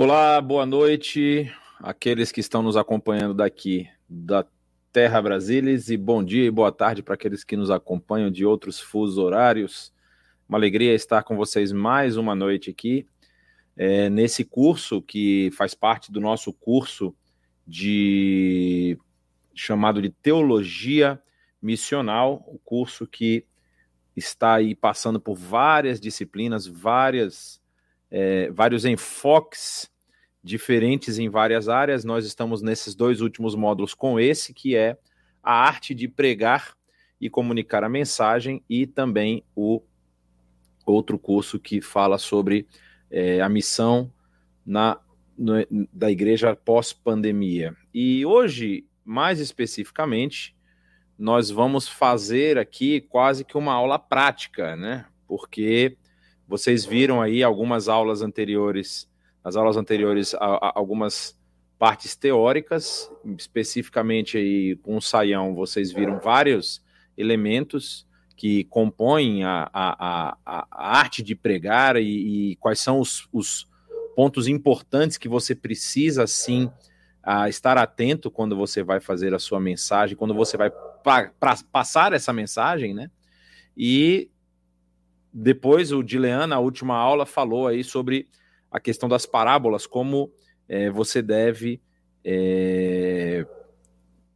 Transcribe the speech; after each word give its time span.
Olá, 0.00 0.40
boa 0.40 0.64
noite, 0.64 1.52
aqueles 1.80 2.30
que 2.30 2.38
estão 2.38 2.62
nos 2.62 2.76
acompanhando 2.76 3.34
daqui 3.34 3.90
da 4.08 4.46
Terra 4.92 5.20
Brasilis 5.20 5.90
e 5.90 5.96
bom 5.96 6.22
dia 6.22 6.44
e 6.44 6.52
boa 6.52 6.70
tarde 6.70 7.02
para 7.02 7.14
aqueles 7.14 7.42
que 7.42 7.56
nos 7.56 7.68
acompanham 7.68 8.30
de 8.30 8.46
outros 8.46 8.78
fusos 8.78 9.18
horários. 9.18 9.92
Uma 10.48 10.56
alegria 10.56 10.94
estar 10.94 11.24
com 11.24 11.34
vocês 11.34 11.72
mais 11.72 12.16
uma 12.16 12.32
noite 12.32 12.70
aqui, 12.70 13.08
é, 13.76 14.08
nesse 14.08 14.44
curso 14.44 15.02
que 15.02 15.50
faz 15.56 15.74
parte 15.74 16.12
do 16.12 16.20
nosso 16.20 16.52
curso 16.52 17.12
de 17.66 18.96
chamado 19.52 20.00
de 20.00 20.10
Teologia 20.10 21.20
Missional, 21.60 22.44
o 22.46 22.56
curso 22.60 23.04
que 23.04 23.44
está 24.14 24.54
aí 24.54 24.76
passando 24.76 25.18
por 25.18 25.34
várias 25.34 26.00
disciplinas, 26.00 26.68
várias 26.68 27.60
é, 28.10 28.50
vários 28.50 28.84
enfoques 28.84 29.90
diferentes 30.42 31.18
em 31.18 31.28
várias 31.28 31.68
áreas. 31.68 32.04
Nós 32.04 32.24
estamos 32.24 32.62
nesses 32.62 32.94
dois 32.94 33.20
últimos 33.20 33.54
módulos 33.54 33.94
com 33.94 34.18
esse, 34.18 34.54
que 34.54 34.76
é 34.76 34.96
a 35.42 35.52
arte 35.52 35.94
de 35.94 36.08
pregar 36.08 36.74
e 37.20 37.28
comunicar 37.28 37.82
a 37.82 37.88
mensagem, 37.88 38.62
e 38.68 38.86
também 38.86 39.42
o 39.54 39.82
outro 40.86 41.18
curso 41.18 41.58
que 41.58 41.80
fala 41.80 42.16
sobre 42.18 42.66
é, 43.10 43.40
a 43.40 43.48
missão 43.48 44.12
na, 44.64 45.00
no, 45.36 45.54
da 45.92 46.10
igreja 46.10 46.54
pós-pandemia. 46.54 47.76
E 47.92 48.24
hoje, 48.24 48.86
mais 49.04 49.40
especificamente, 49.40 50.56
nós 51.18 51.50
vamos 51.50 51.88
fazer 51.88 52.58
aqui 52.58 53.00
quase 53.00 53.44
que 53.44 53.58
uma 53.58 53.72
aula 53.72 53.98
prática, 53.98 54.76
né? 54.76 55.06
Porque 55.26 55.96
vocês 56.46 56.84
viram 56.84 57.20
aí 57.20 57.42
algumas 57.42 57.88
aulas 57.88 58.22
anteriores, 58.22 59.07
as 59.48 59.56
aulas 59.56 59.76
anteriores, 59.76 60.34
a, 60.34 60.38
a, 60.44 60.72
algumas 60.74 61.36
partes 61.78 62.14
teóricas, 62.14 63.10
especificamente 63.36 64.36
aí 64.36 64.76
com 64.76 64.96
o 64.96 65.02
Saião, 65.02 65.54
vocês 65.54 65.92
viram 65.92 66.18
vários 66.20 66.82
elementos 67.16 68.06
que 68.36 68.64
compõem 68.64 69.42
a, 69.42 69.68
a, 69.72 70.36
a, 70.44 70.66
a 70.70 70.98
arte 70.98 71.22
de 71.22 71.34
pregar 71.34 71.96
e, 71.96 72.52
e 72.52 72.56
quais 72.56 72.78
são 72.78 73.00
os, 73.00 73.28
os, 73.32 73.66
pontos 74.14 74.48
importantes 74.48 75.16
que 75.16 75.28
você 75.28 75.54
precisa, 75.54 76.26
sim, 76.26 76.68
a 77.22 77.48
estar 77.48 77.78
atento 77.78 78.32
quando 78.32 78.56
você 78.56 78.82
vai 78.82 78.98
fazer 78.98 79.32
a 79.32 79.38
sua 79.38 79.60
mensagem, 79.60 80.16
quando 80.16 80.34
você 80.34 80.56
vai 80.56 80.72
pra, 81.04 81.30
pra, 81.38 81.56
passar 81.70 82.12
essa 82.12 82.32
mensagem, 82.32 82.92
né? 82.92 83.12
E 83.76 84.28
depois 85.32 85.92
o 85.92 86.02
Dilean, 86.02 86.48
na 86.48 86.58
última 86.58 86.96
aula, 86.96 87.24
falou 87.24 87.68
aí 87.68 87.84
sobre 87.84 88.28
a 88.70 88.78
questão 88.78 89.08
das 89.08 89.26
parábolas, 89.26 89.86
como 89.86 90.30
é, 90.68 90.90
você 90.90 91.22
deve 91.22 91.80
é, 92.24 93.46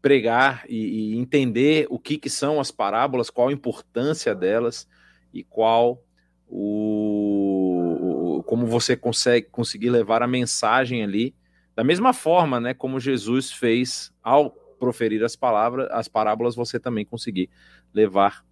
pregar 0.00 0.64
e, 0.68 1.14
e, 1.14 1.18
entender 1.18 1.86
o 1.90 1.98
que, 1.98 2.16
que 2.18 2.30
são 2.30 2.60
as 2.60 2.70
parábolas, 2.70 3.30
qual 3.30 3.48
a 3.48 3.52
importância 3.52 4.34
delas 4.34 4.88
e 5.32 5.44
qual 5.44 6.02
o, 6.48 8.38
o 8.38 8.42
como 8.42 8.66
você 8.66 8.96
consegue 8.96 9.48
conseguir 9.50 9.90
levar 9.90 10.22
a 10.22 10.26
mensagem 10.26 11.02
ali. 11.02 11.34
Da 11.74 11.84
mesma 11.84 12.12
forma, 12.12 12.60
né, 12.60 12.74
como 12.74 13.00
Jesus 13.00 13.50
fez 13.50 14.12
ao 14.22 14.50
proferir 14.50 15.22
as 15.22 15.36
palavras, 15.36 15.88
as 15.90 16.08
parábolas, 16.08 16.54
você 16.54 16.78
também 16.80 17.04
conseguir 17.04 17.48
levar 17.94 18.44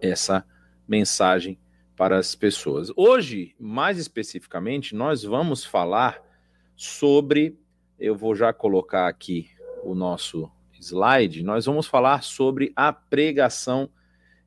essa 0.00 0.44
mensagem 0.88 1.58
para 1.96 2.18
as 2.18 2.34
pessoas. 2.34 2.92
Hoje, 2.94 3.54
mais 3.58 3.98
especificamente, 3.98 4.94
nós 4.94 5.22
vamos 5.22 5.64
falar 5.64 6.22
sobre. 6.76 7.58
Eu 7.98 8.14
vou 8.14 8.34
já 8.34 8.52
colocar 8.52 9.08
aqui 9.08 9.48
o 9.82 9.94
nosso 9.94 10.50
slide. 10.78 11.42
Nós 11.42 11.64
vamos 11.64 11.86
falar 11.86 12.22
sobre 12.22 12.70
a 12.76 12.92
pregação 12.92 13.88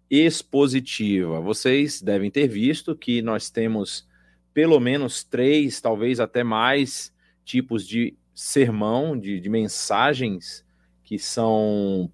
expositiva. 0.09 1.41
Vocês 1.41 2.01
devem 2.01 2.29
ter 2.29 2.47
visto 2.47 2.95
que 2.95 3.21
nós 3.21 3.49
temos 3.49 4.07
pelo 4.53 4.79
menos 4.79 5.23
três, 5.23 5.81
talvez 5.81 6.19
até 6.19 6.43
mais, 6.43 7.13
tipos 7.43 7.87
de 7.87 8.15
sermão, 8.33 9.17
de, 9.17 9.39
de 9.39 9.49
mensagens 9.49 10.65
que 11.03 11.17
são 11.17 12.11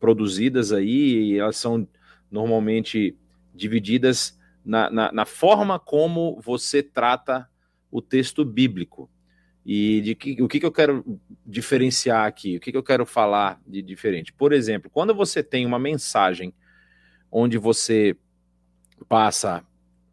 produzidas 0.00 0.72
aí, 0.72 1.32
e 1.32 1.38
elas 1.38 1.56
são 1.56 1.86
normalmente 2.30 3.16
divididas 3.54 4.38
na, 4.64 4.90
na, 4.90 5.12
na 5.12 5.24
forma 5.24 5.78
como 5.78 6.40
você 6.40 6.82
trata 6.82 7.48
o 7.90 8.00
texto 8.00 8.44
bíblico. 8.44 9.10
E 9.64 10.00
de 10.00 10.14
que, 10.14 10.42
o 10.42 10.48
que, 10.48 10.58
que 10.58 10.66
eu 10.66 10.72
quero 10.72 11.20
diferenciar 11.46 12.26
aqui? 12.26 12.56
O 12.56 12.60
que, 12.60 12.72
que 12.72 12.76
eu 12.76 12.82
quero 12.82 13.06
falar 13.06 13.60
de 13.66 13.80
diferente? 13.80 14.32
Por 14.32 14.52
exemplo, 14.52 14.90
quando 14.90 15.14
você 15.14 15.42
tem 15.42 15.64
uma 15.64 15.78
mensagem 15.78 16.52
onde 17.30 17.58
você 17.58 18.16
passa 19.08 19.64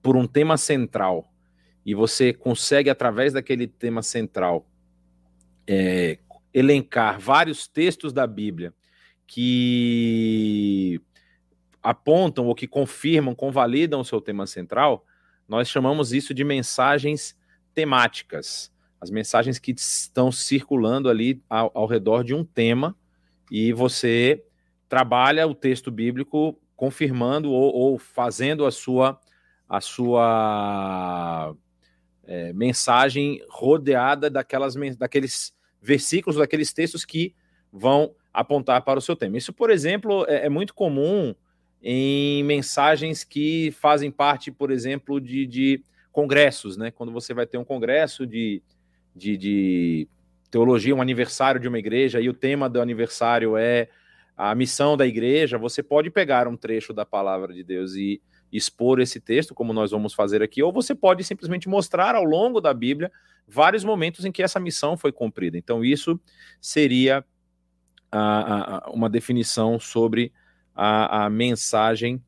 por 0.02 0.16
um 0.16 0.28
tema 0.28 0.56
central 0.56 1.34
e 1.86 1.96
você 1.96 2.31
consegue, 2.31 2.90
através 2.90 3.34
daquele 3.34 3.68
tema 3.68 4.04
central, 4.04 4.70
é, 5.68 6.20
elencar 6.54 7.20
vários 7.20 7.68
textos 7.68 8.14
da 8.14 8.28
Bíblia 8.28 8.74
que 9.26 11.02
apontam 11.81 12.47
ou 12.47 12.56
que 12.56 12.67
confirmam, 12.67 13.34
convalidam 13.34 14.01
o 14.01 14.06
seu 14.06 14.19
tema 14.19 14.45
central, 14.45 15.06
nós 15.47 15.67
chamamos 15.69 16.13
isso 16.13 16.34
de 16.34 16.44
mensagens 16.44 17.38
temáticas. 17.73 18.72
As 19.01 19.09
mensagens 19.09 19.57
que 19.57 19.72
estão 19.72 20.31
circulando 20.31 21.09
ali 21.09 21.41
ao, 21.50 21.72
ao 21.73 21.88
redor 21.88 22.23
de 22.23 22.34
um 22.34 22.44
tema 22.44 22.95
e 23.50 23.72
você 23.72 24.44
trabalha 24.88 25.47
o 25.47 25.56
texto 25.56 25.89
bíblico 25.89 26.59
confirmando 26.75 27.51
ou, 27.51 27.73
ou 27.73 27.97
fazendo 27.97 28.66
a 28.66 28.72
sua 28.72 29.19
a 29.68 29.79
sua 29.79 31.56
é, 32.23 32.51
mensagem 32.53 33.39
rodeada 33.50 34.29
daquelas 34.29 34.75
daqueles 34.97 35.53
versículos, 35.81 36.38
daqueles 36.38 36.73
textos 36.73 37.06
que 37.06 37.35
vão 37.72 38.16
apontar 38.34 38.84
para 38.84 39.00
o 39.00 39.01
seu 39.01 39.16
tema. 39.16 39.38
Isso, 39.38 39.53
por 39.53 39.69
exemplo, 39.69 40.25
é, 40.28 40.45
é 40.47 40.50
muito 40.50 40.73
comum 40.73 41.35
em 41.81 42.44
mensagens 42.44 43.23
que 43.23 43.72
fazem 43.72 44.12
parte, 44.12 44.51
por 44.51 44.72
exemplo, 44.72 45.19
de, 45.19 45.45
de 45.45 45.84
congressos, 46.12 46.75
né? 46.75 46.91
Quando 46.91 47.12
você 47.12 47.34
vai 47.34 47.45
ter 47.45 47.57
um 47.57 47.63
congresso 47.63 48.28
de, 48.28 48.62
de, 49.16 49.38
de 49.38 50.07
teologia, 50.51 50.95
um 50.95 51.01
aniversário 51.01 51.59
de 51.59 51.68
uma 51.68 51.79
igreja, 51.79 52.19
e 52.19 52.28
o 52.28 52.34
tema 52.34 52.69
do 52.69 52.81
aniversário 52.81 53.56
é 53.56 53.89
a 54.35 54.56
missão 54.56 54.95
da 54.95 55.06
igreja, 55.06 55.57
você 55.57 55.84
pode 55.84 56.09
pegar 56.09 56.47
um 56.47 56.56
trecho 56.56 56.94
da 56.94 57.06
palavra 57.06 57.53
de 57.53 57.63
Deus 57.63 57.95
e 57.95 58.22
expor 58.51 59.00
esse 59.00 59.19
texto, 59.19 59.53
como 59.53 59.73
nós 59.73 59.91
vamos 59.91 60.13
fazer 60.13 60.41
aqui, 60.41 60.63
ou 60.63 60.72
você 60.72 60.95
pode 60.95 61.23
simplesmente 61.23 61.69
mostrar 61.69 62.16
ao 62.16 62.23
longo 62.23 62.59
da 62.59 62.73
Bíblia 62.73 63.12
vários 63.47 63.84
momentos 63.84 64.25
em 64.25 64.31
que 64.31 64.41
essa 64.41 64.59
missão 64.59 64.97
foi 64.97 65.12
cumprida. 65.12 65.57
Então, 65.57 65.84
isso 65.84 66.19
seria 66.59 67.23
a, 68.12 68.88
a, 68.88 68.91
uma 68.91 69.09
definição 69.09 69.79
sobre 69.79 70.31
a, 70.79 71.25
a 71.25 71.29
mensagem 71.29 72.23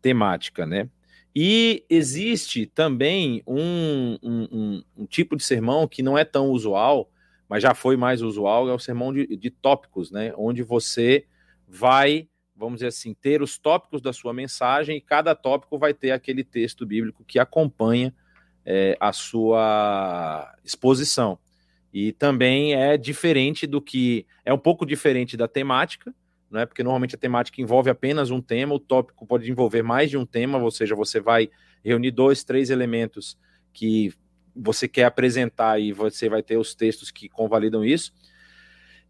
temática, 0.00 0.66
né? 0.66 0.88
E 1.34 1.84
existe 1.88 2.66
também 2.66 3.42
um, 3.46 4.18
um, 4.20 4.48
um, 4.52 4.84
um, 4.98 5.06
tipo 5.06 5.36
de 5.36 5.44
sermão 5.44 5.86
que 5.86 6.02
não 6.02 6.18
é 6.18 6.24
tão 6.24 6.50
usual, 6.50 7.10
mas 7.48 7.62
já 7.62 7.74
foi 7.74 7.96
mais 7.96 8.20
usual, 8.20 8.68
é 8.68 8.74
o 8.74 8.78
sermão 8.78 9.12
de, 9.14 9.36
de 9.36 9.50
tópicos, 9.50 10.10
né? 10.10 10.34
Onde 10.36 10.62
você 10.62 11.24
vai, 11.66 12.28
vamos 12.56 12.78
dizer 12.78 12.88
assim, 12.88 13.14
ter 13.14 13.40
os 13.40 13.56
tópicos 13.56 14.02
da 14.02 14.12
sua 14.12 14.34
mensagem 14.34 14.96
e 14.96 15.00
cada 15.00 15.34
tópico 15.34 15.78
vai 15.78 15.94
ter 15.94 16.10
aquele 16.10 16.42
texto 16.42 16.84
bíblico 16.84 17.24
que 17.24 17.38
acompanha 17.38 18.12
é, 18.66 18.96
a 18.98 19.12
sua 19.12 20.52
exposição. 20.64 21.38
E 21.94 22.12
também 22.12 22.74
é 22.74 22.96
diferente 22.96 23.66
do 23.66 23.80
que. 23.80 24.26
É 24.44 24.52
um 24.52 24.58
pouco 24.58 24.84
diferente 24.84 25.36
da 25.36 25.46
temática, 25.46 26.12
né? 26.52 26.66
Porque 26.66 26.82
normalmente 26.82 27.14
a 27.14 27.18
temática 27.18 27.60
envolve 27.60 27.90
apenas 27.90 28.30
um 28.30 28.40
tema, 28.40 28.74
o 28.74 28.78
tópico 28.78 29.26
pode 29.26 29.50
envolver 29.50 29.82
mais 29.82 30.10
de 30.10 30.18
um 30.18 30.26
tema, 30.26 30.58
ou 30.58 30.70
seja, 30.70 30.94
você 30.94 31.18
vai 31.18 31.48
reunir 31.82 32.10
dois, 32.10 32.44
três 32.44 32.70
elementos 32.70 33.38
que 33.72 34.12
você 34.54 34.86
quer 34.86 35.04
apresentar 35.04 35.80
e 35.80 35.92
você 35.92 36.28
vai 36.28 36.42
ter 36.42 36.58
os 36.58 36.74
textos 36.74 37.10
que 37.10 37.28
convalidam 37.28 37.84
isso. 37.84 38.12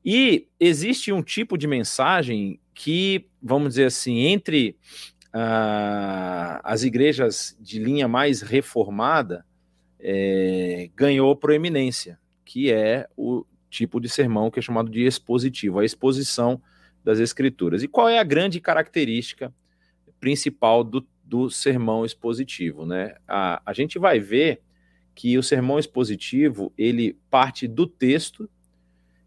E 0.05 0.49
existe 0.59 1.13
um 1.13 1.23
tipo 1.23 1.59
de 1.59 1.67
mensagem 1.67 2.61
que, 2.75 3.29
vamos 3.43 3.71
dizer 3.71 3.87
assim, 3.87 4.19
entre 4.21 4.77
uh, 5.35 6.61
as 6.63 6.83
igrejas 6.85 7.57
de 7.61 7.79
linha 7.79 8.09
mais 8.09 8.41
reformada, 8.41 9.45
é, 10.05 10.91
ganhou 10.97 11.37
proeminência, 11.37 12.19
que 12.45 12.73
é 12.73 13.07
o 13.17 13.45
tipo 13.71 14.01
de 14.01 14.09
sermão 14.09 14.51
que 14.51 14.59
é 14.59 14.63
chamado 14.63 14.91
de 14.91 15.03
expositivo, 15.05 15.79
a 15.79 15.85
exposição 15.85 16.61
das 17.05 17.19
Escrituras. 17.19 17.83
E 17.83 17.89
qual 17.89 18.09
é 18.09 18.19
a 18.19 18.25
grande 18.25 18.61
característica 18.61 19.53
principal 20.21 20.85
do, 20.85 21.07
do 21.25 21.51
sermão 21.51 22.05
expositivo? 22.05 22.87
Né? 22.87 23.17
A, 23.27 23.63
a 23.65 23.73
gente 23.73 23.99
vai 23.99 24.21
ver 24.21 24.61
que 25.15 25.37
o 25.37 25.43
sermão 25.43 25.79
expositivo 25.79 26.73
ele 26.77 27.19
parte 27.31 27.69
do 27.69 27.87
texto, 27.87 28.49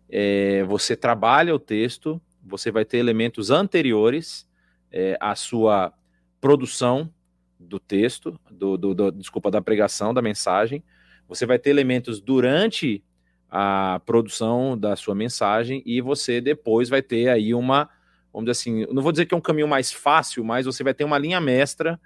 é, 0.10 0.64
você 0.64 0.96
trabalha 0.96 1.54
o 1.54 1.60
texto, 1.60 2.22
você 2.44 2.72
vai 2.72 2.86
ter 2.86 2.98
elementos 2.98 3.52
anteriores 3.52 4.48
é, 4.92 5.18
à 5.20 5.36
sua 5.36 5.94
produção 6.40 7.12
do 7.60 7.80
texto, 7.80 8.40
do, 8.52 8.78
do, 8.78 8.94
do, 8.94 9.12
desculpa, 9.12 9.50
da 9.50 9.62
pregação, 9.62 10.14
da 10.14 10.22
mensagem. 10.22 10.84
Você 11.28 11.46
vai 11.46 11.58
ter 11.58 11.72
elementos 11.72 12.22
durante 12.22 13.04
a 13.58 14.02
produção 14.06 14.78
da 14.78 14.98
sua 14.98 15.16
mensagem 15.16 15.82
e 15.86 16.02
você 16.02 16.42
depois 16.42 16.90
vai 16.90 17.02
ter 17.02 17.30
aí 17.30 17.54
uma, 17.54 17.90
vamos 18.34 18.52
dizer 18.52 18.52
assim, 18.52 18.94
não 18.94 19.02
vou 19.02 19.14
dizer 19.14 19.26
que 19.26 19.34
é 19.34 19.38
um 19.38 19.42
caminho 19.42 19.66
mais 19.66 19.94
fácil, 19.94 20.44
mas 20.44 20.66
você 20.66 20.84
vai 20.84 20.94
ter 20.94 21.06
uma 21.06 21.18
linha 21.18 21.40
mestra 21.40 21.98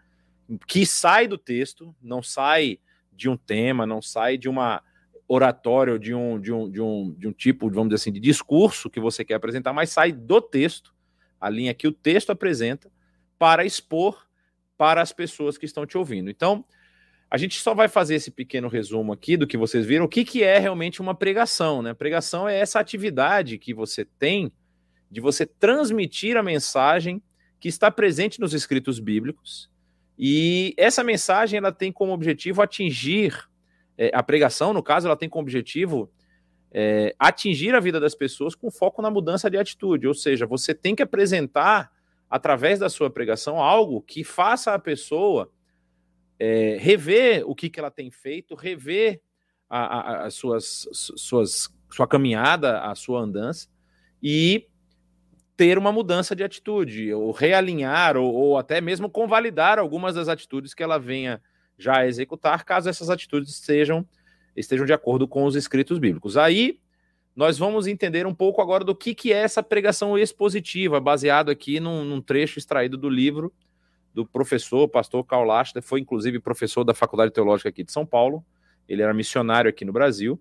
que 0.67 0.85
sai 0.85 1.27
do 1.27 1.39
texto, 1.39 1.95
não 1.99 2.21
sai 2.21 2.77
de 3.11 3.27
um 3.27 3.35
tema, 3.35 3.87
não 3.87 3.99
sai 3.99 4.37
de 4.37 4.47
uma 4.47 4.83
oratório, 5.27 5.97
de 5.97 6.13
um, 6.13 6.39
de 6.39 6.53
um, 6.53 6.69
de 6.69 6.81
um, 6.81 7.15
de 7.17 7.27
um 7.27 7.31
tipo, 7.31 7.67
vamos 7.67 7.89
dizer 7.89 7.95
assim, 7.95 8.11
de 8.11 8.19
discurso 8.19 8.87
que 8.87 8.99
você 8.99 9.25
quer 9.25 9.33
apresentar, 9.33 9.73
mas 9.73 9.89
sai 9.89 10.11
do 10.11 10.39
texto, 10.39 10.93
a 11.41 11.49
linha 11.49 11.73
que 11.73 11.87
o 11.87 11.91
texto 11.91 12.29
apresenta, 12.29 12.91
para 13.39 13.65
expor 13.65 14.23
para 14.77 15.01
as 15.01 15.11
pessoas 15.11 15.57
que 15.57 15.65
estão 15.65 15.83
te 15.83 15.97
ouvindo. 15.97 16.29
Então, 16.29 16.63
a 17.31 17.37
gente 17.37 17.59
só 17.59 17.75
vai 17.75 17.87
fazer 17.87 18.15
esse 18.15 18.31
pequeno 18.31 18.67
resumo 18.67 19.13
aqui 19.13 19.37
do 19.37 19.45
que 19.45 19.57
vocês 19.57 19.85
viram, 19.85 20.05
o 20.05 20.09
que, 20.09 20.25
que 20.25 20.43
é 20.43 20.57
realmente 20.57 21.01
uma 21.01 21.13
pregação, 21.13 21.81
né? 21.81 21.93
Pregação 21.93 22.49
é 22.49 22.57
essa 22.57 22.79
atividade 22.79 23.57
que 23.59 23.73
você 23.73 24.03
tem 24.03 24.51
de 25.11 25.21
você 25.21 25.45
transmitir 25.45 26.37
a 26.37 26.43
mensagem 26.43 27.21
que 27.59 27.67
está 27.67 27.91
presente 27.91 28.39
nos 28.39 28.53
escritos 28.53 28.99
bíblicos. 28.99 29.69
E 30.17 30.73
essa 30.75 31.03
mensagem 31.03 31.57
ela 31.57 31.71
tem 31.71 31.91
como 31.91 32.13
objetivo 32.13 32.61
atingir 32.61 33.47
é, 33.97 34.11
a 34.13 34.23
pregação, 34.23 34.73
no 34.73 34.81
caso, 34.81 35.07
ela 35.07 35.15
tem 35.15 35.29
como 35.29 35.43
objetivo 35.43 36.11
é, 36.71 37.13
atingir 37.19 37.75
a 37.75 37.79
vida 37.79 37.99
das 37.99 38.15
pessoas 38.15 38.55
com 38.55 38.71
foco 38.71 39.01
na 39.01 39.11
mudança 39.11 39.49
de 39.49 39.57
atitude. 39.57 40.07
Ou 40.07 40.13
seja, 40.13 40.45
você 40.45 40.73
tem 40.73 40.95
que 40.95 41.03
apresentar, 41.03 41.91
através 42.29 42.79
da 42.79 42.89
sua 42.89 43.09
pregação, 43.09 43.59
algo 43.59 44.01
que 44.01 44.23
faça 44.23 44.73
a 44.73 44.79
pessoa 44.79 45.51
é, 46.39 46.77
rever 46.79 47.43
o 47.45 47.53
que, 47.53 47.69
que 47.69 47.79
ela 47.79 47.91
tem 47.91 48.09
feito, 48.09 48.55
rever 48.55 49.21
a, 49.69 49.79
a, 49.79 50.25
as 50.25 50.33
suas, 50.33 50.87
suas, 50.91 51.69
sua 51.91 52.07
caminhada, 52.07 52.79
a 52.79 52.95
sua 52.95 53.19
andança, 53.19 53.67
e 54.23 54.67
ter 55.57 55.77
uma 55.77 55.91
mudança 55.91 56.33
de 56.33 56.43
atitude, 56.43 57.13
ou 57.13 57.31
realinhar, 57.31 58.15
ou, 58.15 58.33
ou 58.33 58.57
até 58.57 58.79
mesmo 58.79 59.09
convalidar 59.09 59.77
algumas 59.77 60.15
das 60.15 60.29
atitudes 60.29 60.73
que 60.73 60.81
ela 60.81 60.97
venha 60.97 61.41
já 61.77 62.05
executar, 62.05 62.63
caso 62.63 62.89
essas 62.89 63.09
atitudes 63.09 63.55
sejam, 63.55 64.07
estejam 64.55 64.85
de 64.85 64.93
acordo 64.93 65.27
com 65.27 65.43
os 65.43 65.55
escritos 65.55 65.99
bíblicos. 65.99 66.37
Aí 66.37 66.79
nós 67.35 67.57
vamos 67.57 67.87
entender 67.87 68.25
um 68.25 68.33
pouco 68.33 68.61
agora 68.61 68.83
do 68.83 68.95
que, 68.95 69.13
que 69.13 69.31
é 69.33 69.37
essa 69.37 69.61
pregação 69.61 70.17
expositiva, 70.17 70.99
baseado 70.99 71.49
aqui 71.49 71.79
num, 71.79 72.03
num 72.03 72.21
trecho 72.21 72.57
extraído 72.57 72.97
do 72.97 73.09
livro 73.09 73.53
do 74.13 74.25
professor, 74.25 74.87
pastor 74.87 75.23
Karl 75.23 75.45
Lachter, 75.45 75.81
foi 75.81 75.99
inclusive 75.99 76.39
professor 76.39 76.83
da 76.83 76.93
Faculdade 76.93 77.31
Teológica 77.31 77.69
aqui 77.69 77.83
de 77.83 77.91
São 77.91 78.05
Paulo, 78.05 78.43
ele 78.87 79.01
era 79.01 79.13
missionário 79.13 79.69
aqui 79.69 79.85
no 79.85 79.93
Brasil, 79.93 80.39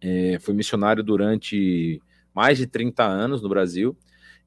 é, 0.00 0.38
foi 0.40 0.52
missionário 0.52 1.02
durante 1.02 2.02
mais 2.34 2.58
de 2.58 2.66
30 2.66 3.04
anos 3.04 3.40
no 3.40 3.48
Brasil, 3.48 3.96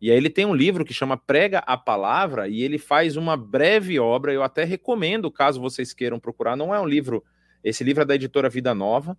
e 0.02 0.12
aí 0.12 0.18
ele 0.18 0.30
tem 0.30 0.46
um 0.46 0.54
livro 0.54 0.84
que 0.84 0.94
chama 0.94 1.18
Prega 1.18 1.60
a 1.60 1.78
Palavra 1.78 2.48
e 2.48 2.62
ele 2.62 2.78
faz 2.78 3.16
uma 3.16 3.38
breve 3.38 4.00
obra. 4.00 4.34
Eu 4.34 4.44
até 4.44 4.64
recomendo, 4.64 5.32
caso 5.32 5.62
vocês 5.62 5.94
queiram 5.94 6.20
procurar. 6.20 6.56
Não 6.56 6.76
é 6.76 6.80
um 6.80 6.86
livro. 6.86 7.24
Esse 7.64 7.84
livro 7.84 8.04
é 8.04 8.06
da 8.06 8.16
editora 8.16 8.50
Vida 8.50 8.76
Nova. 8.76 9.18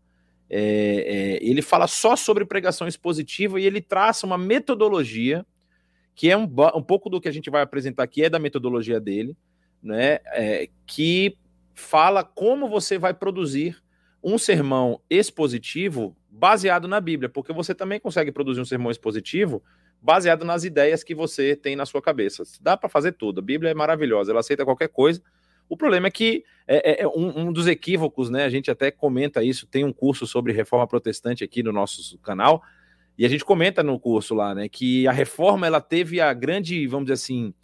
É, 0.48 1.40
é, 1.40 1.44
ele 1.44 1.62
fala 1.62 1.86
só 1.86 2.14
sobre 2.14 2.44
pregação 2.44 2.86
expositiva 2.86 3.60
e 3.60 3.64
ele 3.64 3.80
traça 3.80 4.26
uma 4.26 4.38
metodologia 4.38 5.44
que 6.16 6.30
é 6.30 6.36
um, 6.36 6.48
um 6.74 6.82
pouco 6.82 7.10
do 7.10 7.20
que 7.20 7.28
a 7.28 7.32
gente 7.32 7.50
vai 7.50 7.60
apresentar 7.60 8.02
aqui 8.02 8.24
é 8.24 8.30
da 8.30 8.38
metodologia 8.38 8.98
dele, 8.98 9.36
né? 9.82 10.18
É, 10.32 10.68
que 10.86 11.36
fala 11.74 12.24
como 12.24 12.68
você 12.68 12.96
vai 12.96 13.12
produzir 13.12 13.76
um 14.24 14.38
sermão 14.38 14.98
expositivo 15.10 16.16
baseado 16.30 16.88
na 16.88 17.00
Bíblia, 17.00 17.28
porque 17.28 17.52
você 17.52 17.74
também 17.74 18.00
consegue 18.00 18.32
produzir 18.32 18.62
um 18.62 18.64
sermão 18.64 18.90
expositivo 18.90 19.62
baseado 20.00 20.44
nas 20.44 20.64
ideias 20.64 21.04
que 21.04 21.14
você 21.14 21.54
tem 21.54 21.76
na 21.76 21.84
sua 21.84 22.00
cabeça. 22.00 22.42
Dá 22.62 22.78
para 22.78 22.88
fazer 22.88 23.12
tudo. 23.12 23.40
A 23.40 23.42
Bíblia 23.42 23.70
é 23.70 23.74
maravilhosa, 23.74 24.32
ela 24.32 24.40
aceita 24.40 24.64
qualquer 24.64 24.88
coisa. 24.88 25.22
O 25.68 25.76
problema 25.76 26.06
é 26.06 26.10
que 26.10 26.44
é, 26.66 27.02
é, 27.02 27.02
é 27.02 27.08
um, 27.08 27.40
um, 27.40 27.52
dos 27.52 27.66
equívocos, 27.66 28.30
né? 28.30 28.44
A 28.44 28.48
gente 28.48 28.70
até 28.70 28.90
comenta 28.90 29.42
isso. 29.42 29.66
Tem 29.66 29.84
um 29.84 29.92
curso 29.92 30.26
sobre 30.26 30.52
reforma 30.52 30.86
protestante 30.86 31.44
aqui 31.44 31.62
no 31.62 31.72
nosso 31.72 32.18
canal 32.18 32.62
e 33.18 33.24
a 33.24 33.28
gente 33.28 33.44
comenta 33.44 33.82
no 33.82 33.98
curso 33.98 34.34
lá, 34.34 34.54
né? 34.54 34.68
Que 34.68 35.06
a 35.06 35.12
reforma 35.12 35.66
ela 35.66 35.80
teve 35.80 36.20
a 36.20 36.32
grande, 36.32 36.86
vamos 36.86 37.06
dizer 37.06 37.14
assim, 37.14 37.54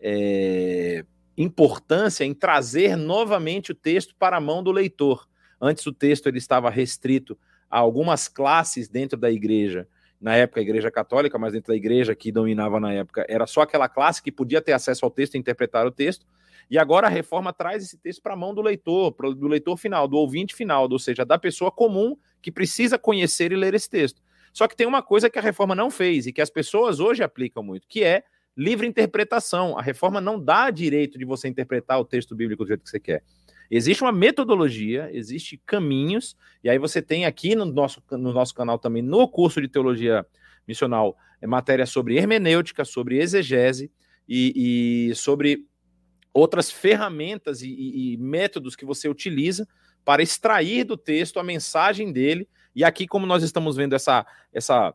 é, 0.00 1.04
importância 1.36 2.24
em 2.24 2.34
trazer 2.34 2.96
novamente 2.96 3.72
o 3.72 3.74
texto 3.74 4.14
para 4.18 4.36
a 4.36 4.40
mão 4.40 4.62
do 4.62 4.72
leitor. 4.72 5.28
Antes 5.60 5.86
o 5.86 5.92
texto 5.92 6.26
ele 6.28 6.38
estava 6.38 6.70
restrito 6.70 7.38
a 7.70 7.78
algumas 7.78 8.28
classes 8.28 8.88
dentro 8.88 9.18
da 9.18 9.30
igreja 9.30 9.86
na 10.22 10.36
época 10.36 10.60
a 10.60 10.62
igreja 10.62 10.88
católica, 10.88 11.36
mas 11.36 11.52
dentro 11.52 11.72
da 11.72 11.76
igreja 11.76 12.14
que 12.14 12.30
dominava 12.30 12.78
na 12.78 12.92
época, 12.92 13.26
era 13.28 13.44
só 13.44 13.62
aquela 13.62 13.88
classe 13.88 14.22
que 14.22 14.30
podia 14.30 14.62
ter 14.62 14.72
acesso 14.72 15.04
ao 15.04 15.10
texto 15.10 15.34
e 15.34 15.38
interpretar 15.38 15.84
o 15.84 15.90
texto. 15.90 16.24
E 16.70 16.78
agora 16.78 17.08
a 17.08 17.10
reforma 17.10 17.52
traz 17.52 17.82
esse 17.82 17.98
texto 17.98 18.22
para 18.22 18.34
a 18.34 18.36
mão 18.36 18.54
do 18.54 18.62
leitor, 18.62 19.12
do 19.34 19.48
leitor 19.48 19.76
final, 19.76 20.06
do 20.06 20.16
ouvinte 20.16 20.54
final, 20.54 20.88
ou 20.88 20.98
seja, 20.98 21.24
da 21.24 21.36
pessoa 21.36 21.72
comum 21.72 22.16
que 22.40 22.52
precisa 22.52 22.96
conhecer 22.96 23.50
e 23.50 23.56
ler 23.56 23.74
esse 23.74 23.90
texto. 23.90 24.21
Só 24.52 24.68
que 24.68 24.76
tem 24.76 24.86
uma 24.86 25.02
coisa 25.02 25.30
que 25.30 25.38
a 25.38 25.42
reforma 25.42 25.74
não 25.74 25.90
fez 25.90 26.26
e 26.26 26.32
que 26.32 26.40
as 26.40 26.50
pessoas 26.50 27.00
hoje 27.00 27.22
aplicam 27.22 27.62
muito, 27.62 27.86
que 27.88 28.04
é 28.04 28.22
livre 28.56 28.86
interpretação. 28.86 29.78
A 29.78 29.82
reforma 29.82 30.20
não 30.20 30.38
dá 30.38 30.70
direito 30.70 31.18
de 31.18 31.24
você 31.24 31.48
interpretar 31.48 31.98
o 31.98 32.04
texto 32.04 32.34
bíblico 32.34 32.64
do 32.64 32.68
jeito 32.68 32.84
que 32.84 32.90
você 32.90 33.00
quer. 33.00 33.22
Existe 33.70 34.02
uma 34.02 34.12
metodologia, 34.12 35.08
existe 35.12 35.56
caminhos, 35.64 36.36
e 36.62 36.68
aí 36.68 36.78
você 36.78 37.00
tem 37.00 37.24
aqui 37.24 37.54
no 37.56 37.64
nosso, 37.64 38.02
no 38.10 38.32
nosso 38.32 38.54
canal 38.54 38.78
também, 38.78 39.02
no 39.02 39.26
curso 39.26 39.62
de 39.62 39.68
teologia 39.68 40.26
missional, 40.68 41.16
é 41.40 41.46
matéria 41.46 41.86
sobre 41.86 42.16
hermenêutica, 42.16 42.84
sobre 42.84 43.18
exegese 43.18 43.90
e, 44.28 45.08
e 45.10 45.14
sobre 45.14 45.66
outras 46.32 46.70
ferramentas 46.70 47.62
e, 47.62 47.68
e, 47.68 48.12
e 48.12 48.16
métodos 48.18 48.76
que 48.76 48.84
você 48.84 49.08
utiliza 49.08 49.66
para 50.04 50.22
extrair 50.22 50.84
do 50.84 50.96
texto 50.96 51.38
a 51.38 51.44
mensagem 51.44 52.12
dele. 52.12 52.48
E 52.74 52.84
aqui, 52.84 53.06
como 53.06 53.26
nós 53.26 53.42
estamos 53.42 53.76
vendo 53.76 53.94
essa, 53.94 54.26
essa 54.52 54.94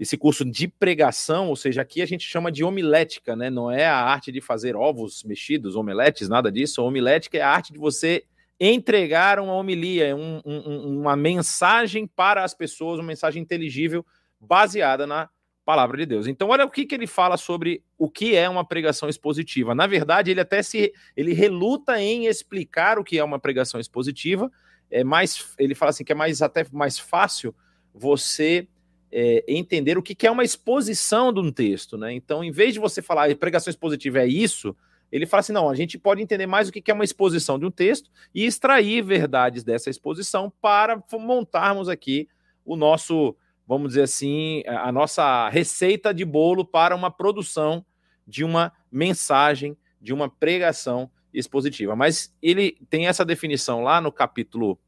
esse 0.00 0.16
curso 0.16 0.46
de 0.46 0.66
pregação, 0.66 1.48
ou 1.48 1.56
seja, 1.56 1.82
aqui 1.82 2.00
a 2.00 2.06
gente 2.06 2.26
chama 2.26 2.50
de 2.50 2.64
homilética, 2.64 3.36
né? 3.36 3.50
Não 3.50 3.70
é 3.70 3.86
a 3.86 3.96
arte 3.96 4.32
de 4.32 4.40
fazer 4.40 4.74
ovos 4.74 5.22
mexidos, 5.24 5.76
omeletes, 5.76 6.26
nada 6.26 6.50
disso. 6.50 6.80
A 6.80 6.84
homilética 6.84 7.36
é 7.36 7.42
a 7.42 7.50
arte 7.50 7.70
de 7.70 7.78
você 7.78 8.24
entregar 8.58 9.38
uma 9.38 9.54
homilia, 9.54 10.16
um, 10.16 10.40
um, 10.44 11.00
uma 11.00 11.14
mensagem 11.16 12.06
para 12.06 12.42
as 12.42 12.54
pessoas, 12.54 12.98
uma 12.98 13.08
mensagem 13.08 13.42
inteligível 13.42 14.04
baseada 14.40 15.06
na 15.06 15.28
palavra 15.66 15.98
de 15.98 16.06
Deus. 16.06 16.26
Então, 16.26 16.48
olha 16.48 16.64
o 16.64 16.70
que, 16.70 16.86
que 16.86 16.94
ele 16.94 17.06
fala 17.06 17.36
sobre 17.36 17.82
o 17.98 18.10
que 18.10 18.34
é 18.34 18.48
uma 18.48 18.64
pregação 18.64 19.08
expositiva. 19.08 19.74
Na 19.74 19.86
verdade, 19.86 20.30
ele 20.30 20.40
até 20.40 20.62
se 20.62 20.92
ele 21.14 21.34
reluta 21.34 22.00
em 22.00 22.26
explicar 22.26 22.98
o 22.98 23.04
que 23.04 23.18
é 23.18 23.24
uma 23.24 23.38
pregação 23.38 23.78
expositiva. 23.78 24.50
É 24.90 25.04
mais, 25.04 25.54
ele 25.58 25.74
fala 25.74 25.90
assim 25.90 26.04
que 26.04 26.12
é 26.12 26.14
mais 26.14 26.42
até 26.42 26.66
mais 26.72 26.98
fácil 26.98 27.54
você 27.94 28.66
é, 29.12 29.44
entender 29.48 29.98
o 29.98 30.02
que, 30.02 30.14
que 30.14 30.26
é 30.26 30.30
uma 30.30 30.44
exposição 30.44 31.32
de 31.32 31.40
um 31.40 31.50
texto, 31.50 31.96
né? 31.96 32.12
Então, 32.12 32.44
em 32.44 32.50
vez 32.50 32.74
de 32.74 32.80
você 32.80 33.02
falar 33.02 33.34
pregação 33.36 33.70
expositiva 33.70 34.20
é 34.20 34.26
isso, 34.26 34.76
ele 35.10 35.26
fala 35.26 35.40
assim: 35.40 35.52
não, 35.52 35.68
a 35.68 35.74
gente 35.74 35.98
pode 35.98 36.22
entender 36.22 36.46
mais 36.46 36.68
o 36.68 36.72
que, 36.72 36.80
que 36.80 36.90
é 36.90 36.94
uma 36.94 37.04
exposição 37.04 37.58
de 37.58 37.66
um 37.66 37.70
texto 37.70 38.10
e 38.34 38.44
extrair 38.44 39.02
verdades 39.02 39.64
dessa 39.64 39.90
exposição 39.90 40.52
para 40.60 41.02
montarmos 41.12 41.88
aqui 41.88 42.28
o 42.64 42.76
nosso, 42.76 43.34
vamos 43.66 43.88
dizer 43.88 44.02
assim, 44.02 44.62
a 44.66 44.92
nossa 44.92 45.48
receita 45.48 46.14
de 46.14 46.24
bolo 46.24 46.64
para 46.64 46.94
uma 46.94 47.10
produção 47.10 47.84
de 48.26 48.44
uma 48.44 48.72
mensagem, 48.92 49.76
de 50.00 50.12
uma 50.12 50.28
pregação 50.28 51.10
expositiva. 51.32 51.94
Mas 51.94 52.34
ele 52.42 52.76
tem 52.88 53.06
essa 53.06 53.24
definição 53.24 53.82
lá 53.82 54.00
no 54.00 54.12
capítulo 54.12 54.78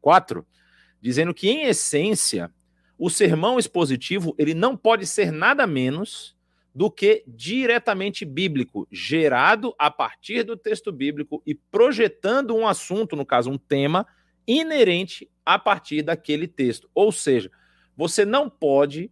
4, 0.00 0.46
dizendo 1.00 1.34
que, 1.34 1.48
em 1.48 1.64
essência, 1.64 2.52
o 2.98 3.08
sermão 3.08 3.58
expositivo 3.58 4.34
ele 4.38 4.54
não 4.54 4.76
pode 4.76 5.06
ser 5.06 5.30
nada 5.30 5.66
menos 5.66 6.36
do 6.74 6.90
que 6.90 7.24
diretamente 7.26 8.24
bíblico, 8.24 8.86
gerado 8.90 9.74
a 9.78 9.90
partir 9.90 10.44
do 10.44 10.56
texto 10.56 10.92
bíblico 10.92 11.42
e 11.44 11.54
projetando 11.54 12.54
um 12.54 12.66
assunto, 12.66 13.16
no 13.16 13.26
caso, 13.26 13.50
um 13.50 13.58
tema 13.58 14.06
inerente 14.46 15.28
a 15.44 15.58
partir 15.58 16.02
daquele 16.02 16.46
texto. 16.46 16.88
Ou 16.94 17.10
seja, 17.10 17.50
você 17.96 18.24
não 18.24 18.48
pode 18.48 19.10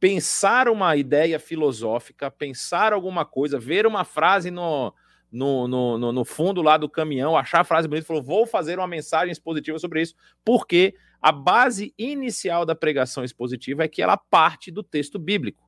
pensar 0.00 0.68
uma 0.68 0.96
ideia 0.96 1.38
filosófica, 1.38 2.30
pensar 2.30 2.92
alguma 2.92 3.24
coisa, 3.24 3.58
ver 3.58 3.86
uma 3.86 4.04
frase 4.04 4.50
no, 4.50 4.92
no, 5.32 5.66
no, 5.66 6.12
no, 6.12 6.24
fundo 6.24 6.60
lá 6.60 6.76
do 6.76 6.88
caminhão, 6.88 7.36
achar 7.36 7.60
a 7.60 7.64
frase 7.64 7.88
bonita 7.88 8.04
e 8.04 8.06
falou: 8.06 8.22
vou 8.22 8.46
fazer 8.46 8.78
uma 8.78 8.86
mensagem 8.86 9.32
expositiva 9.32 9.78
sobre 9.78 10.02
isso, 10.02 10.14
porque 10.44 10.94
a 11.20 11.32
base 11.32 11.94
inicial 11.96 12.66
da 12.66 12.74
pregação 12.74 13.24
expositiva 13.24 13.82
é 13.82 13.88
que 13.88 14.02
ela 14.02 14.16
parte 14.16 14.70
do 14.70 14.82
texto 14.82 15.18
bíblico. 15.18 15.62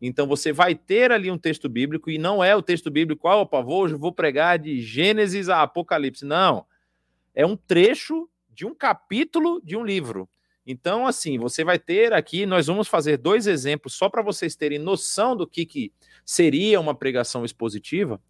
Então 0.00 0.26
você 0.26 0.52
vai 0.52 0.74
ter 0.74 1.12
ali 1.12 1.30
um 1.30 1.36
texto 1.36 1.68
bíblico 1.68 2.10
e 2.10 2.16
não 2.16 2.42
é 2.42 2.56
o 2.56 2.62
texto 2.62 2.90
bíblico, 2.90 3.28
ah, 3.28 3.36
opa, 3.36 3.60
vou, 3.60 3.86
vou 3.98 4.12
pregar 4.12 4.58
de 4.58 4.80
Gênesis 4.80 5.50
a 5.50 5.62
Apocalipse. 5.62 6.24
Não. 6.24 6.64
É 7.34 7.44
um 7.44 7.56
trecho 7.56 8.28
de 8.48 8.64
um 8.64 8.74
capítulo 8.74 9.60
de 9.62 9.76
um 9.76 9.84
livro. 9.84 10.28
Então, 10.66 11.06
assim, 11.06 11.38
você 11.38 11.64
vai 11.64 11.78
ter 11.78 12.12
aqui, 12.12 12.46
nós 12.46 12.66
vamos 12.66 12.88
fazer 12.88 13.16
dois 13.16 13.46
exemplos 13.46 13.94
só 13.94 14.08
para 14.08 14.22
vocês 14.22 14.54
terem 14.54 14.78
noção 14.78 15.36
do 15.36 15.46
que, 15.46 15.66
que 15.66 15.92
seria 16.24 16.80
uma 16.80 16.94
pregação 16.94 17.44
expositiva. 17.44 18.20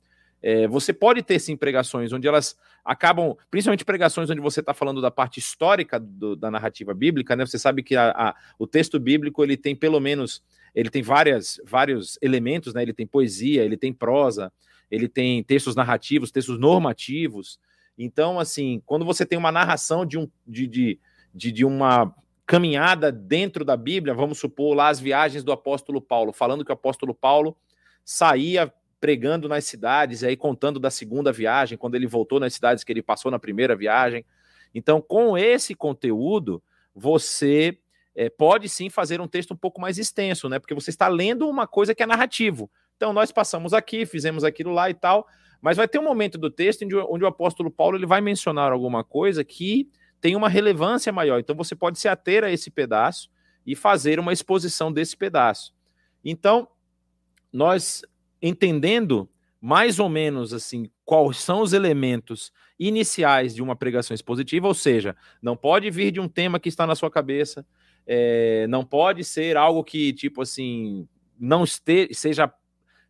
É, 0.42 0.66
você 0.66 0.92
pode 0.92 1.22
ter 1.22 1.38
sim 1.38 1.56
pregações 1.56 2.12
onde 2.12 2.26
elas 2.26 2.56
acabam, 2.84 3.36
principalmente 3.50 3.84
pregações 3.84 4.30
onde 4.30 4.40
você 4.40 4.60
está 4.60 4.72
falando 4.72 5.02
da 5.02 5.10
parte 5.10 5.38
histórica 5.38 6.00
do, 6.00 6.34
da 6.34 6.50
narrativa 6.50 6.94
bíblica, 6.94 7.36
né? 7.36 7.44
Você 7.44 7.58
sabe 7.58 7.82
que 7.82 7.94
a, 7.94 8.10
a, 8.10 8.36
o 8.58 8.66
texto 8.66 8.98
bíblico 8.98 9.44
ele 9.44 9.56
tem 9.56 9.76
pelo 9.76 10.00
menos, 10.00 10.42
ele 10.74 10.88
tem 10.88 11.02
várias, 11.02 11.60
vários 11.64 12.18
elementos, 12.22 12.72
né? 12.72 12.82
Ele 12.82 12.94
tem 12.94 13.06
poesia, 13.06 13.64
ele 13.64 13.76
tem 13.76 13.92
prosa, 13.92 14.50
ele 14.90 15.08
tem 15.08 15.42
textos 15.42 15.76
narrativos, 15.76 16.30
textos 16.30 16.58
normativos. 16.58 17.58
Então, 17.98 18.40
assim, 18.40 18.82
quando 18.86 19.04
você 19.04 19.26
tem 19.26 19.38
uma 19.38 19.52
narração 19.52 20.06
de, 20.06 20.16
um, 20.18 20.26
de, 20.46 20.66
de, 20.66 21.00
de, 21.34 21.52
de 21.52 21.64
uma 21.66 22.14
caminhada 22.46 23.12
dentro 23.12 23.64
da 23.64 23.76
Bíblia, 23.76 24.14
vamos 24.14 24.38
supor 24.38 24.74
lá 24.74 24.88
as 24.88 24.98
viagens 24.98 25.44
do 25.44 25.52
apóstolo 25.52 26.00
Paulo, 26.00 26.32
falando 26.32 26.64
que 26.64 26.72
o 26.72 26.74
apóstolo 26.74 27.14
Paulo 27.14 27.56
saía 28.04 28.72
pregando 29.00 29.48
nas 29.48 29.64
cidades, 29.64 30.22
e 30.22 30.26
aí 30.26 30.36
contando 30.36 30.78
da 30.78 30.90
segunda 30.90 31.32
viagem, 31.32 31.78
quando 31.78 31.94
ele 31.94 32.06
voltou 32.06 32.38
nas 32.38 32.52
cidades 32.52 32.84
que 32.84 32.92
ele 32.92 33.02
passou 33.02 33.30
na 33.30 33.38
primeira 33.38 33.74
viagem. 33.74 34.24
Então, 34.74 35.00
com 35.00 35.36
esse 35.38 35.74
conteúdo, 35.74 36.62
você 36.94 37.78
é, 38.14 38.28
pode 38.28 38.68
sim 38.68 38.90
fazer 38.90 39.20
um 39.20 39.26
texto 39.26 39.52
um 39.52 39.56
pouco 39.56 39.80
mais 39.80 39.98
extenso, 39.98 40.48
né? 40.48 40.58
Porque 40.58 40.74
você 40.74 40.90
está 40.90 41.08
lendo 41.08 41.48
uma 41.48 41.66
coisa 41.66 41.94
que 41.94 42.02
é 42.02 42.06
narrativo. 42.06 42.70
Então, 42.96 43.12
nós 43.12 43.32
passamos 43.32 43.72
aqui, 43.72 44.04
fizemos 44.04 44.44
aquilo 44.44 44.72
lá 44.72 44.90
e 44.90 44.94
tal, 44.94 45.26
mas 45.62 45.76
vai 45.76 45.88
ter 45.88 45.98
um 45.98 46.04
momento 46.04 46.36
do 46.36 46.50
texto 46.50 46.82
onde, 47.08 47.24
o 47.24 47.26
apóstolo 47.26 47.70
Paulo 47.70 47.96
ele 47.96 48.06
vai 48.06 48.20
mencionar 48.20 48.72
alguma 48.72 49.02
coisa 49.02 49.42
que 49.42 49.88
tem 50.20 50.36
uma 50.36 50.48
relevância 50.48 51.10
maior. 51.10 51.40
Então, 51.40 51.56
você 51.56 51.74
pode 51.74 51.98
se 51.98 52.08
ater 52.08 52.44
a 52.44 52.50
esse 52.50 52.70
pedaço 52.70 53.30
e 53.66 53.74
fazer 53.74 54.20
uma 54.20 54.32
exposição 54.32 54.92
desse 54.92 55.16
pedaço. 55.16 55.74
Então, 56.22 56.68
nós 57.50 58.02
entendendo 58.42 59.28
mais 59.60 59.98
ou 59.98 60.08
menos 60.08 60.54
assim 60.54 60.90
quais 61.04 61.36
são 61.36 61.60
os 61.60 61.72
elementos 61.72 62.50
iniciais 62.78 63.54
de 63.54 63.62
uma 63.62 63.76
pregação 63.76 64.14
expositiva, 64.14 64.66
ou 64.66 64.74
seja, 64.74 65.14
não 65.42 65.54
pode 65.54 65.90
vir 65.90 66.10
de 66.10 66.18
um 66.18 66.28
tema 66.28 66.58
que 66.58 66.68
está 66.68 66.86
na 66.86 66.94
sua 66.94 67.10
cabeça, 67.10 67.66
é, 68.06 68.66
não 68.68 68.84
pode 68.84 69.22
ser 69.22 69.56
algo 69.56 69.84
que 69.84 70.12
tipo 70.14 70.40
assim 70.40 71.06
não 71.38 71.64
este, 71.64 72.08
seja 72.14 72.52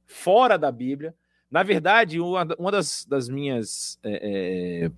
fora 0.07 0.57
da 0.57 0.73
Bíblia. 0.73 1.15
Na 1.51 1.63
verdade, 1.63 2.21
uma, 2.21 2.47
uma 2.59 2.73
das, 2.73 3.05
das 3.05 3.29
minhas 3.29 3.99
é, 4.03 4.85
é, 4.85 4.91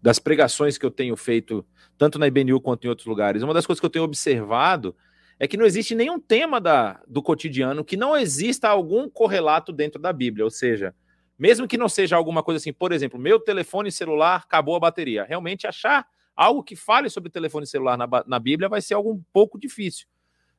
das 0.00 0.18
pregações 0.18 0.78
que 0.78 0.86
eu 0.86 0.90
tenho 0.90 1.16
feito 1.16 1.66
tanto 1.98 2.18
na 2.18 2.26
IBNU 2.26 2.60
quanto 2.60 2.84
em 2.84 2.88
outros 2.88 3.06
lugares, 3.06 3.42
uma 3.42 3.54
das 3.54 3.66
coisas 3.66 3.80
que 3.80 3.86
eu 3.86 3.90
tenho 3.90 4.04
observado 4.04 4.94
é 5.38 5.46
que 5.46 5.56
não 5.56 5.66
existe 5.66 5.94
nenhum 5.94 6.18
tema 6.18 6.60
da, 6.60 7.00
do 7.06 7.22
cotidiano 7.22 7.84
que 7.84 7.96
não 7.96 8.16
exista 8.16 8.68
algum 8.68 9.08
correlato 9.08 9.72
dentro 9.72 10.00
da 10.00 10.12
Bíblia. 10.12 10.44
Ou 10.44 10.50
seja, 10.50 10.94
mesmo 11.38 11.68
que 11.68 11.76
não 11.76 11.88
seja 11.88 12.16
alguma 12.16 12.42
coisa 12.42 12.56
assim, 12.56 12.72
por 12.72 12.92
exemplo, 12.92 13.18
meu 13.18 13.38
telefone 13.38 13.92
celular 13.92 14.42
acabou 14.44 14.76
a 14.76 14.80
bateria. 14.80 15.24
Realmente 15.24 15.66
achar 15.66 16.06
algo 16.34 16.62
que 16.62 16.74
fale 16.74 17.10
sobre 17.10 17.30
telefone 17.30 17.66
celular 17.66 17.96
na, 17.96 18.08
na 18.26 18.38
Bíblia 18.38 18.68
vai 18.68 18.80
ser 18.80 18.94
algo 18.94 19.12
um 19.12 19.22
pouco 19.32 19.58
difícil. 19.58 20.06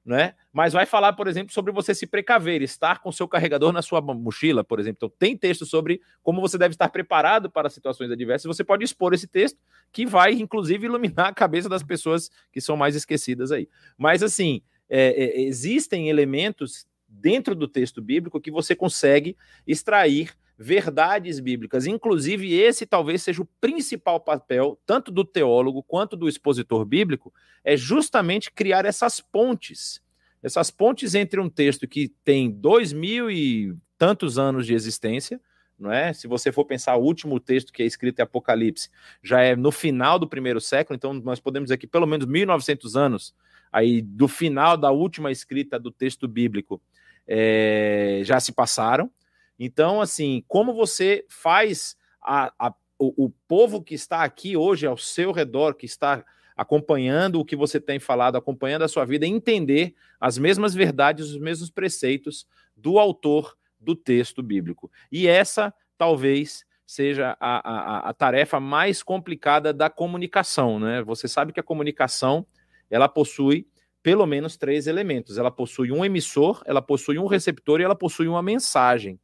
Né? 0.08 0.36
Mas 0.54 0.72
vai 0.72 0.86
falar, 0.86 1.12
por 1.12 1.28
exemplo, 1.28 1.54
sobre 1.54 1.74
você 1.74 1.94
se 1.94 2.08
precaver, 2.08 2.62
estar 2.62 3.00
com 3.02 3.12
seu 3.12 3.28
carregador 3.28 3.74
na 3.74 3.82
sua 3.82 4.00
mochila, 4.00 4.64
por 4.64 4.80
exemplo. 4.80 4.96
Então, 5.00 5.12
tem 5.20 5.36
texto 5.36 5.66
sobre 5.66 6.00
como 6.24 6.40
você 6.40 6.58
deve 6.58 6.76
estar 6.76 6.88
preparado 6.88 7.52
para 7.52 7.70
situações 7.70 8.10
adversas. 8.10 8.46
Você 8.46 8.64
pode 8.64 8.86
expor 8.86 9.14
esse 9.14 9.28
texto, 9.28 9.60
que 9.92 10.06
vai, 10.06 10.32
inclusive, 10.32 10.86
iluminar 10.86 11.28
a 11.28 11.34
cabeça 11.34 11.68
das 11.68 11.84
pessoas 11.84 12.32
que 12.54 12.62
são 12.62 12.78
mais 12.78 12.96
esquecidas 12.96 13.52
aí. 13.52 13.68
Mas, 13.98 14.24
assim, 14.24 14.62
é, 14.90 15.10
é, 15.10 15.42
existem 15.42 16.08
elementos 16.08 16.88
dentro 17.06 17.54
do 17.54 17.68
texto 17.68 18.02
bíblico 18.02 18.40
que 18.40 18.50
você 18.50 18.74
consegue 18.74 19.36
extrair 19.68 20.32
verdades 20.58 21.40
bíblicas. 21.40 21.86
Inclusive, 21.86 22.54
esse 22.54 22.86
talvez 22.86 23.22
seja 23.22 23.42
o 23.42 23.48
principal 23.62 24.20
papel, 24.20 24.80
tanto 24.86 25.12
do 25.12 25.24
teólogo 25.24 25.84
quanto 25.84 26.18
do 26.18 26.28
expositor 26.28 26.84
bíblico, 26.84 27.34
é 27.64 27.78
justamente 27.78 28.52
criar 28.52 28.86
essas 28.86 29.22
pontes. 29.22 30.02
Essas 30.42 30.72
pontes 30.72 31.14
entre 31.14 31.40
um 31.40 31.50
texto 31.50 31.88
que 31.88 32.10
tem 32.24 32.50
dois 32.50 32.92
mil 32.94 33.30
e 33.30 33.76
tantos 33.98 34.38
anos 34.40 34.66
de 34.66 34.74
existência, 34.74 35.40
não 35.78 35.92
é? 35.92 36.12
Se 36.12 36.28
você 36.28 36.52
for 36.52 36.66
pensar 36.66 36.96
o 36.96 37.04
último 37.04 37.40
texto 37.40 37.72
que 37.72 37.84
é 37.84 37.86
escrito 37.86 38.20
em 38.20 38.24
Apocalipse, 38.24 38.90
já 39.22 39.42
é 39.42 39.56
no 39.56 39.72
final 39.72 40.18
do 40.18 40.28
primeiro 40.28 40.60
século, 40.60 40.96
então 40.96 41.14
nós 41.14 41.40
podemos 41.40 41.68
dizer 41.68 41.78
que 41.78 41.88
pelo 41.88 42.08
menos 42.08 42.26
1900 42.26 42.96
anos 42.96 43.36
aí 43.72 44.02
do 44.02 44.28
final 44.28 44.78
da 44.78 44.90
última 44.92 45.32
escrita 45.32 45.80
do 45.80 45.92
texto 45.92 46.28
bíblico 46.28 46.82
é, 47.28 48.22
já 48.24 48.40
se 48.40 48.52
passaram. 48.52 49.12
Então, 49.60 50.02
assim, 50.02 50.44
como 50.48 50.74
você 50.74 51.26
faz 51.30 51.96
a, 52.22 52.54
a, 52.60 52.74
o, 53.00 53.26
o 53.26 53.30
povo 53.48 53.82
que 53.82 53.96
está 53.96 54.24
aqui 54.24 54.56
hoje 54.56 54.86
ao 54.86 54.98
seu 54.98 55.32
redor, 55.32 55.74
que 55.74 55.86
está 55.86 56.24
acompanhando 56.56 57.40
o 57.40 57.46
que 57.46 57.56
você 57.56 57.80
tem 57.80 58.00
falado, 58.00 58.36
acompanhando 58.36 58.82
a 58.82 58.88
sua 58.88 59.06
vida, 59.06 59.26
entender 59.26 59.94
as 60.20 60.38
mesmas 60.38 60.74
verdades, 60.74 61.30
os 61.30 61.38
mesmos 61.38 61.70
preceitos 61.70 62.48
do 62.76 62.98
autor 62.98 63.56
do 63.80 63.96
texto 63.96 64.42
bíblico. 64.42 64.92
E 65.12 65.28
essa 65.28 65.74
talvez 65.98 66.66
seja 66.86 67.38
a, 67.40 67.70
a, 67.70 68.10
a, 68.10 68.14
tarefa 68.14 68.60
mais 68.60 69.04
complicada 69.04 69.74
da 69.74 69.90
comunicação, 69.90 70.80
né? 70.80 71.04
Você 71.04 71.28
sabe 71.28 71.52
que 71.52 71.60
a 71.60 71.64
comunicação 71.64 72.46
ela 72.90 73.10
possui 73.10 73.68
pelo 74.02 74.26
menos 74.26 74.56
três 74.56 74.88
elementos. 74.88 75.38
Ela 75.38 75.52
possui 75.52 75.92
um 75.92 76.06
emissor, 76.06 76.64
ela 76.66 76.82
possui 76.82 77.20
um 77.20 77.28
receptor 77.28 77.82
e 77.82 77.84
ela 77.84 77.96
possui 77.96 78.28
uma 78.28 78.42
mensagem. 78.42 79.20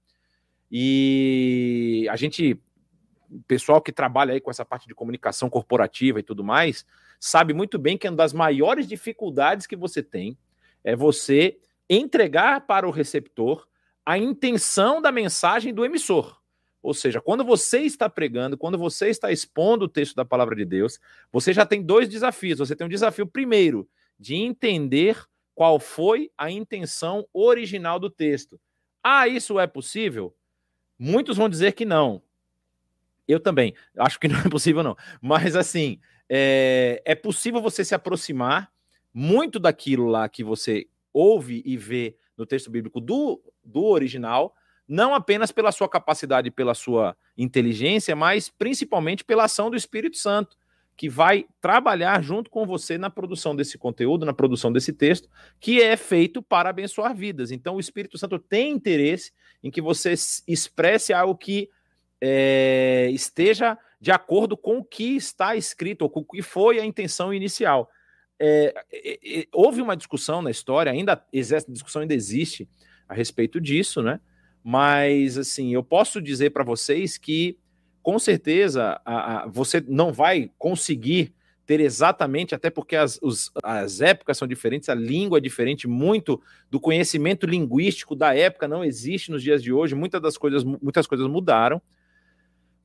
E 0.75 2.07
a 2.09 2.15
gente, 2.15 2.59
pessoal 3.47 3.79
que 3.79 3.91
trabalha 3.91 4.33
aí 4.33 4.41
com 4.41 4.49
essa 4.49 4.65
parte 4.65 4.87
de 4.87 4.95
comunicação 4.95 5.47
corporativa 5.47 6.19
e 6.19 6.23
tudo 6.23 6.43
mais, 6.43 6.83
sabe 7.19 7.53
muito 7.53 7.77
bem 7.77 7.95
que 7.95 8.09
uma 8.09 8.17
das 8.17 8.33
maiores 8.33 8.87
dificuldades 8.87 9.67
que 9.67 9.75
você 9.75 10.01
tem 10.01 10.35
é 10.83 10.95
você 10.95 11.59
entregar 11.87 12.65
para 12.65 12.87
o 12.87 12.91
receptor 12.91 13.67
a 14.03 14.17
intenção 14.17 14.99
da 14.99 15.11
mensagem 15.11 15.71
do 15.71 15.85
emissor. 15.85 16.41
Ou 16.81 16.95
seja, 16.95 17.21
quando 17.21 17.45
você 17.45 17.81
está 17.81 18.09
pregando, 18.09 18.57
quando 18.57 18.77
você 18.77 19.09
está 19.09 19.31
expondo 19.31 19.85
o 19.85 19.89
texto 19.89 20.15
da 20.15 20.25
palavra 20.25 20.55
de 20.55 20.65
Deus, 20.65 20.99
você 21.31 21.53
já 21.53 21.67
tem 21.67 21.83
dois 21.83 22.09
desafios. 22.09 22.57
Você 22.57 22.75
tem 22.75 22.87
um 22.87 22.89
desafio, 22.89 23.27
primeiro, 23.27 23.87
de 24.19 24.35
entender 24.35 25.23
qual 25.53 25.79
foi 25.79 26.31
a 26.35 26.49
intenção 26.49 27.27
original 27.31 27.99
do 27.99 28.09
texto. 28.09 28.59
Ah, 29.03 29.27
isso 29.27 29.59
é 29.59 29.67
possível? 29.67 30.35
Muitos 30.97 31.37
vão 31.37 31.49
dizer 31.49 31.73
que 31.73 31.85
não. 31.85 32.21
Eu 33.27 33.39
também 33.39 33.73
acho 33.97 34.19
que 34.19 34.27
não 34.27 34.39
é 34.39 34.49
possível, 34.49 34.83
não. 34.83 34.95
Mas, 35.21 35.55
assim, 35.55 35.99
é, 36.29 37.01
é 37.05 37.15
possível 37.15 37.61
você 37.61 37.83
se 37.83 37.95
aproximar 37.95 38.71
muito 39.13 39.59
daquilo 39.59 40.07
lá 40.07 40.27
que 40.27 40.43
você 40.43 40.87
ouve 41.13 41.61
e 41.65 41.77
vê 41.77 42.17
no 42.35 42.45
texto 42.45 42.71
bíblico 42.71 42.99
do, 42.99 43.41
do 43.63 43.83
original 43.85 44.55
não 44.87 45.13
apenas 45.15 45.51
pela 45.51 45.71
sua 45.71 45.87
capacidade, 45.87 46.51
pela 46.51 46.73
sua 46.73 47.15
inteligência, 47.37 48.15
mas 48.15 48.49
principalmente 48.49 49.23
pela 49.23 49.45
ação 49.45 49.69
do 49.69 49.77
Espírito 49.77 50.17
Santo, 50.17 50.57
que 50.95 51.09
vai 51.09 51.45
trabalhar 51.59 52.21
junto 52.21 52.49
com 52.49 52.65
você 52.65 52.97
na 52.97 53.09
produção 53.09 53.55
desse 53.55 53.77
conteúdo, 53.77 54.25
na 54.25 54.33
produção 54.33 54.71
desse 54.71 54.93
texto, 54.93 55.27
que 55.59 55.81
é 55.81 55.97
feito 55.97 56.41
para 56.41 56.69
abençoar 56.69 57.15
vidas. 57.15 57.51
Então, 57.51 57.75
o 57.75 57.79
Espírito 57.79 58.17
Santo 58.17 58.37
tem 58.37 58.71
interesse 58.71 59.31
em 59.63 59.71
que 59.71 59.81
você 59.81 60.13
expresse 60.47 61.13
algo 61.13 61.35
que 61.35 61.69
é, 62.21 63.09
esteja 63.11 63.77
de 63.99 64.11
acordo 64.11 64.55
com 64.55 64.79
o 64.79 64.83
que 64.83 65.15
está 65.15 65.55
escrito, 65.55 66.03
ou 66.03 66.09
com 66.09 66.19
o 66.19 66.25
que 66.25 66.41
foi 66.41 66.79
a 66.79 66.85
intenção 66.85 67.33
inicial. 67.33 67.89
É, 68.39 68.73
é, 68.91 69.39
é 69.41 69.47
houve 69.51 69.81
uma 69.81 69.95
discussão 69.95 70.41
na 70.41 70.51
história, 70.51 70.91
ainda 70.91 71.25
existe, 71.31 71.71
discussão 71.71 72.01
ainda 72.01 72.13
existe 72.13 72.67
a 73.07 73.13
respeito 73.13 73.59
disso, 73.59 74.01
né? 74.01 74.19
Mas, 74.63 75.37
assim, 75.37 75.73
eu 75.73 75.83
posso 75.83 76.21
dizer 76.21 76.51
para 76.51 76.63
vocês 76.63 77.17
que, 77.17 77.57
com 78.03 78.19
certeza, 78.19 79.01
a, 79.05 79.43
a, 79.43 79.47
você 79.47 79.83
não 79.87 80.13
vai 80.13 80.51
conseguir 80.59 81.33
ter 81.65 81.79
exatamente, 81.79 82.53
até 82.53 82.69
porque 82.69 82.95
as, 82.95 83.17
os, 83.21 83.49
as 83.63 84.01
épocas 84.01 84.37
são 84.37 84.45
diferentes, 84.45 84.89
a 84.89 84.93
língua 84.93 85.37
é 85.37 85.41
diferente, 85.41 85.87
muito 85.87 86.41
do 86.69 86.77
conhecimento 86.79 87.45
linguístico 87.47 88.15
da 88.15 88.35
época 88.35 88.67
não 88.67 88.83
existe 88.83 89.31
nos 89.31 89.41
dias 89.41 89.63
de 89.63 89.71
hoje, 89.71 89.95
muitas 89.95 90.21
das 90.21 90.37
coisas, 90.37 90.61
muitas 90.63 91.07
coisas 91.07 91.25
mudaram, 91.25 91.81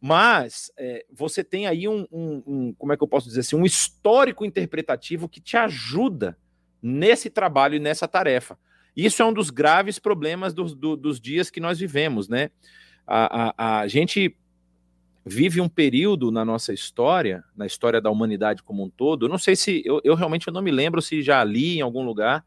Mas 0.01 0.71
é, 0.77 1.05
você 1.13 1.43
tem 1.43 1.67
aí 1.67 1.89
um, 1.89 2.07
um, 2.13 2.43
um, 2.47 2.75
como 2.79 2.93
é 2.93 2.97
que 2.97 3.03
eu 3.03 3.09
posso 3.09 3.27
dizer 3.27 3.41
assim, 3.41 3.57
um 3.57 3.65
histórico 3.65 4.45
interpretativo 4.45 5.29
que 5.29 5.41
te 5.41 5.57
ajuda 5.57 6.39
nesse 6.81 7.29
trabalho 7.29 7.75
e 7.75 7.81
nessa 7.81 8.07
tarefa. 8.07 8.57
Isso 8.97 9.23
é 9.23 9.25
um 9.25 9.33
dos 9.33 9.51
graves 9.51 9.99
problemas 9.99 10.55
do, 10.55 10.65
do, 10.75 10.97
dos 10.97 11.21
dias 11.21 11.51
que 11.51 11.61
nós 11.61 11.79
vivemos, 11.79 12.29
né? 12.29 12.51
A, 13.07 13.53
a, 13.57 13.81
a 13.81 13.89
gente 13.89 14.37
vive 15.29 15.61
um 15.61 15.69
período 15.69 16.31
na 16.31 16.45
nossa 16.45 16.73
história, 16.73 17.45
na 17.57 17.67
história 17.67 18.01
da 18.01 18.11
humanidade 18.11 18.63
como 18.63 18.85
um 18.85 18.91
todo. 18.91 19.27
Eu 19.27 19.29
não 19.29 19.39
sei 19.39 19.55
se 19.55 19.83
eu, 19.85 20.01
eu 20.03 20.15
realmente 20.15 20.51
não 20.51 20.63
me 20.63 20.71
lembro 20.71 21.03
se 21.03 21.23
já 21.23 21.43
li 21.45 21.79
em 21.79 21.81
algum 21.81 22.03
lugar 22.03 22.45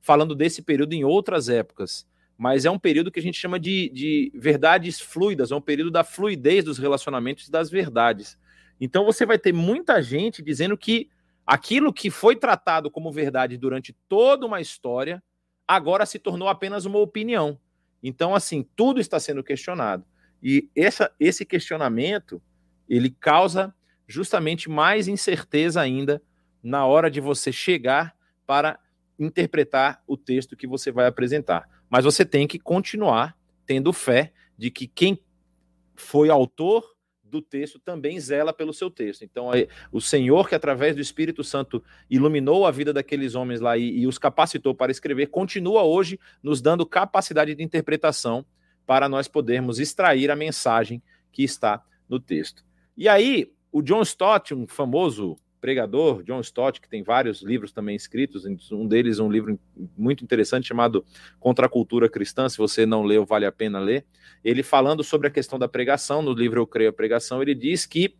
falando 0.00 0.34
desse 0.34 0.62
período 0.62 0.94
em 0.94 1.04
outras 1.04 1.48
épocas 1.48 2.08
mas 2.40 2.64
é 2.64 2.70
um 2.70 2.78
período 2.78 3.10
que 3.10 3.20
a 3.20 3.22
gente 3.22 3.38
chama 3.38 3.60
de, 3.60 3.90
de 3.90 4.32
verdades 4.34 4.98
fluidas, 4.98 5.52
é 5.52 5.54
um 5.54 5.60
período 5.60 5.90
da 5.90 6.02
fluidez 6.02 6.64
dos 6.64 6.78
relacionamentos 6.78 7.46
e 7.46 7.50
das 7.50 7.68
verdades. 7.68 8.38
Então 8.80 9.04
você 9.04 9.26
vai 9.26 9.38
ter 9.38 9.52
muita 9.52 10.00
gente 10.00 10.42
dizendo 10.42 10.74
que 10.74 11.10
aquilo 11.46 11.92
que 11.92 12.08
foi 12.08 12.34
tratado 12.34 12.90
como 12.90 13.12
verdade 13.12 13.58
durante 13.58 13.94
toda 14.08 14.46
uma 14.46 14.58
história 14.58 15.22
agora 15.68 16.06
se 16.06 16.18
tornou 16.18 16.48
apenas 16.48 16.86
uma 16.86 16.98
opinião. 16.98 17.60
Então, 18.02 18.34
assim, 18.34 18.66
tudo 18.74 19.00
está 19.00 19.20
sendo 19.20 19.44
questionado. 19.44 20.02
E 20.42 20.68
essa, 20.74 21.12
esse 21.18 21.44
questionamento 21.44 22.42
ele 22.88 23.10
causa 23.10 23.74
justamente 24.06 24.68
mais 24.68 25.06
incerteza 25.06 25.80
ainda 25.80 26.22
na 26.62 26.84
hora 26.86 27.10
de 27.10 27.20
você 27.20 27.52
chegar 27.52 28.14
para 28.46 28.78
interpretar 29.18 30.02
o 30.06 30.16
texto 30.16 30.56
que 30.56 30.66
você 30.66 30.90
vai 30.90 31.06
apresentar. 31.06 31.68
Mas 31.88 32.04
você 32.04 32.24
tem 32.24 32.46
que 32.46 32.58
continuar 32.58 33.36
tendo 33.64 33.92
fé 33.92 34.32
de 34.58 34.70
que 34.70 34.86
quem 34.86 35.22
foi 35.94 36.30
autor 36.30 36.84
do 37.22 37.40
texto 37.40 37.78
também 37.78 38.18
zela 38.18 38.52
pelo 38.52 38.72
seu 38.72 38.90
texto. 38.90 39.22
Então, 39.22 39.50
o 39.92 40.00
Senhor, 40.00 40.48
que 40.48 40.54
através 40.54 40.96
do 40.96 41.00
Espírito 41.00 41.44
Santo 41.44 41.82
iluminou 42.10 42.66
a 42.66 42.70
vida 42.70 42.92
daqueles 42.92 43.36
homens 43.36 43.60
lá 43.60 43.78
e, 43.78 44.00
e, 44.00 44.06
os 44.06 44.18
capacitou 44.18 44.74
para 44.74 44.90
escrever, 44.90 45.28
continua 45.28 45.84
hoje 45.84 46.18
nos 46.42 46.60
dando 46.60 46.84
capacidade 46.84 47.54
de 47.54 47.62
interpretação 47.62 48.44
para 48.90 49.08
nós 49.08 49.28
podermos 49.28 49.78
extrair 49.78 50.32
a 50.32 50.34
mensagem 50.34 51.00
que 51.30 51.44
está 51.44 51.80
no 52.08 52.18
texto. 52.18 52.64
E 52.96 53.08
aí, 53.08 53.52
o 53.70 53.82
John 53.82 54.02
Stott, 54.02 54.52
um 54.52 54.66
famoso 54.66 55.36
pregador, 55.60 56.24
John 56.24 56.40
Stott, 56.40 56.80
que 56.80 56.88
tem 56.88 57.00
vários 57.00 57.40
livros 57.40 57.70
também 57.70 57.94
escritos, 57.94 58.44
um 58.72 58.88
deles 58.88 59.20
um 59.20 59.30
livro 59.30 59.56
muito 59.96 60.24
interessante 60.24 60.66
chamado 60.66 61.04
Contra 61.38 61.66
a 61.66 61.68
Cultura 61.68 62.08
Cristã, 62.08 62.48
se 62.48 62.58
você 62.58 62.84
não 62.84 63.04
leu, 63.04 63.24
vale 63.24 63.46
a 63.46 63.52
pena 63.52 63.78
ler. 63.78 64.04
Ele 64.42 64.60
falando 64.60 65.04
sobre 65.04 65.28
a 65.28 65.30
questão 65.30 65.56
da 65.56 65.68
pregação, 65.68 66.20
no 66.20 66.32
livro 66.32 66.60
Eu 66.60 66.66
Creio 66.66 66.90
a 66.90 66.92
Pregação, 66.92 67.40
ele 67.40 67.54
diz 67.54 67.86
que 67.86 68.16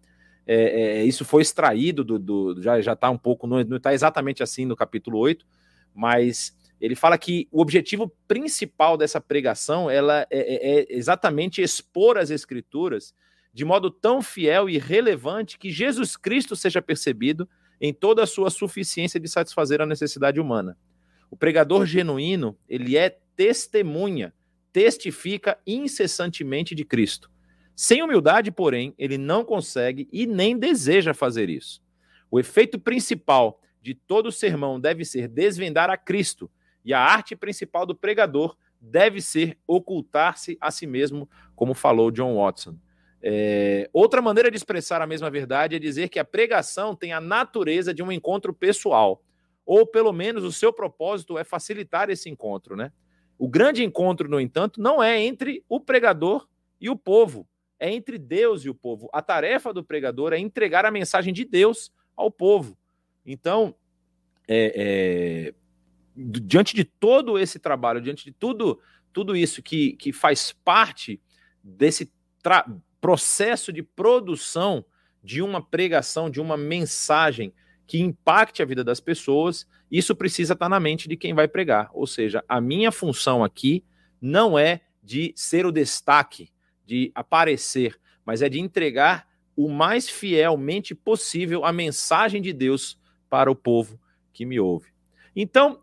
é, 0.47 1.01
é, 1.01 1.05
isso 1.05 1.25
foi 1.25 1.43
extraído 1.43 2.05
do, 2.05 2.17
do 2.17 2.63
já 2.63 2.81
já 2.81 2.93
está 2.93 3.11
um 3.11 3.19
pouco, 3.19 3.45
não 3.49 3.61
está 3.61 3.93
exatamente 3.93 4.41
assim 4.41 4.67
no 4.67 4.77
capítulo 4.77 5.19
8, 5.19 5.45
mas 5.93 6.57
ele 6.81 6.95
fala 6.95 7.19
que 7.19 7.47
o 7.53 7.61
objetivo 7.61 8.09
principal 8.27 8.97
dessa 8.97 9.21
pregação 9.21 9.91
ela 9.91 10.27
é, 10.31 10.39
é, 10.39 10.81
é 10.81 10.87
exatamente 10.97 11.61
expor 11.61 12.17
as 12.17 12.31
escrituras 12.31 13.15
de 13.53 13.65
modo 13.65 13.91
tão 13.91 14.23
fiel 14.23 14.69
e 14.69 14.79
relevante 14.79 15.59
que 15.59 15.71
Jesus 15.71 16.17
Cristo 16.17 16.55
seja 16.57 16.81
percebido 16.81 17.49
em 17.81 17.93
toda 17.93 18.23
a 18.23 18.27
sua 18.27 18.51
suficiência 18.51 19.19
de 19.19 19.29
satisfazer 19.29 19.81
a 19.81 19.87
necessidade 19.87 20.41
humana. 20.41 20.77
O 21.31 21.37
pregador 21.37 21.87
genuíno, 21.87 22.57
ele 22.69 22.97
é 22.97 23.19
testemunha, 23.37 24.33
testifica 24.73 25.59
incessantemente 25.67 26.75
de 26.75 26.85
Cristo. 26.85 27.31
Sem 27.75 28.03
humildade, 28.03 28.51
porém, 28.51 28.95
ele 28.99 29.17
não 29.17 29.45
consegue 29.45 30.09
e 30.13 30.27
nem 30.27 30.59
deseja 30.59 31.15
fazer 31.15 31.49
isso. 31.49 31.83
O 32.31 32.39
efeito 32.39 32.79
principal 32.79 33.61
de 33.81 33.95
todo 33.95 34.31
sermão 34.31 34.79
deve 34.79 35.05
ser 35.05 35.27
desvendar 35.27 35.89
a 35.89 35.97
Cristo, 35.97 36.51
e 36.85 36.93
a 36.95 37.01
arte 37.01 37.37
principal 37.37 37.85
do 37.85 37.95
pregador 37.95 38.57
deve 38.81 39.21
ser 39.21 39.59
ocultar-se 39.67 40.57
a 40.61 40.71
si 40.71 40.87
mesmo, 40.87 41.29
como 41.55 41.75
falou 41.75 42.11
John 42.11 42.37
Watson. 42.37 42.77
É, 43.23 43.89
outra 43.93 44.23
maneira 44.23 44.51
de 44.51 44.57
expressar 44.57 45.03
a 45.03 45.07
mesma 45.07 45.31
verdade 45.31 45.77
é 45.77 45.79
dizer 45.79 46.09
que 46.09 46.19
a 46.19 46.25
pregação 46.25 46.95
tem 46.95 47.13
a 47.13 47.21
natureza 47.21 47.93
de 47.93 48.03
um 48.03 48.11
encontro 48.11 48.55
pessoal, 48.55 49.23
ou 49.67 49.87
pelo 49.87 50.13
menos 50.13 50.43
o 50.43 50.53
seu 50.53 50.73
propósito 50.73 51.37
é 51.37 51.45
facilitar 51.45 52.09
esse 52.09 52.31
encontro, 52.31 52.75
né? 52.75 52.91
O 53.39 53.49
grande 53.49 53.85
encontro, 53.85 54.29
no 54.29 54.41
entanto, 54.41 54.81
não 54.81 55.03
é 55.03 55.19
entre 55.21 55.65
o 55.69 55.81
pregador 55.81 56.47
e 56.81 56.89
o 56.91 56.97
povo, 56.97 57.47
é 57.79 57.91
entre 57.91 58.19
Deus 58.19 58.65
e 58.65 58.71
o 58.71 58.75
povo. 58.75 59.09
A 59.13 59.23
tarefa 59.23 59.73
do 59.73 59.85
pregador 59.85 60.33
é 60.33 60.39
entregar 60.39 60.85
a 60.85 60.91
mensagem 60.91 61.33
de 61.33 61.45
Deus 61.45 61.93
ao 62.17 62.31
povo. 62.31 62.77
Então, 63.25 63.75
é, 64.47 64.73
é, 64.77 65.55
diante 66.17 66.75
de 66.75 66.85
todo 66.85 67.39
esse 67.39 67.59
trabalho, 67.59 68.01
diante 68.01 68.25
de 68.25 68.33
tudo, 68.33 68.81
tudo 69.13 69.37
isso 69.37 69.63
que, 69.63 69.93
que 69.93 70.13
faz 70.13 70.53
parte 70.65 71.21
desse 71.63 72.13
processo 73.01 73.73
de 73.73 73.83
produção 73.83 74.85
de 75.23 75.43
uma 75.43 75.63
pregação, 75.63 76.31
de 76.31 76.41
uma 76.41 76.57
mensagem 76.57 77.53
que 77.87 78.01
impacte 78.01 78.63
a 78.63 78.65
vida 78.65 78.85
das 78.85 79.01
pessoas, 79.01 79.67
isso 79.91 80.15
precisa 80.15 80.53
estar 80.53 80.69
na 80.69 80.79
mente 80.79 81.09
de 81.09 81.17
quem 81.17 81.35
vai 81.35 81.49
pregar. 81.49 81.91
Ou 81.93 82.07
seja, 82.07 82.45
a 82.49 82.61
minha 82.61 82.93
função 82.93 83.43
aqui 83.43 83.85
não 84.21 84.59
é 84.59 84.81
de 85.03 85.33
ser 85.35 85.67
o 85.67 85.73
destaque, 85.73 86.51
de 86.87 87.11
aparecer, 87.15 87.99
mas 88.25 88.43
é 88.43 88.49
de 88.49 88.61
entregar 88.61 89.29
o 89.57 89.69
mais 89.69 90.09
fielmente 90.09 90.95
possível 90.95 91.65
a 91.65 91.73
mensagem 91.73 92.41
de 92.41 92.53
Deus 92.53 92.99
para 93.29 93.51
o 93.51 93.57
povo 93.57 94.01
que 94.33 94.47
me 94.47 94.61
ouve. 94.61 94.91
Então, 95.35 95.83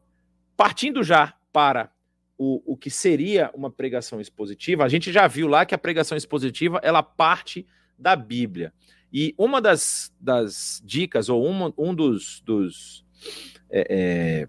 partindo 0.58 1.04
já 1.04 1.36
para 1.54 1.92
o, 2.38 2.74
o 2.74 2.76
que 2.76 2.90
seria 2.90 3.50
uma 3.54 3.72
pregação 3.72 4.20
expositiva, 4.20 4.84
a 4.84 4.90
gente 4.90 5.12
já 5.12 5.28
viu 5.28 5.48
lá 5.48 5.66
que 5.66 5.74
a 5.74 5.78
pregação 5.78 6.18
expositiva 6.18 6.80
ela 6.84 7.02
parte 7.02 7.66
da 7.98 8.16
Bíblia. 8.16 8.74
E 9.12 9.34
uma 9.38 9.62
das, 9.62 10.14
das 10.20 10.82
dicas, 10.84 11.30
ou 11.30 11.46
uma, 11.46 11.74
um 11.78 11.96
dos. 11.96 12.42
dos 12.42 13.06
é, 13.70 13.88
é, 13.90 14.48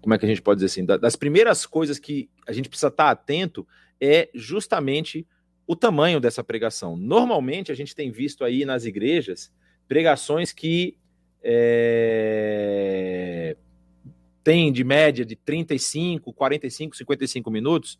como 0.00 0.14
é 0.14 0.18
que 0.18 0.24
a 0.24 0.28
gente 0.28 0.42
pode 0.42 0.58
dizer 0.58 0.66
assim? 0.66 0.84
Das 0.84 1.16
primeiras 1.16 1.66
coisas 1.66 1.98
que 1.98 2.30
a 2.46 2.52
gente 2.52 2.68
precisa 2.68 2.88
estar 2.88 3.10
atento 3.10 3.66
é 4.00 4.28
justamente 4.34 5.26
o 5.66 5.74
tamanho 5.74 6.20
dessa 6.20 6.44
pregação. 6.44 6.96
Normalmente 6.96 7.72
a 7.72 7.74
gente 7.74 7.94
tem 7.94 8.10
visto 8.10 8.44
aí 8.44 8.64
nas 8.64 8.84
igrejas 8.84 9.52
pregações 9.88 10.52
que 10.52 10.98
é, 11.42 13.56
tem 14.44 14.70
de 14.70 14.84
média 14.84 15.24
de 15.24 15.34
35, 15.34 16.32
45, 16.32 16.96
55 16.96 17.50
minutos, 17.50 17.98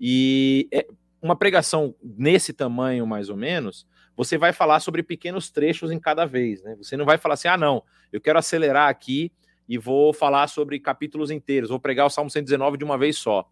e 0.00 0.66
é 0.72 0.86
uma 1.22 1.36
pregação 1.36 1.94
nesse 2.02 2.52
tamanho, 2.52 3.06
mais 3.06 3.28
ou 3.28 3.36
menos, 3.36 3.86
você 4.16 4.38
vai 4.38 4.52
falar 4.52 4.80
sobre 4.80 5.02
pequenos 5.02 5.50
trechos 5.50 5.90
em 5.90 5.98
cada 5.98 6.24
vez, 6.24 6.62
né? 6.62 6.76
Você 6.76 6.96
não 6.96 7.04
vai 7.04 7.18
falar 7.18 7.34
assim, 7.34 7.48
ah, 7.48 7.56
não, 7.56 7.82
eu 8.12 8.20
quero 8.20 8.38
acelerar 8.38 8.88
aqui 8.88 9.30
e 9.68 9.78
vou 9.78 10.12
falar 10.12 10.46
sobre 10.48 10.78
capítulos 10.80 11.30
inteiros, 11.30 11.70
vou 11.70 11.80
pregar 11.80 12.06
o 12.06 12.10
Salmo 12.10 12.30
119 12.30 12.78
de 12.78 12.84
uma 12.84 12.98
vez 12.98 13.16
só. 13.18 13.48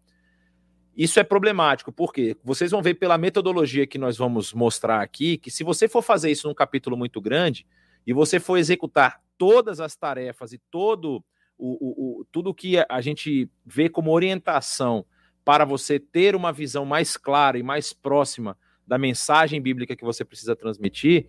Isso 0.95 1.19
é 1.19 1.23
problemático, 1.23 1.91
porque 1.91 2.37
vocês 2.43 2.69
vão 2.71 2.81
ver 2.81 2.93
pela 2.95 3.17
metodologia 3.17 3.87
que 3.87 3.97
nós 3.97 4.17
vamos 4.17 4.53
mostrar 4.53 5.01
aqui, 5.01 5.37
que 5.37 5.49
se 5.49 5.63
você 5.63 5.87
for 5.87 6.03
fazer 6.03 6.31
isso 6.31 6.47
num 6.47 6.53
capítulo 6.53 6.95
muito 6.95 7.19
grande, 7.19 7.65
e 8.05 8.13
você 8.13 8.39
for 8.39 8.57
executar 8.57 9.21
todas 9.37 9.79
as 9.79 9.95
tarefas 9.95 10.53
e 10.53 10.61
todo 10.69 11.23
o, 11.57 12.19
o, 12.19 12.25
tudo 12.31 12.53
que 12.53 12.75
a 12.89 13.01
gente 13.01 13.49
vê 13.65 13.89
como 13.89 14.11
orientação 14.11 15.05
para 15.45 15.65
você 15.65 15.99
ter 15.99 16.35
uma 16.35 16.51
visão 16.51 16.85
mais 16.85 17.17
clara 17.17 17.57
e 17.57 17.63
mais 17.63 17.93
próxima 17.93 18.57
da 18.85 18.97
mensagem 18.97 19.61
bíblica 19.61 19.95
que 19.95 20.03
você 20.03 20.23
precisa 20.25 20.55
transmitir, 20.55 21.27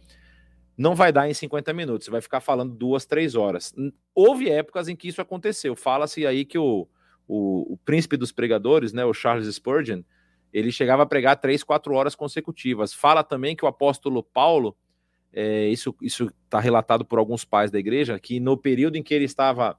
não 0.76 0.94
vai 0.94 1.12
dar 1.12 1.28
em 1.28 1.34
50 1.34 1.72
minutos, 1.72 2.06
você 2.06 2.10
vai 2.10 2.20
ficar 2.20 2.40
falando 2.40 2.74
duas, 2.74 3.06
três 3.06 3.34
horas. 3.34 3.72
Houve 4.14 4.50
épocas 4.50 4.88
em 4.88 4.96
que 4.96 5.08
isso 5.08 5.20
aconteceu. 5.20 5.76
Fala-se 5.76 6.26
aí 6.26 6.44
que 6.44 6.58
o, 6.58 6.88
o, 7.28 7.74
o, 7.74 7.76
príncipe 7.84 8.16
dos 8.16 8.32
pregadores, 8.32 8.92
né, 8.92 9.04
o 9.04 9.14
Charles 9.14 9.52
Spurgeon, 9.54 10.02
ele 10.52 10.72
chegava 10.72 11.02
a 11.04 11.06
pregar 11.06 11.37
três, 11.37 11.62
quatro 11.62 11.94
horas 11.94 12.14
consecutivas. 12.14 12.92
Fala 12.92 13.22
também 13.22 13.54
que 13.54 13.64
o 13.64 13.68
apóstolo 13.68 14.22
Paulo, 14.22 14.76
é, 15.32 15.68
isso 15.68 15.94
está 16.44 16.60
relatado 16.60 17.04
por 17.04 17.18
alguns 17.18 17.44
pais 17.44 17.70
da 17.70 17.78
igreja, 17.78 18.18
que 18.18 18.38
no 18.40 18.56
período 18.56 18.96
em 18.96 19.02
que 19.02 19.14
ele 19.14 19.24
estava 19.24 19.76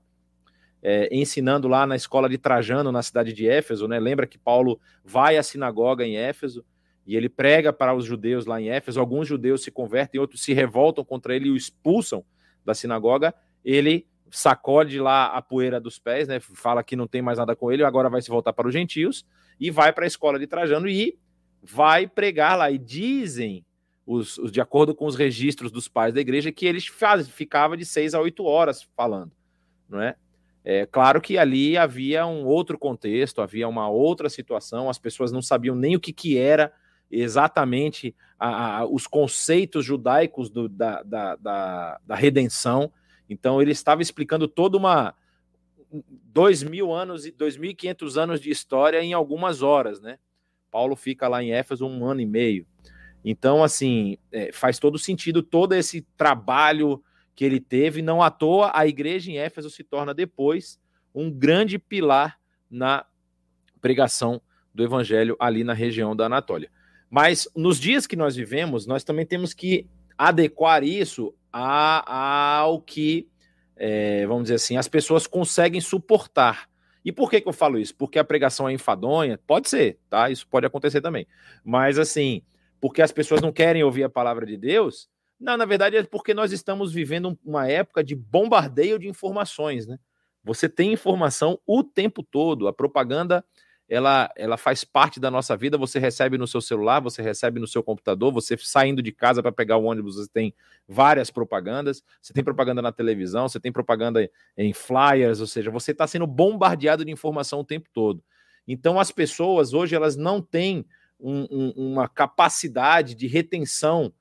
é, 0.87 1.09
ensinando 1.11 1.67
lá 1.67 1.87
na 1.87 1.95
escola 1.95 2.29
de 2.29 2.37
Trajano, 2.37 2.91
na 2.91 3.01
cidade 3.01 3.33
de 3.33 3.49
Éfeso, 3.49 3.87
né? 3.87 3.99
Lembra 3.99 4.27
que 4.27 4.37
Paulo 4.37 4.79
vai 5.03 5.35
à 5.35 5.41
sinagoga 5.41 6.05
em 6.05 6.15
Éfeso 6.15 6.63
e 7.07 7.15
ele 7.15 7.27
prega 7.27 7.73
para 7.73 7.95
os 7.95 8.05
judeus 8.05 8.45
lá 8.45 8.61
em 8.61 8.69
Éfeso. 8.69 8.99
Alguns 8.99 9.27
judeus 9.27 9.63
se 9.63 9.71
convertem, 9.71 10.21
outros 10.21 10.43
se 10.43 10.53
revoltam 10.53 11.03
contra 11.03 11.35
ele 11.35 11.47
e 11.47 11.51
o 11.51 11.55
expulsam 11.55 12.23
da 12.63 12.75
sinagoga. 12.75 13.33
Ele 13.63 14.05
sacode 14.29 14.99
lá 14.99 15.25
a 15.25 15.41
poeira 15.41 15.79
dos 15.79 15.97
pés, 15.97 16.27
né? 16.27 16.39
Fala 16.39 16.83
que 16.83 16.95
não 16.95 17.07
tem 17.07 17.19
mais 17.19 17.39
nada 17.39 17.55
com 17.55 17.71
ele, 17.71 17.83
agora 17.83 18.07
vai 18.07 18.21
se 18.21 18.29
voltar 18.29 18.53
para 18.53 18.67
os 18.67 18.73
gentios 18.73 19.25
e 19.59 19.71
vai 19.71 19.91
para 19.91 20.03
a 20.03 20.07
escola 20.07 20.37
de 20.37 20.45
Trajano 20.45 20.87
e 20.87 21.17
vai 21.63 22.05
pregar 22.05 22.59
lá. 22.59 22.69
E 22.69 22.77
dizem 22.77 23.65
os, 24.05 24.37
os, 24.37 24.51
de 24.51 24.61
acordo 24.61 24.93
com 24.93 25.07
os 25.07 25.15
registros 25.15 25.71
dos 25.71 25.87
pais 25.87 26.13
da 26.13 26.21
igreja, 26.21 26.51
que 26.51 26.67
eles 26.67 26.85
faz, 26.85 27.27
ficava 27.27 27.75
de 27.75 27.87
seis 27.87 28.13
a 28.13 28.21
oito 28.21 28.43
horas 28.43 28.83
falando, 28.95 29.31
não 29.89 29.99
é? 29.99 30.15
É 30.67 30.83
claro 30.87 31.21
que 31.21 31.37
ali 31.37 31.77
havia 31.77 32.25
um 32.25 32.43
outro 32.43 32.75
contexto, 32.75 33.39
havia 33.39 33.67
uma 33.67 33.87
outra 33.87 34.27
situação, 34.29 34.89
as 34.89 34.97
pessoas 34.97 35.31
não 35.31 35.41
sabiam 35.41 35.75
nem 35.75 35.95
o 35.95 35.99
que, 35.99 36.11
que 36.11 36.39
era 36.39 36.73
exatamente 37.11 38.15
a, 38.39 38.79
a, 38.79 38.85
os 38.85 39.05
conceitos 39.05 39.85
judaicos 39.85 40.49
do, 40.49 40.67
da, 40.67 41.03
da, 41.03 41.35
da, 41.35 41.99
da, 42.03 42.15
redenção. 42.15 42.91
Então 43.29 43.61
ele 43.61 43.73
estava 43.73 44.01
explicando 44.01 44.47
toda 44.47 44.75
uma 44.75 45.13
dois 46.33 46.63
mil 46.63 46.91
anos 46.91 47.27
e 47.27 47.31
dois 47.31 47.55
mil 47.55 47.69
e 47.69 47.75
quinhentos 47.75 48.17
anos 48.17 48.41
de 48.41 48.49
história 48.49 49.03
em 49.03 49.13
algumas 49.13 49.61
horas, 49.61 50.01
né? 50.01 50.17
Paulo 50.71 50.95
fica 50.95 51.27
lá 51.27 51.43
em 51.43 51.53
Éfeso 51.53 51.85
um 51.85 52.03
ano 52.05 52.21
e 52.21 52.25
meio. 52.25 52.65
Então, 53.23 53.63
assim, 53.63 54.17
é, 54.31 54.51
faz 54.51 54.79
todo 54.79 54.97
sentido 54.97 55.43
todo 55.43 55.73
esse 55.73 56.01
trabalho 56.17 57.03
que 57.35 57.43
ele 57.43 57.59
teve. 57.59 58.01
Não 58.01 58.21
à 58.21 58.31
toa, 58.31 58.71
a 58.73 58.87
igreja 58.87 59.31
em 59.31 59.37
Éfeso 59.37 59.69
se 59.69 59.83
torna 59.83 60.13
depois 60.13 60.79
um 61.13 61.31
grande 61.31 61.77
pilar 61.77 62.39
na 62.69 63.05
pregação 63.81 64.41
do 64.73 64.83
evangelho 64.83 65.35
ali 65.39 65.63
na 65.63 65.73
região 65.73 66.15
da 66.15 66.25
Anatólia. 66.25 66.69
Mas 67.09 67.47
nos 67.55 67.79
dias 67.79 68.07
que 68.07 68.15
nós 68.15 68.35
vivemos, 68.35 68.85
nós 68.85 69.03
também 69.03 69.25
temos 69.25 69.53
que 69.53 69.87
adequar 70.17 70.83
isso 70.83 71.33
ao 71.51 72.81
que, 72.81 73.27
é, 73.77 74.25
vamos 74.27 74.43
dizer 74.43 74.55
assim, 74.55 74.77
as 74.77 74.87
pessoas 74.87 75.27
conseguem 75.27 75.79
suportar. 75.79 76.69
E 77.03 77.11
por 77.11 77.29
que, 77.29 77.39
que 77.39 77.47
eu 77.47 77.53
falo 77.53 77.77
isso? 77.77 77.95
Porque 77.95 78.17
a 78.17 78.23
pregação 78.23 78.67
é 78.67 78.73
enfadonha? 78.73 79.39
Pode 79.45 79.69
ser, 79.69 79.99
tá? 80.09 80.29
Isso 80.29 80.47
pode 80.47 80.65
acontecer 80.65 80.99
também. 81.01 81.27
Mas 81.63 81.99
assim, 81.99 82.41
porque 82.81 83.01
as 83.01 83.11
pessoas 83.11 83.41
não 83.41 83.51
querem 83.51 83.83
ouvir 83.83 84.03
a 84.03 84.09
palavra 84.09 84.45
de 84.45 84.57
Deus. 84.57 85.07
Não, 85.39 85.57
na 85.57 85.65
verdade 85.65 85.97
é 85.97 86.03
porque 86.03 86.33
nós 86.33 86.51
estamos 86.51 86.93
vivendo 86.93 87.37
uma 87.43 87.67
época 87.67 88.03
de 88.03 88.15
bombardeio 88.15 88.97
de 88.97 89.07
informações, 89.07 89.85
né? 89.85 89.99
Você 90.43 90.69
tem 90.69 90.93
informação 90.93 91.59
o 91.65 91.83
tempo 91.83 92.23
todo. 92.23 92.67
A 92.67 92.73
propaganda 92.73 93.43
ela, 93.87 94.31
ela 94.35 94.57
faz 94.57 94.83
parte 94.83 95.19
da 95.19 95.29
nossa 95.29 95.55
vida. 95.55 95.77
Você 95.77 95.99
recebe 95.99 96.37
no 96.37 96.47
seu 96.47 96.61
celular, 96.61 96.99
você 97.01 97.21
recebe 97.21 97.59
no 97.59 97.67
seu 97.67 97.83
computador, 97.83 98.31
você 98.31 98.55
saindo 98.57 99.01
de 99.01 99.11
casa 99.11 99.41
para 99.41 99.51
pegar 99.51 99.77
o 99.77 99.83
ônibus, 99.85 100.15
você 100.15 100.29
tem 100.31 100.53
várias 100.87 101.29
propagandas. 101.29 102.03
Você 102.21 102.33
tem 102.33 102.43
propaganda 102.43 102.81
na 102.81 102.91
televisão, 102.91 103.47
você 103.47 103.59
tem 103.59 103.71
propaganda 103.71 104.29
em 104.57 104.73
flyers, 104.73 105.39
ou 105.41 105.47
seja, 105.47 105.69
você 105.69 105.91
está 105.91 106.07
sendo 106.07 106.27
bombardeado 106.27 107.03
de 107.05 107.11
informação 107.11 107.59
o 107.59 107.65
tempo 107.65 107.89
todo. 107.93 108.23
Então, 108.67 108.99
as 108.99 109.11
pessoas 109.11 109.73
hoje 109.73 109.95
elas 109.95 110.15
não 110.15 110.41
têm 110.41 110.85
um, 111.19 111.47
um, 111.51 111.73
uma 111.93 112.07
capacidade 112.07 113.13
de 113.15 113.27
retenção 113.27 114.11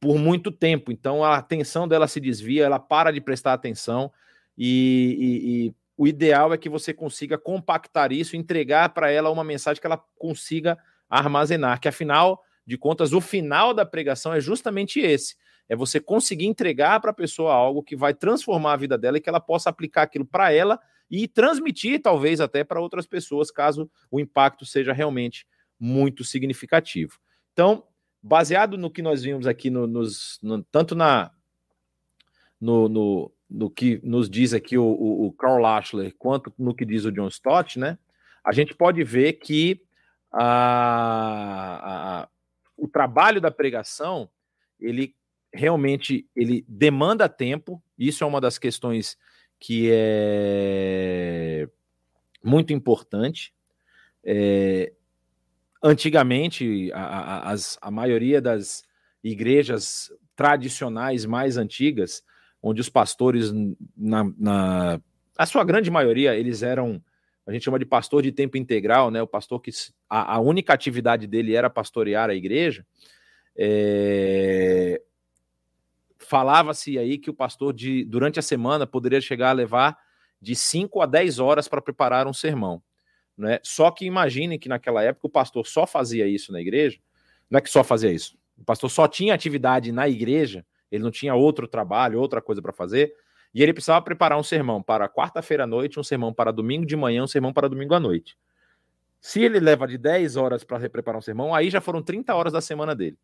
por 0.00 0.18
muito 0.18 0.50
tempo. 0.50 0.92
Então 0.92 1.24
a 1.24 1.36
atenção 1.36 1.88
dela 1.88 2.06
se 2.06 2.20
desvia, 2.20 2.64
ela 2.64 2.78
para 2.78 3.10
de 3.10 3.20
prestar 3.20 3.52
atenção 3.52 4.12
e, 4.56 5.16
e, 5.18 5.66
e 5.68 5.74
o 5.98 6.06
ideal 6.06 6.52
é 6.52 6.56
que 6.56 6.68
você 6.68 6.94
consiga 6.94 7.36
compactar 7.36 8.12
isso, 8.12 8.36
entregar 8.36 8.90
para 8.90 9.10
ela 9.10 9.30
uma 9.30 9.42
mensagem 9.42 9.80
que 9.80 9.86
ela 9.86 10.02
consiga 10.16 10.78
armazenar. 11.10 11.80
Que 11.80 11.88
afinal 11.88 12.40
de 12.64 12.78
contas, 12.78 13.12
o 13.12 13.20
final 13.20 13.74
da 13.74 13.84
pregação 13.84 14.32
é 14.32 14.40
justamente 14.40 15.00
esse: 15.00 15.36
é 15.68 15.74
você 15.74 15.98
conseguir 15.98 16.46
entregar 16.46 17.00
para 17.00 17.10
a 17.10 17.14
pessoa 17.14 17.52
algo 17.52 17.82
que 17.82 17.96
vai 17.96 18.14
transformar 18.14 18.74
a 18.74 18.76
vida 18.76 18.96
dela 18.96 19.18
e 19.18 19.20
que 19.20 19.28
ela 19.28 19.40
possa 19.40 19.70
aplicar 19.70 20.02
aquilo 20.02 20.24
para 20.24 20.52
ela 20.52 20.78
e 21.10 21.26
transmitir, 21.26 22.00
talvez 22.00 22.40
até 22.40 22.62
para 22.62 22.80
outras 22.80 23.06
pessoas, 23.06 23.50
caso 23.50 23.90
o 24.10 24.20
impacto 24.20 24.64
seja 24.64 24.92
realmente 24.92 25.46
muito 25.80 26.22
significativo. 26.22 27.18
Então, 27.52 27.82
baseado 28.28 28.76
no 28.76 28.90
que 28.90 29.00
nós 29.00 29.22
vimos 29.22 29.46
aqui, 29.46 29.70
no, 29.70 29.86
nos, 29.86 30.38
no, 30.42 30.62
tanto 30.64 30.94
na 30.94 31.30
no, 32.60 32.88
no, 32.88 33.32
no, 33.48 33.70
que 33.70 34.00
nos 34.02 34.28
diz 34.28 34.52
aqui 34.52 34.76
o, 34.76 34.84
o, 34.84 35.26
o, 35.26 35.32
Carl 35.32 35.58
Lashler, 35.58 36.14
quanto 36.18 36.52
no 36.58 36.74
que 36.74 36.84
diz 36.84 37.04
o 37.04 37.12
John 37.12 37.28
Stott, 37.28 37.78
né? 37.78 37.98
A 38.44 38.52
gente 38.52 38.74
pode 38.74 39.02
ver 39.02 39.34
que 39.34 39.80
a, 40.30 42.22
a, 42.22 42.28
o 42.76 42.86
trabalho 42.86 43.40
da 43.40 43.50
pregação 43.50 44.28
ele 44.78 45.14
realmente 45.52 46.28
ele 46.36 46.64
demanda 46.68 47.28
tempo. 47.28 47.82
Isso 47.98 48.22
é 48.22 48.26
uma 48.26 48.40
das 48.40 48.58
questões 48.58 49.16
que 49.58 49.88
é 49.90 51.68
muito 52.44 52.72
importante. 52.72 53.54
É, 54.24 54.92
Antigamente, 55.82 56.90
a, 56.92 57.00
a, 57.00 57.50
as, 57.52 57.78
a 57.80 57.90
maioria 57.90 58.40
das 58.40 58.84
igrejas 59.22 60.10
tradicionais 60.34 61.24
mais 61.24 61.56
antigas, 61.56 62.22
onde 62.62 62.80
os 62.80 62.88
pastores, 62.88 63.52
na, 63.96 64.24
na 64.36 65.00
a 65.36 65.46
sua 65.46 65.64
grande 65.64 65.90
maioria, 65.90 66.34
eles 66.34 66.62
eram, 66.62 67.02
a 67.46 67.52
gente 67.52 67.64
chama 67.64 67.78
de 67.78 67.86
pastor 67.86 68.22
de 68.22 68.32
tempo 68.32 68.56
integral, 68.56 69.10
né? 69.10 69.22
O 69.22 69.26
pastor 69.26 69.60
que 69.60 69.70
a, 70.08 70.34
a 70.34 70.40
única 70.40 70.72
atividade 70.72 71.26
dele 71.26 71.54
era 71.54 71.70
pastorear 71.70 72.28
a 72.28 72.34
igreja. 72.34 72.84
É, 73.56 75.00
Falava-se 76.18 76.98
aí 76.98 77.16
que 77.16 77.30
o 77.30 77.34
pastor 77.34 77.72
de 77.72 78.04
durante 78.04 78.38
a 78.38 78.42
semana 78.42 78.86
poderia 78.86 79.20
chegar 79.20 79.50
a 79.50 79.52
levar 79.52 79.96
de 80.42 80.54
5 80.54 81.00
a 81.00 81.06
10 81.06 81.38
horas 81.38 81.68
para 81.68 81.80
preparar 81.80 82.26
um 82.26 82.32
sermão. 82.32 82.82
Né? 83.38 83.60
Só 83.62 83.90
que 83.92 84.04
imaginem 84.04 84.58
que 84.58 84.68
naquela 84.68 85.02
época 85.02 85.28
o 85.28 85.30
pastor 85.30 85.64
só 85.64 85.86
fazia 85.86 86.26
isso 86.26 86.50
na 86.50 86.60
igreja, 86.60 86.98
não 87.48 87.58
é 87.58 87.60
que 87.60 87.70
só 87.70 87.84
fazia 87.84 88.10
isso, 88.10 88.36
o 88.58 88.64
pastor 88.64 88.90
só 88.90 89.06
tinha 89.06 89.32
atividade 89.32 89.92
na 89.92 90.08
igreja, 90.08 90.66
ele 90.90 91.04
não 91.04 91.10
tinha 91.10 91.34
outro 91.34 91.68
trabalho, 91.68 92.20
outra 92.20 92.42
coisa 92.42 92.60
para 92.60 92.72
fazer, 92.72 93.14
e 93.54 93.62
ele 93.62 93.72
precisava 93.72 94.02
preparar 94.02 94.38
um 94.38 94.42
sermão 94.42 94.82
para 94.82 95.08
quarta-feira 95.08 95.64
à 95.64 95.66
noite, 95.66 96.00
um 96.00 96.02
sermão 96.02 96.34
para 96.34 96.50
domingo 96.50 96.84
de 96.84 96.96
manhã, 96.96 97.22
um 97.22 97.28
sermão 97.28 97.52
para 97.52 97.68
domingo 97.68 97.94
à 97.94 98.00
noite. 98.00 98.36
Se 99.20 99.40
ele 99.40 99.58
leva 99.58 99.86
de 99.86 99.96
10 99.96 100.36
horas 100.36 100.64
para 100.64 100.88
preparar 100.90 101.18
um 101.18 101.22
sermão, 101.22 101.54
aí 101.54 101.70
já 101.70 101.80
foram 101.80 102.02
30 102.02 102.34
horas 102.34 102.52
da 102.52 102.60
semana 102.60 102.94
dele. 102.94 103.18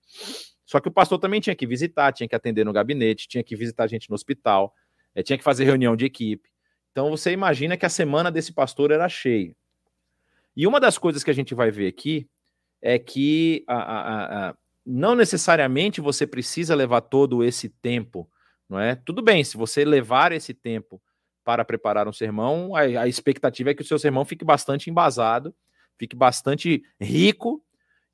Só 0.65 0.81
que 0.81 0.89
o 0.89 0.93
pastor 0.93 1.19
também 1.19 1.41
tinha 1.41 1.55
que 1.55 1.67
visitar, 1.67 2.13
tinha 2.13 2.29
que 2.29 2.35
atender 2.35 2.65
no 2.65 2.73
gabinete, 2.73 3.29
tinha 3.29 3.45
que 3.45 3.55
visitar 3.55 3.87
gente 3.87 4.09
no 4.09 4.15
hospital, 4.15 4.75
é, 5.15 5.23
tinha 5.23 5.37
que 5.37 5.45
fazer 5.45 5.65
reunião 5.65 5.95
de 5.95 6.05
equipe. 6.05 6.49
Então 6.91 7.11
você 7.11 7.33
imagina 7.33 7.77
que 7.77 7.85
a 7.85 7.89
semana 7.89 8.31
desse 8.31 8.53
pastor 8.53 8.91
era 8.91 9.09
cheia. 9.09 9.55
E 10.57 10.67
uma 10.67 10.79
das 10.79 10.99
coisas 10.99 11.25
que 11.25 11.31
a 11.31 11.35
gente 11.35 11.55
vai 11.55 11.71
ver 11.71 11.89
aqui 11.89 12.29
é 12.81 12.99
que 12.99 13.65
a, 13.67 13.77
a, 13.77 14.49
a, 14.51 14.55
não 14.85 15.15
necessariamente 15.15 16.01
você 16.01 16.27
precisa 16.27 16.75
levar 16.75 17.01
todo 17.01 17.43
esse 17.43 17.69
tempo, 17.69 18.29
não 18.69 18.79
é? 18.79 18.95
Tudo 18.95 19.23
bem, 19.23 19.43
se 19.43 19.57
você 19.57 19.85
levar 19.85 20.33
esse 20.33 20.53
tempo 20.53 21.01
para 21.43 21.65
preparar 21.65 22.07
um 22.07 22.13
sermão, 22.13 22.75
a, 22.75 23.09
expectativa 23.09 23.71
é 23.71 23.75
que 23.75 23.83
o 23.83 23.87
seu 23.87 23.99
sermão 23.99 24.25
fique 24.25 24.45
bastante 24.45 24.91
embasado, 24.91 25.55
fique 25.99 26.15
bastante 26.17 26.83
rico 27.01 27.63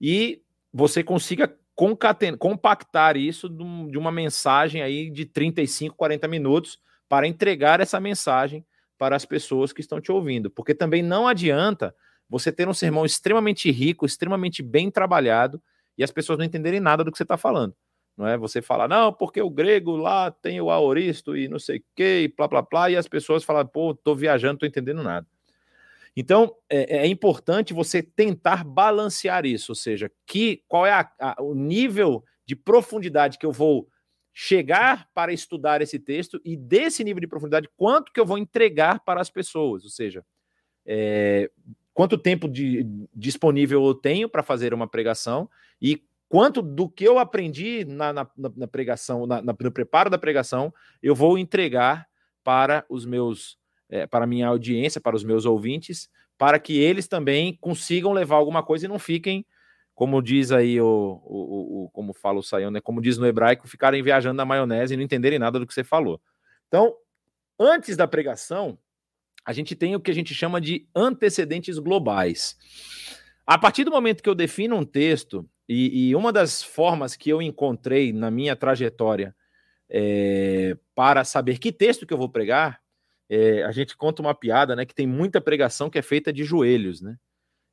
e 0.00 0.42
você 0.72 1.02
consiga 1.02 1.56
compactar 2.38 3.16
isso 3.16 3.48
de 3.48 3.96
uma 3.96 4.12
mensagem 4.12 4.82
aí 4.82 5.10
de 5.10 5.24
35, 5.24 5.96
40 5.96 6.28
minutos 6.28 6.78
para 7.08 7.26
entregar 7.26 7.80
essa 7.80 7.98
mensagem 7.98 8.64
para 8.98 9.16
as 9.16 9.24
pessoas 9.24 9.72
que 9.72 9.80
estão 9.80 10.00
te 10.00 10.12
ouvindo, 10.12 10.50
porque 10.50 10.74
também 10.74 11.02
não 11.02 11.26
adianta 11.26 11.94
você 12.30 12.52
ter 12.52 12.68
um 12.68 12.72
sermão 12.72 13.04
extremamente 13.04 13.70
rico, 13.72 14.06
extremamente 14.06 14.62
bem 14.62 14.90
trabalhado, 14.90 15.60
e 15.98 16.04
as 16.04 16.12
pessoas 16.12 16.38
não 16.38 16.44
entenderem 16.46 16.78
nada 16.78 17.02
do 17.02 17.10
que 17.10 17.18
você 17.18 17.24
está 17.24 17.36
falando. 17.36 17.74
Não 18.16 18.26
é 18.26 18.38
você 18.38 18.62
falar, 18.62 18.86
não, 18.86 19.12
porque 19.12 19.42
o 19.42 19.50
grego 19.50 19.96
lá 19.96 20.30
tem 20.30 20.60
o 20.60 20.70
aoristo 20.70 21.36
e 21.36 21.48
não 21.48 21.58
sei 21.58 21.78
o 21.78 21.84
quê, 21.96 22.20
e 22.22 22.28
plá, 22.28 22.48
plá, 22.48 22.62
plá, 22.62 22.90
e 22.90 22.96
as 22.96 23.08
pessoas 23.08 23.42
falam, 23.42 23.66
pô, 23.66 23.94
tô 23.94 24.14
viajando, 24.14 24.60
tô 24.60 24.66
entendendo 24.66 25.02
nada. 25.02 25.26
Então, 26.16 26.54
é, 26.68 26.98
é, 26.98 27.06
importante 27.06 27.72
você 27.72 28.02
tentar 28.02 28.64
balancear 28.64 29.44
isso, 29.46 29.72
ou 29.72 29.76
seja, 29.76 30.10
que 30.26 30.62
qual 30.68 30.86
é 30.86 30.92
a, 30.92 31.10
a, 31.18 31.42
o 31.42 31.54
nível 31.54 32.24
de 32.44 32.54
profundidade 32.54 33.38
que 33.38 33.46
eu 33.46 33.52
vou 33.52 33.88
chegar 34.32 35.08
para 35.14 35.32
estudar 35.32 35.82
esse 35.82 35.98
texto 35.98 36.40
e 36.44 36.56
desse 36.56 37.02
nível 37.02 37.20
de 37.20 37.26
profundidade, 37.26 37.68
quanto 37.76 38.12
que 38.12 38.20
eu 38.20 38.26
vou 38.26 38.38
entregar 38.38 39.00
para 39.00 39.20
as 39.20 39.30
pessoas, 39.30 39.84
ou 39.84 39.90
seja, 39.90 40.24
é, 40.86 41.50
quanto 42.00 42.16
tempo 42.16 42.48
de, 42.48 42.86
disponível 43.14 43.84
eu 43.84 43.94
tenho 43.94 44.26
para 44.26 44.42
fazer 44.42 44.72
uma 44.72 44.88
pregação 44.88 45.50
e 45.82 46.02
quanto 46.30 46.62
do 46.62 46.88
que 46.88 47.04
eu 47.04 47.18
aprendi 47.18 47.84
na, 47.84 48.10
na, 48.10 48.26
na 48.56 48.66
pregação, 48.66 49.26
na, 49.26 49.42
no 49.42 49.54
preparo 49.54 50.08
da 50.08 50.16
pregação, 50.16 50.72
eu 51.02 51.14
vou 51.14 51.36
entregar 51.36 52.08
para 52.42 52.86
os 52.88 53.04
meus, 53.04 53.58
é, 53.90 54.06
para 54.06 54.24
a 54.24 54.26
minha 54.26 54.48
audiência, 54.48 54.98
para 54.98 55.14
os 55.14 55.22
meus 55.22 55.44
ouvintes, 55.44 56.08
para 56.38 56.58
que 56.58 56.78
eles 56.78 57.06
também 57.06 57.58
consigam 57.60 58.14
levar 58.14 58.36
alguma 58.36 58.62
coisa 58.62 58.86
e 58.86 58.88
não 58.88 58.98
fiquem, 58.98 59.44
como 59.94 60.22
diz 60.22 60.52
aí 60.52 60.80
o, 60.80 61.20
o, 61.22 61.84
o 61.84 61.90
como 61.90 62.14
fala 62.14 62.38
o 62.38 62.42
Sayão, 62.42 62.70
né? 62.70 62.80
Como 62.80 63.02
diz 63.02 63.18
no 63.18 63.26
hebraico, 63.26 63.68
ficarem 63.68 64.02
viajando 64.02 64.38
na 64.38 64.46
maionese 64.46 64.94
e 64.94 64.96
não 64.96 65.04
entenderem 65.04 65.38
nada 65.38 65.58
do 65.58 65.66
que 65.66 65.74
você 65.74 65.84
falou. 65.84 66.18
Então, 66.66 66.96
antes 67.58 67.94
da 67.94 68.08
pregação, 68.08 68.78
a 69.50 69.52
gente 69.52 69.74
tem 69.74 69.96
o 69.96 70.00
que 70.00 70.12
a 70.12 70.14
gente 70.14 70.32
chama 70.32 70.60
de 70.60 70.86
antecedentes 70.94 71.76
globais. 71.76 72.56
A 73.44 73.58
partir 73.58 73.82
do 73.82 73.90
momento 73.90 74.22
que 74.22 74.28
eu 74.28 74.34
defino 74.34 74.76
um 74.76 74.84
texto, 74.84 75.44
E, 75.68 76.10
e, 76.10 76.16
uma 76.16 76.32
das 76.32 76.62
formas 76.62 77.16
que 77.16 77.30
eu 77.30 77.42
encontrei 77.42 78.12
na 78.12 78.30
minha 78.30 78.54
trajetória 78.54 79.34
é, 79.88 80.76
para 80.94 81.24
saber 81.24 81.58
que 81.58 81.72
texto 81.72 82.06
que 82.06 82.14
eu 82.14 82.18
vou 82.18 82.28
pregar, 82.28 82.80
é, 83.28 83.64
a 83.64 83.72
gente 83.72 83.96
conta 83.96 84.22
uma 84.22 84.34
piada, 84.34 84.76
né? 84.76 84.84
Que 84.84 84.94
tem 84.94 85.06
muita 85.06 85.40
pregação 85.40 85.90
que 85.90 85.98
é 85.98 86.02
feita 86.02 86.32
de 86.32 86.44
joelhos, 86.44 87.00
né? 87.00 87.16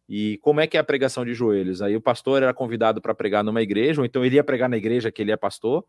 E 0.09 0.39
como 0.41 0.61
é 0.61 0.67
que 0.67 0.77
é 0.77 0.79
a 0.79 0.83
pregação 0.83 1.23
de 1.25 1.33
joelhos? 1.33 1.81
Aí 1.81 1.95
o 1.95 2.01
pastor 2.01 2.41
era 2.41 2.53
convidado 2.53 3.01
para 3.01 3.13
pregar 3.13 3.43
numa 3.43 3.61
igreja, 3.61 4.01
ou 4.01 4.05
então 4.05 4.23
ele 4.25 4.35
ia 4.35 4.43
pregar 4.43 4.69
na 4.69 4.77
igreja 4.77 5.11
que 5.11 5.21
ele 5.21 5.31
é 5.31 5.37
pastor. 5.37 5.83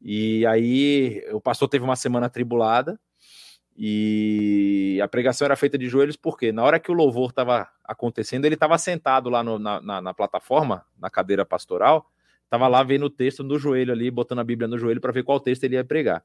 E 0.00 0.46
aí 0.46 1.24
o 1.32 1.40
pastor 1.40 1.68
teve 1.68 1.84
uma 1.84 1.96
semana 1.96 2.26
atribulada 2.26 2.98
e 3.80 4.98
a 5.00 5.06
pregação 5.06 5.44
era 5.44 5.54
feita 5.54 5.78
de 5.78 5.88
joelhos 5.88 6.16
porque 6.16 6.50
na 6.50 6.64
hora 6.64 6.80
que 6.80 6.90
o 6.90 6.94
louvor 6.94 7.30
estava 7.30 7.68
acontecendo, 7.84 8.44
ele 8.44 8.56
estava 8.56 8.76
sentado 8.76 9.30
lá 9.30 9.44
no, 9.44 9.56
na, 9.56 9.80
na, 9.80 10.02
na, 10.02 10.12
plataforma, 10.12 10.84
na 10.98 11.08
cadeira 11.08 11.46
pastoral, 11.46 12.10
estava 12.42 12.66
lá 12.66 12.82
vendo 12.82 13.06
o 13.06 13.10
texto 13.10 13.44
no 13.44 13.56
joelho 13.56 13.92
ali, 13.92 14.10
botando 14.10 14.40
a 14.40 14.44
Bíblia 14.44 14.66
no 14.66 14.76
joelho 14.76 15.00
para 15.00 15.12
ver 15.12 15.22
qual 15.22 15.38
texto 15.38 15.62
ele 15.62 15.76
ia 15.76 15.84
pregar. 15.84 16.24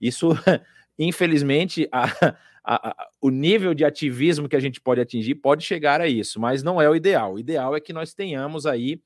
Isso, 0.00 0.30
infelizmente, 0.98 1.86
a, 1.92 2.04
a, 2.64 2.88
a, 2.88 3.08
o 3.20 3.28
nível 3.28 3.74
de 3.74 3.84
ativismo 3.84 4.48
que 4.48 4.56
a 4.56 4.60
gente 4.60 4.80
pode 4.80 4.98
atingir 4.98 5.34
pode 5.34 5.64
chegar 5.64 6.00
a 6.00 6.08
isso, 6.08 6.40
mas 6.40 6.62
não 6.62 6.80
é 6.80 6.88
o 6.88 6.96
ideal. 6.96 7.34
O 7.34 7.38
ideal 7.38 7.76
é 7.76 7.80
que 7.80 7.92
nós 7.92 8.14
tenhamos 8.14 8.64
aí 8.64 9.02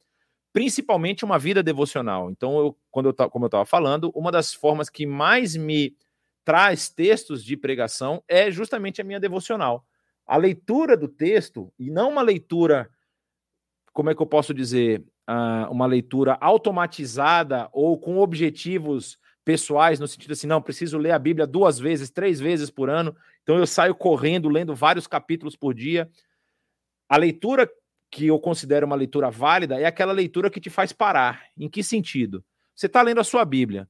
principalmente 0.52 1.24
uma 1.24 1.40
vida 1.40 1.60
devocional. 1.60 2.30
Então, 2.30 2.56
eu, 2.56 2.76
quando 2.88 3.08
eu, 3.08 3.30
como 3.30 3.46
eu 3.46 3.48
estava 3.48 3.64
falando, 3.64 4.12
uma 4.14 4.30
das 4.30 4.54
formas 4.54 4.88
que 4.88 5.06
mais 5.06 5.56
me 5.56 5.96
traz 6.44 6.88
textos 6.88 7.44
de 7.44 7.56
pregação 7.56 8.22
é 8.28 8.50
justamente 8.50 9.00
a 9.00 9.04
minha 9.04 9.20
devocional. 9.20 9.84
A 10.26 10.36
leitura 10.36 10.96
do 10.96 11.08
texto, 11.08 11.72
e 11.78 11.90
não 11.90 12.10
uma 12.10 12.22
leitura, 12.22 12.88
como 13.92 14.10
é 14.10 14.14
que 14.14 14.22
eu 14.22 14.26
posso 14.26 14.54
dizer, 14.54 15.04
uh, 15.28 15.70
uma 15.70 15.86
leitura 15.86 16.36
automatizada 16.40 17.68
ou 17.72 17.98
com 17.98 18.18
objetivos 18.18 19.18
pessoais, 19.44 19.98
no 19.98 20.06
sentido 20.06 20.32
assim, 20.32 20.46
não, 20.46 20.62
preciso 20.62 20.98
ler 20.98 21.12
a 21.12 21.18
Bíblia 21.18 21.46
duas 21.46 21.78
vezes, 21.78 22.10
três 22.10 22.38
vezes 22.38 22.70
por 22.70 22.88
ano, 22.88 23.16
então 23.42 23.58
eu 23.58 23.66
saio 23.66 23.94
correndo, 23.94 24.48
lendo 24.48 24.74
vários 24.74 25.06
capítulos 25.06 25.56
por 25.56 25.74
dia. 25.74 26.08
A 27.08 27.16
leitura 27.16 27.68
que 28.10 28.26
eu 28.26 28.38
considero 28.38 28.86
uma 28.86 28.96
leitura 28.96 29.30
válida 29.30 29.80
é 29.80 29.86
aquela 29.86 30.12
leitura 30.12 30.50
que 30.50 30.60
te 30.60 30.68
faz 30.68 30.92
parar. 30.92 31.44
Em 31.56 31.68
que 31.68 31.82
sentido? 31.82 32.44
Você 32.74 32.86
está 32.86 33.02
lendo 33.02 33.20
a 33.20 33.24
sua 33.24 33.44
Bíblia. 33.44 33.88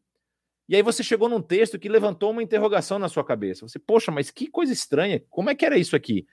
E 0.71 0.77
aí 0.77 0.83
você 0.83 1.03
chegou 1.03 1.29
num 1.29 1.43
texto 1.43 1.81
que 1.81 1.89
levantou 1.89 2.31
uma 2.31 2.45
interrogação 2.45 2.97
na 2.97 3.09
sua 3.09 3.25
cabeça. 3.25 3.67
Você, 3.67 3.77
poxa, 3.77 4.13
mas 4.13 4.31
que 4.31 4.47
coisa 4.47 4.73
estranha, 4.73 5.21
como 5.29 5.51
é 5.51 5.55
que 5.57 5.67
era 5.67 5.77
isso 5.77 5.97
aqui? 5.97 6.29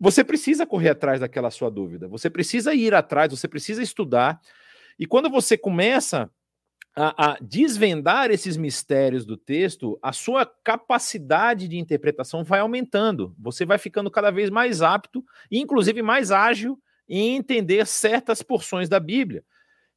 Você 0.00 0.24
precisa 0.24 0.66
correr 0.66 0.88
atrás 0.88 1.20
daquela 1.20 1.52
sua 1.52 1.70
dúvida, 1.70 2.08
você 2.08 2.28
precisa 2.28 2.74
ir 2.74 2.92
atrás, 2.92 3.30
você 3.30 3.46
precisa 3.46 3.80
estudar. 3.80 4.40
E 4.98 5.06
quando 5.06 5.30
você 5.30 5.56
começa 5.56 6.28
a, 6.96 7.30
a, 7.30 7.38
desvendar 7.40 8.32
esses 8.32 8.56
mistérios 8.56 9.24
do 9.24 9.36
texto, 9.36 9.96
a 10.02 10.12
sua 10.12 10.44
capacidade 10.44 11.68
de 11.68 11.78
interpretação 11.78 12.42
vai 12.42 12.58
aumentando. 12.58 13.36
Você 13.38 13.64
vai 13.64 13.78
ficando 13.78 14.10
cada 14.10 14.32
vez 14.32 14.50
mais 14.50 14.82
apto 14.82 15.24
inclusive, 15.48 16.02
mais 16.02 16.32
ágil 16.32 16.76
em 17.08 17.36
entender 17.36 17.86
certas 17.86 18.42
porções 18.42 18.88
da 18.88 18.98
Bíblia. 18.98 19.44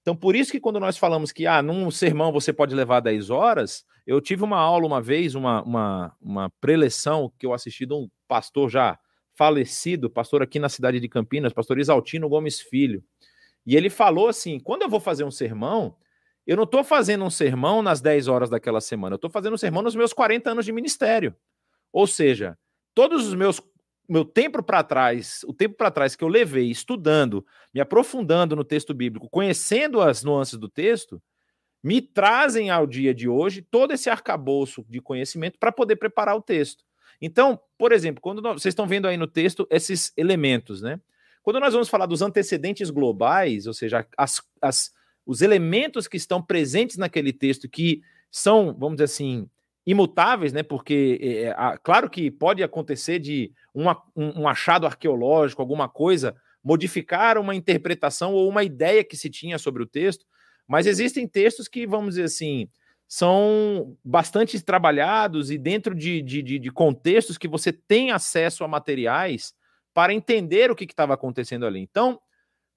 Então, 0.07 0.15
por 0.15 0.37
isso 0.37 0.53
que 0.53 0.59
quando 0.61 0.79
nós 0.79 0.97
falamos 0.97 1.33
que 1.33 1.45
ah, 1.45 1.61
num 1.61 1.91
sermão 1.91 2.31
você 2.31 2.53
pode 2.53 2.73
levar 2.73 3.01
10 3.01 3.29
horas, 3.29 3.83
eu 4.05 4.21
tive 4.21 4.41
uma 4.41 4.57
aula 4.57 4.87
uma 4.87 5.01
vez, 5.01 5.35
uma, 5.35 5.61
uma, 5.63 6.15
uma 6.21 6.49
preleção 6.61 7.29
que 7.37 7.45
eu 7.45 7.51
assisti 7.51 7.85
de 7.85 7.93
um 7.93 8.09
pastor 8.25 8.69
já 8.69 8.97
falecido, 9.35 10.09
pastor 10.09 10.41
aqui 10.41 10.59
na 10.59 10.69
cidade 10.69 11.01
de 11.01 11.09
Campinas, 11.09 11.51
pastor 11.51 11.77
Isaltino 11.77 12.29
Gomes 12.29 12.61
Filho. 12.61 13.03
E 13.65 13.75
ele 13.75 13.89
falou 13.89 14.29
assim: 14.29 14.61
quando 14.61 14.83
eu 14.83 14.89
vou 14.89 15.01
fazer 15.01 15.25
um 15.25 15.31
sermão, 15.31 15.97
eu 16.45 16.55
não 16.55 16.63
estou 16.63 16.85
fazendo 16.85 17.25
um 17.25 17.29
sermão 17.29 17.83
nas 17.83 17.99
10 17.99 18.29
horas 18.29 18.49
daquela 18.49 18.79
semana, 18.79 19.15
eu 19.15 19.17
estou 19.17 19.29
fazendo 19.29 19.55
um 19.55 19.57
sermão 19.57 19.83
nos 19.83 19.93
meus 19.93 20.13
40 20.13 20.51
anos 20.51 20.63
de 20.63 20.71
ministério. 20.71 21.35
Ou 21.91 22.07
seja, 22.07 22.57
todos 22.95 23.27
os 23.27 23.33
meus 23.33 23.61
meu 24.07 24.23
tempo 24.23 24.63
para 24.63 24.83
trás, 24.83 25.41
o 25.45 25.53
tempo 25.53 25.75
para 25.75 25.91
trás 25.91 26.15
que 26.15 26.23
eu 26.23 26.27
levei 26.27 26.69
estudando, 26.71 27.45
me 27.73 27.81
aprofundando 27.81 28.55
no 28.55 28.63
texto 28.63 28.93
bíblico, 28.93 29.29
conhecendo 29.29 30.01
as 30.01 30.23
nuances 30.23 30.57
do 30.57 30.69
texto, 30.69 31.21
me 31.83 32.01
trazem 32.01 32.69
ao 32.69 32.87
dia 32.87 33.13
de 33.13 33.27
hoje 33.27 33.61
todo 33.61 33.93
esse 33.93 34.09
arcabouço 34.09 34.85
de 34.89 34.99
conhecimento 34.99 35.59
para 35.59 35.71
poder 35.71 35.97
preparar 35.97 36.35
o 36.35 36.41
texto. 36.41 36.83
Então, 37.21 37.59
por 37.77 37.91
exemplo, 37.91 38.21
quando 38.21 38.41
nós, 38.41 38.61
vocês 38.61 38.71
estão 38.71 38.87
vendo 38.87 39.07
aí 39.07 39.17
no 39.17 39.27
texto 39.27 39.67
esses 39.69 40.13
elementos, 40.15 40.81
né? 40.81 40.99
Quando 41.41 41.59
nós 41.59 41.73
vamos 41.73 41.87
falar 41.87 42.05
dos 42.05 42.21
antecedentes 42.21 42.89
globais, 42.89 43.67
ou 43.67 43.73
seja, 43.73 44.05
as, 44.17 44.41
as, 44.61 44.93
os 45.25 45.41
elementos 45.41 46.07
que 46.07 46.17
estão 46.17 46.41
presentes 46.41 46.97
naquele 46.97 47.31
texto 47.31 47.69
que 47.69 48.01
são, 48.29 48.75
vamos 48.77 48.97
dizer 48.97 49.05
assim, 49.05 49.49
imutáveis, 49.87 50.51
né? 50.51 50.61
Porque, 50.61 51.17
é, 51.21 51.43
é 51.45 51.77
claro 51.81 52.09
que 52.09 52.29
pode 52.29 52.61
acontecer 52.61 53.19
de 53.19 53.53
um, 53.73 53.89
um, 54.13 54.41
um 54.41 54.47
achado 54.47 54.85
arqueológico, 54.85 55.61
alguma 55.61 55.87
coisa, 55.87 56.35
modificar 56.61 57.37
uma 57.37 57.55
interpretação 57.55 58.33
ou 58.33 58.49
uma 58.49 58.65
ideia 58.65 59.01
que 59.01 59.15
se 59.15 59.29
tinha 59.29 59.57
sobre 59.57 59.81
o 59.81 59.87
texto, 59.87 60.25
mas 60.67 60.85
existem 60.85 61.25
textos 61.25 61.69
que, 61.69 61.87
vamos 61.87 62.15
dizer 62.15 62.23
assim, 62.23 62.67
são 63.07 63.95
bastante 64.03 64.61
trabalhados 64.61 65.49
e 65.49 65.57
dentro 65.57 65.95
de, 65.95 66.21
de, 66.21 66.41
de 66.43 66.71
contextos 66.71 67.37
que 67.37 67.47
você 67.47 67.71
tem 67.71 68.11
acesso 68.11 68.65
a 68.65 68.67
materiais 68.67 69.53
para 69.93 70.13
entender 70.13 70.69
o 70.69 70.75
que 70.75 70.83
estava 70.83 71.13
acontecendo 71.13 71.65
ali. 71.65 71.79
Então, 71.79 72.19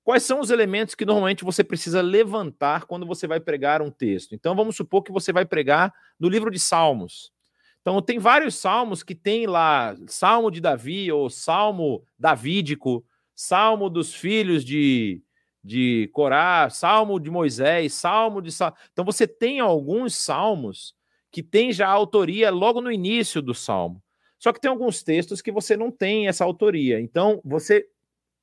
Quais 0.02 0.22
são 0.22 0.40
os 0.40 0.50
elementos 0.50 0.94
que 0.94 1.04
normalmente 1.04 1.44
você 1.44 1.62
precisa 1.62 2.00
levantar 2.00 2.86
quando 2.86 3.06
você 3.06 3.26
vai 3.26 3.38
pregar 3.38 3.82
um 3.82 3.90
texto? 3.90 4.34
Então, 4.34 4.56
vamos 4.56 4.76
supor 4.76 5.02
que 5.02 5.12
você 5.12 5.32
vai 5.32 5.44
pregar 5.44 5.92
no 6.18 6.28
livro 6.28 6.50
de 6.50 6.58
Salmos. 6.58 7.32
Então, 7.80 8.00
tem 8.02 8.18
vários 8.18 8.54
salmos 8.56 9.02
que 9.02 9.14
tem 9.14 9.46
lá 9.46 9.96
Salmo 10.06 10.50
de 10.50 10.60
Davi 10.60 11.10
ou 11.10 11.30
Salmo 11.30 12.04
davídico, 12.18 13.04
Salmo 13.34 13.88
dos 13.88 14.14
filhos 14.14 14.64
de, 14.64 15.22
de 15.64 16.10
Corá, 16.12 16.68
Salmo 16.70 17.18
de 17.18 17.30
Moisés, 17.30 17.94
Salmo 17.94 18.42
de. 18.42 18.50
Então, 18.92 19.04
você 19.04 19.26
tem 19.26 19.60
alguns 19.60 20.14
salmos 20.14 20.94
que 21.30 21.42
tem 21.42 21.72
já 21.72 21.88
a 21.88 21.92
autoria 21.92 22.50
logo 22.50 22.80
no 22.80 22.90
início 22.90 23.40
do 23.40 23.54
salmo. 23.54 24.02
Só 24.38 24.52
que 24.52 24.60
tem 24.60 24.70
alguns 24.70 25.02
textos 25.02 25.40
que 25.40 25.52
você 25.52 25.76
não 25.76 25.90
tem 25.90 26.26
essa 26.26 26.44
autoria. 26.44 27.00
Então, 27.00 27.40
você 27.44 27.86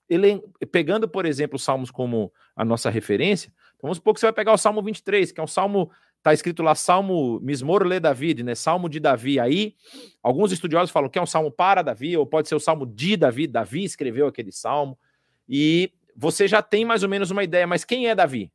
ele, 0.09 0.41
pegando, 0.71 1.07
por 1.07 1.25
exemplo, 1.25 1.59
salmos 1.59 1.91
como 1.91 2.31
a 2.55 2.63
nossa 2.63 2.89
referência, 2.89 3.51
vamos 3.81 3.97
supor 3.97 4.13
que 4.13 4.19
você 4.19 4.27
vai 4.27 4.33
pegar 4.33 4.53
o 4.53 4.57
Salmo 4.57 4.81
23, 4.81 5.31
que 5.31 5.39
é 5.39 5.43
um 5.43 5.47
salmo, 5.47 5.91
está 6.17 6.33
escrito 6.33 6.63
lá, 6.63 6.75
Salmo 6.75 7.39
Mismor 7.41 7.83
Le 7.83 7.99
David, 7.99 8.43
né? 8.43 8.55
Salmo 8.55 8.89
de 8.89 8.99
Davi. 8.99 9.39
Aí, 9.39 9.75
alguns 10.23 10.51
estudiosos 10.51 10.91
falam 10.91 11.09
que 11.09 11.19
é 11.19 11.21
um 11.21 11.27
salmo 11.27 11.51
para 11.51 11.81
Davi, 11.81 12.15
ou 12.15 12.25
pode 12.25 12.47
ser 12.47 12.55
o 12.55 12.59
salmo 12.59 12.85
de 12.85 13.17
Davi, 13.17 13.47
Davi 13.47 13.83
escreveu 13.83 14.27
aquele 14.27 14.51
salmo, 14.51 14.97
e 15.47 15.91
você 16.15 16.47
já 16.47 16.61
tem 16.61 16.83
mais 16.83 17.03
ou 17.03 17.09
menos 17.09 17.29
uma 17.29 17.43
ideia, 17.43 17.67
mas 17.67 17.83
quem 17.85 18.07
é 18.07 18.15
Davi? 18.15 18.51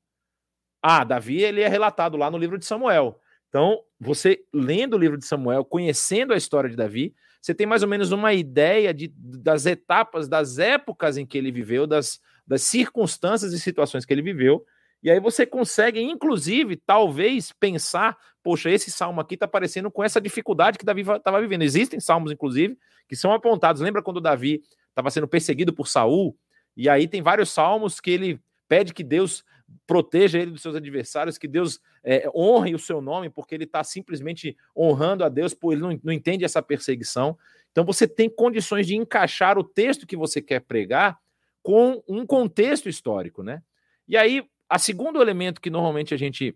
Ah, 0.83 1.05
Davi, 1.05 1.41
ele 1.41 1.61
é 1.61 1.69
relatado 1.69 2.17
lá 2.17 2.31
no 2.31 2.37
livro 2.37 2.59
de 2.59 2.67
Samuel. 2.67 3.21
Então, 3.49 3.83
você 4.01 4.45
lendo 4.53 4.95
o 4.95 4.99
livro 4.99 5.17
de 5.17 5.27
Samuel, 5.27 5.65
conhecendo 5.65 6.33
a 6.33 6.37
história 6.37 6.69
de 6.69 6.75
Davi, 6.75 7.15
você 7.43 7.53
tem 7.53 7.67
mais 7.67 7.83
ou 7.83 7.89
menos 7.89 8.13
uma 8.13 8.33
ideia 8.33 8.95
de, 8.95 9.13
das 9.17 9.67
etapas, 9.67 10.29
das 10.29 10.59
épocas 10.59 11.19
em 11.19 11.27
que 11.27 11.37
ele 11.37 11.51
viveu, 11.51 11.89
das, 11.89 12.21
das 12.47 12.63
circunstâncias 12.63 13.53
e 13.53 13.59
situações 13.59 14.05
que 14.05 14.15
ele 14.15 14.23
viveu. 14.23 14.65
E 15.03 15.11
aí 15.11 15.19
você 15.19 15.45
consegue, 15.45 16.01
inclusive, 16.01 16.77
talvez 16.77 17.51
pensar, 17.51 18.17
poxa, 18.45 18.71
esse 18.71 18.93
salmo 18.93 19.21
aqui 19.21 19.35
está 19.35 19.49
parecendo 19.49 19.91
com 19.91 20.05
essa 20.05 20.21
dificuldade 20.21 20.79
que 20.79 20.85
Davi 20.85 21.01
estava 21.01 21.41
vivendo. 21.41 21.63
Existem 21.63 21.99
salmos, 21.99 22.31
inclusive, 22.31 22.79
que 23.09 23.17
são 23.17 23.33
apontados. 23.33 23.83
Lembra 23.83 24.05
quando 24.05 24.21
Davi 24.21 24.63
estava 24.89 25.11
sendo 25.11 25.27
perseguido 25.27 25.73
por 25.73 25.89
Saul? 25.89 26.37
E 26.77 26.89
aí 26.89 27.09
tem 27.09 27.21
vários 27.21 27.51
salmos 27.51 27.99
que 27.99 28.13
ele 28.13 28.41
pede 28.69 28.95
que 28.95 29.03
Deus 29.03 29.43
proteja 29.87 30.39
ele 30.39 30.51
dos 30.51 30.63
seus 30.63 30.75
adversários, 30.75 31.39
que 31.39 31.49
Deus 31.49 31.81
é, 32.05 32.29
honre 32.35 32.75
o 32.75 32.79
seu 32.79 33.01
nome, 33.01 33.31
porque 33.31 33.55
ele 33.55 33.65
está 33.65 33.83
simplesmente 33.85 34.57
honrando 34.77 35.25
a 35.25 35.29
Deus, 35.29 35.55
por 35.55 35.73
ele 35.73 35.83
não, 35.83 35.99
não 36.03 36.13
entende 36.13 36.45
essa 36.45 36.63
perseguição. 36.63 37.37
Então 37.71 37.85
você 37.85 38.07
tem 38.07 38.29
condições 38.29 38.87
de 38.87 38.97
encaixar 38.97 39.59
o 39.59 39.65
texto 39.65 40.07
que 40.07 40.17
você 40.17 40.41
quer 40.41 40.61
pregar 40.61 41.19
com 41.63 42.03
um 42.09 42.27
contexto 42.27 42.89
histórico, 42.89 43.43
né? 43.43 43.63
E 44.07 44.17
aí, 44.17 44.45
a 44.69 44.79
segundo 44.79 45.23
elemento 45.23 45.61
que 45.61 45.71
normalmente 45.71 46.13
a 46.13 46.17
gente 46.17 46.55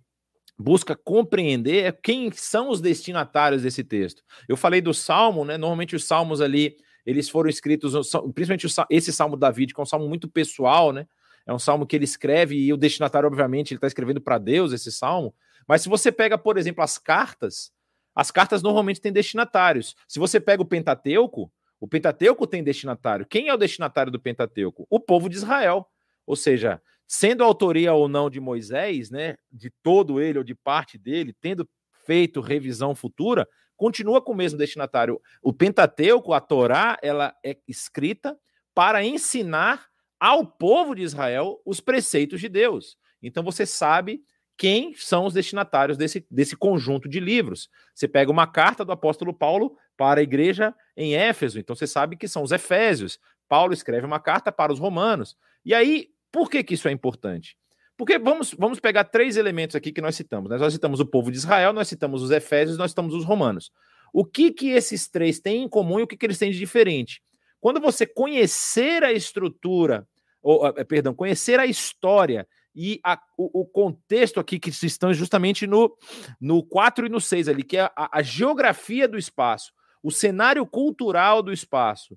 busca 0.59 0.97
compreender 0.97 1.85
é 1.85 1.93
quem 1.93 2.31
são 2.33 2.71
os 2.71 2.81
destinatários 2.81 3.63
desse 3.63 3.85
texto. 3.85 4.23
Eu 4.49 4.57
falei 4.57 4.81
do 4.81 4.95
Salmo, 4.95 5.45
né? 5.45 5.57
Normalmente 5.57 5.95
os 5.95 6.05
salmos 6.07 6.41
ali, 6.41 6.77
eles 7.05 7.29
foram 7.29 7.49
escritos, 7.49 7.93
principalmente 8.35 8.67
esse 8.91 9.13
Salmo 9.13 9.37
Davi, 9.37 9.67
que 9.67 9.79
é 9.79 9.83
um 9.83 9.87
salmo 9.87 10.09
muito 10.09 10.29
pessoal, 10.29 10.93
né? 10.93 11.07
É 11.47 11.55
um 11.55 11.59
salmo 11.59 11.87
que 11.87 11.95
ele 11.95 12.05
escreve 12.05 12.57
e 12.57 12.73
o 12.73 12.77
destinatário, 12.77 13.29
obviamente, 13.29 13.73
ele 13.73 13.79
está 13.79 13.87
escrevendo 13.87 14.21
para 14.21 14.37
Deus 14.37 14.73
esse 14.73 14.91
salmo. 14.91 15.35
Mas 15.67 15.83
se 15.83 15.89
você 15.89 16.11
pega, 16.11 16.37
por 16.37 16.59
exemplo, 16.59 16.83
as 16.83 16.99
cartas, 16.99 17.73
as 18.15 18.31
cartas 18.31 18.63
normalmente 18.63 19.01
têm 19.01 19.13
destinatários. 19.13 19.95
Se 20.09 20.19
você 20.19 20.41
pega 20.41 20.63
o 20.63 20.67
Pentateuco, 20.67 21.53
o 21.79 21.87
Pentateuco 21.87 22.47
tem 22.47 22.65
destinatário. 22.65 23.27
Quem 23.27 23.49
é 23.49 23.55
o 23.55 23.59
destinatário 23.59 24.11
do 24.11 24.19
Pentateuco? 24.19 24.87
O 24.91 24.99
povo 24.99 25.29
de 25.29 25.37
Israel. 25.37 25.87
Ou 26.27 26.35
seja, 26.35 26.83
sendo 27.07 27.45
autoria 27.45 27.93
ou 27.93 28.09
não 28.09 28.29
de 28.29 28.41
Moisés, 28.41 29.11
né, 29.11 29.37
de 29.53 29.71
todo 29.83 30.21
ele 30.21 30.39
ou 30.39 30.45
de 30.45 30.55
parte 30.55 30.99
dele, 30.99 31.35
tendo 31.41 31.69
feito 32.05 32.41
revisão 32.41 32.95
futura, 32.95 33.47
continua 33.77 34.23
com 34.23 34.33
o 34.33 34.37
mesmo 34.37 34.59
destinatário. 34.59 35.21
O 35.43 35.53
Pentateuco, 35.53 36.33
a 36.33 36.41
Torá, 36.41 36.99
ela 37.03 37.35
é 37.45 37.57
escrita 37.69 38.37
para 38.75 39.05
ensinar 39.05 39.87
ao 40.21 40.47
povo 40.47 40.95
de 40.95 41.03
Israel 41.03 41.61
os 41.65 41.81
preceitos 41.81 42.41
de 42.41 42.49
Deus. 42.49 42.97
Então 43.23 43.43
você 43.43 43.67
sabe 43.67 44.23
quem 44.57 44.95
são 44.95 45.27
os 45.27 45.35
destinatários 45.35 45.99
desse, 45.99 46.27
desse 46.31 46.57
conjunto 46.57 47.09
de 47.09 47.21
livros. 47.21 47.69
Você 47.95 48.09
pega 48.09 48.31
uma 48.31 48.47
carta 48.47 48.85
do 48.85 48.93
apóstolo 48.93 49.35
Paulo 49.35 49.77
para 49.97 50.21
a 50.21 50.23
igreja 50.23 50.75
em 50.97 51.15
Éfeso, 51.15 51.59
então 51.59 51.77
você 51.77 51.87
sabe 51.87 52.17
que 52.17 52.29
são 52.29 52.43
os 52.43 52.53
Efésios. 52.53 53.19
Paulo 53.49 53.73
escreve 53.73 54.07
uma 54.07 54.19
carta 54.19 54.51
para 54.51 54.73
os 54.73 54.79
romanos. 54.79 55.37
E 55.65 55.75
aí, 55.75 56.09
por 56.33 56.51
que, 56.51 56.65
que 56.65 56.75
isso 56.75 56.89
é 56.89 56.93
importante? 56.93 57.57
Porque 57.97 58.19
vamos, 58.19 58.55
vamos 58.59 58.79
pegar 58.79 59.05
três 59.05 59.37
elementos 59.37 59.75
aqui 59.77 59.93
que 59.93 60.01
nós 60.01 60.17
citamos. 60.17 60.51
Né? 60.51 60.59
Nós 60.59 60.73
citamos 60.73 61.01
o 61.01 61.07
povo 61.07 61.31
de 61.31 61.39
Israel, 61.39 61.73
nós 61.73 61.89
citamos 61.89 62.23
os 62.23 62.31
Efésios, 62.31 62.77
nós 62.77 62.91
citamos 62.91 63.15
os 63.15 63.25
romanos. 63.25 63.71
O 64.13 64.25
que 64.25 64.53
que 64.53 64.71
esses 64.71 65.09
três 65.09 65.41
têm 65.41 65.65
em 65.65 65.69
comum 65.69 66.01
e 66.01 66.03
o 66.03 66.07
que, 66.07 66.17
que 66.17 66.27
eles 66.27 66.39
têm 66.39 66.51
de 66.51 66.59
diferente? 66.59 67.23
Quando 67.67 67.81
você 67.81 68.07
conhecer 68.07 69.03
a 69.03 69.13
estrutura, 69.13 70.07
ou, 70.41 70.69
eh, 70.69 70.85
perdão, 70.85 71.13
conhecer 71.13 71.59
a 71.59 71.67
história 71.67 72.47
e 72.73 73.01
a, 73.03 73.21
o, 73.37 73.63
o, 73.63 73.67
contexto 73.67 74.39
aqui 74.39 74.61
que 74.61 74.71
estão 74.71 75.13
justamente 75.13 75.67
no, 75.67 75.93
no 76.41 76.63
4 76.63 77.07
e 77.07 77.09
no 77.09 77.21
6 77.21 77.49
ali, 77.49 77.65
que 77.65 77.77
é 77.77 77.91
a, 77.97 78.19
a 78.19 78.23
geografia 78.23 79.09
do 79.09 79.19
espaço, 79.19 79.73
o 80.01 80.13
cenário 80.13 80.65
cultural 80.65 81.43
do 81.43 81.53
espaço, 81.53 82.17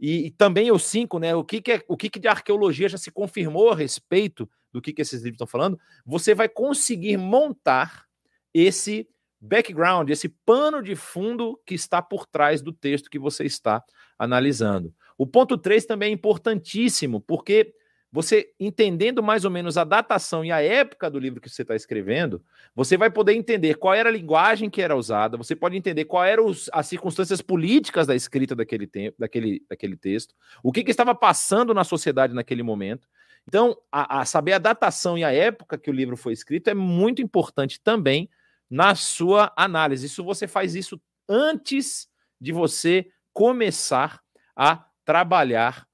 e, 0.00 0.28
e, 0.28 0.30
também 0.30 0.72
o 0.72 0.78
5, 0.78 1.18
né? 1.18 1.34
O 1.34 1.44
que, 1.44 1.60
que, 1.60 1.72
é, 1.72 1.84
o 1.86 1.94
que, 1.94 2.08
que 2.08 2.18
de 2.18 2.28
arqueologia 2.28 2.88
já 2.88 2.96
se 2.96 3.10
confirmou 3.10 3.70
a 3.70 3.76
respeito 3.76 4.48
do 4.72 4.80
que, 4.80 4.94
que 4.94 5.02
esses 5.02 5.20
livros 5.20 5.34
estão 5.34 5.46
falando, 5.46 5.78
você 6.06 6.34
vai 6.34 6.48
conseguir 6.48 7.18
montar 7.18 8.06
esse 8.54 9.06
background, 9.40 10.10
esse 10.10 10.28
pano 10.28 10.82
de 10.82 10.96
fundo 10.96 11.60
que 11.64 11.74
está 11.74 12.02
por 12.02 12.26
trás 12.26 12.60
do 12.60 12.72
texto 12.72 13.10
que 13.10 13.18
você 13.18 13.44
está 13.44 13.82
analisando. 14.18 14.92
O 15.16 15.26
ponto 15.26 15.56
3 15.56 15.84
também 15.86 16.10
é 16.10 16.14
importantíssimo, 16.14 17.20
porque 17.20 17.74
você 18.10 18.52
entendendo 18.58 19.22
mais 19.22 19.44
ou 19.44 19.50
menos 19.50 19.76
a 19.76 19.84
datação 19.84 20.44
e 20.44 20.50
a 20.50 20.62
época 20.62 21.10
do 21.10 21.18
livro 21.18 21.40
que 21.40 21.50
você 21.50 21.62
está 21.62 21.76
escrevendo, 21.76 22.42
você 22.74 22.96
vai 22.96 23.10
poder 23.10 23.34
entender 23.34 23.74
qual 23.74 23.92
era 23.92 24.08
a 24.08 24.12
linguagem 24.12 24.70
que 24.70 24.80
era 24.80 24.96
usada, 24.96 25.36
você 25.36 25.54
pode 25.54 25.76
entender 25.76 26.06
quais 26.06 26.32
eram 26.32 26.50
as 26.72 26.86
circunstâncias 26.86 27.42
políticas 27.42 28.06
da 28.06 28.14
escrita 28.14 28.54
daquele 28.54 28.86
tempo, 28.86 29.16
daquele, 29.18 29.62
daquele 29.68 29.96
texto, 29.96 30.34
o 30.62 30.72
que, 30.72 30.82
que 30.82 30.90
estava 30.90 31.14
passando 31.14 31.74
na 31.74 31.84
sociedade 31.84 32.32
naquele 32.32 32.62
momento. 32.62 33.06
Então, 33.46 33.76
a, 33.92 34.20
a 34.20 34.24
saber 34.24 34.54
a 34.54 34.58
datação 34.58 35.16
e 35.16 35.24
a 35.24 35.32
época 35.32 35.78
que 35.78 35.90
o 35.90 35.92
livro 35.92 36.16
foi 36.16 36.32
escrito 36.32 36.68
é 36.68 36.74
muito 36.74 37.20
importante 37.20 37.80
também 37.80 38.28
na 38.70 38.94
sua 38.94 39.52
análise. 39.56 40.06
Isso 40.06 40.24
você 40.24 40.46
faz 40.46 40.74
isso 40.74 41.00
antes 41.28 42.08
de 42.40 42.52
você 42.52 43.10
começar 43.32 44.20
a 44.54 44.84
trabalhar 45.04 45.86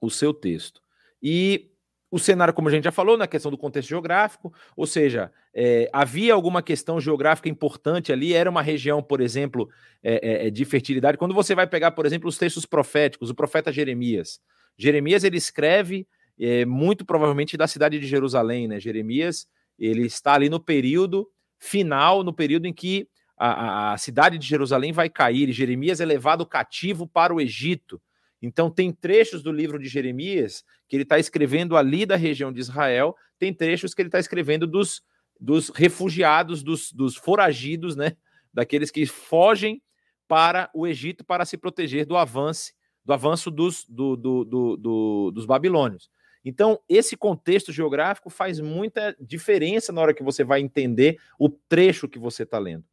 o 0.00 0.10
seu 0.10 0.32
texto. 0.32 0.80
E 1.22 1.70
o 2.10 2.18
cenário, 2.18 2.52
como 2.52 2.68
a 2.68 2.70
gente 2.70 2.84
já 2.84 2.90
falou, 2.90 3.16
na 3.16 3.28
questão 3.28 3.50
do 3.50 3.58
contexto 3.58 3.88
geográfico, 3.88 4.52
ou 4.76 4.86
seja, 4.86 5.30
é, 5.54 5.88
havia 5.92 6.34
alguma 6.34 6.62
questão 6.62 7.00
geográfica 7.00 7.48
importante 7.48 8.12
ali, 8.12 8.32
era 8.32 8.50
uma 8.50 8.62
região, 8.62 9.02
por 9.02 9.20
exemplo, 9.20 9.68
é, 10.02 10.46
é, 10.46 10.50
de 10.50 10.64
fertilidade. 10.64 11.18
Quando 11.18 11.34
você 11.34 11.54
vai 11.54 11.66
pegar, 11.66 11.92
por 11.92 12.06
exemplo, 12.06 12.28
os 12.28 12.36
textos 12.36 12.66
proféticos, 12.66 13.30
o 13.30 13.34
profeta 13.34 13.72
Jeremias. 13.72 14.40
Jeremias 14.76 15.22
ele 15.22 15.36
escreve 15.36 16.06
é, 16.38 16.64
muito 16.64 17.04
provavelmente 17.04 17.56
da 17.56 17.68
cidade 17.68 17.98
de 17.98 18.06
Jerusalém, 18.06 18.66
né? 18.66 18.80
Jeremias 18.80 19.46
ele 19.78 20.06
está 20.06 20.34
ali 20.34 20.48
no 20.48 20.58
período 20.58 21.28
final, 21.60 22.24
no 22.24 22.32
período 22.32 22.66
em 22.66 22.72
que 22.72 23.06
a, 23.36 23.92
a 23.92 23.98
cidade 23.98 24.38
de 24.38 24.46
Jerusalém 24.46 24.92
vai 24.92 25.08
cair, 25.08 25.48
e 25.48 25.52
Jeremias 25.52 26.00
é 26.00 26.04
levado 26.04 26.44
cativo 26.44 27.06
para 27.06 27.34
o 27.34 27.40
Egito. 27.40 28.00
Então, 28.42 28.70
tem 28.70 28.90
trechos 28.90 29.42
do 29.42 29.52
livro 29.52 29.78
de 29.78 29.86
Jeremias 29.86 30.64
que 30.88 30.96
ele 30.96 31.04
está 31.04 31.18
escrevendo 31.18 31.76
ali 31.76 32.04
da 32.04 32.16
região 32.16 32.52
de 32.52 32.58
Israel, 32.58 33.14
tem 33.38 33.54
trechos 33.54 33.94
que 33.94 34.02
ele 34.02 34.08
está 34.08 34.18
escrevendo 34.18 34.66
dos, 34.66 35.02
dos 35.38 35.68
refugiados, 35.70 36.62
dos, 36.62 36.92
dos 36.92 37.16
foragidos, 37.16 37.94
né? 37.94 38.16
Daqueles 38.52 38.90
que 38.90 39.06
fogem 39.06 39.80
para 40.26 40.70
o 40.74 40.86
Egito 40.86 41.24
para 41.24 41.44
se 41.44 41.56
proteger 41.56 42.06
do 42.06 42.16
avanço, 42.16 42.72
do 43.04 43.12
avanço 43.12 43.50
dos, 43.50 43.84
do, 43.88 44.16
do, 44.16 44.44
do, 44.76 45.30
dos 45.30 45.46
babilônios. 45.46 46.10
Então, 46.44 46.80
esse 46.88 47.16
contexto 47.16 47.72
geográfico 47.72 48.30
faz 48.30 48.60
muita 48.60 49.14
diferença 49.20 49.92
na 49.92 50.00
hora 50.00 50.14
que 50.14 50.22
você 50.22 50.42
vai 50.42 50.60
entender 50.60 51.18
o 51.38 51.48
trecho 51.48 52.08
que 52.08 52.18
você 52.18 52.44
está 52.44 52.58
lendo. 52.58 52.84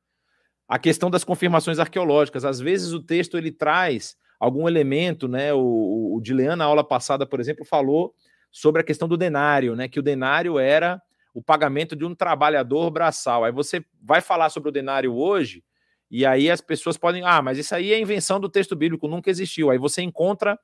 A 0.67 0.77
questão 0.77 1.09
das 1.09 1.23
confirmações 1.23 1.79
arqueológicas, 1.79 2.43
às 2.43 2.59
vezes 2.59 2.91
o 2.91 3.01
texto 3.01 3.37
ele 3.37 3.51
traz 3.51 4.17
algum 4.37 4.67
elemento, 4.67 5.27
né? 5.27 5.53
O, 5.53 6.15
o 6.15 6.21
Dilean, 6.21 6.57
na 6.57 6.65
aula 6.65 6.83
passada, 6.83 7.25
por 7.25 7.39
exemplo, 7.39 7.63
falou 7.63 8.13
sobre 8.51 8.81
a 8.81 8.83
questão 8.83 9.07
do 9.07 9.15
denário, 9.15 9.75
né? 9.75 9.87
Que 9.87 9.99
o 9.99 10.03
denário 10.03 10.59
era 10.59 11.01
o 11.33 11.41
pagamento 11.41 11.95
de 11.95 12.03
um 12.03 12.13
trabalhador 12.13 12.89
braçal. 12.89 13.45
Aí 13.45 13.51
você 13.51 13.85
vai 14.01 14.21
falar 14.21 14.49
sobre 14.49 14.69
o 14.69 14.71
denário 14.71 15.13
hoje, 15.15 15.63
e 16.09 16.25
aí 16.25 16.49
as 16.49 16.61
pessoas 16.61 16.97
podem, 16.97 17.23
ah, 17.23 17.41
mas 17.41 17.57
isso 17.57 17.75
aí 17.75 17.93
é 17.93 17.99
invenção 17.99 18.39
do 18.39 18.49
texto 18.49 18.75
bíblico, 18.75 19.07
nunca 19.07 19.29
existiu. 19.29 19.69
Aí 19.69 19.77
você 19.77 20.01
encontra 20.01 20.59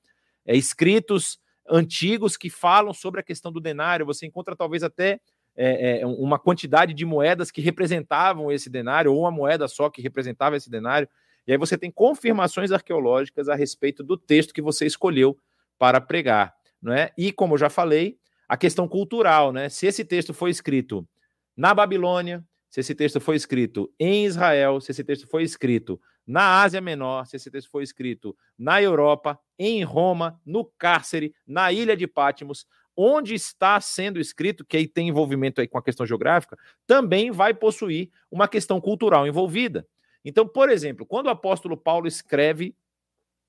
é, 0.46 0.56
escritos 0.56 1.40
antigos 1.70 2.36
que 2.36 2.50
falam 2.50 2.94
sobre 2.94 3.20
a 3.20 3.24
questão 3.24 3.52
do 3.52 3.60
denário, 3.60 4.06
você 4.06 4.26
encontra 4.26 4.56
talvez 4.56 4.84
até 4.84 5.20
é, 5.56 6.02
é, 6.02 6.06
uma 6.06 6.40
quantidade 6.40 6.94
de 6.94 7.06
moedas 7.06 7.52
que 7.52 7.62
representavam 7.62 8.52
esse 8.52 8.70
denário, 8.70 9.14
ou 9.14 9.22
uma 9.22 9.32
moeda 9.32 9.68
só 9.68 9.90
que 9.90 10.02
representava 10.02 10.58
esse 10.58 10.70
denário. 10.70 11.08
E 11.46 11.52
aí 11.52 11.58
você 11.58 11.78
tem 11.78 11.92
confirmações 11.92 12.72
arqueológicas 12.72 13.50
a 13.50 13.56
respeito 13.56 14.04
do 14.04 14.18
texto 14.18 14.54
que 14.54 14.62
você 14.62 14.86
escolheu 14.86 15.38
para 15.78 16.00
pregar, 16.00 16.54
não 16.82 16.94
é? 16.94 17.12
E 17.18 17.32
como 17.32 17.54
eu 17.54 17.58
já 17.58 17.70
falei, 17.70 18.18
a 18.48 18.58
questão 18.58 18.88
cultural, 18.88 19.52
né? 19.52 19.70
Se 19.70 19.86
esse 19.86 20.06
texto 20.06 20.34
foi 20.34 20.50
escrito 20.50 21.08
na 21.56 21.74
Babilônia, 21.74 22.44
se 22.70 22.80
esse 22.80 22.96
texto 22.96 23.20
foi 23.20 23.36
escrito 23.36 23.92
em 24.00 24.26
Israel, 24.26 24.82
se 24.82 24.92
esse 24.92 25.04
texto 25.04 25.28
foi 25.28 25.44
escrito 25.44 26.00
na 26.26 26.62
Ásia 26.64 26.82
Menor, 26.82 27.28
se 27.28 27.36
esse 27.36 27.52
texto 27.52 27.70
foi 27.70 27.84
escrito 27.84 28.36
na 28.58 28.82
Europa, 28.82 29.40
em 29.66 29.84
Roma, 29.84 30.40
no 30.46 30.66
cárcere, 30.66 31.34
na 31.46 31.72
ilha 31.72 31.96
de 31.96 32.08
Patmos, 32.08 32.66
onde 32.96 33.34
está 33.34 33.80
sendo 33.82 34.20
escrito, 34.20 34.64
que 34.66 34.78
aí 34.78 34.88
tem 34.88 35.10
envolvimento 35.10 35.60
aí 35.60 35.68
com 35.68 35.78
a 35.78 35.84
questão 35.84 36.06
geográfica, 36.06 36.58
também 36.86 37.32
vai 37.32 37.54
possuir 37.54 38.10
uma 38.30 38.48
questão 38.48 38.80
cultural 38.80 39.26
envolvida. 39.28 39.88
Então, 40.24 40.48
por 40.48 40.70
exemplo, 40.70 41.06
quando 41.06 41.28
o 41.28 41.32
apóstolo 41.32 41.76
Paulo 41.76 42.08
escreve 42.08 42.76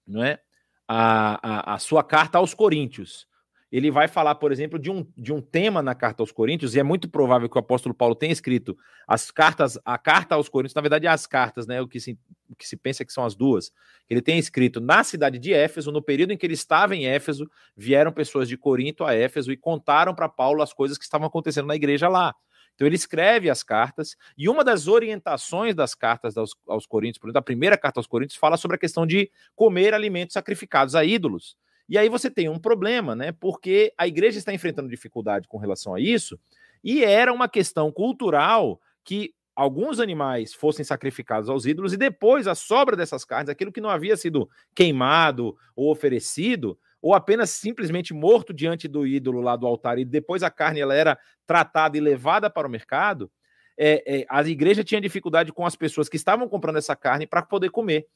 não 0.07 0.23
é, 0.23 0.39
a, 0.87 1.73
a, 1.73 1.75
a 1.75 1.79
sua 1.79 2.03
carta 2.03 2.39
aos 2.39 2.53
Coríntios, 2.53 3.27
ele 3.73 3.91
vai 3.91 4.07
falar, 4.07 4.37
por 4.37 4.53
exemplo, 4.53 4.79
de 4.79 4.91
um, 4.91 5.05
de 5.17 5.33
um 5.33 5.41
tema 5.41 5.83
na 5.83 5.95
carta 5.95 6.23
aos 6.23 6.31
Coríntios, 6.31 6.75
e 6.75 6.81
é 6.81 6.83
muito 6.83 7.09
provável 7.09 7.49
que 7.49 7.57
o 7.57 7.61
apóstolo 7.61 7.95
Paulo 7.95 8.15
tenha 8.15 8.33
escrito 8.33 8.77
as 9.07 9.31
cartas, 9.33 9.79
a 9.85 9.99
carta 9.99 10.37
aos 10.37 10.49
Coríntios, 10.49 10.75
na 10.75 10.81
verdade, 10.81 11.09
as 11.09 11.27
cartas, 11.27 11.67
né? 11.67 11.81
O 11.81 11.89
que 11.89 11.99
se, 11.99 12.17
que 12.59 12.67
se 12.67 12.77
pensa 12.77 13.05
que 13.05 13.13
são 13.13 13.25
as 13.25 13.35
duas. 13.35 13.73
Ele 14.09 14.21
tem 14.21 14.39
escrito 14.39 14.81
na 14.81 15.03
cidade 15.03 15.39
de 15.39 15.53
Éfeso, 15.53 15.91
no 15.91 16.03
período 16.03 16.33
em 16.33 16.37
que 16.37 16.47
ele 16.47 16.55
estava 16.55 16.95
em 16.95 17.07
Éfeso, 17.07 17.51
vieram 17.77 18.13
pessoas 18.13 18.49
de 18.49 18.57
Corinto 18.57 19.05
a 19.05 19.15
Éfeso 19.15 19.51
e 19.51 19.57
contaram 19.57 20.15
para 20.15 20.29
Paulo 20.29 20.63
as 20.63 20.73
coisas 20.73 20.99
que 20.99 21.05
estavam 21.05 21.27
acontecendo 21.27 21.67
na 21.67 21.77
igreja 21.77 22.09
lá. 22.09 22.35
Então 22.75 22.87
ele 22.87 22.97
escreve 22.97 23.49
as 23.49 23.63
cartas, 23.63 24.17
e 24.37 24.49
uma 24.49 24.65
das 24.65 24.89
orientações 24.89 25.75
das 25.75 25.95
cartas 25.95 26.37
aos, 26.37 26.57
aos 26.67 26.87
Coríntios, 26.87 27.19
por 27.19 27.29
exemplo, 27.29 27.39
a 27.39 27.43
primeira 27.43 27.79
carta 27.79 28.01
aos 28.01 28.07
Coríntios, 28.07 28.39
fala 28.39 28.57
sobre 28.57 28.75
a 28.77 28.79
questão 28.79 29.07
de 29.07 29.31
comer 29.55 29.95
alimentos 29.95 30.35
sacrificados 30.35 30.95
a 30.95 31.05
ídolos. 31.05 31.57
E 31.89 31.97
aí 31.97 32.09
você 32.09 32.31
tem 32.31 32.49
um 32.49 32.59
problema, 32.59 33.15
né? 33.15 33.31
Porque 33.31 33.93
a 33.97 34.09
igreja 34.09 34.39
está 34.39 34.53
enfrentando 34.53 34.89
dificuldade 34.89 35.47
com 35.47 35.59
relação 35.59 35.95
a 35.95 36.01
isso, 36.01 36.39
e 36.83 37.05
era 37.05 37.33
uma 37.33 37.49
questão 37.49 37.93
cultural 37.93 38.81
que 39.05 39.33
alguns 39.55 40.01
animais 40.01 40.53
fossem 40.53 40.85
sacrificados 40.85 41.49
aos 41.49 41.67
ídolos 41.67 41.93
e 41.93 41.97
depois 41.97 42.47
a 42.47 42.55
sobra 42.55 42.97
dessas 42.97 43.25
carnes, 43.25 43.49
aquilo 43.49 43.73
que 43.73 43.81
não 43.81 43.91
havia 43.91 44.17
sido 44.17 44.49
queimado 44.75 45.57
ou 45.77 45.91
oferecido, 45.91 46.79
ou 47.01 47.15
apenas 47.15 47.51
simplesmente 47.51 48.15
morto 48.15 48.53
diante 48.53 48.89
do 48.89 49.07
ídolo 49.07 49.41
lá 49.41 49.57
do 49.57 49.67
altar 49.67 49.99
e 49.99 50.05
depois 50.05 50.43
a 50.43 50.51
carne 50.51 50.81
ela 50.81 50.95
era 50.95 51.19
tratada 51.47 51.97
e 51.97 52.01
levada 52.01 52.49
para 52.49 52.67
o 52.67 52.71
mercado, 52.71 53.31
é, 53.77 54.21
é, 54.21 54.27
a 54.29 54.43
igreja 54.45 54.85
tinha 54.85 55.01
dificuldade 55.01 55.53
com 55.53 55.67
as 55.67 55.77
pessoas 55.77 56.09
que 56.09 56.17
estavam 56.17 56.49
comprando 56.49 56.77
essa 56.77 56.97
carne 56.97 57.27
para 57.27 57.43
poder 57.43 57.71
comer. 57.71 58.07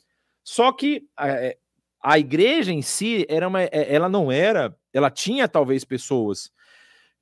Só 0.43 0.72
que 0.72 1.07
é, 1.20 1.59
a 2.03 2.18
igreja 2.18 2.72
em 2.72 2.80
si 2.80 3.26
era 3.28 3.47
uma, 3.49 3.62
é, 3.62 3.95
ela 3.95 4.09
não 4.09 4.30
era, 4.30 4.74
ela 4.93 5.11
tinha 5.11 5.49
talvez 5.49 5.84
pessoas 5.84 6.51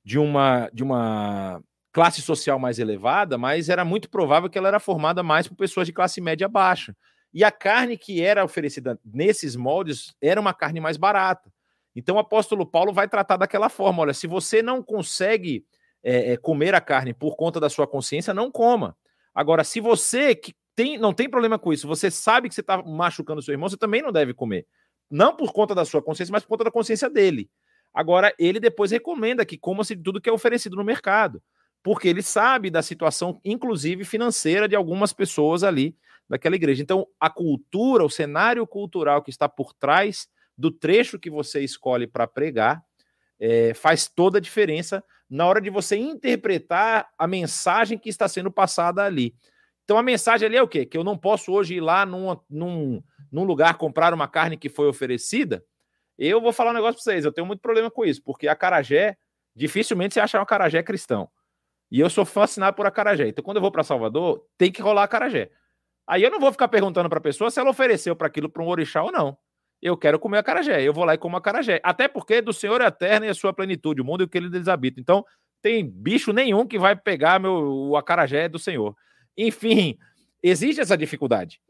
de 0.03 0.17
uma 0.17 0.69
de 0.71 0.83
uma 0.83 1.61
classe 1.97 2.21
social 2.21 2.59
mais 2.59 2.77
elevada, 2.77 3.39
mas 3.39 3.69
era 3.69 3.83
muito 3.83 4.07
provável 4.07 4.47
que 4.47 4.55
ela 4.55 4.67
era 4.67 4.79
formada 4.79 5.23
mais 5.23 5.47
por 5.47 5.55
pessoas 5.55 5.87
de 5.87 5.91
classe 5.91 6.21
média 6.21 6.47
baixa. 6.47 6.95
E 7.33 7.43
a 7.43 7.49
carne 7.49 7.97
que 7.97 8.21
era 8.21 8.45
oferecida 8.45 8.99
nesses 9.03 9.55
moldes 9.55 10.13
era 10.21 10.39
uma 10.39 10.53
carne 10.53 10.79
mais 10.79 10.95
barata. 10.95 11.51
Então 11.95 12.17
o 12.17 12.19
apóstolo 12.19 12.67
Paulo 12.67 12.93
vai 12.93 13.07
tratar 13.07 13.37
daquela 13.37 13.67
forma: 13.67 14.03
olha, 14.03 14.13
se 14.13 14.27
você 14.27 14.61
não 14.61 14.83
consegue 14.83 15.65
é, 16.03 16.37
comer 16.37 16.75
a 16.75 16.81
carne 16.81 17.15
por 17.15 17.35
conta 17.35 17.59
da 17.59 17.67
sua 17.67 17.87
consciência, 17.87 18.31
não 18.31 18.51
coma. 18.51 18.95
Agora, 19.33 19.63
se 19.63 19.79
você 19.79 20.35
que 20.35 20.53
tem, 20.75 20.99
não 20.99 21.13
tem 21.13 21.27
problema 21.27 21.57
com 21.57 21.73
isso, 21.73 21.87
você 21.87 22.11
sabe 22.11 22.47
que 22.47 22.53
você 22.53 22.61
está 22.61 22.79
machucando 22.83 23.41
seu 23.41 23.53
irmão, 23.53 23.67
você 23.67 23.75
também 23.75 24.03
não 24.03 24.11
deve 24.11 24.35
comer. 24.35 24.67
Não 25.09 25.35
por 25.35 25.51
conta 25.51 25.73
da 25.73 25.83
sua 25.83 26.03
consciência, 26.03 26.31
mas 26.31 26.43
por 26.43 26.49
conta 26.49 26.65
da 26.65 26.71
consciência 26.71 27.09
dele. 27.09 27.49
Agora, 27.91 28.31
ele 28.37 28.59
depois 28.59 28.91
recomenda 28.91 29.43
que 29.43 29.57
coma-se 29.57 29.95
tudo 29.95 30.21
que 30.21 30.29
é 30.29 30.31
oferecido 30.31 30.75
no 30.75 30.83
mercado, 30.83 31.41
porque 31.87 32.09
ele 32.09 32.21
sabe 32.21 32.69
da 32.69 32.81
situação, 32.81 33.39
inclusive 33.45 34.03
financeira, 34.03 34.67
de 34.67 34.75
algumas 34.75 35.13
pessoas 35.13 35.63
ali 35.63 35.95
daquela 36.27 36.57
igreja. 36.57 36.83
Então, 36.83 37.07
a 37.17 37.29
cultura, 37.29 38.03
o 38.03 38.09
cenário 38.09 38.67
cultural 38.67 39.23
que 39.23 39.29
está 39.29 39.47
por 39.47 39.73
trás 39.73 40.27
do 40.57 40.69
trecho 40.69 41.17
que 41.17 41.29
você 41.29 41.61
escolhe 41.61 42.05
para 42.05 42.27
pregar 42.27 42.83
é, 43.39 43.73
faz 43.73 44.05
toda 44.05 44.37
a 44.37 44.41
diferença 44.41 45.01
na 45.29 45.45
hora 45.47 45.61
de 45.61 45.69
você 45.69 45.95
interpretar 45.95 47.07
a 47.17 47.25
mensagem 47.25 47.97
que 47.97 48.09
está 48.09 48.27
sendo 48.27 48.51
passada 48.51 49.05
ali. 49.05 49.33
Então, 49.85 49.97
a 49.97 50.03
mensagem 50.03 50.45
ali 50.45 50.57
é 50.57 50.61
o 50.61 50.67
quê? 50.67 50.85
Que 50.85 50.97
eu 50.97 51.05
não 51.05 51.17
posso 51.17 51.53
hoje 51.53 51.75
ir 51.75 51.79
lá 51.79 52.05
num, 52.05 52.37
num, 52.49 53.43
lugar 53.45 53.77
comprar 53.77 54.13
uma 54.13 54.27
carne 54.27 54.57
que 54.57 54.67
foi 54.67 54.89
oferecida. 54.89 55.63
Eu 56.17 56.41
vou 56.41 56.51
falar 56.51 56.71
um 56.71 56.73
negócio 56.73 56.95
para 56.95 57.03
vocês, 57.13 57.23
eu 57.23 57.31
tenho 57.31 57.47
muito 57.47 57.61
problema 57.61 57.89
com 57.89 58.03
isso, 58.03 58.21
porque 58.25 58.49
a 58.49 58.57
carajé, 58.57 59.15
dificilmente 59.55 60.15
você 60.15 60.19
acha 60.19 60.37
uma 60.37 60.45
carajé 60.45 60.83
cristão. 60.83 61.29
E 61.91 61.99
eu 61.99 62.09
sou 62.09 62.25
fascinado 62.25 62.75
por 62.75 62.85
acarajé. 62.85 63.27
Então, 63.29 63.43
quando 63.43 63.57
eu 63.57 63.61
vou 63.61 63.71
para 63.71 63.83
Salvador, 63.83 64.45
tem 64.57 64.71
que 64.71 64.81
rolar 64.81 65.03
acarajé. 65.03 65.49
Aí 66.05 66.23
eu 66.23 66.31
não 66.31 66.39
vou 66.39 66.51
ficar 66.51 66.67
perguntando 66.67 67.09
para 67.09 67.19
a 67.19 67.21
pessoa 67.21 67.51
se 67.51 67.59
ela 67.59 67.69
ofereceu 67.69 68.15
para 68.15 68.27
aquilo 68.27 68.49
para 68.49 68.63
um 68.63 68.67
orixá 68.67 69.03
ou 69.03 69.11
não. 69.11 69.37
Eu 69.81 69.95
quero 69.95 70.19
comer 70.19 70.39
acarajé. 70.39 70.81
Eu 70.81 70.93
vou 70.93 71.05
lá 71.05 71.13
e 71.13 71.17
como 71.17 71.37
acarajé. 71.37 71.79
Até 71.83 72.07
porque 72.07 72.41
do 72.41 72.53
Senhor 72.53 72.81
é 72.81 72.87
eterno 72.87 73.25
e 73.25 73.29
a 73.29 73.33
sua 73.33 73.53
plenitude, 73.53 74.01
o 74.01 74.05
mundo 74.05 74.21
e 74.21 74.25
o 74.25 74.27
que 74.27 74.37
eles 74.37 74.67
habitam. 74.67 75.01
Então, 75.01 75.25
tem 75.61 75.87
bicho 75.87 76.31
nenhum 76.33 76.65
que 76.65 76.79
vai 76.79 76.95
pegar 76.95 77.39
meu, 77.39 77.53
o 77.53 77.97
acarajé 77.97 78.47
do 78.47 78.59
Senhor. 78.59 78.95
Enfim, 79.37 79.97
existe 80.41 80.81
essa 80.81 80.97
dificuldade. 80.97 81.61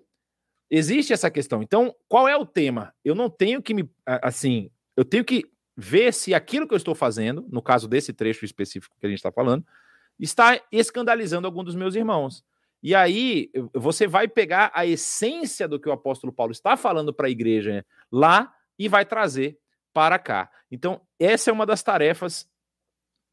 Existe 0.69 1.13
essa 1.13 1.31
questão. 1.31 1.61
Então, 1.61 1.95
qual 2.07 2.27
é 2.27 2.35
o 2.35 2.45
tema? 2.45 2.93
Eu 3.03 3.15
não 3.15 3.29
tenho 3.29 3.61
que 3.61 3.73
me. 3.73 3.89
Assim, 4.05 4.69
eu 4.95 5.05
tenho 5.05 5.23
que 5.23 5.43
ver 5.75 6.13
se 6.13 6.33
aquilo 6.33 6.67
que 6.67 6.73
eu 6.73 6.77
estou 6.77 6.95
fazendo, 6.95 7.45
no 7.49 7.61
caso 7.61 7.87
desse 7.87 8.11
trecho 8.11 8.43
específico 8.43 8.95
que 8.99 9.05
a 9.05 9.09
gente 9.09 9.19
está 9.19 9.31
falando, 9.31 9.65
está 10.19 10.59
escandalizando 10.71 11.47
algum 11.47 11.63
dos 11.63 11.75
meus 11.75 11.95
irmãos. 11.95 12.43
E 12.81 12.93
aí 12.93 13.49
você 13.73 14.07
vai 14.07 14.27
pegar 14.27 14.71
a 14.73 14.85
essência 14.85 15.67
do 15.67 15.79
que 15.79 15.89
o 15.89 15.91
apóstolo 15.91 16.31
Paulo 16.31 16.51
está 16.51 16.77
falando 16.77 17.13
para 17.13 17.27
a 17.27 17.29
igreja 17.29 17.85
lá 18.11 18.53
e 18.77 18.87
vai 18.87 19.05
trazer 19.05 19.57
para 19.93 20.19
cá. 20.19 20.49
Então, 20.71 21.01
essa 21.19 21.49
é 21.49 21.53
uma 21.53 21.65
das 21.65 21.81
tarefas 21.81 22.47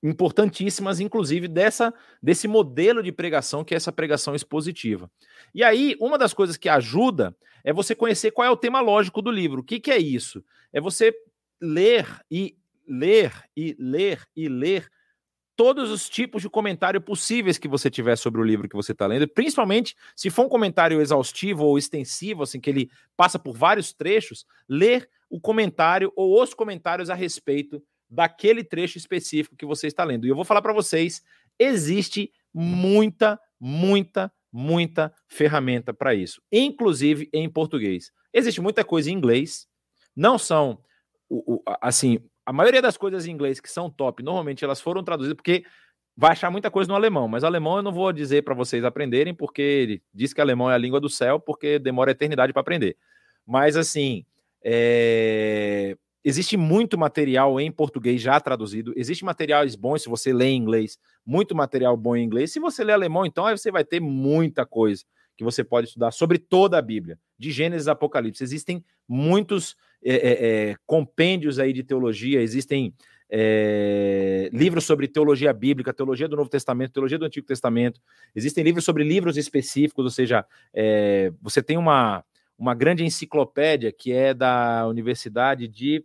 importantíssimas, 0.03 1.01
inclusive, 1.01 1.49
dessa 1.49 1.93
desse 2.23 2.47
modelo 2.47 3.03
de 3.03 3.13
pregação, 3.13 3.65
que 3.65 3.75
é 3.75 3.77
essa 3.77 3.93
pregação 3.93 4.35
expositiva. 4.35 5.11
E 5.55 5.63
aí, 5.63 5.97
uma 6.01 6.19
das 6.19 6.35
coisas 6.35 6.57
que 6.57 6.69
ajuda 6.69 7.37
é 7.63 7.73
você 7.73 7.95
conhecer 7.95 8.31
qual 8.31 8.47
é 8.47 8.51
o 8.51 8.57
tema 8.57 8.81
lógico 8.81 9.23
do 9.23 9.31
livro. 9.31 9.61
O 9.61 9.65
que, 9.65 9.81
que 9.81 9.91
é 9.91 9.99
isso? 9.99 10.45
É 10.73 10.81
você 10.81 11.15
ler 11.61 12.07
e 12.31 12.57
ler 12.87 13.33
e 13.57 13.75
ler 13.79 14.27
e 14.37 14.49
ler 14.49 14.91
todos 15.57 15.91
os 15.91 16.09
tipos 16.09 16.43
de 16.43 16.49
comentário 16.49 17.01
possíveis 17.01 17.59
que 17.59 17.69
você 17.69 17.91
tiver 17.91 18.17
sobre 18.17 18.41
o 18.41 18.45
livro 18.45 18.69
que 18.69 18.77
você 18.77 18.93
está 18.93 19.07
lendo, 19.07 19.29
principalmente 19.29 19.95
se 20.17 20.31
for 20.31 20.47
um 20.47 20.49
comentário 20.49 21.01
exaustivo 21.01 21.65
ou 21.65 21.79
extensivo, 21.79 22.43
assim, 22.43 22.61
que 22.61 22.71
ele 22.71 22.91
passa 23.17 23.39
por 23.39 23.57
vários 23.57 23.93
trechos, 23.93 24.45
ler 24.69 25.09
o 25.31 25.41
comentário 25.41 26.13
ou 26.17 26.43
os 26.43 26.55
comentários 26.55 27.11
a 27.11 27.15
respeito 27.15 27.83
daquele 28.09 28.63
trecho 28.63 28.99
específico 28.99 29.57
que 29.57 29.67
você 29.67 29.87
está 29.87 30.05
lendo. 30.05 30.27
E 30.27 30.29
eu 30.29 30.37
vou 30.37 30.45
falar 30.45 30.63
para 30.63 30.73
vocês, 30.73 31.23
existe 31.59 32.31
muita, 32.53 33.39
muita, 33.59 34.33
muita 34.53 35.13
ferramenta 35.27 35.93
para 35.93 36.15
isso, 36.15 36.41
inclusive 36.53 37.29
em 37.33 37.49
português. 37.49 38.11
Existe 38.33 38.61
muita 38.61 38.85
coisa 38.85 39.11
em 39.11 39.15
inglês, 39.15 39.67
não 40.15 40.39
são 40.39 40.81
assim, 41.81 42.19
a 42.47 42.53
maioria 42.53 42.83
das 42.83 42.97
coisas 42.97 43.27
em 43.27 43.31
inglês 43.33 43.61
que 43.61 43.71
são 43.71 43.91
top, 43.91 44.23
normalmente 44.23 44.65
elas 44.65 44.81
foram 44.81 45.03
traduzidas 45.03 45.37
porque 45.37 45.65
vai 46.17 46.33
achar 46.33 46.51
muita 46.51 46.71
coisa 46.71 46.89
no 46.89 46.95
alemão, 46.95 47.27
mas 47.27 47.43
alemão 47.43 47.77
eu 47.77 47.83
não 47.83 47.93
vou 47.93 48.13
dizer 48.13 48.43
para 48.43 48.55
vocês 48.55 48.85
aprenderem, 48.85 49.35
porque 49.35 49.63
ele 49.63 50.03
diz 50.13 50.33
que 50.33 50.41
alemão 50.41 50.71
é 50.71 50.75
a 50.75 50.79
língua 50.79 51.01
do 51.01 51.09
céu, 51.09 51.41
porque 51.41 51.79
demora 51.79 52.13
eternidade 52.13 52.53
para 52.53 52.61
aprender. 52.61 52.97
Mas 53.47 53.77
assim, 53.77 54.25
é... 54.63 55.97
existe 56.23 56.57
muito 56.57 56.97
material 56.97 57.61
em 57.61 57.71
português 57.73 58.21
já 58.23 58.39
traduzido, 58.39 58.93
existe 58.97 59.25
materiais 59.25 59.75
bons 59.75 60.03
se 60.03 60.09
você 60.09 60.33
lê 60.33 60.47
em 60.47 60.57
inglês, 60.57 60.99
muito 61.27 61.55
material 61.55 61.97
bom 61.97 62.15
em 62.15 62.25
inglês. 62.25 62.53
Se 62.53 62.61
você 62.61 62.85
lê 62.85 62.93
alemão, 62.93 63.27
então 63.27 63.47
aí 63.47 63.57
você 63.57 63.73
vai 63.73 63.85
ter 63.85 64.01
muita 64.01 64.65
coisa 64.65 65.05
que 65.37 65.43
você 65.43 65.65
pode 65.65 65.89
estudar 65.89 66.13
sobre 66.13 66.39
toda 66.39 66.79
a 66.79 66.83
Bíblia, 66.83 67.19
de 67.37 67.51
Gênesis 67.51 67.89
a 67.89 67.93
Apocalipse. 67.93 68.45
Existem 68.45 68.85
muitos 69.09 69.77
é, 70.05 70.15
é, 70.15 70.71
é, 70.71 70.77
compêndios 70.87 71.59
aí 71.59 71.73
de 71.73 71.83
teologia, 71.83 72.43
existem 72.43 72.95
é, 73.31 74.51
livros 74.53 74.85
sobre 74.85 75.09
teologia 75.09 75.53
bíblica, 75.53 75.95
teologia 75.95 76.29
do 76.29 76.37
Novo 76.37 76.51
Testamento, 76.51 76.93
teologia 76.93 77.19
do 77.19 77.25
Antigo 77.25 77.47
Testamento, 77.47 78.01
existem 78.35 78.63
livros 78.63 78.85
sobre 78.85 79.03
livros 79.03 79.39
específicos, 79.39 80.05
ou 80.05 80.11
seja, 80.11 80.45
é, 80.75 81.33
você 81.41 81.63
tem 81.63 81.79
uma, 81.79 82.23
uma 82.59 82.75
grande 82.75 83.03
enciclopédia 83.03 83.91
que 83.91 84.13
é 84.13 84.35
da 84.35 84.87
Universidade 84.87 85.67
de. 85.67 86.05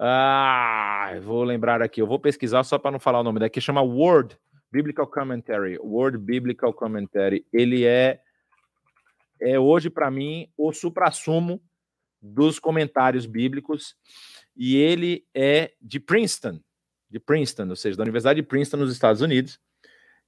Ah, 0.00 1.12
vou 1.22 1.44
lembrar 1.44 1.80
aqui, 1.82 2.00
eu 2.00 2.06
vou 2.06 2.18
pesquisar 2.18 2.64
só 2.64 2.78
para 2.78 2.90
não 2.90 2.98
falar 2.98 3.20
o 3.20 3.22
nome 3.22 3.38
daqui, 3.38 3.60
chama 3.60 3.80
Word 3.80 4.36
Biblical 4.72 5.06
Commentary, 5.06 5.78
Word 5.78 6.18
Biblical 6.18 6.72
Commentary. 6.72 7.46
Ele 7.52 7.84
é, 7.84 8.20
é 9.40 9.56
hoje, 9.56 9.88
para 9.88 10.10
mim, 10.10 10.48
o 10.56 10.72
supra-sumo 10.72 11.62
dos 12.24 12.58
comentários 12.58 13.26
bíblicos, 13.26 13.94
e 14.56 14.76
ele 14.76 15.26
é 15.34 15.74
de 15.80 16.00
Princeton, 16.00 16.58
de 17.10 17.20
Princeton, 17.20 17.68
ou 17.68 17.76
seja, 17.76 17.98
da 17.98 18.02
Universidade 18.02 18.40
de 18.40 18.46
Princeton, 18.46 18.78
nos 18.78 18.92
Estados 18.92 19.20
Unidos. 19.20 19.60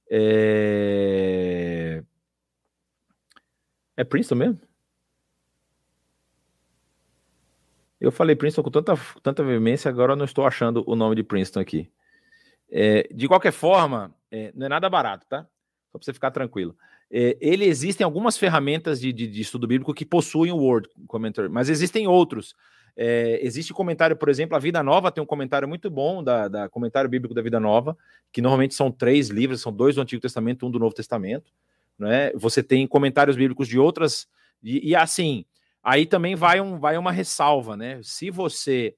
É, 0.09 2.03
é 3.95 4.03
Princeton 4.03 4.35
mesmo? 4.35 4.61
Eu 7.99 8.11
falei 8.11 8.35
Princeton 8.35 8.61
com 8.61 8.69
tanta, 8.69 8.93
tanta 9.23 9.43
veemência, 9.43 9.89
agora 9.89 10.15
não 10.15 10.25
estou 10.25 10.45
achando 10.45 10.83
o 10.85 10.95
nome 10.95 11.15
de 11.15 11.23
Princeton 11.23 11.59
aqui. 11.59 11.91
É, 12.69 13.07
de 13.11 13.27
qualquer 13.27 13.51
forma, 13.51 14.13
é, 14.29 14.51
não 14.53 14.67
é 14.67 14.69
nada 14.69 14.87
barato, 14.87 15.25
tá? 15.27 15.47
Só 15.91 15.97
para 15.97 16.05
você 16.05 16.13
ficar 16.13 16.31
tranquilo 16.31 16.75
é, 17.09 17.37
ele 17.39 17.65
existem 17.65 18.03
algumas 18.03 18.37
ferramentas 18.37 18.99
de, 18.99 19.13
de, 19.13 19.27
de, 19.27 19.41
estudo 19.41 19.67
bíblico 19.67 19.93
que 19.93 20.05
possuem 20.05 20.51
o 20.51 20.57
Word 20.57 20.89
Commentary, 21.07 21.49
mas 21.49 21.69
existem 21.69 22.07
outros. 22.07 22.55
É, 22.95 23.39
existe 23.45 23.73
comentário, 23.73 24.15
por 24.15 24.27
exemplo, 24.27 24.55
a 24.55 24.59
Vida 24.59 24.81
Nova 24.81 25.11
tem 25.11 25.23
um 25.23 25.27
comentário 25.27 25.67
muito 25.67 25.89
bom 25.89 26.23
da, 26.23 26.47
da, 26.47 26.69
comentário 26.69 27.09
bíblico 27.09 27.33
da 27.33 27.41
Vida 27.41 27.59
Nova, 27.59 27.97
que 28.31 28.41
normalmente 28.41 28.73
são 28.73 28.91
três 28.91 29.29
livros, 29.29 29.61
são 29.61 29.71
dois 29.71 29.95
do 29.95 30.01
Antigo 30.01 30.21
Testamento, 30.21 30.65
um 30.65 30.71
do 30.71 30.79
Novo 30.79 30.95
Testamento. 30.95 31.51
Né? 31.97 32.31
Você 32.33 32.61
tem 32.61 32.85
comentários 32.87 33.35
bíblicos 33.35 33.67
de 33.67 33.79
outras 33.79 34.27
e, 34.63 34.89
e 34.89 34.95
assim, 34.95 35.45
aí 35.83 36.05
também 36.05 36.35
vai, 36.35 36.59
um, 36.59 36.79
vai 36.79 36.97
uma 36.97 37.11
ressalva, 37.11 37.77
né? 37.77 37.99
Se 38.03 38.29
você 38.29 38.95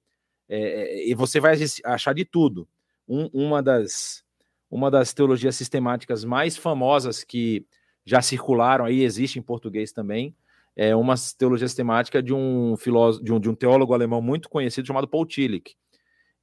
é, 0.48 1.08
e 1.08 1.14
você 1.14 1.40
vai 1.40 1.56
achar 1.86 2.14
de 2.14 2.26
tudo. 2.26 2.68
Um, 3.08 3.30
uma 3.34 3.62
das 3.62 4.24
uma 4.70 4.92
das 4.92 5.14
teologias 5.14 5.56
sistemáticas 5.56 6.24
mais 6.24 6.56
famosas 6.58 7.24
que 7.24 7.66
já 8.06 8.22
circularam 8.22 8.86
aí, 8.86 9.04
existe 9.04 9.40
em 9.40 9.42
português 9.42 9.92
também, 9.92 10.36
é 10.76 10.96
uma 10.96 11.16
teologia 11.38 11.68
sistemática 11.68 12.24
de 12.24 12.34
um 12.34 12.78
filósofo, 12.78 13.24
de 13.24 13.34
um, 13.34 13.40
de 13.40 13.50
um 13.50 13.56
teólogo 13.56 13.94
alemão 13.94 14.22
muito 14.22 14.50
conhecido 14.50 14.88
chamado 14.88 15.08
Paul 15.08 15.26
Tillich. 15.26 15.76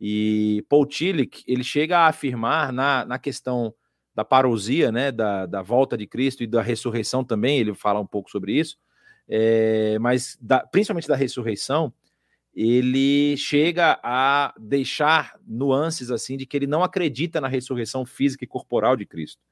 E 0.00 0.64
Paul 0.68 0.84
Tillich, 0.84 1.42
ele 1.46 1.64
chega 1.64 2.00
a 2.00 2.08
afirmar 2.08 2.72
na, 2.72 3.04
na 3.04 3.18
questão 3.18 3.74
da 4.14 4.24
parousia, 4.24 4.90
né, 4.90 5.12
da, 5.12 5.46
da 5.46 5.62
volta 5.62 5.96
de 5.96 6.06
Cristo 6.06 6.42
e 6.42 6.46
da 6.46 6.62
ressurreição 6.62 7.22
também, 7.22 7.58
ele 7.58 7.74
fala 7.74 8.00
um 8.00 8.06
pouco 8.06 8.30
sobre 8.30 8.52
isso, 8.52 8.78
é, 9.28 9.98
mas 9.98 10.38
da, 10.40 10.60
principalmente 10.66 11.08
da 11.08 11.16
ressurreição, 11.16 11.92
ele 12.56 13.36
chega 13.36 14.00
a 14.02 14.54
deixar 14.58 15.38
nuances 15.46 16.10
assim 16.10 16.36
de 16.36 16.46
que 16.46 16.56
ele 16.56 16.66
não 16.66 16.82
acredita 16.82 17.40
na 17.40 17.48
ressurreição 17.48 18.06
física 18.06 18.44
e 18.44 18.48
corporal 18.48 18.96
de 18.96 19.06
Cristo, 19.06 19.42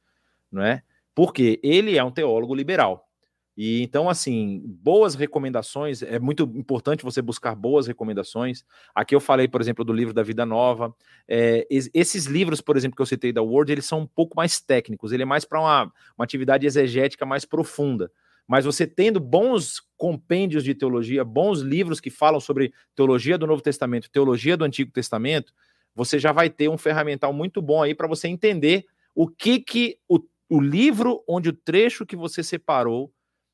não 0.51 0.63
é? 0.63 0.83
porque 1.15 1.61
ele 1.63 1.97
é 1.97 2.03
um 2.03 2.11
teólogo 2.11 2.55
liberal. 2.55 3.09
E 3.57 3.83
então, 3.83 4.09
assim, 4.09 4.61
boas 4.67 5.15
recomendações, 5.15 6.03
é 6.03 6.19
muito 6.19 6.43
importante 6.57 7.05
você 7.05 7.23
buscar 7.23 7.55
boas 7.55 7.87
recomendações. 7.87 8.65
Aqui 8.93 9.15
eu 9.15 9.21
falei, 9.21 9.47
por 9.47 9.61
exemplo, 9.61 9.85
do 9.85 9.93
livro 9.93 10.13
da 10.13 10.25
Vida 10.25 10.45
Nova. 10.45 10.93
É, 11.29 11.65
esses 11.71 12.27
livros, 12.27 12.61
por 12.61 12.77
exemplo, 12.77 12.97
que 12.97 13.03
eu 13.03 13.07
citei 13.07 13.33
da 13.33 13.43
Word, 13.43 13.71
eles 13.71 13.87
são 13.87 14.01
um 14.01 14.07
pouco 14.07 14.37
mais 14.37 14.61
técnicos, 14.61 15.13
ele 15.13 15.23
é 15.23 15.27
mais 15.27 15.45
para 15.45 15.61
uma, 15.61 15.85
uma 16.19 16.25
atividade 16.25 16.67
exegética 16.67 17.25
mais 17.25 17.45
profunda. 17.45 18.11
Mas 18.47 18.65
você 18.65 18.87
tendo 18.87 19.19
bons 19.19 19.81
compêndios 19.97 20.65
de 20.65 20.75
teologia, 20.75 21.25
bons 21.25 21.61
livros 21.61 22.01
que 22.01 22.11
falam 22.11 22.41
sobre 22.41 22.73
teologia 22.95 23.39
do 23.39 23.47
Novo 23.47 23.63
Testamento, 23.63 24.11
teologia 24.11 24.57
do 24.57 24.65
Antigo 24.65 24.91
Testamento, 24.93 25.53
você 25.95 26.19
já 26.19 26.33
vai 26.33 26.51
ter 26.51 26.69
um 26.69 26.77
ferramental 26.77 27.33
muito 27.33 27.63
bom 27.63 27.83
aí 27.83 27.95
para 27.95 28.09
você 28.09 28.29
entender 28.29 28.85
o 29.15 29.29
que 29.29 29.61
que 29.61 29.99
o, 30.09 30.21
o 30.49 30.61
livro 30.61 31.23
onde 31.29 31.49
o 31.49 31.53
trecho 31.53 32.05
que 32.05 32.17
você 32.17 32.43
separou 32.43 33.13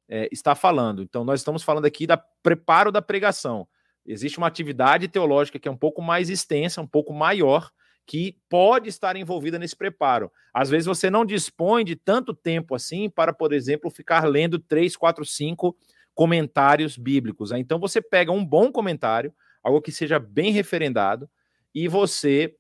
é, 0.09 0.29
está 0.33 0.55
falando. 0.55 1.03
Então, 1.03 1.25
nós 1.25 1.41
estamos 1.41 1.63
falando 1.63 1.85
aqui 1.85 2.07
da 2.07 2.17
preparo 2.17 2.91
da 2.91 3.01
pregação. 3.01 3.69
Existe 4.05 4.39
uma 4.39 4.47
atividade 4.47 5.07
teológica 5.07 5.59
que 5.59 5.69
é 5.69 5.71
um 5.71 5.77
pouco 5.77 6.03
mais 6.03 6.29
extensa, 6.29 6.81
um 6.81 6.87
pouco 6.87 7.13
maior, 7.13 7.71
que 8.07 8.37
pode 8.49 8.89
estar 8.89 9.17
envolvida 9.17 9.59
nesse 9.59 9.77
preparo. 9.77 10.33
Às 10.53 10.69
vezes 10.69 10.87
você 10.87 11.09
não 11.09 11.25
dispõe 11.25 11.85
de 11.85 11.95
tanto 11.95 12.35
tempo 12.35 12.75
assim 12.75 13.09
para, 13.09 13.33
por 13.33 13.53
exemplo, 13.53 13.91
ficar 13.91 14.25
lendo 14.25 14.59
três, 14.59 14.97
quatro, 14.97 15.25
cinco 15.25 15.77
comentários 16.15 16.97
bíblicos. 16.97 17.53
Então 17.53 17.79
você 17.79 18.03
pega 18.03 18.33
um 18.33 18.45
bom 18.45 18.73
comentário, 18.73 19.33
algo 19.63 19.81
que 19.81 19.93
seja 19.93 20.19
bem 20.19 20.53
referendado, 20.53 21.31
e 21.75 21.87
você 21.87 22.55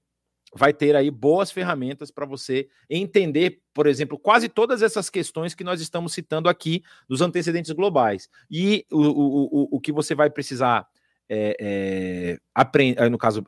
vai 0.54 0.72
ter 0.72 0.96
aí 0.96 1.10
boas 1.10 1.50
ferramentas 1.50 2.10
para 2.10 2.26
você 2.26 2.68
entender, 2.88 3.60
por 3.72 3.86
exemplo, 3.86 4.18
quase 4.18 4.48
todas 4.48 4.82
essas 4.82 5.08
questões 5.08 5.54
que 5.54 5.62
nós 5.62 5.80
estamos 5.80 6.12
citando 6.12 6.48
aqui 6.48 6.82
dos 7.08 7.20
antecedentes 7.20 7.70
globais. 7.70 8.28
E 8.50 8.84
o, 8.90 9.00
o, 9.00 9.44
o, 9.44 9.68
o 9.76 9.80
que 9.80 9.92
você 9.92 10.14
vai 10.14 10.28
precisar 10.28 10.86
é, 11.28 11.56
é, 11.60 12.38
aprender, 12.54 13.08
no 13.08 13.18
caso, 13.18 13.46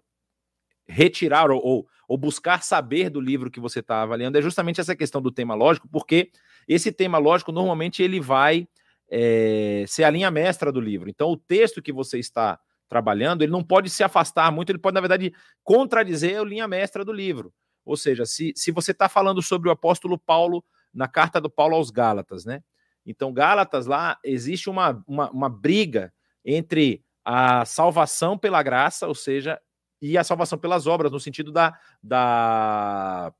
retirar 0.86 1.50
ou, 1.50 1.60
ou, 1.64 1.86
ou, 2.08 2.18
buscar 2.18 2.62
saber 2.62 3.08
do 3.08 3.20
livro 3.20 3.50
que 3.50 3.60
você 3.60 3.80
está 3.80 4.02
avaliando 4.02 4.36
é 4.36 4.42
justamente 4.42 4.80
essa 4.80 4.96
questão 4.96 5.22
do 5.22 5.30
tema 5.30 5.54
lógico, 5.54 5.88
porque 5.88 6.30
esse 6.66 6.92
tema 6.92 7.18
lógico 7.18 7.52
normalmente 7.52 8.02
ele 8.02 8.20
vai 8.20 8.66
é, 9.10 9.84
ser 9.86 10.04
a 10.04 10.10
linha 10.10 10.30
mestra 10.30 10.72
do 10.72 10.80
livro. 10.80 11.08
Então, 11.08 11.30
o 11.30 11.36
texto 11.36 11.82
que 11.82 11.92
você 11.92 12.18
está 12.18 12.58
trabalhando, 12.88 13.42
ele 13.42 13.52
não 13.52 13.62
pode 13.62 13.88
se 13.88 14.02
afastar 14.02 14.50
muito, 14.50 14.70
ele 14.70 14.78
pode, 14.78 14.94
na 14.94 15.00
verdade, 15.00 15.32
contradizer 15.62 16.40
a 16.40 16.44
linha 16.44 16.68
mestra 16.68 17.04
do 17.04 17.12
livro. 17.12 17.52
Ou 17.84 17.96
seja, 17.96 18.24
se, 18.24 18.52
se 18.54 18.70
você 18.70 18.92
está 18.92 19.08
falando 19.08 19.42
sobre 19.42 19.68
o 19.68 19.72
apóstolo 19.72 20.18
Paulo 20.18 20.64
na 20.92 21.08
carta 21.08 21.40
do 21.40 21.50
Paulo 21.50 21.74
aos 21.74 21.90
Gálatas, 21.90 22.44
né? 22.44 22.62
Então, 23.04 23.32
Gálatas, 23.32 23.86
lá 23.86 24.18
existe 24.24 24.70
uma, 24.70 25.02
uma, 25.06 25.30
uma 25.30 25.48
briga 25.48 26.12
entre 26.44 27.04
a 27.24 27.64
salvação 27.64 28.38
pela 28.38 28.62
graça, 28.62 29.08
ou 29.08 29.14
seja, 29.14 29.60
e 30.02 30.18
a 30.18 30.24
salvação 30.24 30.58
pelas 30.58 30.88
obras, 30.88 31.12
no 31.12 31.20
sentido 31.20 31.52
da, 31.52 31.78
da, 32.02 33.32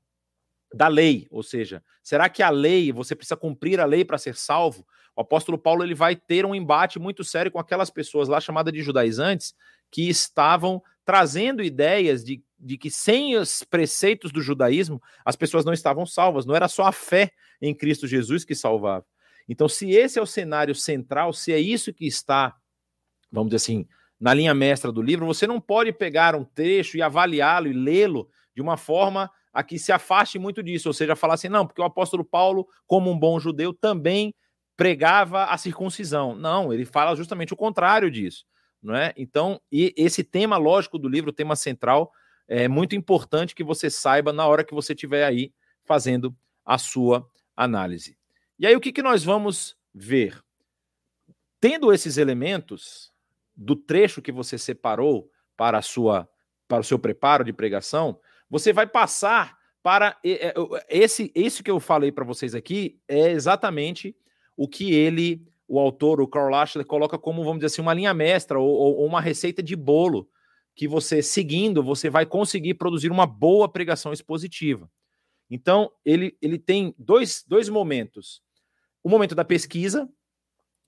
da 0.73 0.87
lei, 0.87 1.27
ou 1.29 1.43
seja, 1.43 1.83
será 2.01 2.29
que 2.29 2.41
a 2.41 2.49
lei, 2.49 2.89
você 2.93 3.13
precisa 3.13 3.35
cumprir 3.35 3.81
a 3.81 3.85
lei 3.85 4.05
para 4.05 4.17
ser 4.17 4.33
salvo? 4.37 4.87
O 5.13 5.21
apóstolo 5.21 5.57
Paulo 5.57 5.83
ele 5.83 5.93
vai 5.93 6.15
ter 6.15 6.45
um 6.45 6.55
embate 6.55 6.97
muito 6.97 7.21
sério 7.21 7.51
com 7.51 7.59
aquelas 7.59 7.89
pessoas 7.89 8.29
lá 8.29 8.39
chamadas 8.39 8.73
de 8.73 8.81
judaizantes 8.81 9.53
que 9.91 10.09
estavam 10.09 10.81
trazendo 11.03 11.61
ideias 11.61 12.23
de, 12.23 12.41
de 12.57 12.77
que 12.77 12.89
sem 12.89 13.35
os 13.35 13.61
preceitos 13.61 14.31
do 14.31 14.41
judaísmo 14.41 15.01
as 15.25 15.35
pessoas 15.35 15.65
não 15.65 15.73
estavam 15.73 16.05
salvas, 16.05 16.45
não 16.45 16.55
era 16.55 16.69
só 16.69 16.85
a 16.85 16.93
fé 16.93 17.31
em 17.61 17.75
Cristo 17.75 18.07
Jesus 18.07 18.45
que 18.45 18.55
salvava. 18.55 19.05
Então, 19.49 19.67
se 19.67 19.91
esse 19.91 20.17
é 20.17 20.21
o 20.21 20.25
cenário 20.25 20.73
central, 20.73 21.33
se 21.33 21.51
é 21.51 21.59
isso 21.59 21.93
que 21.93 22.07
está, 22.07 22.55
vamos 23.29 23.49
dizer 23.49 23.57
assim, 23.57 23.87
na 24.19 24.33
linha 24.33 24.53
mestra 24.53 24.91
do 24.91 25.01
livro, 25.01 25.25
você 25.25 25.45
não 25.45 25.59
pode 25.59 25.91
pegar 25.91 26.35
um 26.35 26.43
trecho 26.43 26.97
e 26.97 27.01
avaliá-lo 27.01 27.67
e 27.67 27.73
lê-lo 27.73 28.29
de 28.55 28.61
uma 28.61 28.77
forma 28.77 29.29
a 29.53 29.63
que 29.63 29.77
se 29.77 29.91
afaste 29.91 30.39
muito 30.39 30.63
disso, 30.63 30.89
ou 30.89 30.93
seja, 30.93 31.15
falar 31.15 31.35
assim, 31.35 31.49
não, 31.49 31.67
porque 31.67 31.81
o 31.81 31.85
apóstolo 31.85 32.25
Paulo, 32.25 32.67
como 32.87 33.11
um 33.11 33.17
bom 33.17 33.39
judeu, 33.39 33.73
também 33.73 34.33
pregava 34.75 35.45
a 35.45 35.57
circuncisão. 35.57 36.35
Não, 36.35 36.73
ele 36.73 36.85
fala 36.85 37.15
justamente 37.15 37.53
o 37.53 37.57
contrário 37.57 38.09
disso, 38.09 38.45
não 38.81 38.95
é? 38.95 39.13
Então, 39.15 39.61
e 39.71 39.93
esse 39.95 40.23
tema 40.23 40.57
lógico 40.57 40.97
do 40.97 41.07
livro, 41.07 41.29
o 41.29 41.33
tema 41.33 41.55
central, 41.55 42.11
é 42.47 42.67
muito 42.67 42.95
importante 42.95 43.53
que 43.53 43.63
você 43.63 43.89
saiba 43.89 44.33
na 44.33 44.47
hora 44.47 44.63
que 44.63 44.73
você 44.73 44.93
estiver 44.93 45.23
aí 45.23 45.53
fazendo 45.85 46.35
a 46.65 46.77
sua 46.77 47.27
análise. 47.55 48.17
E 48.57 48.65
aí 48.65 48.75
o 48.75 48.81
que, 48.81 48.91
que 48.91 49.03
nós 49.03 49.23
vamos 49.23 49.77
ver? 49.93 50.41
Tendo 51.59 51.93
esses 51.93 52.17
elementos 52.17 53.12
do 53.55 53.75
trecho 53.75 54.21
que 54.21 54.31
você 54.31 54.57
separou 54.57 55.29
para 55.55 55.77
a 55.77 55.81
sua 55.81 56.27
para 56.67 56.79
o 56.79 56.83
seu 56.83 56.97
preparo 56.97 57.43
de 57.43 57.53
pregação, 57.53 58.19
você 58.49 58.73
vai 58.73 58.87
passar 58.87 59.57
para 59.83 60.17
esse 60.89 61.31
esse 61.35 61.61
que 61.61 61.69
eu 61.69 61.79
falei 61.79 62.11
para 62.11 62.23
vocês 62.23 62.55
aqui 62.55 62.99
é 63.07 63.31
exatamente 63.31 64.15
o 64.55 64.67
que 64.67 64.93
ele, 64.93 65.45
o 65.67 65.79
autor, 65.79 66.21
o 66.21 66.27
Carl 66.27 66.49
Lashley, 66.49 66.85
coloca 66.85 67.17
como, 67.17 67.43
vamos 67.43 67.59
dizer 67.59 67.67
assim, 67.67 67.81
uma 67.81 67.93
linha 67.93 68.13
mestra 68.13 68.59
ou, 68.59 68.69
ou 68.69 69.05
uma 69.05 69.21
receita 69.21 69.61
de 69.61 69.75
bolo 69.75 70.29
que 70.75 70.87
você, 70.87 71.21
seguindo, 71.21 71.83
você 71.83 72.09
vai 72.09 72.25
conseguir 72.25 72.75
produzir 72.75 73.11
uma 73.11 73.25
boa 73.25 73.69
pregação 73.69 74.11
expositiva. 74.11 74.89
Então, 75.49 75.91
ele, 76.03 76.35
ele 76.41 76.57
tem 76.57 76.95
dois, 76.97 77.43
dois 77.47 77.69
momentos. 77.69 78.41
O 79.03 79.09
momento 79.09 79.35
da 79.35 79.45
pesquisa, 79.45 80.09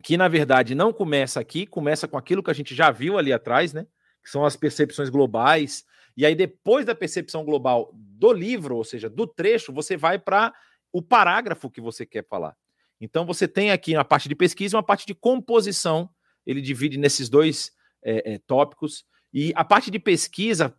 que 0.03 0.17
na 0.17 0.27
verdade 0.27 0.75
não 0.75 0.93
começa 0.93 1.39
aqui, 1.39 1.65
começa 1.65 2.07
com 2.07 2.17
aquilo 2.17 2.43
que 2.43 2.51
a 2.51 2.55
gente 2.55 2.75
já 2.75 2.91
viu 2.91 3.17
ali 3.17 3.33
atrás, 3.33 3.73
né? 3.73 3.85
Que 4.23 4.29
são 4.29 4.45
as 4.45 4.55
percepções 4.55 5.09
globais. 5.09 5.83
E 6.17 6.25
aí, 6.25 6.33
depois 6.33 6.85
da 6.85 6.95
percepção 6.95 7.43
global 7.43 7.91
do 7.93 8.31
livro, 8.31 8.77
ou 8.77 8.83
seja, 8.83 9.09
do 9.09 9.27
trecho, 9.27 9.73
você 9.73 9.97
vai 9.97 10.17
para 10.17 10.53
o 10.91 11.01
parágrafo 11.01 11.69
que 11.69 11.81
você 11.81 12.05
quer 12.05 12.25
falar. 12.25 12.55
Então 12.99 13.25
você 13.25 13.47
tem 13.47 13.71
aqui 13.71 13.93
na 13.93 14.05
parte 14.05 14.29
de 14.29 14.35
pesquisa 14.35 14.77
uma 14.77 14.83
parte 14.83 15.05
de 15.05 15.13
composição, 15.13 16.09
ele 16.45 16.61
divide 16.61 16.97
nesses 16.97 17.27
dois 17.27 17.71
é, 18.03 18.33
é, 18.33 18.39
tópicos. 18.39 19.03
E 19.33 19.51
a 19.55 19.65
parte 19.65 19.91
de 19.91 19.99
pesquisa, 19.99 20.73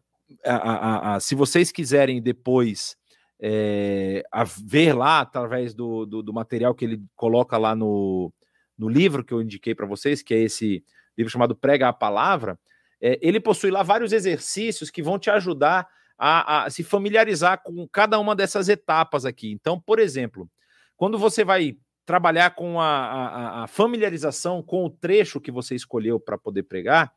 a, 0.44 0.56
a, 0.56 1.14
a, 1.14 1.20
se 1.20 1.34
vocês 1.34 1.70
quiserem 1.70 2.22
depois 2.22 2.96
é, 3.40 4.22
ver 4.64 4.94
lá 4.94 5.20
através 5.20 5.74
do, 5.74 6.06
do, 6.06 6.22
do, 6.22 6.32
material 6.32 6.74
que 6.74 6.84
ele 6.84 7.02
coloca 7.14 7.58
lá 7.58 7.74
no, 7.74 8.32
no 8.78 8.88
livro 8.88 9.24
que 9.24 9.32
eu 9.32 9.42
indiquei 9.42 9.74
para 9.74 9.86
vocês, 9.86 10.22
que 10.22 10.34
é 10.34 10.38
esse 10.38 10.84
livro 11.16 11.30
chamado 11.32 11.56
Prega 11.56 11.88
a 11.88 11.92
Palavra, 11.92 12.58
é, 13.00 13.18
ele 13.22 13.40
possui 13.40 13.70
lá 13.70 13.82
vários 13.82 14.12
exercícios 14.12 14.90
que 14.90 15.02
vão 15.02 15.18
te 15.18 15.30
ajudar 15.30 15.88
a, 16.18 16.64
a, 16.64 16.70
se 16.70 16.82
familiarizar 16.82 17.62
com 17.62 17.86
cada 17.88 18.18
uma 18.18 18.34
dessas 18.34 18.68
etapas 18.68 19.24
aqui. 19.24 19.50
Então, 19.52 19.80
por 19.80 19.98
exemplo, 19.98 20.48
quando 20.96 21.18
você 21.18 21.44
vai 21.44 21.76
trabalhar 22.06 22.54
com 22.54 22.80
a, 22.80 22.86
a, 22.86 23.64
a 23.64 23.66
familiarização 23.66 24.62
com 24.62 24.84
o 24.84 24.90
trecho 24.90 25.40
que 25.40 25.50
você 25.50 25.74
escolheu 25.74 26.20
para 26.20 26.38
poder 26.38 26.62
pregar. 26.62 27.12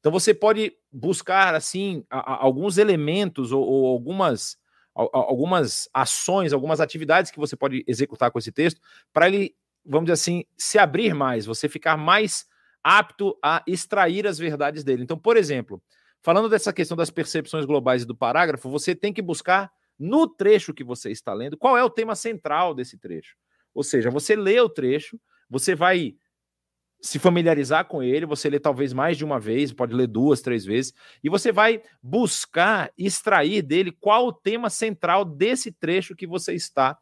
Então 0.00 0.10
você 0.10 0.34
pode 0.34 0.72
buscar 0.92 1.54
assim 1.54 2.04
a, 2.10 2.44
alguns 2.44 2.76
elementos 2.76 3.52
ou, 3.52 3.62
ou 3.62 3.86
algumas 3.86 4.58
algumas 4.96 5.88
ações, 5.92 6.52
algumas 6.52 6.80
atividades 6.80 7.32
que 7.32 7.38
você 7.38 7.56
pode 7.56 7.84
executar 7.84 8.30
com 8.30 8.38
esse 8.38 8.52
texto 8.52 8.80
para 9.12 9.26
ele, 9.26 9.52
vamos 9.84 10.06
dizer 10.06 10.14
assim, 10.14 10.44
se 10.56 10.78
abrir 10.78 11.14
mais, 11.14 11.46
você 11.46 11.68
ficar 11.68 11.96
mais 11.96 12.46
apto 12.82 13.38
a 13.42 13.62
extrair 13.66 14.26
as 14.26 14.38
verdades 14.38 14.84
dele. 14.84 15.02
Então, 15.02 15.18
por 15.18 15.36
exemplo, 15.36 15.82
falando 16.22 16.48
dessa 16.48 16.72
questão 16.72 16.96
das 16.96 17.10
percepções 17.10 17.64
globais 17.64 18.02
e 18.02 18.06
do 18.06 18.16
parágrafo, 18.16 18.68
você 18.68 18.94
tem 18.94 19.12
que 19.12 19.22
buscar 19.22 19.70
no 19.98 20.26
trecho 20.28 20.74
que 20.74 20.84
você 20.84 21.10
está 21.10 21.32
lendo 21.32 21.56
qual 21.56 21.78
é 21.78 21.84
o 21.84 21.90
tema 21.90 22.14
central 22.14 22.74
desse 22.74 22.98
trecho. 22.98 23.36
Ou 23.74 23.82
seja, 23.82 24.10
você 24.10 24.36
lê 24.36 24.60
o 24.60 24.68
trecho, 24.68 25.18
você 25.48 25.74
vai 25.74 26.14
se 27.00 27.18
familiarizar 27.18 27.84
com 27.86 28.02
ele, 28.02 28.24
você 28.24 28.48
lê 28.48 28.58
talvez 28.58 28.92
mais 28.94 29.18
de 29.18 29.24
uma 29.24 29.38
vez, 29.38 29.72
pode 29.72 29.94
ler 29.94 30.06
duas, 30.06 30.40
três 30.40 30.64
vezes, 30.64 30.94
e 31.22 31.28
você 31.28 31.52
vai 31.52 31.82
buscar 32.02 32.90
extrair 32.96 33.60
dele 33.60 33.92
qual 33.92 34.26
o 34.26 34.32
tema 34.32 34.70
central 34.70 35.24
desse 35.24 35.70
trecho 35.70 36.16
que 36.16 36.26
você 36.26 36.54
está 36.54 36.96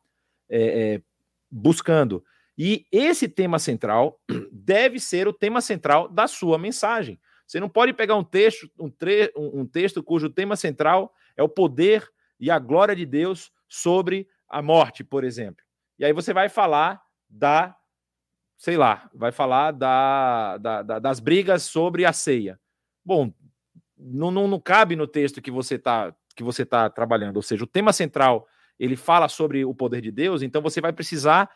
é, 0.51 0.95
é, 0.95 1.03
buscando. 1.49 2.25
E 2.57 2.87
esse 2.93 3.29
tema 3.29 3.59
central 3.59 4.21
deve 4.53 5.01
ser 5.01 5.27
o 5.27 5.33
tema 5.33 5.61
central 5.61 6.09
da 6.09 6.27
sua 6.27 6.59
mensagem. 6.59 7.19
Você 7.47 7.61
não 7.61 7.69
pode 7.69 7.93
pegar 7.93 8.17
um 8.17 8.25
texto, 8.25 8.71
um, 8.79 8.91
tre 8.91 9.33
um 9.37 9.67
texto 9.67 10.03
cujo 10.03 10.31
tema 10.31 10.57
central 10.57 11.13
é 11.37 11.43
o 11.43 11.49
poder 11.49 12.09
e 12.39 12.51
a 12.51 12.59
glória 12.59 12.97
de 12.97 13.05
Deus 13.05 13.53
sobre 13.69 14.27
a 14.49 14.63
morte, 14.63 15.03
por 15.05 15.25
exemplo. 15.25 15.65
E 15.99 16.05
aí 16.05 16.13
você 16.13 16.33
vai 16.33 16.49
falar 16.49 17.03
da, 17.29 17.75
sei 18.57 18.77
lá, 18.77 19.11
vai 19.15 19.33
falar 19.33 19.71
da, 19.73 20.59
da, 20.59 20.83
da 20.83 20.99
das 20.99 21.21
brigas 21.21 21.63
sobre 21.63 22.05
a 22.05 22.13
ceia. 22.13 22.59
Bom, 23.05 23.33
não, 23.97 24.31
não, 24.31 24.49
não 24.49 24.61
cabe 24.61 24.97
no 24.97 25.07
texto 25.07 25.41
que 25.41 25.51
você 25.51 25.77
está 25.77 26.15
que 26.35 26.43
você 26.43 26.65
tá 26.65 26.89
trabalhando. 26.89 27.37
Ou 27.37 27.43
seja, 27.43 27.65
o 27.65 27.67
tema 27.67 27.93
central 27.93 28.47
ele 28.79 28.97
fala 28.97 29.29
sobre 29.29 29.65
o 29.65 29.75
poder 29.75 30.01
de 30.01 30.11
Deus, 30.11 30.43
então 30.43 30.63
você 30.63 30.81
vai 30.81 30.93
precisar 30.93 31.51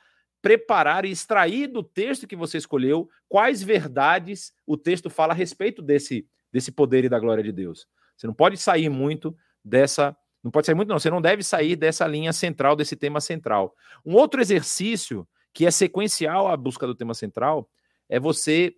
preparar 0.46 1.04
e 1.04 1.10
extrair 1.10 1.66
do 1.66 1.82
texto 1.82 2.24
que 2.24 2.36
você 2.36 2.56
escolheu 2.56 3.10
quais 3.28 3.64
verdades 3.64 4.52
o 4.64 4.76
texto 4.76 5.10
fala 5.10 5.32
a 5.32 5.36
respeito 5.36 5.82
desse, 5.82 6.24
desse 6.52 6.70
poder 6.70 7.04
e 7.04 7.08
da 7.08 7.18
glória 7.18 7.42
de 7.42 7.50
Deus. 7.50 7.88
Você 8.16 8.28
não 8.28 8.34
pode 8.34 8.56
sair 8.56 8.88
muito 8.88 9.36
dessa 9.64 10.16
não 10.44 10.50
pode 10.52 10.66
sair 10.66 10.76
muito, 10.76 10.88
não. 10.88 11.00
Você 11.00 11.10
não 11.10 11.20
deve 11.20 11.42
sair 11.42 11.74
dessa 11.74 12.06
linha 12.06 12.32
central, 12.32 12.76
desse 12.76 12.94
tema 12.94 13.20
central. 13.20 13.74
Um 14.04 14.14
outro 14.14 14.40
exercício 14.40 15.26
que 15.52 15.66
é 15.66 15.70
sequencial 15.72 16.46
à 16.46 16.56
busca 16.56 16.86
do 16.86 16.94
tema 16.94 17.14
central, 17.14 17.68
é 18.08 18.20
você 18.20 18.76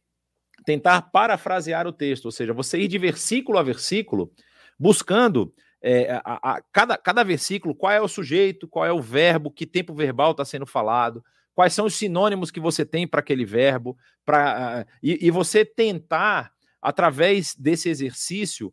tentar 0.65 1.03
parafrasear 1.11 1.87
o 1.87 1.93
texto, 1.93 2.25
ou 2.25 2.31
seja, 2.31 2.55
você 2.55 2.79
ir 2.79 2.89
de 2.89 2.97
versículo 2.97 3.59
a 3.59 3.63
versículo, 3.63 4.33
buscando 4.79 5.53
é, 5.83 6.13
a, 6.25 6.55
a, 6.55 6.63
cada, 6.73 6.97
cada 6.97 7.23
versículo 7.23 7.75
qual 7.75 7.93
é 7.93 8.01
o 8.01 8.09
sujeito, 8.09 8.67
qual 8.67 8.87
é 8.87 8.93
o 8.93 9.03
verbo, 9.03 9.51
que 9.51 9.67
tempo 9.67 9.93
verbal 9.93 10.31
está 10.31 10.45
sendo 10.45 10.65
falado, 10.65 11.23
quais 11.59 11.75
são 11.75 11.87
os 11.87 11.97
sinônimos 11.97 12.53
que 12.53 12.61
você 12.61 12.87
tem 12.87 13.05
para 13.05 13.19
aquele 13.19 13.45
verbo, 13.45 13.99
pra, 14.25 14.85
uh, 14.87 14.93
e, 15.03 15.27
e, 15.27 15.29
você 15.29 15.65
tentar, 15.65 16.53
através 16.81 17.53
desse 17.57 17.89
exercício, 17.89 18.73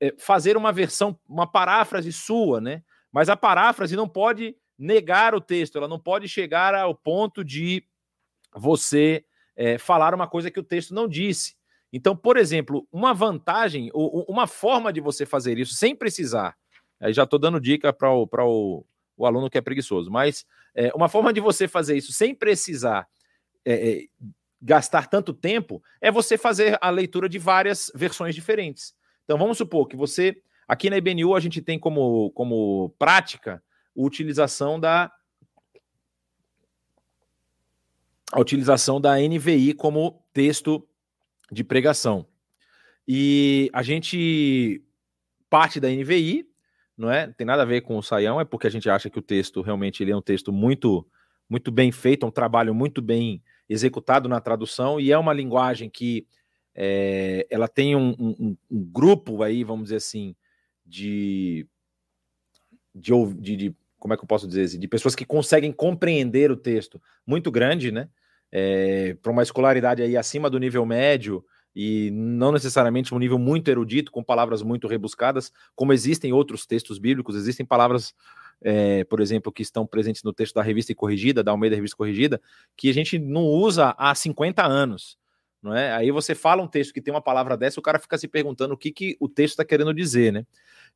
é, 0.00 0.14
fazer 0.16 0.56
uma 0.56 0.72
versão, 0.72 1.20
uma 1.28 1.46
paráfrase 1.46 2.10
sua, 2.10 2.58
né? 2.58 2.82
Mas 3.12 3.28
a 3.28 3.36
paráfrase 3.36 3.94
não 3.94 4.08
pode 4.08 4.56
negar 4.78 5.34
o 5.34 5.42
texto, 5.42 5.76
ela 5.76 5.86
não 5.86 5.98
pode 5.98 6.26
chegar 6.26 6.74
ao 6.74 6.94
ponto 6.94 7.44
de 7.44 7.84
você 8.56 9.26
é, 9.54 9.76
falar 9.76 10.14
uma 10.14 10.26
coisa 10.26 10.50
que 10.50 10.58
o 10.58 10.64
texto 10.64 10.94
não 10.94 11.06
disse. 11.06 11.54
Então, 11.92 12.16
por 12.16 12.38
exemplo, 12.38 12.88
uma 12.90 13.12
vantagem, 13.12 13.90
ou 13.92 14.24
uma 14.26 14.46
forma 14.46 14.90
de 14.90 15.02
você 15.02 15.26
fazer 15.26 15.58
isso 15.58 15.74
sem 15.74 15.94
precisar, 15.94 16.56
aí 16.98 17.12
já 17.12 17.24
estou 17.24 17.38
dando 17.38 17.60
dica 17.60 17.92
para 17.92 18.10
o, 18.10 18.26
o, 18.26 18.86
o 19.18 19.26
aluno 19.26 19.50
que 19.50 19.58
é 19.58 19.60
preguiçoso, 19.60 20.10
mas 20.10 20.46
é, 20.74 20.90
uma 20.94 21.08
forma 21.08 21.32
de 21.32 21.40
você 21.40 21.68
fazer 21.68 21.96
isso 21.96 22.12
sem 22.12 22.34
precisar 22.34 23.06
é, 23.64 23.90
é, 23.90 24.04
gastar 24.60 25.08
tanto 25.08 25.34
tempo 25.34 25.82
é 26.00 26.10
você 26.10 26.38
fazer 26.38 26.78
a 26.80 26.88
leitura 26.88 27.28
de 27.28 27.38
várias 27.38 27.90
versões 27.94 28.34
diferentes. 28.34 28.94
Então, 29.24 29.36
vamos 29.38 29.58
supor 29.58 29.88
que 29.88 29.96
você, 29.96 30.40
aqui 30.66 30.88
na 30.88 30.96
IBNU, 30.96 31.34
a 31.34 31.40
gente 31.40 31.60
tem 31.60 31.78
como, 31.78 32.30
como 32.30 32.90
prática 32.98 33.62
a 33.96 34.00
utilização 34.00 34.78
da 34.78 35.12
a 38.32 38.40
utilização 38.40 38.98
da 38.98 39.18
NVI 39.18 39.74
como 39.74 40.24
texto 40.32 40.88
de 41.50 41.62
pregação. 41.62 42.26
E 43.06 43.68
a 43.74 43.82
gente 43.82 44.82
parte 45.50 45.78
da 45.78 45.90
NVI, 45.90 46.48
não 47.02 47.10
é? 47.10 47.26
Tem 47.26 47.46
nada 47.46 47.62
a 47.62 47.66
ver 47.66 47.82
com 47.82 47.98
o 47.98 48.02
Saião, 48.02 48.40
é 48.40 48.44
porque 48.44 48.66
a 48.66 48.70
gente 48.70 48.88
acha 48.88 49.10
que 49.10 49.18
o 49.18 49.22
texto 49.22 49.60
realmente 49.60 50.02
ele 50.02 50.12
é 50.12 50.16
um 50.16 50.22
texto 50.22 50.52
muito 50.52 51.06
muito 51.48 51.70
bem 51.70 51.92
feito, 51.92 52.24
um 52.24 52.30
trabalho 52.30 52.74
muito 52.74 53.02
bem 53.02 53.42
executado 53.68 54.26
na 54.26 54.40
tradução 54.40 54.98
e 54.98 55.12
é 55.12 55.18
uma 55.18 55.34
linguagem 55.34 55.90
que 55.90 56.26
é, 56.74 57.46
ela 57.50 57.68
tem 57.68 57.94
um, 57.94 58.14
um, 58.18 58.56
um, 58.70 58.84
grupo 58.90 59.42
aí, 59.42 59.62
vamos 59.62 59.84
dizer 59.84 59.96
assim, 59.96 60.34
de, 60.86 61.66
de, 62.94 63.12
de, 63.34 63.56
de 63.56 63.76
como 63.98 64.14
é 64.14 64.16
que 64.16 64.24
eu 64.24 64.28
posso 64.28 64.48
dizer, 64.48 64.78
de 64.78 64.88
pessoas 64.88 65.14
que 65.14 65.26
conseguem 65.26 65.72
compreender 65.72 66.50
o 66.50 66.56
texto 66.56 67.02
muito 67.26 67.50
grande, 67.50 67.92
né? 67.92 68.08
é, 68.52 69.16
para 69.22 69.32
uma 69.32 69.42
escolaridade 69.42 70.02
aí 70.02 70.16
acima 70.16 70.50
do 70.50 70.58
nível 70.58 70.84
médio 70.84 71.42
e 71.74 72.10
não 72.12 72.52
necessariamente 72.52 73.14
um 73.14 73.18
nível 73.18 73.38
muito 73.38 73.68
erudito, 73.70 74.12
com 74.12 74.22
palavras 74.22 74.62
muito 74.62 74.86
rebuscadas, 74.86 75.52
como 75.74 75.92
existem 75.92 76.32
outros 76.32 76.66
textos 76.66 76.98
bíblicos, 76.98 77.34
existem 77.34 77.64
palavras, 77.64 78.14
é, 78.60 79.04
por 79.04 79.20
exemplo, 79.20 79.50
que 79.50 79.62
estão 79.62 79.86
presentes 79.86 80.22
no 80.22 80.32
texto 80.32 80.54
da 80.54 80.62
Revista 80.62 80.94
Corrigida, 80.94 81.42
da 81.42 81.50
Almeida 81.50 81.76
Revista 81.76 81.96
Corrigida, 81.96 82.40
que 82.76 82.90
a 82.90 82.94
gente 82.94 83.18
não 83.18 83.44
usa 83.44 83.94
há 83.96 84.14
50 84.14 84.64
anos. 84.64 85.16
Não 85.62 85.74
é? 85.74 85.92
Aí 85.92 86.10
você 86.10 86.34
fala 86.34 86.60
um 86.60 86.66
texto 86.66 86.92
que 86.92 87.00
tem 87.00 87.14
uma 87.14 87.22
palavra 87.22 87.56
dessa, 87.56 87.78
o 87.78 87.82
cara 87.82 87.98
fica 88.00 88.18
se 88.18 88.26
perguntando 88.26 88.74
o 88.74 88.76
que, 88.76 88.90
que 88.90 89.16
o 89.20 89.28
texto 89.28 89.52
está 89.52 89.64
querendo 89.64 89.94
dizer, 89.94 90.32
né? 90.32 90.44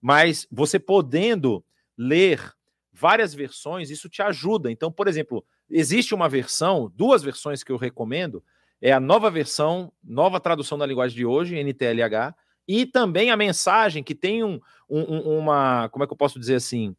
Mas 0.00 0.46
você 0.50 0.78
podendo 0.78 1.64
ler 1.96 2.52
várias 2.92 3.32
versões, 3.32 3.90
isso 3.90 4.08
te 4.08 4.22
ajuda. 4.22 4.70
Então, 4.70 4.90
por 4.90 5.06
exemplo, 5.06 5.44
existe 5.70 6.14
uma 6.14 6.28
versão, 6.28 6.92
duas 6.96 7.22
versões 7.22 7.62
que 7.62 7.70
eu 7.70 7.76
recomendo, 7.76 8.42
é 8.80 8.92
a 8.92 9.00
nova 9.00 9.30
versão, 9.30 9.92
nova 10.02 10.40
tradução 10.40 10.76
da 10.76 10.86
linguagem 10.86 11.16
de 11.16 11.24
hoje, 11.26 11.62
NTLH, 11.62 12.34
e 12.68 12.84
também 12.84 13.30
a 13.30 13.36
mensagem 13.36 14.02
que 14.02 14.14
tem 14.14 14.42
um, 14.42 14.60
um, 14.88 15.38
uma, 15.38 15.88
como 15.90 16.04
é 16.04 16.06
que 16.06 16.12
eu 16.12 16.16
posso 16.16 16.38
dizer 16.38 16.56
assim, 16.56 16.94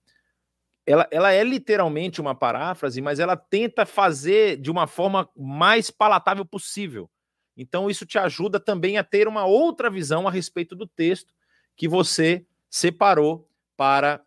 ela, 0.86 1.08
ela 1.12 1.34
é 1.34 1.44
literalmente 1.44 2.22
uma 2.22 2.34
paráfrase, 2.34 3.02
mas 3.02 3.20
ela 3.20 3.36
tenta 3.36 3.86
fazer 3.86 4.58
de 4.58 4.72
uma 4.72 4.88
forma 4.88 5.30
mais 5.36 5.92
palatável 5.92 6.46
possível. 6.46 7.10
Então 7.58 7.90
isso 7.90 8.06
te 8.06 8.18
ajuda 8.18 8.60
também 8.60 8.98
a 8.98 9.04
ter 9.04 9.28
uma 9.28 9.46
outra 9.46 9.90
visão 9.90 10.28
a 10.28 10.32
respeito 10.32 10.76
do 10.76 10.88
texto 10.88 11.34
que 11.76 11.88
você 11.88 12.46
separou 12.70 13.50
para 13.76 14.22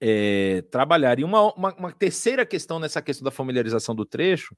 é, 0.00 0.62
trabalhar. 0.70 1.18
E 1.18 1.24
uma, 1.24 1.52
uma, 1.54 1.74
uma, 1.74 1.92
terceira 1.92 2.44
questão 2.44 2.78
nessa 2.78 3.00
questão 3.00 3.24
da 3.24 3.30
familiarização 3.30 3.94
do 3.94 4.04
trecho 4.04 4.56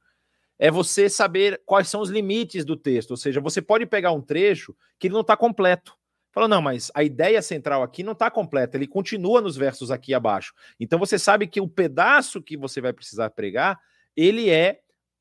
é 0.62 0.70
você 0.70 1.08
saber 1.08 1.62
quais 1.64 1.88
são 1.88 2.02
os 2.02 2.11
limites 2.11 2.66
do 2.66 2.76
texto. 2.76 3.12
Ou 3.12 3.16
seja, 3.16 3.40
você 3.40 3.62
pode 3.62 3.86
pegar 3.86 4.12
um 4.12 4.20
trecho 4.20 4.76
que 4.98 5.06
ele 5.06 5.14
não 5.14 5.22
está 5.22 5.34
completo. 5.34 5.96
Fala, 6.30 6.46
não, 6.46 6.61
mas 6.61 6.92
a 6.94 7.02
ideia 7.02 7.40
central 7.40 7.82
aqui 7.82 8.02
não 8.02 8.12
está 8.12 8.30
completa, 8.30 8.76
ele 8.76 8.86
continua 8.86 9.40
nos 9.40 9.56
versos 9.56 9.90
aqui 9.90 10.12
abaixo. 10.12 10.52
Então 10.78 10.98
você 10.98 11.18
sabe 11.18 11.46
que 11.46 11.62
o 11.62 11.66
pedaço 11.66 12.42
que 12.42 12.58
você 12.58 12.78
vai 12.78 12.92
precisar 12.92 13.30
pregar, 13.30 13.80
ele 14.14 14.50
é 14.50 14.80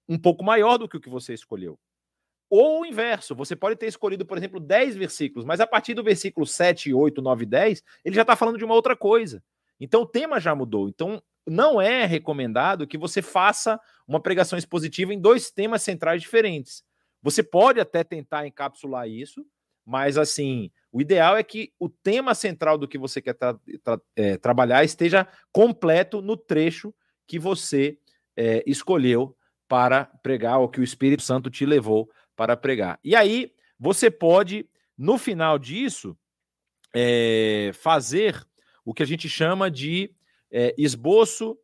um 0.09 0.19
pouco 0.19 0.43
maior 0.43 0.77
do 0.77 0.89
que 0.89 0.97
o 0.97 1.01
que 1.01 1.09
você 1.09 1.33
escolheu. 1.33 1.79
Ou 2.49 2.81
o 2.81 2.85
inverso, 2.85 3.33
você 3.33 3.55
pode 3.55 3.77
ter 3.77 3.87
escolhido, 3.87 4.25
por 4.25 4.37
exemplo, 4.37 4.59
10 4.59 4.97
versículos, 4.97 5.45
mas 5.45 5.61
a 5.61 5.67
partir 5.67 5.93
do 5.93 6.03
versículo 6.03 6.45
7, 6.45 6.93
8, 6.93 7.21
9, 7.21 7.45
10, 7.45 7.83
ele 8.03 8.15
já 8.15 8.23
está 8.23 8.35
falando 8.35 8.57
de 8.57 8.65
uma 8.65 8.75
outra 8.75 8.95
coisa. 8.95 9.41
Então 9.79 10.01
o 10.01 10.05
tema 10.05 10.39
já 10.39 10.53
mudou. 10.53 10.89
Então 10.89 11.23
não 11.49 11.81
é 11.81 12.05
recomendado 12.05 12.87
que 12.87 12.97
você 12.97 13.21
faça 13.21 13.79
uma 14.07 14.19
pregação 14.19 14.57
expositiva 14.57 15.13
em 15.13 15.19
dois 15.19 15.51
temas 15.51 15.81
centrais 15.81 16.21
diferentes. 16.21 16.83
Você 17.21 17.43
pode 17.43 17.79
até 17.79 18.03
tentar 18.03 18.47
encapsular 18.47 19.07
isso, 19.07 19.45
mas 19.85 20.17
assim, 20.17 20.71
o 20.91 21.01
ideal 21.01 21.35
é 21.35 21.43
que 21.43 21.73
o 21.79 21.89
tema 21.89 22.33
central 22.33 22.77
do 22.77 22.87
que 22.87 22.97
você 22.97 23.21
quer 23.21 23.33
tra 23.33 23.59
tra 23.83 23.99
é, 24.15 24.37
trabalhar 24.37 24.83
esteja 24.83 25.27
completo 25.51 26.21
no 26.21 26.37
trecho 26.37 26.93
que 27.27 27.37
você 27.37 27.97
é, 28.35 28.63
escolheu 28.65 29.35
para 29.67 30.05
pregar, 30.05 30.59
ou 30.59 30.69
que 30.69 30.79
o 30.79 30.83
Espírito 30.83 31.21
Santo 31.21 31.49
te 31.49 31.65
levou 31.65 32.09
para 32.35 32.57
pregar. 32.57 32.99
E 33.03 33.15
aí, 33.15 33.51
você 33.79 34.09
pode, 34.09 34.67
no 34.97 35.17
final 35.17 35.59
disso, 35.59 36.17
é, 36.93 37.71
fazer 37.73 38.43
o 38.83 38.93
que 38.93 39.03
a 39.03 39.05
gente 39.05 39.29
chama 39.29 39.69
de 39.69 40.11
é, 40.51 40.73
esboço 40.77 41.57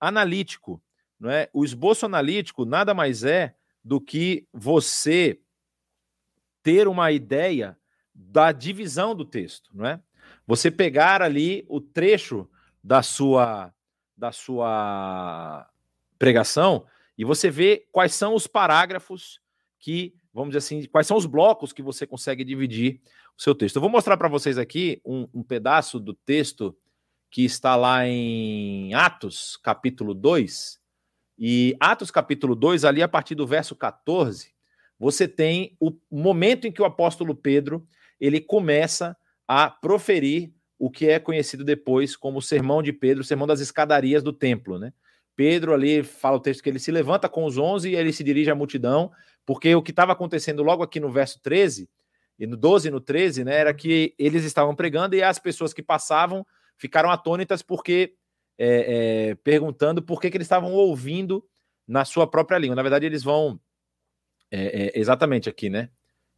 analítico. 0.00 0.82
Não 1.18 1.30
é? 1.30 1.48
O 1.52 1.64
esboço 1.64 2.04
analítico 2.04 2.64
nada 2.64 2.92
mais 2.92 3.22
é 3.24 3.54
do 3.84 4.00
que 4.00 4.46
você 4.52 5.40
ter 6.62 6.88
uma 6.88 7.10
ideia 7.12 7.76
da 8.14 8.52
divisão 8.52 9.14
do 9.14 9.24
texto, 9.24 9.70
não 9.74 9.86
é? 9.86 10.00
Você 10.46 10.70
pegar 10.70 11.22
ali 11.22 11.64
o 11.68 11.80
trecho 11.80 12.48
da 12.82 13.02
sua 13.02 13.72
da 14.16 14.30
sua 14.30 15.68
pregação 16.18 16.86
e 17.18 17.24
você 17.24 17.50
ver 17.50 17.88
quais 17.90 18.14
são 18.14 18.34
os 18.34 18.46
parágrafos 18.46 19.40
que, 19.78 20.14
vamos 20.32 20.50
dizer 20.50 20.58
assim, 20.58 20.88
quais 20.88 21.06
são 21.06 21.16
os 21.16 21.26
blocos 21.26 21.72
que 21.72 21.82
você 21.82 22.06
consegue 22.06 22.44
dividir 22.44 23.00
o 23.36 23.42
seu 23.42 23.54
texto. 23.54 23.76
Eu 23.76 23.80
vou 23.80 23.90
mostrar 23.90 24.16
para 24.16 24.28
vocês 24.28 24.58
aqui 24.58 25.00
um, 25.04 25.26
um, 25.34 25.42
pedaço 25.42 25.98
do 25.98 26.14
texto 26.14 26.76
que 27.32 27.46
está 27.46 27.74
lá 27.74 28.06
em 28.06 28.92
Atos, 28.92 29.56
capítulo 29.56 30.12
2. 30.12 30.78
E 31.38 31.74
Atos, 31.80 32.10
capítulo 32.10 32.54
2, 32.54 32.84
ali 32.84 33.02
a 33.02 33.08
partir 33.08 33.34
do 33.34 33.46
verso 33.46 33.74
14, 33.74 34.52
você 34.98 35.26
tem 35.26 35.74
o 35.80 35.96
momento 36.10 36.66
em 36.66 36.72
que 36.72 36.82
o 36.82 36.84
apóstolo 36.84 37.34
Pedro 37.34 37.88
ele 38.20 38.38
começa 38.38 39.16
a 39.48 39.70
proferir 39.70 40.52
o 40.78 40.90
que 40.90 41.08
é 41.08 41.18
conhecido 41.18 41.64
depois 41.64 42.14
como 42.14 42.38
o 42.38 42.42
sermão 42.42 42.82
de 42.82 42.92
Pedro, 42.92 43.22
o 43.22 43.24
sermão 43.24 43.46
das 43.46 43.60
escadarias 43.60 44.22
do 44.22 44.32
templo, 44.32 44.78
né? 44.78 44.92
Pedro 45.34 45.72
ali 45.72 46.02
fala 46.02 46.36
o 46.36 46.40
texto 46.40 46.62
que 46.62 46.68
ele 46.68 46.78
se 46.78 46.92
levanta 46.92 47.30
com 47.30 47.46
os 47.46 47.56
onze 47.56 47.88
e 47.88 47.96
ele 47.96 48.12
se 48.12 48.22
dirige 48.22 48.50
à 48.50 48.54
multidão, 48.54 49.10
porque 49.46 49.74
o 49.74 49.80
que 49.80 49.90
estava 49.90 50.12
acontecendo 50.12 50.62
logo 50.62 50.82
aqui 50.82 51.00
no 51.00 51.10
verso 51.10 51.40
13 51.40 51.88
e 52.38 52.46
no 52.46 52.58
12 52.58 52.88
e 52.88 52.90
no 52.90 53.00
13, 53.00 53.42
né, 53.42 53.56
era 53.56 53.72
que 53.72 54.14
eles 54.18 54.44
estavam 54.44 54.76
pregando 54.76 55.16
e 55.16 55.22
as 55.22 55.38
pessoas 55.38 55.72
que 55.72 55.82
passavam 55.82 56.46
ficaram 56.82 57.12
atônitas 57.12 57.62
porque 57.62 58.16
é, 58.58 59.28
é, 59.28 59.34
perguntando 59.36 60.02
por 60.02 60.20
que, 60.20 60.28
que 60.28 60.36
eles 60.36 60.46
estavam 60.46 60.72
ouvindo 60.72 61.44
na 61.86 62.04
sua 62.04 62.26
própria 62.26 62.58
língua. 62.58 62.74
Na 62.74 62.82
verdade, 62.82 63.06
eles 63.06 63.22
vão 63.22 63.60
é, 64.50 64.86
é 64.86 64.98
exatamente 64.98 65.48
aqui, 65.48 65.70
né? 65.70 65.90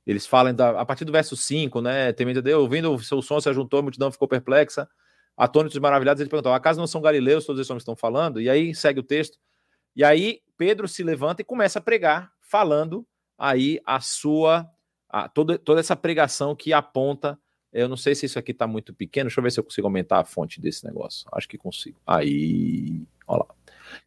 Eles 0.06 0.26
falam 0.26 0.54
da, 0.54 0.78
a 0.78 0.84
partir 0.84 1.06
do 1.06 1.12
verso 1.12 1.34
5, 1.34 1.80
né? 1.80 2.12
Temendo 2.12 2.42
Deus, 2.42 2.60
ouvindo 2.60 2.92
o 2.92 2.98
seu 3.02 3.22
som, 3.22 3.40
se 3.40 3.48
ajuntou, 3.48 3.80
a 3.80 3.82
multidão 3.82 4.12
ficou 4.12 4.28
perplexa, 4.28 4.86
atônitos 5.34 5.74
e 5.74 5.80
maravilhados. 5.80 6.20
Eles 6.20 6.30
perguntam: 6.30 6.52
acaso 6.52 6.78
não 6.78 6.86
são 6.86 7.00
galileus 7.00 7.46
todos 7.46 7.58
esses 7.58 7.70
homens 7.70 7.80
estão 7.80 7.96
falando? 7.96 8.38
E 8.38 8.50
aí 8.50 8.74
segue 8.74 9.00
o 9.00 9.02
texto. 9.02 9.38
E 9.96 10.04
aí 10.04 10.42
Pedro 10.58 10.86
se 10.86 11.02
levanta 11.02 11.40
e 11.40 11.44
começa 11.44 11.78
a 11.78 11.82
pregar, 11.82 12.30
falando 12.42 13.06
aí 13.38 13.80
a 13.86 13.98
sua 13.98 14.68
a, 15.08 15.26
toda, 15.26 15.58
toda 15.58 15.80
essa 15.80 15.96
pregação 15.96 16.54
que 16.54 16.70
aponta. 16.74 17.38
Eu 17.74 17.88
não 17.88 17.96
sei 17.96 18.14
se 18.14 18.24
isso 18.24 18.38
aqui 18.38 18.52
está 18.52 18.68
muito 18.68 18.94
pequeno. 18.94 19.28
Deixa 19.28 19.40
eu 19.40 19.42
ver 19.42 19.50
se 19.50 19.58
eu 19.58 19.64
consigo 19.64 19.86
aumentar 19.88 20.20
a 20.20 20.24
fonte 20.24 20.60
desse 20.60 20.86
negócio. 20.86 21.28
Acho 21.32 21.48
que 21.48 21.58
consigo. 21.58 22.00
Aí, 22.06 23.02
olha 23.26 23.40
lá. 23.48 23.54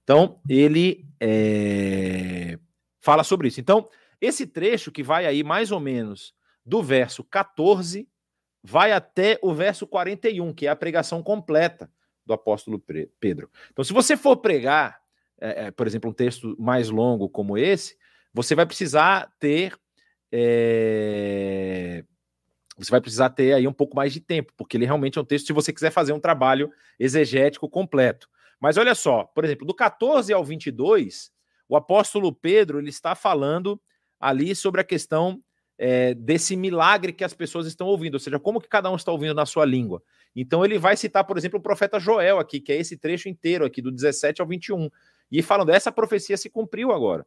Então, 0.04 0.40
ele 0.50 1.06
é, 1.20 2.58
fala 3.02 3.26
sobre 3.26 3.50
isso. 3.50 3.60
Então, 3.60 3.90
esse 4.22 4.48
trecho 4.48 4.90
que 4.90 5.04
vai 5.04 5.26
aí 5.26 5.44
mais 5.44 5.70
ou 5.70 5.82
menos 5.82 6.34
do 6.66 6.82
verso 6.82 7.26
14 7.26 8.08
vai 8.64 8.94
até 8.94 9.38
o 9.42 9.54
verso 9.54 9.86
41, 9.86 10.54
que 10.54 10.66
é 10.66 10.70
a 10.70 10.76
pregação 10.76 11.22
completa 11.22 11.92
do 12.26 12.34
apóstolo 12.34 12.82
Pedro. 13.20 13.50
Então, 13.72 13.84
se 13.84 13.94
você 13.94 14.16
for 14.16 14.38
pregar, 14.38 15.02
é, 15.40 15.66
é, 15.66 15.72
por 15.72 15.86
exemplo, 15.88 16.10
um 16.10 16.14
texto 16.14 16.56
mais 16.58 16.90
longo 16.90 17.30
como 17.30 17.58
esse, 17.58 17.98
você 18.34 18.56
vai 18.56 18.66
precisar 18.66 19.30
ter. 19.40 19.78
É, 20.32 22.04
você 22.78 22.92
vai 22.92 23.02
precisar 23.02 23.30
ter 23.32 23.54
aí 23.54 23.68
um 23.68 23.74
pouco 23.74 23.96
mais 23.96 24.14
de 24.14 24.20
tempo, 24.20 24.54
porque 24.56 24.78
ele 24.78 24.86
realmente 24.86 25.18
é 25.18 25.22
um 25.22 25.26
texto 25.26 25.48
se 25.48 25.54
você 25.54 25.74
quiser 25.74 25.92
fazer 25.92 26.14
um 26.14 26.20
trabalho 26.20 26.72
exegético 27.00 27.70
completo. 27.70 28.30
Mas 28.60 28.78
olha 28.78 28.96
só, 28.96 29.24
por 29.24 29.44
exemplo, 29.44 29.66
do 29.66 29.74
14 29.74 30.32
ao 30.34 30.44
22, 30.44 31.32
o 31.68 31.76
apóstolo 31.76 32.32
Pedro 32.34 32.80
ele 32.80 32.90
está 32.90 33.16
falando 33.16 33.80
ali 34.20 34.56
sobre 34.56 34.82
a 34.82 34.84
questão 34.84 35.42
é, 35.78 36.14
desse 36.14 36.56
milagre 36.56 37.14
que 37.14 37.24
as 37.24 37.34
pessoas 37.34 37.68
estão 37.68 37.88
ouvindo, 37.88 38.16
ou 38.16 38.20
seja, 38.20 38.40
como 38.40 38.60
que 38.60 38.68
cada 38.68 38.90
um 38.90 38.96
está 38.96 39.12
ouvindo 39.12 39.34
na 39.34 39.46
sua 39.46 39.66
língua. 39.66 40.02
Então 40.36 40.66
ele 40.66 40.80
vai 40.80 40.98
citar, 40.98 41.24
por 41.24 41.38
exemplo, 41.38 41.60
o 41.60 41.62
profeta 41.62 42.00
Joel 42.00 42.40
aqui, 42.40 42.60
que 42.60 42.72
é 42.72 42.78
esse 42.78 42.98
trecho 42.98 43.30
inteiro 43.30 43.66
aqui, 43.66 43.82
do 43.82 43.92
17 43.92 44.42
ao 44.42 44.48
21, 44.48 44.90
e 45.32 45.44
falando, 45.44 45.70
essa 45.70 45.92
profecia 45.92 46.38
se 46.38 46.50
cumpriu 46.50 46.92
agora. 46.92 47.26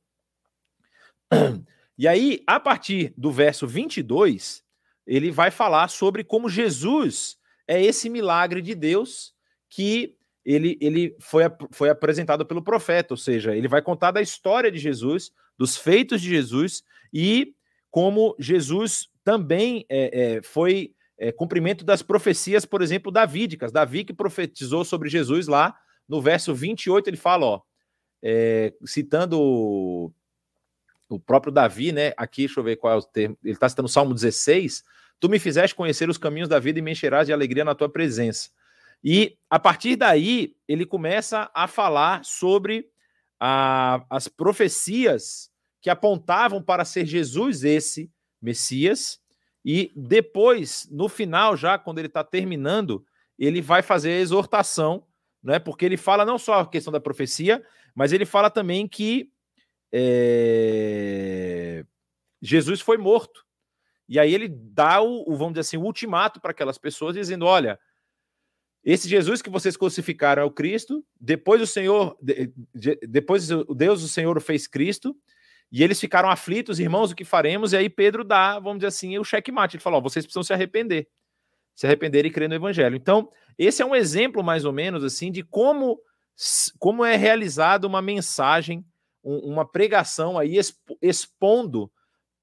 E 1.99 2.09
aí, 2.09 2.43
a 2.47 2.59
partir 2.59 3.13
do 3.15 3.31
verso 3.31 3.67
22, 3.67 4.65
ele 5.11 5.33
vai 5.33 5.51
falar 5.51 5.89
sobre 5.89 6.23
como 6.23 6.49
Jesus 6.49 7.37
é 7.67 7.83
esse 7.83 8.09
milagre 8.09 8.63
de 8.63 8.77
Deus 8.77 9.35
que 9.69 10.15
ele, 10.45 10.79
ele 10.81 11.17
foi, 11.19 11.43
foi 11.73 11.91
apresentado 11.91 12.47
pelo 12.47 12.63
profeta, 12.63 13.13
ou 13.15 13.17
seja, 13.19 13.57
ele 13.57 13.67
vai 13.67 13.83
contar 13.83 14.13
da 14.13 14.23
história 14.23 14.71
de 14.71 14.79
Jesus, 14.79 15.33
dos 15.59 15.77
feitos 15.77 16.23
de 16.23 16.29
Jesus 16.29 16.85
e 17.13 17.55
como 17.91 18.37
Jesus 18.39 19.09
também 19.25 19.85
é, 19.89 20.37
é, 20.37 20.43
foi 20.43 20.95
é, 21.19 21.33
cumprimento 21.33 21.85
das 21.85 22.03
profecias, 22.03 22.65
por 22.65 22.81
exemplo, 22.81 23.11
davídicas. 23.11 23.73
Davi 23.73 24.05
que 24.05 24.13
profetizou 24.13 24.85
sobre 24.85 25.09
Jesus 25.09 25.49
lá 25.49 25.77
no 26.09 26.23
verso 26.23 26.55
28, 26.55 27.09
ele 27.11 27.17
fala, 27.17 27.47
ó, 27.47 27.61
é, 28.23 28.73
citando 28.85 29.41
o, 29.41 30.13
o 31.09 31.19
próprio 31.19 31.53
Davi, 31.53 31.91
né? 31.91 32.13
Aqui, 32.17 32.43
deixa 32.47 32.61
eu 32.61 32.65
ver 32.65 32.77
qual 32.77 32.95
é 32.95 32.97
o 32.97 33.03
termo. 33.03 33.37
Ele 33.43 33.55
está 33.55 33.69
citando 33.69 33.87
o 33.87 33.91
Salmo 33.91 34.15
16. 34.15 34.85
Tu 35.21 35.29
me 35.29 35.39
fizeste 35.39 35.77
conhecer 35.77 36.09
os 36.09 36.19
caminhos 36.19 36.49
da 36.49 36.59
vida 36.59 36.79
e 36.79 36.83
me 36.83 36.93
encherás 36.93 37.27
de 37.27 37.33
alegria 37.33 37.65
na 37.65 37.75
tua 37.75 37.89
presença. 37.89 38.51
E 39.05 39.37
a 39.49 39.59
partir 39.59 39.97
daí, 39.97 40.57
ele 40.67 40.85
começa 40.85 41.51
a 41.55 41.69
falar 41.69 42.25
sobre 42.25 42.89
a, 43.39 44.05
as 44.11 44.29
profecias 44.29 45.51
que 45.81 45.89
apontavam 45.89 46.63
para 46.63 46.85
ser 46.85 47.07
Jesus 47.07 47.65
esse 47.65 48.11
Messias. 48.41 49.21
E 49.65 49.93
depois, 49.95 50.89
no 50.91 51.09
final, 51.09 51.57
já 51.57 51.79
quando 51.79 51.99
ele 51.99 52.09
está 52.09 52.25
terminando, 52.25 53.05
ele 53.39 53.61
vai 53.61 53.83
fazer 53.83 54.13
a 54.13 54.21
exortação, 54.21 55.07
né? 55.43 55.59
Porque 55.59 55.85
ele 55.85 55.97
fala 55.97 56.25
não 56.25 56.39
só 56.39 56.61
a 56.61 56.67
questão 56.67 56.93
da 56.93 57.01
profecia, 57.01 57.63
mas 57.95 58.13
ele 58.13 58.25
fala 58.25 58.51
também 58.51 58.87
que 58.89 59.31
é, 59.93 61.85
Jesus 62.41 62.81
foi 62.81 62.97
morto. 62.97 63.45
E 64.11 64.19
aí 64.19 64.35
ele 64.35 64.49
dá 64.49 65.01
o, 65.01 65.23
o 65.25 65.37
vamos 65.37 65.53
dizer 65.53 65.61
assim, 65.61 65.77
o 65.77 65.85
ultimato 65.85 66.41
para 66.41 66.51
aquelas 66.51 66.77
pessoas, 66.77 67.15
dizendo: 67.15 67.47
olha, 67.47 67.79
esse 68.83 69.09
Jesus 69.09 69.41
que 69.41 69.49
vocês 69.49 69.77
crucificaram 69.77 70.43
é 70.43 70.45
o 70.45 70.51
Cristo, 70.51 71.05
depois 71.19 71.63
o 71.63 71.67
Senhor, 71.67 72.19
depois 73.09 73.49
o 73.53 73.73
Deus, 73.73 74.03
o 74.03 74.09
Senhor 74.09 74.37
o 74.37 74.41
fez 74.41 74.67
Cristo, 74.67 75.17
e 75.71 75.85
eles 75.85 76.01
ficaram 76.01 76.29
aflitos, 76.29 76.81
irmãos, 76.81 77.13
o 77.13 77.15
que 77.15 77.25
faremos? 77.25 77.73
E 77.73 77.77
aí 77.77 77.89
Pedro 77.89 78.25
dá, 78.25 78.59
vamos 78.59 78.79
dizer 78.79 78.89
assim, 78.89 79.17
o 79.17 79.23
checkmate. 79.23 79.77
Ele 79.77 79.83
falou: 79.83 80.03
vocês 80.03 80.27
precisam 80.27 80.43
se 80.43 80.53
arrepender. 80.53 81.07
Se 81.77 81.87
arrepender 81.87 82.27
e 82.27 82.31
crer 82.31 82.49
no 82.49 82.57
evangelho. 82.57 82.97
Então, 82.97 83.31
esse 83.57 83.81
é 83.81 83.87
um 83.87 83.95
exemplo, 83.95 84.43
mais 84.43 84.65
ou 84.65 84.73
menos, 84.73 85.05
assim, 85.05 85.31
de 85.31 85.45
como, 85.45 86.01
como 86.81 87.05
é 87.05 87.15
realizada 87.15 87.87
uma 87.87 88.03
mensagem, 88.03 88.85
uma 89.23 89.65
pregação 89.65 90.37
aí 90.37 90.59
expondo 91.01 91.89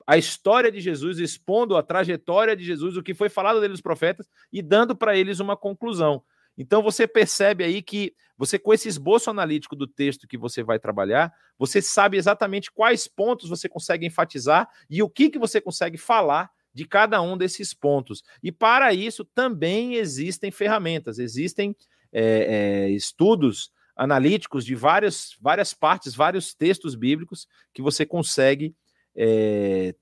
a 0.07 0.17
história 0.17 0.71
de 0.71 0.79
Jesus, 0.79 1.19
expondo 1.19 1.75
a 1.75 1.83
trajetória 1.83 2.55
de 2.55 2.63
Jesus, 2.63 2.95
o 2.95 3.03
que 3.03 3.13
foi 3.13 3.27
falado 3.27 3.59
dele 3.59 3.73
dos 3.73 3.81
profetas 3.81 4.29
e 4.51 4.61
dando 4.61 4.95
para 4.95 5.17
eles 5.17 5.41
uma 5.41 5.57
conclusão. 5.57 6.23
Então 6.57 6.81
você 6.81 7.05
percebe 7.05 7.63
aí 7.63 7.81
que 7.81 8.15
você, 8.37 8.57
com 8.57 8.73
esse 8.73 8.87
esboço 8.87 9.29
analítico 9.29 9.75
do 9.75 9.85
texto 9.85 10.27
que 10.27 10.37
você 10.37 10.63
vai 10.63 10.79
trabalhar, 10.79 11.33
você 11.59 11.81
sabe 11.81 12.17
exatamente 12.17 12.71
quais 12.71 13.05
pontos 13.05 13.49
você 13.49 13.67
consegue 13.67 14.05
enfatizar 14.05 14.69
e 14.89 15.03
o 15.03 15.09
que, 15.09 15.29
que 15.29 15.37
você 15.37 15.59
consegue 15.59 15.97
falar 15.97 16.49
de 16.73 16.85
cada 16.85 17.21
um 17.21 17.37
desses 17.37 17.73
pontos. 17.73 18.23
E 18.41 18.51
para 18.51 18.93
isso 18.93 19.25
também 19.25 19.95
existem 19.95 20.51
ferramentas, 20.51 21.19
existem 21.19 21.75
é, 22.13 22.85
é, 22.85 22.89
estudos 22.91 23.71
analíticos 23.95 24.63
de 24.63 24.75
várias, 24.75 25.35
várias 25.41 25.73
partes, 25.73 26.15
vários 26.15 26.53
textos 26.53 26.95
bíblicos 26.95 27.47
que 27.73 27.81
você 27.81 28.05
consegue, 28.05 28.75
é, 29.17 29.95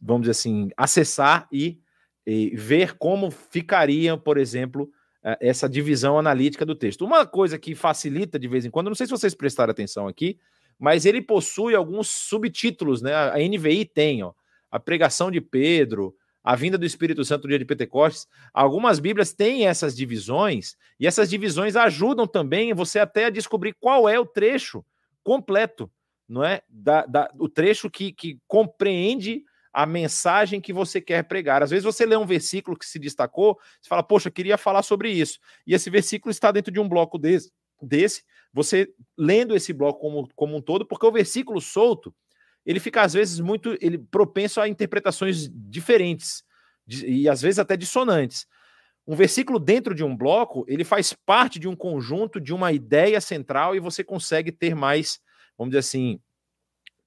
vamos 0.00 0.22
dizer 0.22 0.32
assim, 0.32 0.70
acessar 0.76 1.46
e, 1.52 1.78
e 2.26 2.56
ver 2.56 2.96
como 2.96 3.30
ficaria, 3.30 4.16
por 4.16 4.38
exemplo, 4.38 4.90
é, 5.22 5.36
essa 5.40 5.68
divisão 5.68 6.18
analítica 6.18 6.64
do 6.64 6.74
texto. 6.74 7.04
Uma 7.04 7.26
coisa 7.26 7.58
que 7.58 7.74
facilita 7.74 8.38
de 8.38 8.48
vez 8.48 8.64
em 8.64 8.70
quando, 8.70 8.88
não 8.88 8.94
sei 8.94 9.06
se 9.06 9.12
vocês 9.12 9.34
prestaram 9.34 9.70
atenção 9.70 10.08
aqui, 10.08 10.38
mas 10.78 11.04
ele 11.04 11.20
possui 11.20 11.74
alguns 11.74 12.08
subtítulos, 12.08 13.02
né? 13.02 13.14
A 13.14 13.36
NVI 13.38 13.84
tem, 13.84 14.22
ó, 14.22 14.32
a 14.70 14.78
pregação 14.78 15.30
de 15.30 15.40
Pedro, 15.40 16.14
a 16.44 16.54
vinda 16.54 16.78
do 16.78 16.86
Espírito 16.86 17.24
Santo 17.24 17.44
no 17.44 17.48
dia 17.48 17.58
de 17.58 17.64
Pentecostes. 17.64 18.28
Algumas 18.52 19.00
Bíblias 19.00 19.32
têm 19.32 19.66
essas 19.66 19.96
divisões, 19.96 20.76
e 21.00 21.06
essas 21.06 21.28
divisões 21.28 21.74
ajudam 21.76 22.26
também 22.26 22.72
você 22.72 22.98
até 22.98 23.24
a 23.24 23.30
descobrir 23.30 23.74
qual 23.80 24.08
é 24.08 24.20
o 24.20 24.26
trecho 24.26 24.84
completo, 25.24 25.90
não 26.28 26.44
é? 26.44 26.62
Da, 26.68 27.06
da, 27.06 27.30
o 27.38 27.48
trecho 27.48 27.90
que, 27.90 28.12
que 28.12 28.38
compreende 28.46 29.44
a 29.72 29.84
mensagem 29.84 30.60
que 30.60 30.72
você 30.72 31.00
quer 31.00 31.22
pregar. 31.24 31.62
Às 31.62 31.70
vezes 31.70 31.84
você 31.84 32.06
lê 32.06 32.16
um 32.16 32.24
versículo 32.24 32.78
que 32.78 32.86
se 32.86 32.98
destacou, 32.98 33.58
você 33.80 33.88
fala, 33.88 34.02
poxa, 34.02 34.30
queria 34.30 34.56
falar 34.56 34.82
sobre 34.82 35.10
isso. 35.10 35.38
E 35.66 35.74
esse 35.74 35.90
versículo 35.90 36.30
está 36.30 36.50
dentro 36.50 36.72
de 36.72 36.80
um 36.80 36.88
bloco 36.88 37.18
desse, 37.18 37.52
desse 37.82 38.22
você 38.56 38.88
lendo 39.18 39.54
esse 39.54 39.74
bloco 39.74 40.00
como, 40.00 40.28
como 40.34 40.56
um 40.56 40.62
todo, 40.62 40.86
porque 40.86 41.04
o 41.04 41.12
versículo 41.12 41.60
solto, 41.60 42.14
ele 42.64 42.80
fica 42.80 43.02
às 43.02 43.12
vezes 43.12 43.38
muito 43.38 43.76
ele 43.82 43.98
propenso 43.98 44.62
a 44.62 44.66
interpretações 44.66 45.46
diferentes 45.52 46.42
e 46.88 47.28
às 47.28 47.42
vezes 47.42 47.58
até 47.58 47.76
dissonantes. 47.76 48.46
Um 49.06 49.14
versículo 49.14 49.58
dentro 49.58 49.94
de 49.94 50.02
um 50.02 50.16
bloco, 50.16 50.64
ele 50.66 50.84
faz 50.84 51.12
parte 51.12 51.58
de 51.58 51.68
um 51.68 51.76
conjunto, 51.76 52.40
de 52.40 52.54
uma 52.54 52.72
ideia 52.72 53.20
central 53.20 53.76
e 53.76 53.78
você 53.78 54.02
consegue 54.02 54.50
ter 54.50 54.74
mais, 54.74 55.20
vamos 55.56 55.70
dizer 55.70 55.80
assim, 55.80 56.20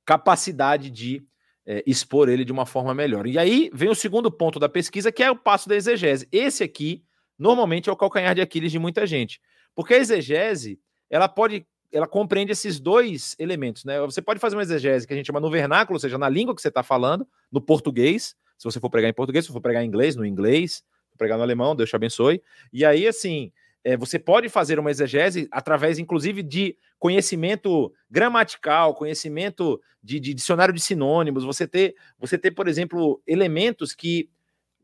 capacidade 0.05 0.89
de 0.89 1.23
é, 1.65 1.83
expor 1.85 2.29
ele 2.29 2.43
de 2.43 2.51
uma 2.51 2.65
forma 2.65 2.93
melhor. 2.93 3.27
E 3.27 3.37
aí 3.37 3.69
vem 3.73 3.89
o 3.89 3.95
segundo 3.95 4.31
ponto 4.31 4.59
da 4.59 4.67
pesquisa, 4.67 5.11
que 5.11 5.21
é 5.21 5.29
o 5.29 5.35
passo 5.35 5.69
da 5.69 5.75
exegese. 5.75 6.27
Esse 6.31 6.63
aqui, 6.63 7.03
normalmente, 7.37 7.89
é 7.89 7.91
o 7.91 7.95
calcanhar 7.95 8.33
de 8.33 8.41
Aquiles 8.41 8.71
de 8.71 8.79
muita 8.79 9.05
gente. 9.05 9.39
Porque 9.75 9.93
a 9.93 9.97
exegese, 9.97 10.79
ela 11.09 11.29
pode, 11.29 11.65
ela 11.91 12.07
compreende 12.07 12.51
esses 12.51 12.79
dois 12.79 13.35
elementos, 13.37 13.85
né? 13.85 13.99
Você 14.01 14.21
pode 14.21 14.39
fazer 14.39 14.55
uma 14.55 14.63
exegese 14.63 15.05
que 15.05 15.13
a 15.13 15.15
gente 15.15 15.27
chama 15.27 15.39
no 15.39 15.51
vernáculo, 15.51 15.95
ou 15.95 15.99
seja, 15.99 16.17
na 16.17 16.27
língua 16.27 16.55
que 16.55 16.61
você 16.61 16.69
está 16.69 16.81
falando, 16.81 17.27
no 17.51 17.61
português, 17.61 18.35
se 18.57 18.63
você 18.63 18.79
for 18.79 18.89
pregar 18.89 19.09
em 19.09 19.13
português, 19.13 19.45
se 19.45 19.51
for 19.51 19.61
pregar 19.61 19.83
em 19.83 19.87
inglês, 19.87 20.15
no 20.15 20.25
inglês, 20.25 20.83
pregar 21.19 21.37
no 21.37 21.43
alemão, 21.43 21.75
Deus 21.75 21.89
te 21.89 21.95
abençoe. 21.95 22.41
E 22.73 22.83
aí, 22.83 23.07
assim, 23.07 23.51
é, 23.83 23.95
você 23.95 24.19
pode 24.19 24.49
fazer 24.49 24.79
uma 24.79 24.91
exegese 24.91 25.47
através, 25.51 25.99
inclusive, 25.99 26.43
de 26.43 26.77
conhecimento 26.97 27.93
gramatical, 28.09 28.93
conhecimento 28.93 29.81
de, 30.03 30.19
de 30.19 30.33
dicionário 30.33 30.73
de 30.73 30.81
sinônimos. 30.81 31.43
Você 31.43 31.67
ter, 31.67 31.95
você 32.17 32.37
ter, 32.37 32.51
por 32.51 32.67
exemplo, 32.67 33.21
elementos 33.25 33.93
que 33.93 34.29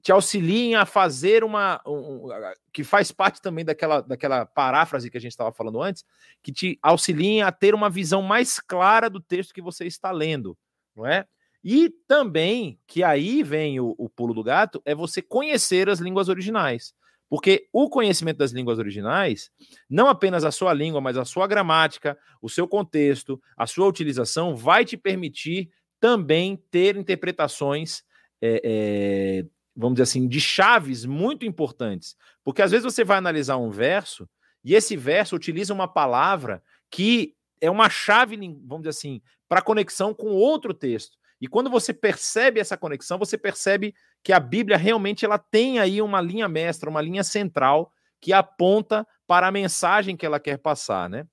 te 0.02 0.12
auxiliem 0.12 0.76
a 0.76 0.86
fazer 0.86 1.44
uma. 1.44 1.82
Um, 1.86 2.28
que 2.72 2.84
faz 2.84 3.12
parte 3.12 3.42
também 3.42 3.66
daquela, 3.66 4.02
daquela 4.02 4.46
paráfrase 4.46 5.10
que 5.10 5.18
a 5.18 5.22
gente 5.22 5.32
estava 5.32 5.52
falando 5.52 5.82
antes, 5.82 6.06
que 6.44 6.52
te 6.52 6.78
auxiliem 6.82 7.42
a 7.42 7.52
ter 7.52 7.74
uma 7.74 7.90
visão 7.90 8.22
mais 8.22 8.60
clara 8.60 9.10
do 9.10 9.20
texto 9.20 9.54
que 9.54 9.62
você 9.62 9.86
está 9.86 10.12
lendo, 10.12 10.56
não 10.96 11.08
é? 11.08 11.26
E 11.64 11.90
também, 12.08 12.80
que 12.86 13.04
aí 13.04 13.42
vem 13.42 13.80
o, 13.80 13.96
o 13.98 14.08
pulo 14.08 14.36
do 14.36 14.44
gato, 14.44 14.80
é 14.86 14.94
você 14.94 15.24
conhecer 15.24 15.90
as 15.90 16.00
línguas 16.00 16.30
originais. 16.30 16.94
Porque 17.30 17.68
o 17.74 17.90
conhecimento 17.90 18.38
das 18.38 18.52
línguas 18.52 18.78
originais, 18.78 19.52
não 19.90 20.08
apenas 20.08 20.44
a 20.44 20.52
sua 20.52 20.74
língua, 20.74 21.02
mas 21.02 21.18
a 21.18 21.26
sua 21.26 21.48
gramática, 21.48 22.18
o 22.42 22.50
seu 22.50 22.68
contexto, 22.68 23.42
a 23.58 23.66
sua 23.66 23.88
utilização, 23.88 24.56
vai 24.56 24.86
te 24.86 24.96
permitir 24.96 25.70
também 26.00 26.56
ter 26.70 26.96
interpretações, 26.96 28.04
é, 28.42 28.62
é, 28.64 29.46
vamos 29.76 29.96
dizer 29.96 30.04
assim, 30.04 30.28
de 30.28 30.40
chaves 30.40 31.04
muito 31.04 31.46
importantes. 31.46 32.16
Porque 32.44 32.62
às 32.62 32.72
vezes 32.72 32.84
você 32.84 33.04
vai 33.04 33.18
analisar 33.18 33.58
um 33.58 33.72
verso 33.72 34.30
e 34.64 34.76
esse 34.76 34.96
verso 34.96 35.36
utiliza 35.36 35.74
uma 35.74 35.88
palavra 35.88 36.62
que 36.92 37.36
é 37.60 37.70
uma 37.70 37.90
chave, 37.90 38.36
vamos 38.38 38.84
dizer 38.84 38.90
assim, 38.90 39.22
para 39.48 39.62
conexão 39.62 40.14
com 40.14 40.28
outro 40.28 40.74
texto. 40.74 41.18
E 41.40 41.48
quando 41.48 41.70
você 41.70 41.94
percebe 41.94 42.60
essa 42.60 42.78
conexão, 42.78 43.20
você 43.20 43.38
percebe 43.38 43.94
que 44.24 44.32
a 44.32 44.40
Bíblia 44.40 44.78
realmente 44.78 45.26
ela 45.26 45.38
tem 45.38 45.80
aí 45.80 46.02
uma 46.02 46.22
linha 46.22 46.48
mestra, 46.48 46.90
uma 46.90 47.02
linha 47.02 47.24
central 47.24 47.92
que 48.22 48.34
aponta 48.34 49.06
para 49.28 49.48
a 49.48 49.52
mensagem 49.52 50.16
que 50.16 50.26
ela 50.26 50.40
quer 50.40 50.58
passar, 50.58 51.10
né? 51.10 51.28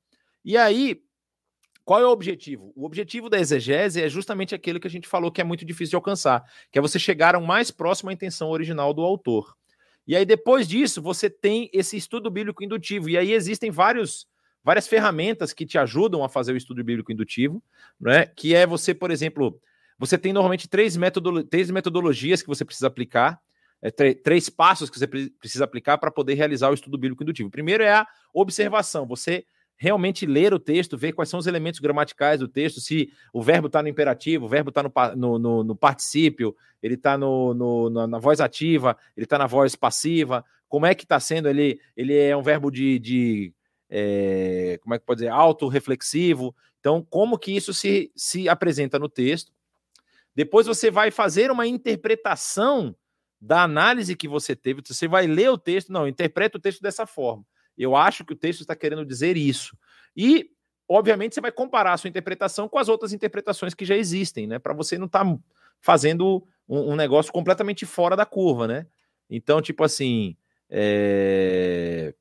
E 0.45 0.57
aí, 0.57 1.01
qual 1.85 2.01
é 2.01 2.07
o 2.07 2.11
objetivo? 2.11 2.73
O 2.77 2.85
objetivo 2.85 3.29
da 3.29 3.39
exegese 3.39 4.03
é 4.03 4.09
justamente 4.09 4.55
aquele 4.55 4.79
que 4.79 4.87
a 4.87 4.91
gente 4.91 5.09
falou 5.09 5.31
que 5.31 5.41
é 5.41 5.45
muito 5.45 5.65
difícil 5.65 5.91
de 5.91 5.97
alcançar, 5.97 6.45
que 6.71 6.79
é 6.79 6.83
você 6.83 6.99
chegar 6.99 7.35
ao 7.35 7.43
mais 7.43 7.71
próximo 7.71 8.11
à 8.11 8.13
intenção 8.13 8.51
original 8.51 8.93
do 8.93 9.03
autor. 9.03 9.57
E 10.07 10.17
aí, 10.17 10.25
depois 10.25 10.67
disso, 10.67 11.01
você 11.01 11.31
tem 11.31 11.71
esse 11.73 11.97
estudo 11.97 12.31
bíblico 12.31 12.63
indutivo. 12.63 13.09
E 13.09 13.17
aí 13.17 13.33
existem 13.33 13.71
vários, 13.71 14.27
várias 14.63 14.89
ferramentas 14.89 15.53
que 15.53 15.65
te 15.65 15.79
ajudam 15.79 16.25
a 16.25 16.29
fazer 16.29 16.53
o 16.53 16.57
estudo 16.57 16.83
bíblico 16.83 17.13
indutivo, 17.13 17.63
né? 18.01 18.27
Que 18.27 18.55
é 18.55 18.67
você, 18.67 18.93
por 18.93 19.11
exemplo, 19.11 19.61
você 20.03 20.19
tem 20.19 20.33
normalmente 20.33 20.69
três, 20.69 20.97
metodolo 20.97 21.45
três 21.45 21.71
metodologias 21.71 22.43
que 22.43 22.49
você 22.49 22.65
precisa 22.65 22.89
aplicar, 22.89 23.41
é, 23.81 23.89
três 23.89 24.51
passos 24.51 24.91
que 24.91 24.99
você 24.99 25.07
precisa 25.07 25.63
aplicar 25.63 25.97
para 25.97 26.11
poder 26.11 26.35
realizar 26.35 26.71
o 26.71 26.75
estudo 26.75 26.99
bíblico 26.99 27.23
indutivo. 27.23 27.49
Primeiro 27.49 27.85
é 27.85 27.93
a 27.93 28.07
observação. 28.35 29.07
Você 29.07 29.45
realmente 29.77 30.27
ler 30.27 30.53
o 30.53 30.59
texto, 30.59 30.99
ver 30.99 31.13
quais 31.13 31.29
são 31.29 31.39
os 31.39 31.47
elementos 31.47 31.79
gramaticais 31.79 32.41
do 32.41 32.49
texto, 32.49 32.81
se 32.81 33.13
o 33.33 33.41
verbo 33.41 33.69
está 33.69 33.81
no 33.81 33.89
imperativo, 33.89 34.47
o 34.47 34.49
verbo 34.49 34.71
está 34.71 34.83
no, 34.83 34.93
no, 35.15 35.39
no, 35.39 35.65
no, 35.65 35.77
particípio, 35.77 36.57
ele 36.83 36.95
está 36.95 37.17
na 37.17 38.19
voz 38.19 38.41
ativa, 38.41 38.97
ele 39.17 39.25
está 39.25 39.39
na 39.39 39.47
voz 39.47 39.77
passiva, 39.77 40.45
como 40.69 40.85
é 40.85 40.97
que 40.97 41.05
está 41.05 41.21
sendo, 41.21 41.49
ele, 41.49 41.79
ele 41.97 42.17
é 42.17 42.37
um 42.37 42.43
verbo 42.43 42.73
de, 42.73 42.99
de 42.99 43.55
é, 43.89 44.81
como 44.83 44.97
é 44.97 44.99
que 44.99 45.07
pode 45.07 45.19
dizer, 45.19 45.31
autorreflexivo, 45.31 46.53
então 46.81 47.07
como 47.09 47.39
que 47.39 47.53
isso 47.53 47.73
se, 47.73 48.11
se 48.17 48.49
apresenta 48.49 48.99
no 48.99 49.09
texto, 49.09 49.53
depois 50.35 50.67
você 50.67 50.91
vai 50.91 51.11
fazer 51.11 51.51
uma 51.51 51.67
interpretação 51.67 52.97
da 53.41 53.63
análise 53.65 54.15
que 54.15 54.29
você 54.29 54.55
teve, 54.55 54.83
você 54.87 55.09
vai 55.09 55.27
ler 55.27 55.51
o 55.51 55.59
texto, 55.59 55.93
não, 55.93 56.07
interpreta 56.07 56.59
o 56.59 56.61
texto 56.61 56.81
dessa 56.81 57.07
forma. 57.07 57.45
Eu 57.77 57.97
acho 57.97 58.25
que 58.25 58.33
o 58.33 58.37
texto 58.37 58.61
está 58.61 58.77
querendo 58.77 59.05
dizer 59.05 59.37
isso. 59.37 59.77
E, 60.17 60.51
obviamente, 60.89 61.35
você 61.35 61.41
vai 61.41 61.51
comparar 61.51 61.95
a 61.95 61.97
sua 61.97 62.09
interpretação 62.09 62.69
com 62.69 62.79
as 62.79 62.89
outras 62.89 63.13
interpretações 63.13 63.75
que 63.75 63.85
já 63.85 63.97
existem, 63.97 64.47
né? 64.47 64.59
Para 64.59 64.73
você 64.73 64.97
não 64.97 65.07
estar 65.07 65.25
tá 65.25 65.39
fazendo 65.81 66.47
um, 66.69 66.93
um, 66.93 66.97
negócio 66.97 67.33
completamente 67.33 67.85
fora 67.85 68.15
da 68.15 68.25
curva, 68.25 68.69
né? 68.69 68.87
Então, 69.29 69.61
tipo 69.61 69.83
assim, 69.83 70.37
é... 70.71 72.15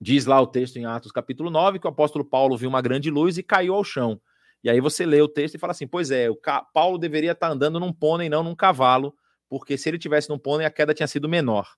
diz 0.00 0.26
lá 0.26 0.40
o 0.40 0.46
texto 0.46 0.76
em 0.76 0.84
Atos 0.84 1.10
capítulo 1.10 1.50
9 1.50 1.80
que 1.80 1.86
o 1.86 1.90
apóstolo 1.90 2.24
Paulo 2.24 2.56
viu 2.56 2.68
uma 2.68 2.82
grande 2.82 3.10
luz 3.10 3.36
e 3.36 3.42
caiu 3.42 3.74
ao 3.74 3.82
chão. 3.82 4.20
E 4.66 4.68
aí 4.68 4.80
você 4.80 5.06
lê 5.06 5.22
o 5.22 5.28
texto 5.28 5.54
e 5.54 5.58
fala 5.58 5.70
assim: 5.70 5.86
pois 5.86 6.10
é, 6.10 6.28
o. 6.28 6.36
Paulo 6.74 6.98
deveria 6.98 7.30
estar 7.30 7.46
tá 7.46 7.52
andando 7.52 7.78
num 7.78 7.92
pônei, 7.92 8.28
não 8.28 8.42
num 8.42 8.54
cavalo, 8.54 9.14
porque 9.48 9.78
se 9.78 9.88
ele 9.88 9.96
tivesse 9.96 10.28
num 10.28 10.40
pônei, 10.40 10.66
a 10.66 10.70
queda 10.72 10.92
tinha 10.92 11.06
sido 11.06 11.28
menor. 11.28 11.68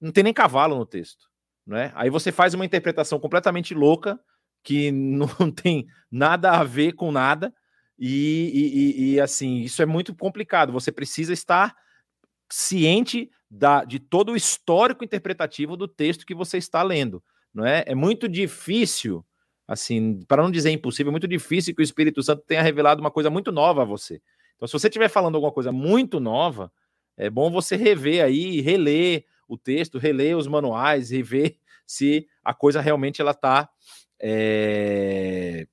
Não 0.00 0.12
tem 0.12 0.22
nem 0.22 0.32
cavalo 0.32 0.76
no 0.76 0.86
texto. 0.86 1.28
Né? 1.66 1.90
Aí 1.92 2.10
você 2.10 2.30
faz 2.30 2.54
uma 2.54 2.64
interpretação 2.64 3.18
completamente 3.18 3.74
louca, 3.74 4.16
que 4.62 4.92
não 4.94 5.50
tem 5.50 5.88
nada 6.08 6.52
a 6.52 6.62
ver 6.62 6.92
com 6.92 7.10
nada, 7.10 7.52
e, 7.98 8.52
e, 8.54 9.14
e, 9.14 9.20
assim, 9.20 9.62
isso 9.62 9.82
é 9.82 9.86
muito 9.86 10.14
complicado. 10.14 10.72
Você 10.72 10.92
precisa 10.92 11.32
estar 11.32 11.74
ciente 12.48 13.28
da, 13.50 13.84
de 13.84 13.98
todo 13.98 14.32
o 14.32 14.36
histórico 14.36 15.02
interpretativo 15.02 15.76
do 15.76 15.88
texto 15.88 16.24
que 16.24 16.34
você 16.34 16.58
está 16.58 16.80
lendo. 16.84 17.20
Não 17.52 17.66
é? 17.66 17.82
é 17.88 17.94
muito 17.94 18.28
difícil, 18.28 19.26
assim, 19.66 20.20
para 20.28 20.42
não 20.42 20.50
dizer 20.50 20.70
impossível, 20.70 21.10
é 21.10 21.12
muito 21.12 21.28
difícil 21.28 21.74
que 21.74 21.80
o 21.80 21.84
Espírito 21.84 22.22
Santo 22.22 22.42
tenha 22.46 22.62
revelado 22.62 23.00
uma 23.00 23.10
coisa 23.10 23.30
muito 23.30 23.50
nova 23.50 23.82
a 23.82 23.84
você. 23.84 24.20
Então, 24.56 24.68
se 24.68 24.72
você 24.72 24.88
estiver 24.88 25.08
falando 25.08 25.34
alguma 25.34 25.52
coisa 25.52 25.72
muito 25.72 26.20
nova, 26.20 26.70
é 27.16 27.30
bom 27.30 27.50
você 27.50 27.76
rever 27.76 28.24
aí, 28.24 28.60
reler, 28.60 29.24
o 29.48 29.56
texto, 29.56 29.98
reler 29.98 30.36
os 30.36 30.46
manuais 30.46 31.12
e 31.12 31.22
ver 31.22 31.58
se 31.86 32.26
a 32.42 32.54
coisa 32.54 32.80
realmente 32.80 33.20
ela 33.20 33.32
está 33.32 33.68
é, 34.20 35.66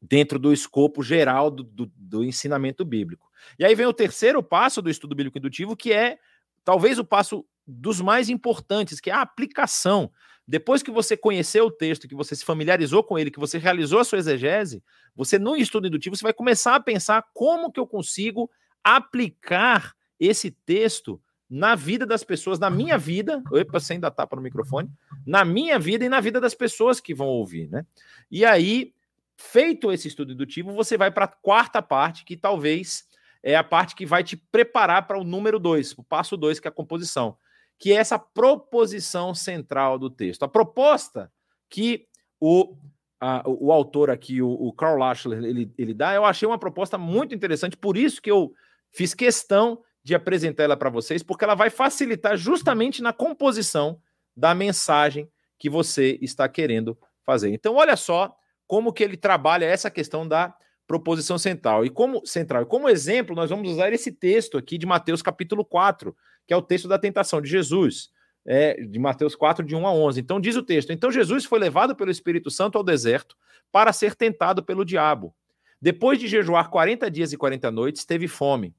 dentro 0.00 0.38
do 0.38 0.52
escopo 0.52 1.02
geral 1.02 1.50
do, 1.50 1.62
do, 1.62 1.92
do, 1.94 2.24
ensinamento 2.24 2.84
bíblico. 2.84 3.28
E 3.58 3.64
aí 3.64 3.74
vem 3.74 3.86
o 3.86 3.92
terceiro 3.92 4.42
passo 4.42 4.82
do 4.82 4.90
estudo 4.90 5.14
bíblico 5.14 5.38
indutivo, 5.38 5.76
que 5.76 5.92
é 5.92 6.18
talvez 6.64 6.98
o 6.98 7.04
passo 7.04 7.44
dos 7.66 8.00
mais 8.00 8.28
importantes, 8.28 9.00
que 9.00 9.10
é 9.10 9.12
a 9.12 9.22
aplicação. 9.22 10.10
Depois 10.48 10.82
que 10.82 10.90
você 10.90 11.14
conheceu 11.14 11.66
o 11.66 11.70
texto, 11.70 12.08
que 12.08 12.14
você 12.14 12.34
se 12.34 12.42
familiarizou 12.42 13.04
com 13.04 13.18
ele, 13.18 13.30
que 13.30 13.38
você 13.38 13.58
realizou 13.58 14.00
a 14.00 14.04
sua 14.04 14.18
exegese, 14.18 14.82
você 15.14 15.38
no 15.38 15.54
estudo 15.54 15.86
indutivo 15.86 16.16
você 16.16 16.22
vai 16.22 16.32
começar 16.32 16.74
a 16.74 16.80
pensar 16.80 17.22
como 17.34 17.70
que 17.70 17.78
eu 17.78 17.86
consigo 17.86 18.50
aplicar 18.82 19.94
esse 20.18 20.50
texto 20.50 21.20
na 21.50 21.74
vida 21.74 22.06
das 22.06 22.24
pessoas, 22.24 22.58
na 22.58 22.70
minha 22.70 22.96
vida, 22.96 23.42
opa, 23.52 23.78
sem 23.78 24.00
dar 24.00 24.10
tapa 24.10 24.36
no 24.36 24.42
microfone, 24.42 24.90
na 25.26 25.44
minha 25.44 25.78
vida 25.78 26.06
e 26.06 26.08
na 26.08 26.18
vida 26.18 26.40
das 26.40 26.54
pessoas 26.54 26.98
que 26.98 27.12
vão 27.12 27.26
ouvir, 27.26 27.68
né? 27.68 27.84
E 28.30 28.42
aí, 28.42 28.94
feito 29.36 29.92
esse 29.92 30.08
estudo 30.08 30.32
indutivo, 30.32 30.72
você 30.72 30.96
vai 30.96 31.10
para 31.10 31.26
a 31.26 31.28
quarta 31.28 31.82
parte, 31.82 32.24
que 32.24 32.38
talvez 32.38 33.06
é 33.42 33.54
a 33.54 33.62
parte 33.62 33.94
que 33.94 34.06
vai 34.06 34.24
te 34.24 34.34
preparar 34.34 35.06
para 35.06 35.18
o 35.18 35.24
número 35.24 35.58
dois, 35.58 35.92
o 35.98 36.02
passo 36.02 36.38
dois, 36.38 36.58
que 36.58 36.66
é 36.66 36.70
a 36.70 36.72
composição, 36.72 37.36
que 37.78 37.92
é 37.92 37.96
essa 37.96 38.18
proposição 38.18 39.34
central 39.34 39.98
do 39.98 40.10
texto. 40.10 40.42
A 40.42 40.48
proposta 40.48 41.30
que 41.70 42.06
o, 42.40 42.76
a, 43.20 43.42
o 43.46 43.72
autor 43.72 44.10
aqui, 44.10 44.42
o, 44.42 44.50
o 44.50 44.72
Carl 44.72 44.98
Lashler, 44.98 45.44
ele, 45.44 45.72
ele 45.78 45.94
dá, 45.94 46.14
eu 46.14 46.24
achei 46.24 46.46
uma 46.46 46.58
proposta 46.58 46.98
muito 46.98 47.34
interessante, 47.34 47.76
por 47.76 47.96
isso 47.96 48.20
que 48.20 48.30
eu 48.30 48.52
fiz 48.90 49.14
questão 49.14 49.82
de 50.02 50.14
apresentar 50.14 50.64
ela 50.64 50.76
para 50.76 50.90
vocês, 50.90 51.22
porque 51.22 51.44
ela 51.44 51.54
vai 51.54 51.70
facilitar 51.70 52.36
justamente 52.36 53.02
na 53.02 53.12
composição 53.12 54.00
da 54.36 54.54
mensagem 54.54 55.28
que 55.58 55.68
você 55.68 56.18
está 56.22 56.48
querendo 56.48 56.98
fazer. 57.24 57.50
Então, 57.50 57.74
olha 57.74 57.96
só 57.96 58.34
como 58.66 58.92
que 58.92 59.02
ele 59.02 59.16
trabalha 59.16 59.66
essa 59.66 59.90
questão 59.90 60.26
da 60.26 60.54
proposição 60.86 61.36
central. 61.36 61.84
E 61.84 61.90
como 61.90 62.24
central, 62.26 62.62
e 62.62 62.66
como 62.66 62.88
exemplo, 62.88 63.36
nós 63.36 63.50
vamos 63.50 63.70
usar 63.70 63.92
esse 63.92 64.10
texto 64.10 64.56
aqui 64.56 64.78
de 64.78 64.86
Mateus 64.86 65.20
capítulo 65.20 65.64
4, 65.64 66.16
que 66.48 66.54
é 66.54 66.56
o 66.56 66.62
texto 66.62 66.88
da 66.88 66.98
tentação 66.98 67.42
de 67.42 67.48
Jesus, 67.48 68.08
é, 68.44 68.82
de 68.82 68.98
Mateus 68.98 69.36
4, 69.36 69.62
de 69.62 69.76
1 69.76 69.86
a 69.86 69.92
11. 69.92 70.18
Então 70.18 70.40
diz 70.40 70.56
o 70.56 70.62
texto: 70.62 70.90
Então 70.90 71.12
Jesus 71.12 71.44
foi 71.44 71.58
levado 71.58 71.94
pelo 71.94 72.10
Espírito 72.10 72.50
Santo 72.50 72.78
ao 72.78 72.82
deserto 72.82 73.36
para 73.70 73.92
ser 73.92 74.14
tentado 74.14 74.62
pelo 74.62 74.82
diabo. 74.82 75.34
Depois 75.80 76.18
de 76.18 76.26
jejuar 76.26 76.70
40 76.70 77.10
dias 77.10 77.34
e 77.34 77.36
40 77.36 77.70
noites, 77.70 78.06
teve 78.06 78.26
fome. 78.26 78.74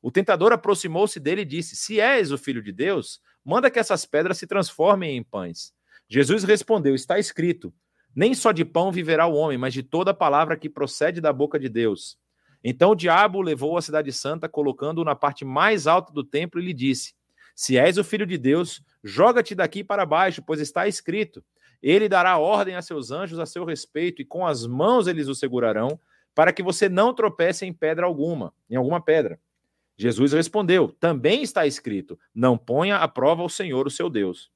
O 0.00 0.10
tentador 0.10 0.50
aproximou-se 0.50 1.20
dele 1.20 1.42
e 1.42 1.44
disse: 1.44 1.76
Se 1.76 2.00
és 2.00 2.32
o 2.32 2.38
filho 2.38 2.62
de 2.62 2.72
Deus, 2.72 3.20
manda 3.44 3.70
que 3.70 3.78
essas 3.78 4.06
pedras 4.06 4.38
se 4.38 4.46
transformem 4.46 5.18
em 5.18 5.22
pães. 5.22 5.74
Jesus 6.08 6.42
respondeu: 6.42 6.94
Está 6.94 7.18
escrito: 7.18 7.70
Nem 8.16 8.32
só 8.32 8.50
de 8.50 8.64
pão 8.64 8.90
viverá 8.90 9.26
o 9.26 9.34
homem, 9.34 9.58
mas 9.58 9.74
de 9.74 9.82
toda 9.82 10.14
palavra 10.14 10.56
que 10.56 10.70
procede 10.70 11.20
da 11.20 11.34
boca 11.34 11.58
de 11.58 11.68
Deus. 11.68 12.16
Então 12.62 12.90
o 12.90 12.94
diabo 12.94 13.40
levou 13.40 13.76
à 13.76 13.82
cidade 13.82 14.12
santa, 14.12 14.48
colocando-o 14.48 15.04
na 15.04 15.14
parte 15.14 15.44
mais 15.44 15.86
alta 15.86 16.12
do 16.12 16.22
templo, 16.22 16.60
e 16.60 16.64
lhe 16.64 16.74
disse: 16.74 17.14
Se 17.54 17.78
és 17.78 17.96
o 17.96 18.04
filho 18.04 18.26
de 18.26 18.36
Deus, 18.36 18.82
joga-te 19.02 19.54
daqui 19.54 19.82
para 19.82 20.04
baixo, 20.04 20.42
pois 20.42 20.60
está 20.60 20.86
escrito: 20.86 21.42
Ele 21.82 22.08
dará 22.08 22.36
ordem 22.38 22.74
a 22.74 22.82
seus 22.82 23.10
anjos 23.10 23.38
a 23.38 23.46
seu 23.46 23.64
respeito, 23.64 24.20
e 24.20 24.24
com 24.24 24.46
as 24.46 24.66
mãos 24.66 25.06
eles 25.06 25.28
o 25.28 25.34
segurarão, 25.34 25.98
para 26.34 26.52
que 26.52 26.62
você 26.62 26.88
não 26.88 27.14
tropece 27.14 27.64
em 27.64 27.72
pedra 27.72 28.06
alguma, 28.06 28.52
em 28.68 28.76
alguma 28.76 29.00
pedra. 29.00 29.40
Jesus 29.96 30.32
respondeu: 30.32 30.94
Também 31.00 31.42
está 31.42 31.66
escrito: 31.66 32.18
Não 32.34 32.58
ponha 32.58 32.98
à 32.98 33.08
prova 33.08 33.42
o 33.42 33.48
Senhor, 33.48 33.86
o 33.86 33.90
seu 33.90 34.10
Deus. 34.10 34.50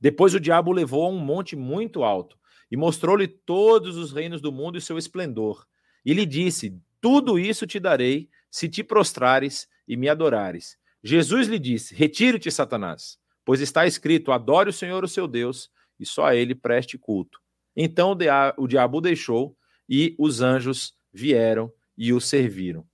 Depois 0.00 0.34
o 0.34 0.40
diabo 0.40 0.70
o 0.70 0.74
levou 0.74 1.04
a 1.04 1.08
um 1.08 1.18
monte 1.18 1.54
muito 1.54 2.02
alto 2.02 2.38
e 2.70 2.76
mostrou-lhe 2.76 3.28
todos 3.28 3.96
os 3.96 4.12
reinos 4.12 4.40
do 4.40 4.52
mundo 4.52 4.78
e 4.78 4.80
seu 4.80 4.96
esplendor. 4.96 5.66
E 6.04 6.14
lhe 6.14 6.24
disse: 6.24 6.80
Tudo 7.00 7.38
isso 7.38 7.66
te 7.66 7.80
darei 7.80 8.28
se 8.50 8.68
te 8.68 8.82
prostrares 8.82 9.68
e 9.86 9.96
me 9.96 10.08
adorares. 10.08 10.76
Jesus 11.02 11.48
lhe 11.48 11.58
disse: 11.58 11.94
Retire-te, 11.94 12.50
Satanás, 12.50 13.18
pois 13.44 13.60
está 13.60 13.86
escrito: 13.86 14.32
Adore 14.32 14.70
o 14.70 14.72
Senhor, 14.72 15.02
o 15.02 15.08
seu 15.08 15.26
Deus, 15.26 15.70
e 15.98 16.04
só 16.04 16.26
a 16.26 16.36
ele 16.36 16.54
preste 16.54 16.98
culto. 16.98 17.40
Então 17.76 18.16
o 18.56 18.66
diabo 18.66 18.98
o 18.98 19.00
deixou 19.00 19.56
e 19.88 20.14
os 20.18 20.40
anjos 20.40 20.94
vieram 21.12 21.72
e 21.96 22.12
o 22.12 22.20
serviram. 22.20 22.86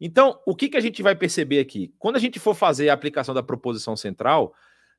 Então, 0.00 0.40
o 0.44 0.54
que, 0.54 0.68
que 0.68 0.76
a 0.76 0.80
gente 0.80 1.02
vai 1.02 1.14
perceber 1.14 1.60
aqui? 1.60 1.94
Quando 1.98 2.16
a 2.16 2.18
gente 2.18 2.38
for 2.38 2.54
fazer 2.54 2.88
a 2.88 2.92
aplicação 2.92 3.34
da 3.34 3.42
proposição 3.42 3.96
central, 3.96 4.52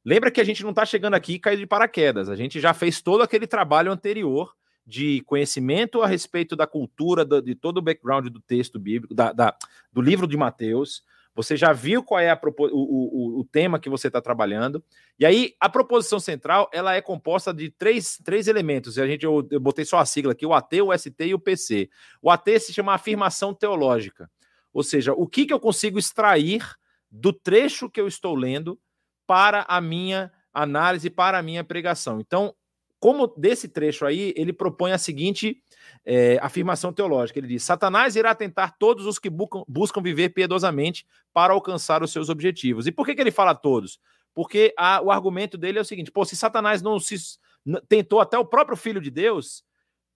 lembra 0.04 0.32
que 0.32 0.42
a 0.42 0.44
gente 0.44 0.64
não 0.64 0.72
está 0.72 0.86
chegando 0.86 1.14
aqui 1.14 1.34
e 1.34 1.40
caindo 1.40 1.60
de 1.60 1.68
paraquedas. 1.68 2.30
A 2.30 2.36
gente 2.36 2.60
já 2.60 2.74
fez 2.74 3.02
todo 3.02 3.22
aquele 3.22 3.46
trabalho 3.46 3.92
anterior 3.92 4.52
de 4.86 5.22
conhecimento 5.22 6.02
a 6.02 6.08
respeito 6.08 6.56
da 6.56 6.68
cultura, 6.68 7.26
de 7.26 7.56
todo 7.56 7.78
o 7.78 7.82
background 7.82 8.28
do 8.28 8.40
texto 8.40 8.80
bíblico, 8.80 9.16
da, 9.16 9.32
da, 9.32 9.56
do 9.92 10.02
livro 10.02 10.28
de 10.28 10.38
Mateus. 10.38 11.04
você 11.34 11.58
já 11.58 11.74
viu 11.74 12.04
qual 12.04 12.20
é 12.20 12.30
a, 12.30 12.40
o, 12.44 13.38
o, 13.38 13.40
o 13.40 13.46
tema 13.46 13.80
que 13.80 13.90
você 13.90 14.08
está 14.08 14.22
trabalhando. 14.22 14.84
E 15.20 15.26
aí, 15.26 15.56
a 15.60 15.68
proposição 15.68 16.20
central 16.20 16.70
ela 16.72 16.94
é 16.94 17.02
composta 17.02 17.54
de 17.54 17.72
três, 17.72 18.20
três 18.24 18.48
elementos. 18.48 18.98
E 18.98 19.02
a 19.02 19.08
gente, 19.08 19.26
eu, 19.26 19.48
eu 19.50 19.60
botei 19.60 19.86
só 19.86 19.98
a 19.98 20.06
sigla 20.06 20.34
aqui: 20.34 20.46
o 20.46 20.54
AT, 20.54 20.82
o 20.82 20.96
ST 20.98 21.26
e 21.26 21.34
o 21.34 21.40
PC. 21.40 21.90
O 22.22 22.30
AT 22.30 22.60
se 22.60 22.74
chama 22.74 22.94
afirmação 22.94 23.54
teológica. 23.54 24.30
Ou 24.72 24.84
seja, 24.84 25.14
o 25.14 25.26
que, 25.26 25.46
que 25.46 25.54
eu 25.54 25.60
consigo 25.60 25.98
extrair 25.98 26.64
do 27.10 27.32
trecho 27.32 27.90
que 27.90 28.00
eu 28.00 28.08
estou 28.08 28.36
lendo 28.36 28.80
para 29.26 29.66
a 29.68 29.80
minha 29.80 30.32
análise, 30.54 31.10
para 31.10 31.38
a 31.38 31.44
minha 31.44 31.64
pregação. 31.64 32.20
Então, 32.20 32.54
como 33.06 33.28
desse 33.38 33.68
trecho 33.68 34.04
aí, 34.04 34.34
ele 34.36 34.52
propõe 34.52 34.92
a 34.92 34.98
seguinte 34.98 35.62
é, 36.04 36.40
afirmação 36.42 36.92
teológica. 36.92 37.38
Ele 37.38 37.50
diz: 37.50 37.62
Satanás 37.62 38.16
irá 38.16 38.34
tentar 38.34 38.80
todos 38.80 39.06
os 39.06 39.20
que 39.20 39.30
buscam, 39.30 39.64
buscam 39.68 40.02
viver 40.02 40.30
piedosamente 40.30 41.06
para 41.32 41.54
alcançar 41.54 42.02
os 42.02 42.12
seus 42.12 42.30
objetivos. 42.30 42.88
E 42.88 42.92
por 42.92 43.06
que, 43.06 43.14
que 43.14 43.22
ele 43.22 43.30
fala 43.30 43.54
todos? 43.54 44.00
Porque 44.34 44.74
a, 44.76 45.04
o 45.04 45.12
argumento 45.12 45.56
dele 45.56 45.78
é 45.78 45.82
o 45.84 45.86
seguinte: 45.86 46.12
pô, 46.12 46.26
se 46.26 46.36
Satanás 46.36 46.82
não 46.82 47.00
se 47.00 47.16
tentou 47.88 48.20
até 48.20 48.40
o 48.40 48.46
próprio 48.46 48.76
Filho 48.76 49.00
de 49.00 49.12
Deus, 49.12 49.64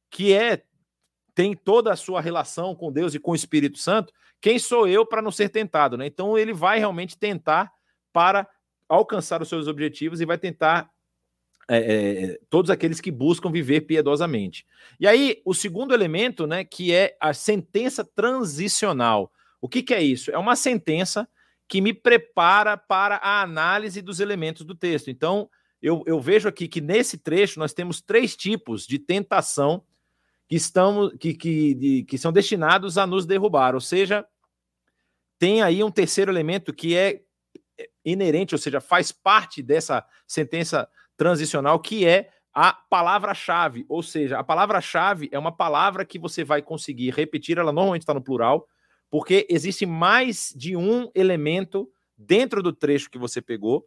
que 0.09 0.33
é 0.33 0.63
tem 1.35 1.55
toda 1.55 1.93
a 1.93 1.95
sua 1.95 2.19
relação 2.19 2.73
com 2.73 2.91
Deus 2.91 3.13
e 3.13 3.19
com 3.19 3.33
o 3.33 3.35
Espírito 3.35 3.77
Santo, 3.77 4.11
quem 4.41 4.57
sou 4.57 4.87
eu 4.87 5.05
para 5.05 5.21
não 5.21 5.29
ser 5.29 5.49
tentado? 5.49 5.95
Né? 5.95 6.07
Então 6.07 6.35
ele 6.35 6.53
vai 6.53 6.79
realmente 6.79 7.15
tentar 7.15 7.71
para 8.11 8.49
alcançar 8.87 9.43
os 9.43 9.47
seus 9.47 9.67
objetivos 9.67 10.21
e 10.21 10.25
vai 10.25 10.39
tentar 10.39 10.89
é, 11.69 11.77
é, 11.77 12.39
todos 12.49 12.71
aqueles 12.71 12.99
que 12.99 13.11
buscam 13.11 13.51
viver 13.51 13.81
piedosamente. 13.81 14.65
E 14.99 15.07
aí, 15.07 15.39
o 15.45 15.53
segundo 15.53 15.93
elemento, 15.93 16.47
né, 16.47 16.63
que 16.63 16.91
é 16.91 17.15
a 17.21 17.31
sentença 17.31 18.03
transicional. 18.03 19.31
O 19.61 19.69
que, 19.69 19.83
que 19.83 19.93
é 19.93 20.01
isso? 20.01 20.31
É 20.31 20.37
uma 20.37 20.55
sentença 20.55 21.29
que 21.67 21.79
me 21.79 21.93
prepara 21.93 22.75
para 22.75 23.17
a 23.17 23.43
análise 23.43 24.01
dos 24.01 24.19
elementos 24.19 24.65
do 24.65 24.73
texto. 24.73 25.11
Então, 25.11 25.47
eu, 25.79 26.03
eu 26.07 26.19
vejo 26.19 26.49
aqui 26.49 26.67
que 26.67 26.81
nesse 26.81 27.19
trecho 27.19 27.59
nós 27.59 27.71
temos 27.71 28.01
três 28.01 28.35
tipos 28.35 28.87
de 28.87 28.97
tentação 28.97 29.85
que, 30.47 30.55
estão, 30.55 31.15
que, 31.19 31.35
que, 31.35 31.75
de, 31.75 32.03
que 32.03 32.17
são 32.17 32.33
destinados 32.33 32.97
a 32.97 33.05
nos 33.05 33.27
derrubar. 33.27 33.75
Ou 33.75 33.81
seja, 33.81 34.25
tem 35.37 35.61
aí 35.61 35.83
um 35.83 35.91
terceiro 35.91 36.31
elemento 36.31 36.73
que 36.73 36.95
é 36.95 37.21
inerente, 38.03 38.55
ou 38.55 38.59
seja, 38.59 38.81
faz 38.81 39.11
parte 39.11 39.61
dessa 39.61 40.03
sentença 40.25 40.89
transicional, 41.19 41.77
que 41.77 42.07
é 42.07 42.29
a 42.53 42.71
palavra-chave. 42.71 43.85
Ou 43.89 44.01
seja, 44.01 44.39
a 44.39 44.43
palavra-chave 44.43 45.27
é 45.33 45.37
uma 45.37 45.51
palavra 45.51 46.05
que 46.05 46.17
você 46.17 46.45
vai 46.45 46.61
conseguir 46.61 47.11
repetir, 47.11 47.57
ela 47.57 47.73
normalmente 47.73 48.03
está 48.03 48.13
no 48.13 48.23
plural, 48.23 48.65
porque 49.11 49.45
existe 49.49 49.85
mais 49.85 50.53
de 50.55 50.77
um 50.77 51.11
elemento 51.13 51.91
dentro 52.17 52.63
do 52.63 52.71
trecho 52.71 53.09
que 53.09 53.17
você 53.17 53.41
pegou 53.41 53.85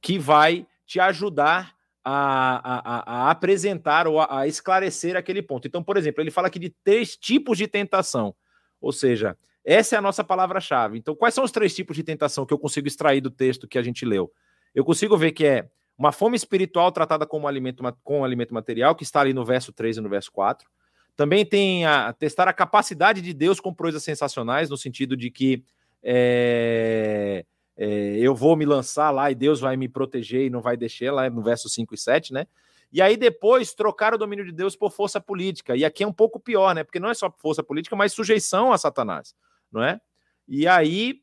que 0.00 0.18
vai 0.18 0.66
te 0.84 0.98
ajudar 0.98 1.72
a, 2.04 2.16
a, 2.64 3.26
a 3.26 3.30
apresentar 3.30 4.08
ou 4.08 4.18
a, 4.18 4.40
a, 4.40 4.48
esclarecer 4.48 5.16
aquele 5.16 5.40
ponto. 5.40 5.68
Então, 5.68 5.84
por 5.84 5.96
exemplo, 5.96 6.20
ele 6.20 6.32
fala 6.32 6.48
aqui 6.48 6.58
de 6.58 6.70
três 6.82 7.16
tipos 7.16 7.56
de 7.56 7.68
tentação. 7.68 8.34
Ou 8.80 8.90
seja, 8.90 9.38
essa 9.64 9.94
é 9.94 9.98
a 9.98 10.02
nossa 10.02 10.24
palavra-chave. 10.24 10.98
Então, 10.98 11.14
quais 11.14 11.32
são 11.32 11.44
os 11.44 11.52
três 11.52 11.72
tipos 11.76 11.94
de 11.94 12.02
tentação 12.02 12.44
que 12.44 12.52
eu 12.52 12.58
consigo 12.58 12.88
extrair 12.88 13.20
do 13.20 13.30
texto 13.30 13.68
que 13.68 13.78
a 13.78 13.82
gente 13.82 14.04
leu? 14.04 14.32
Eu 14.74 14.84
consigo 14.84 15.16
ver 15.16 15.30
que 15.30 15.46
é 15.46 15.70
uma 15.96 16.12
fome 16.12 16.36
espiritual 16.36 16.90
tratada 16.90 17.26
como 17.26 17.46
alimento, 17.46 17.82
com 18.02 18.24
alimento 18.24 18.54
material, 18.54 18.94
que 18.94 19.02
está 19.02 19.20
ali 19.20 19.32
no 19.32 19.44
verso 19.44 19.72
3 19.72 19.98
e 19.98 20.00
no 20.00 20.08
verso 20.08 20.32
4. 20.32 20.68
Também 21.14 21.44
tem 21.44 21.84
a 21.84 22.12
testar 22.12 22.48
a 22.48 22.52
capacidade 22.52 23.20
de 23.20 23.34
Deus 23.34 23.60
com 23.60 23.74
coisas 23.74 24.02
sensacionais, 24.02 24.70
no 24.70 24.76
sentido 24.76 25.16
de 25.16 25.30
que 25.30 25.62
é, 26.02 27.44
é, 27.76 28.16
eu 28.18 28.34
vou 28.34 28.56
me 28.56 28.64
lançar 28.64 29.10
lá 29.10 29.30
e 29.30 29.34
Deus 29.34 29.60
vai 29.60 29.76
me 29.76 29.88
proteger 29.88 30.46
e 30.46 30.50
não 30.50 30.60
vai 30.60 30.76
deixar, 30.76 31.12
lá 31.12 31.28
no 31.28 31.42
verso 31.42 31.68
5 31.68 31.94
e 31.94 31.98
7, 31.98 32.32
né? 32.32 32.46
E 32.92 33.00
aí 33.00 33.16
depois 33.16 33.72
trocar 33.72 34.12
o 34.12 34.18
domínio 34.18 34.44
de 34.44 34.52
Deus 34.52 34.76
por 34.76 34.90
força 34.90 35.20
política. 35.20 35.74
E 35.74 35.84
aqui 35.84 36.04
é 36.04 36.06
um 36.06 36.12
pouco 36.12 36.38
pior, 36.38 36.74
né? 36.74 36.84
Porque 36.84 37.00
não 37.00 37.08
é 37.08 37.14
só 37.14 37.30
força 37.38 37.62
política, 37.62 37.96
mas 37.96 38.12
sujeição 38.12 38.72
a 38.72 38.78
Satanás, 38.78 39.34
não 39.70 39.82
é? 39.82 39.98
E 40.46 40.66
aí, 40.66 41.22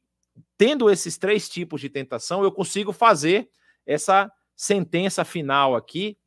tendo 0.57 0.89
esses 0.89 1.17
três 1.17 1.47
tipos 1.47 1.81
de 1.81 1.89
tentação, 1.89 2.43
eu 2.43 2.51
consigo 2.51 2.91
fazer 2.91 3.49
essa 3.85 4.31
sentença 4.59 5.23
final 5.23 5.73
aqui, 5.73 6.17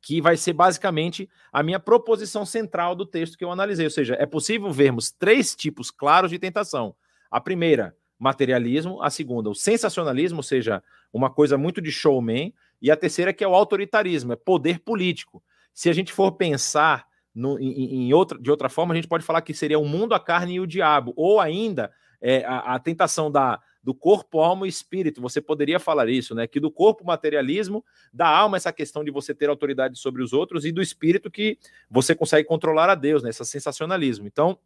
que 0.00 0.20
vai 0.20 0.36
ser 0.36 0.52
basicamente 0.52 1.28
a 1.52 1.60
minha 1.60 1.80
proposição 1.80 2.46
central 2.46 2.94
do 2.94 3.04
texto 3.04 3.36
que 3.36 3.44
eu 3.44 3.50
analisei. 3.50 3.84
Ou 3.84 3.90
seja, 3.90 4.14
é 4.14 4.24
possível 4.24 4.70
vermos 4.70 5.10
três 5.10 5.56
tipos 5.56 5.90
claros 5.90 6.30
de 6.30 6.38
tentação. 6.38 6.94
A 7.28 7.40
primeira, 7.40 7.96
materialismo. 8.16 9.02
A 9.02 9.10
segunda, 9.10 9.50
o 9.50 9.56
sensacionalismo, 9.56 10.38
ou 10.38 10.42
seja, 10.44 10.80
uma 11.12 11.28
coisa 11.28 11.58
muito 11.58 11.82
de 11.82 11.90
showman. 11.90 12.54
E 12.80 12.92
a 12.92 12.96
terceira, 12.96 13.32
que 13.32 13.42
é 13.42 13.48
o 13.48 13.56
autoritarismo, 13.56 14.32
é 14.32 14.36
poder 14.36 14.78
político. 14.78 15.42
Se 15.74 15.90
a 15.90 15.92
gente 15.92 16.12
for 16.12 16.30
pensar 16.30 17.08
no, 17.34 17.58
em, 17.58 18.06
em, 18.06 18.14
outra, 18.14 18.38
de 18.38 18.52
outra 18.52 18.68
forma, 18.68 18.94
a 18.94 18.96
gente 18.96 19.08
pode 19.08 19.24
falar 19.24 19.42
que 19.42 19.52
seria 19.52 19.80
o 19.80 19.84
mundo, 19.84 20.14
a 20.14 20.20
carne 20.20 20.54
e 20.54 20.60
o 20.60 20.66
diabo, 20.66 21.12
ou 21.16 21.40
ainda 21.40 21.92
é, 22.20 22.44
a, 22.44 22.76
a 22.76 22.78
tentação 22.78 23.32
da 23.32 23.60
do 23.82 23.94
corpo, 23.94 24.40
alma 24.40 24.66
e 24.66 24.68
espírito. 24.68 25.20
Você 25.20 25.40
poderia 25.40 25.78
falar 25.78 26.08
isso, 26.08 26.34
né? 26.34 26.46
Que 26.46 26.60
do 26.60 26.70
corpo, 26.70 27.04
materialismo, 27.04 27.84
da 28.12 28.28
alma, 28.28 28.56
essa 28.56 28.72
questão 28.72 29.04
de 29.04 29.10
você 29.10 29.34
ter 29.34 29.48
autoridade 29.48 29.98
sobre 29.98 30.22
os 30.22 30.32
outros, 30.32 30.64
e 30.64 30.72
do 30.72 30.82
espírito, 30.82 31.30
que 31.30 31.58
você 31.90 32.14
consegue 32.14 32.46
controlar 32.46 32.90
a 32.90 32.94
Deus, 32.94 33.22
né? 33.22 33.30
Esse 33.30 33.44
sensacionalismo. 33.44 34.26
Então, 34.26 34.58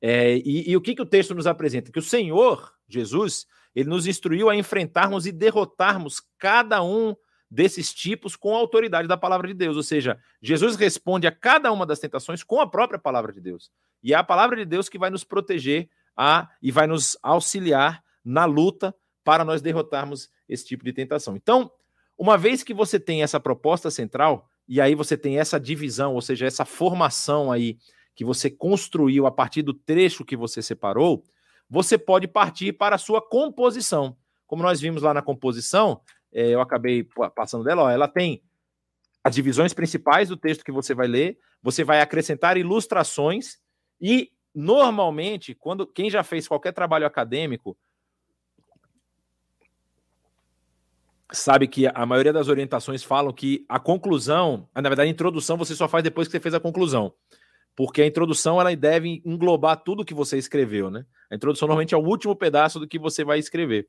é, 0.00 0.36
e, 0.38 0.70
e, 0.70 0.76
o 0.76 0.80
que, 0.80 0.94
que 0.94 1.02
o 1.02 1.06
texto 1.06 1.34
nos 1.34 1.46
apresenta? 1.46 1.90
Que 1.90 1.98
o 1.98 2.02
Senhor, 2.02 2.72
Jesus, 2.88 3.46
ele 3.74 3.88
nos 3.88 4.06
instruiu 4.06 4.48
a 4.48 4.56
enfrentarmos 4.56 5.26
e 5.26 5.32
derrotarmos 5.32 6.22
cada 6.38 6.82
um 6.82 7.16
desses 7.50 7.94
tipos 7.94 8.36
com 8.36 8.54
a 8.54 8.58
autoridade 8.58 9.08
da 9.08 9.16
palavra 9.16 9.48
de 9.48 9.54
Deus. 9.54 9.76
Ou 9.76 9.82
seja, 9.82 10.18
Jesus 10.42 10.76
responde 10.76 11.26
a 11.26 11.32
cada 11.32 11.72
uma 11.72 11.86
das 11.86 11.98
tentações 11.98 12.42
com 12.42 12.60
a 12.60 12.66
própria 12.66 12.98
palavra 12.98 13.32
de 13.32 13.40
Deus. 13.40 13.70
E 14.02 14.12
é 14.12 14.16
a 14.16 14.24
palavra 14.24 14.56
de 14.56 14.64
Deus 14.64 14.88
que 14.88 14.98
vai 14.98 15.10
nos 15.10 15.24
proteger 15.24 15.88
a, 16.16 16.48
e 16.62 16.70
vai 16.70 16.86
nos 16.86 17.16
auxiliar 17.22 18.02
na 18.24 18.44
luta 18.44 18.94
para 19.22 19.44
nós 19.44 19.60
derrotarmos 19.60 20.30
esse 20.48 20.64
tipo 20.64 20.84
de 20.84 20.92
tentação. 20.92 21.36
Então, 21.36 21.70
uma 22.16 22.38
vez 22.38 22.62
que 22.62 22.72
você 22.72 22.98
tem 22.98 23.22
essa 23.22 23.38
proposta 23.38 23.90
central, 23.90 24.48
e 24.68 24.80
aí 24.80 24.94
você 24.94 25.16
tem 25.16 25.38
essa 25.38 25.60
divisão, 25.60 26.14
ou 26.14 26.22
seja, 26.22 26.46
essa 26.46 26.64
formação 26.64 27.52
aí 27.52 27.78
que 28.14 28.24
você 28.24 28.50
construiu 28.50 29.26
a 29.26 29.30
partir 29.30 29.62
do 29.62 29.74
trecho 29.74 30.24
que 30.24 30.36
você 30.36 30.62
separou, 30.62 31.22
você 31.68 31.98
pode 31.98 32.26
partir 32.26 32.72
para 32.72 32.96
a 32.96 32.98
sua 32.98 33.20
composição. 33.20 34.16
Como 34.46 34.62
nós 34.62 34.80
vimos 34.80 35.02
lá 35.02 35.12
na 35.12 35.20
composição, 35.20 36.00
é, 36.32 36.48
eu 36.48 36.60
acabei 36.60 37.06
passando 37.34 37.64
dela, 37.64 37.84
ó, 37.84 37.90
ela 37.90 38.08
tem 38.08 38.42
as 39.22 39.34
divisões 39.34 39.74
principais 39.74 40.28
do 40.28 40.36
texto 40.36 40.64
que 40.64 40.72
você 40.72 40.94
vai 40.94 41.08
ler, 41.08 41.38
você 41.62 41.82
vai 41.82 42.00
acrescentar 42.00 42.56
ilustrações 42.56 43.58
e 44.00 44.30
normalmente, 44.56 45.54
quando 45.54 45.86
quem 45.86 46.08
já 46.08 46.24
fez 46.24 46.48
qualquer 46.48 46.72
trabalho 46.72 47.04
acadêmico, 47.06 47.76
sabe 51.30 51.68
que 51.68 51.86
a 51.86 52.06
maioria 52.06 52.32
das 52.32 52.48
orientações 52.48 53.02
falam 53.04 53.34
que 53.34 53.66
a 53.68 53.78
conclusão, 53.78 54.66
na 54.74 54.88
verdade, 54.88 55.08
a 55.08 55.12
introdução 55.12 55.58
você 55.58 55.74
só 55.74 55.86
faz 55.86 56.02
depois 56.02 56.26
que 56.26 56.32
você 56.32 56.40
fez 56.40 56.54
a 56.54 56.60
conclusão. 56.60 57.12
Porque 57.74 58.00
a 58.00 58.06
introdução 58.06 58.58
ela 58.58 58.74
deve 58.74 59.20
englobar 59.26 59.82
tudo 59.84 60.04
que 60.04 60.14
você 60.14 60.38
escreveu, 60.38 60.90
né? 60.90 61.04
A 61.30 61.34
introdução 61.34 61.68
normalmente 61.68 61.94
é 61.94 61.98
o 61.98 62.06
último 62.06 62.34
pedaço 62.34 62.80
do 62.80 62.88
que 62.88 62.98
você 62.98 63.22
vai 63.22 63.38
escrever. 63.38 63.86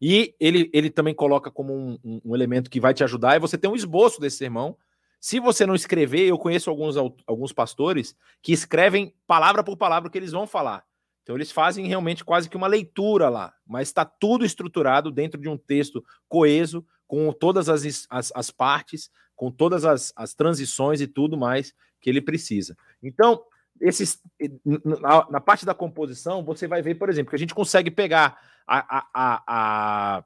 E 0.00 0.36
ele, 0.38 0.70
ele 0.72 0.88
também 0.88 1.14
coloca 1.14 1.50
como 1.50 1.74
um, 1.74 2.20
um 2.24 2.34
elemento 2.34 2.70
que 2.70 2.78
vai 2.78 2.94
te 2.94 3.02
ajudar, 3.02 3.34
é 3.34 3.40
você 3.40 3.58
ter 3.58 3.66
um 3.66 3.74
esboço 3.74 4.20
desse 4.20 4.36
sermão. 4.36 4.76
Se 5.24 5.40
você 5.40 5.64
não 5.64 5.74
escrever, 5.74 6.26
eu 6.26 6.36
conheço 6.36 6.68
alguns, 6.68 6.96
alguns 7.26 7.50
pastores 7.50 8.14
que 8.42 8.52
escrevem 8.52 9.14
palavra 9.26 9.64
por 9.64 9.74
palavra 9.74 10.06
o 10.06 10.10
que 10.10 10.18
eles 10.18 10.32
vão 10.32 10.46
falar. 10.46 10.84
Então 11.22 11.34
eles 11.34 11.50
fazem 11.50 11.86
realmente 11.86 12.22
quase 12.22 12.46
que 12.46 12.58
uma 12.58 12.66
leitura 12.66 13.30
lá, 13.30 13.54
mas 13.66 13.88
está 13.88 14.04
tudo 14.04 14.44
estruturado 14.44 15.10
dentro 15.10 15.40
de 15.40 15.48
um 15.48 15.56
texto 15.56 16.04
coeso, 16.28 16.84
com 17.06 17.32
todas 17.32 17.70
as, 17.70 18.06
as, 18.10 18.32
as 18.34 18.50
partes, 18.50 19.10
com 19.34 19.50
todas 19.50 19.86
as, 19.86 20.12
as 20.14 20.34
transições 20.34 21.00
e 21.00 21.06
tudo 21.06 21.38
mais 21.38 21.72
que 22.02 22.10
ele 22.10 22.20
precisa. 22.20 22.76
Então, 23.02 23.42
esses, 23.80 24.20
na, 24.84 25.26
na, 25.30 25.40
parte 25.40 25.64
da 25.64 25.72
composição, 25.72 26.44
você 26.44 26.68
vai 26.68 26.82
ver, 26.82 26.96
por 26.96 27.08
exemplo, 27.08 27.30
que 27.30 27.36
a 27.36 27.38
gente 27.38 27.54
consegue 27.54 27.90
pegar 27.90 28.38
a, 28.66 28.98
a, 28.98 29.06
a, 29.14 30.24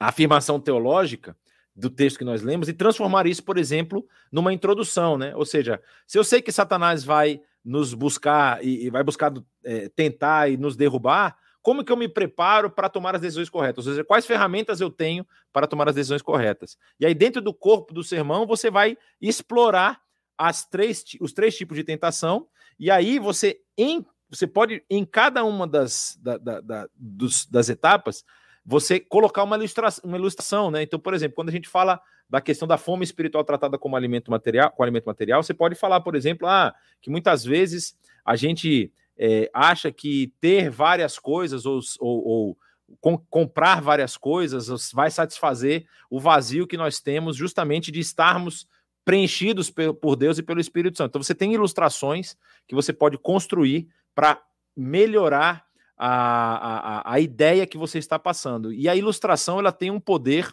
a 0.00 0.08
afirmação 0.08 0.58
teológica 0.58 1.36
do 1.74 1.88
texto 1.88 2.18
que 2.18 2.24
nós 2.24 2.42
lemos 2.42 2.68
e 2.68 2.72
transformar 2.72 3.26
isso, 3.26 3.42
por 3.42 3.56
exemplo, 3.56 4.06
numa 4.30 4.52
introdução, 4.52 5.16
né? 5.16 5.34
Ou 5.36 5.44
seja, 5.44 5.80
se 6.06 6.18
eu 6.18 6.24
sei 6.24 6.42
que 6.42 6.52
Satanás 6.52 7.04
vai 7.04 7.40
nos 7.64 7.94
buscar 7.94 8.64
e, 8.64 8.86
e 8.86 8.90
vai 8.90 9.02
buscar 9.02 9.32
é, 9.64 9.88
tentar 9.88 10.50
e 10.50 10.56
nos 10.56 10.76
derrubar, 10.76 11.36
como 11.62 11.84
que 11.84 11.92
eu 11.92 11.96
me 11.96 12.08
preparo 12.08 12.70
para 12.70 12.88
tomar 12.88 13.14
as 13.14 13.20
decisões 13.20 13.50
corretas? 13.50 13.86
Ou 13.86 13.92
seja, 13.92 14.04
quais 14.04 14.26
ferramentas 14.26 14.80
eu 14.80 14.90
tenho 14.90 15.26
para 15.52 15.66
tomar 15.66 15.88
as 15.88 15.94
decisões 15.94 16.22
corretas? 16.22 16.76
E 16.98 17.04
aí, 17.04 17.14
dentro 17.14 17.42
do 17.42 17.52
corpo 17.52 17.92
do 17.92 18.02
sermão, 18.02 18.46
você 18.46 18.70
vai 18.70 18.96
explorar 19.20 20.00
as 20.38 20.64
três, 20.64 21.04
os 21.20 21.32
três 21.34 21.54
tipos 21.54 21.76
de 21.76 21.84
tentação, 21.84 22.46
e 22.78 22.90
aí 22.90 23.18
você, 23.18 23.60
em, 23.76 24.04
você 24.30 24.46
pode, 24.46 24.82
em 24.88 25.04
cada 25.04 25.44
uma 25.44 25.66
das, 25.66 26.18
da, 26.22 26.38
da, 26.38 26.60
da, 26.62 26.88
dos, 26.96 27.44
das 27.44 27.68
etapas, 27.68 28.24
você 28.70 29.00
colocar 29.00 29.42
uma 29.42 29.56
ilustração, 29.56 30.04
uma 30.08 30.16
ilustração, 30.16 30.70
né? 30.70 30.80
Então, 30.80 31.00
por 31.00 31.12
exemplo, 31.12 31.34
quando 31.34 31.48
a 31.48 31.52
gente 31.52 31.68
fala 31.68 32.00
da 32.28 32.40
questão 32.40 32.68
da 32.68 32.78
fome 32.78 33.02
espiritual 33.02 33.42
tratada 33.42 33.76
como 33.76 33.96
alimento 33.96 34.30
material, 34.30 34.70
com 34.70 34.84
alimento 34.84 35.06
material, 35.06 35.42
você 35.42 35.52
pode 35.52 35.74
falar, 35.74 36.00
por 36.02 36.14
exemplo, 36.14 36.46
ah, 36.46 36.72
que 37.02 37.10
muitas 37.10 37.44
vezes 37.44 37.98
a 38.24 38.36
gente 38.36 38.92
é, 39.18 39.50
acha 39.52 39.90
que 39.90 40.32
ter 40.40 40.70
várias 40.70 41.18
coisas 41.18 41.66
ou, 41.66 41.80
ou, 41.98 42.28
ou 42.28 42.58
com, 43.00 43.18
comprar 43.18 43.82
várias 43.82 44.16
coisas 44.16 44.92
vai 44.92 45.10
satisfazer 45.10 45.84
o 46.08 46.20
vazio 46.20 46.64
que 46.64 46.76
nós 46.76 47.00
temos 47.00 47.36
justamente 47.36 47.90
de 47.90 47.98
estarmos 47.98 48.68
preenchidos 49.04 49.68
por 50.00 50.14
Deus 50.14 50.38
e 50.38 50.44
pelo 50.44 50.60
Espírito 50.60 50.96
Santo. 50.96 51.10
Então 51.10 51.22
você 51.24 51.34
tem 51.34 51.52
ilustrações 51.52 52.36
que 52.68 52.74
você 52.76 52.92
pode 52.92 53.18
construir 53.18 53.88
para 54.14 54.40
melhorar 54.76 55.66
a, 56.02 57.00
a, 57.10 57.12
a 57.14 57.20
ideia 57.20 57.66
que 57.66 57.76
você 57.76 57.98
está 57.98 58.18
passando. 58.18 58.72
E 58.72 58.88
a 58.88 58.96
ilustração 58.96 59.58
ela 59.58 59.70
tem 59.70 59.90
um 59.90 60.00
poder 60.00 60.50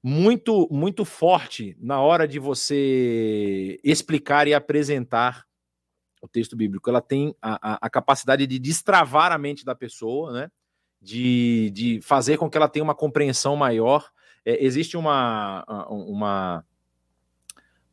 muito 0.00 0.68
muito 0.70 1.04
forte 1.04 1.76
na 1.80 2.00
hora 2.00 2.26
de 2.26 2.38
você 2.38 3.80
explicar 3.82 4.46
e 4.46 4.54
apresentar 4.54 5.44
o 6.20 6.28
texto 6.28 6.54
bíblico. 6.54 6.88
Ela 6.88 7.00
tem 7.00 7.34
a, 7.42 7.84
a, 7.84 7.90
capacidade 7.90 8.46
de 8.46 8.60
destravar 8.60 9.32
a 9.32 9.38
mente 9.38 9.64
da 9.64 9.74
pessoa, 9.74 10.32
né? 10.32 10.50
De, 11.00 11.72
de 11.72 12.00
fazer 12.00 12.36
com 12.36 12.48
que 12.48 12.56
ela 12.56 12.68
tenha 12.68 12.84
uma 12.84 12.94
compreensão 12.94 13.56
maior. 13.56 14.08
É, 14.44 14.64
existe 14.64 14.96
uma, 14.96 15.64
uma 15.88 16.64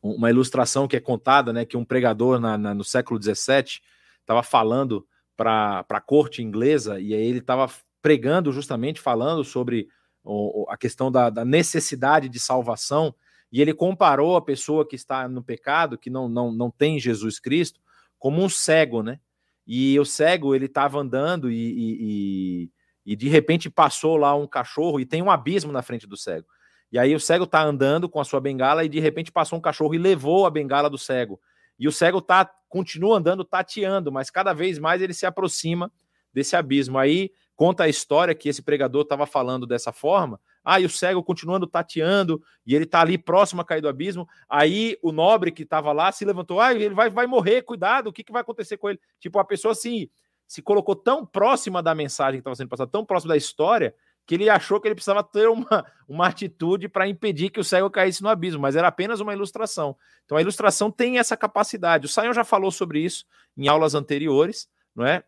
uma 0.02 0.30
ilustração 0.30 0.88
que 0.88 0.96
é 0.96 1.00
contada, 1.00 1.52
né? 1.52 1.66
Que 1.66 1.76
um 1.76 1.84
pregador 1.84 2.40
na, 2.40 2.56
na 2.56 2.74
no 2.76 2.84
século 2.84 3.20
XVII 3.20 3.82
estava 4.22 4.44
falando 4.44 5.08
para 5.40 5.86
a 5.88 6.02
corte 6.02 6.44
inglesa 6.44 7.00
e 7.00 7.14
aí 7.14 7.22
ele 7.22 7.40
estava 7.40 7.72
pregando 8.02 8.52
justamente 8.52 9.00
falando 9.00 9.42
sobre 9.42 9.88
o, 10.22 10.66
a 10.68 10.76
questão 10.76 11.10
da, 11.10 11.30
da, 11.30 11.46
necessidade 11.46 12.28
de 12.28 12.42
salvação 12.42 13.16
e 13.50 13.62
ele 13.62 13.74
comparou 13.74 14.36
a 14.36 14.42
pessoa 14.42 14.86
que 14.86 14.98
está 14.98 15.30
no 15.30 15.42
pecado, 15.42 15.98
que 15.98 16.10
não, 16.10 16.28
não, 16.28 16.52
não 16.52 16.70
tem 16.70 17.00
Jesus 17.00 17.40
Cristo, 17.40 17.80
como 18.20 18.44
um 18.44 18.50
cego, 18.50 19.02
né? 19.02 19.18
E 19.66 19.98
o 19.98 20.04
cego 20.04 20.54
ele 20.54 20.66
estava 20.66 21.00
andando 21.00 21.50
e, 21.50 21.56
e, 21.56 21.98
e, 22.02 22.72
e 23.14 23.16
de 23.16 23.30
repente 23.30 23.70
passou 23.70 24.18
lá 24.18 24.36
um 24.36 24.46
cachorro 24.46 25.00
e 25.00 25.06
tem 25.06 25.22
um 25.22 25.32
abismo 25.32 25.72
na 25.72 25.82
frente 25.82 26.06
do 26.06 26.18
cego. 26.18 26.48
E 26.92 27.00
aí 27.00 27.16
o 27.16 27.20
cego 27.20 27.46
está 27.46 27.64
andando 27.64 28.10
com 28.10 28.20
a 28.20 28.26
sua 28.26 28.42
bengala 28.42 28.84
e 28.84 28.90
de 28.90 29.00
repente 29.00 29.32
passou 29.32 29.58
um 29.58 29.62
cachorro 29.62 29.96
e 29.96 29.98
levou 29.98 30.46
a 30.46 30.52
bengala 30.52 30.90
do 30.90 30.98
cego. 30.98 31.40
E 31.80 31.88
o 31.88 31.92
cego 31.92 32.22
tá, 32.22 32.50
continua 32.68 33.18
andando 33.18 33.44
tateando, 33.44 34.12
mas 34.12 34.30
cada 34.30 34.54
vez 34.54 34.78
mais 34.78 35.02
ele 35.02 35.14
se 35.14 35.26
aproxima 35.26 35.92
desse 36.34 36.56
abismo. 36.56 36.98
Aí 36.98 37.32
conta 37.56 37.84
a 37.84 37.90
história 37.90 38.36
que 38.36 38.50
esse 38.50 38.62
pregador 38.62 39.04
estava 39.04 39.26
falando 39.26 39.66
dessa 39.66 39.92
forma. 39.92 40.40
Ah, 40.64 40.80
e 40.80 40.86
o 40.86 40.90
cego 40.90 41.24
continuando 41.24 41.66
tateando, 41.66 42.42
e 42.66 42.76
ele 42.76 42.84
está 42.84 43.02
ali 43.02 43.18
próximo 43.18 43.62
a 43.62 43.66
cair 43.66 43.82
do 43.82 43.90
abismo. 43.90 44.28
Aí 44.48 44.98
o 45.02 45.12
nobre 45.12 45.52
que 45.52 45.64
estava 45.64 45.92
lá 45.92 46.12
se 46.12 46.26
levantou. 46.26 46.60
Ah, 46.60 46.74
ele 46.74 46.94
vai, 46.94 47.10
vai 47.10 47.26
morrer, 47.26 47.64
cuidado, 47.64 48.08
o 48.08 48.14
que, 48.14 48.24
que 48.24 48.32
vai 48.32 48.42
acontecer 48.42 48.78
com 48.78 48.90
ele? 48.90 49.00
Tipo, 49.20 49.40
a 49.40 49.46
pessoa 49.46 49.72
assim 49.72 50.10
se 50.48 50.62
colocou 50.64 50.96
tão 50.96 51.26
próxima 51.26 51.82
da 51.82 51.94
mensagem 51.94 52.40
que 52.40 52.42
estava 52.42 52.56
sendo 52.56 52.70
passada, 52.70 52.90
tão 52.90 53.06
próximo 53.06 53.30
da 53.30 53.38
história, 53.38 53.94
que 54.30 54.36
ele 54.36 54.48
achou 54.48 54.80
que 54.80 54.88
ele 54.88 54.94
precisava 54.94 55.24
ter 55.24 55.50
uma, 55.50 55.84
uma 56.08 56.28
atitude 56.28 56.88
para 56.88 57.08
impedir 57.08 57.50
que 57.50 57.60
o 57.60 57.64
cego 57.64 57.90
caísse 57.90 58.22
no 58.22 58.30
abismo, 58.30 58.62
mas 58.62 58.76
era 58.76 58.88
apenas 58.88 59.20
uma 59.20 59.34
ilustração. 59.34 59.98
Então 60.24 60.38
a 60.38 60.42
ilustração 60.42 60.92
tem 60.92 61.18
essa 61.18 61.36
capacidade. 61.36 62.06
O 62.06 62.08
Sayão 62.08 62.32
já 62.32 62.44
falou 62.44 62.70
sobre 62.70 63.00
isso 63.00 63.26
em 63.58 63.68
aulas 63.68 63.96
anteriores, 63.96 64.70
não 64.96 65.04
é? 65.04 65.24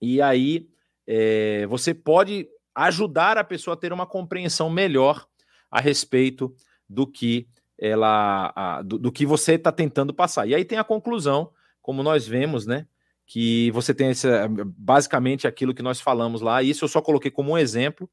E 0.00 0.22
aí 0.22 0.66
é, 1.06 1.66
você 1.66 1.92
pode 1.92 2.48
ajudar 2.74 3.36
a 3.36 3.44
pessoa 3.44 3.74
a 3.74 3.76
ter 3.76 3.92
uma 3.92 4.06
compreensão 4.06 4.70
melhor 4.70 5.26
a 5.70 5.78
respeito 5.78 6.56
do 6.88 7.06
que 7.06 7.46
ela, 7.78 8.50
a, 8.56 8.80
do, 8.80 8.98
do 8.98 9.12
que 9.12 9.26
você 9.26 9.56
está 9.56 9.70
tentando 9.70 10.14
passar. 10.14 10.48
E 10.48 10.54
aí 10.54 10.64
tem 10.64 10.78
a 10.78 10.84
conclusão, 10.84 11.52
como 11.82 12.02
nós 12.02 12.26
vemos, 12.26 12.64
né? 12.64 12.86
que 13.26 13.70
você 13.70 13.94
tem 13.94 14.10
esse, 14.10 14.28
basicamente 14.76 15.46
aquilo 15.46 15.74
que 15.74 15.82
nós 15.82 16.00
falamos 16.00 16.40
lá. 16.40 16.62
Isso 16.62 16.84
eu 16.84 16.88
só 16.88 17.00
coloquei 17.00 17.30
como 17.30 17.52
um 17.52 17.58
exemplo 17.58 18.08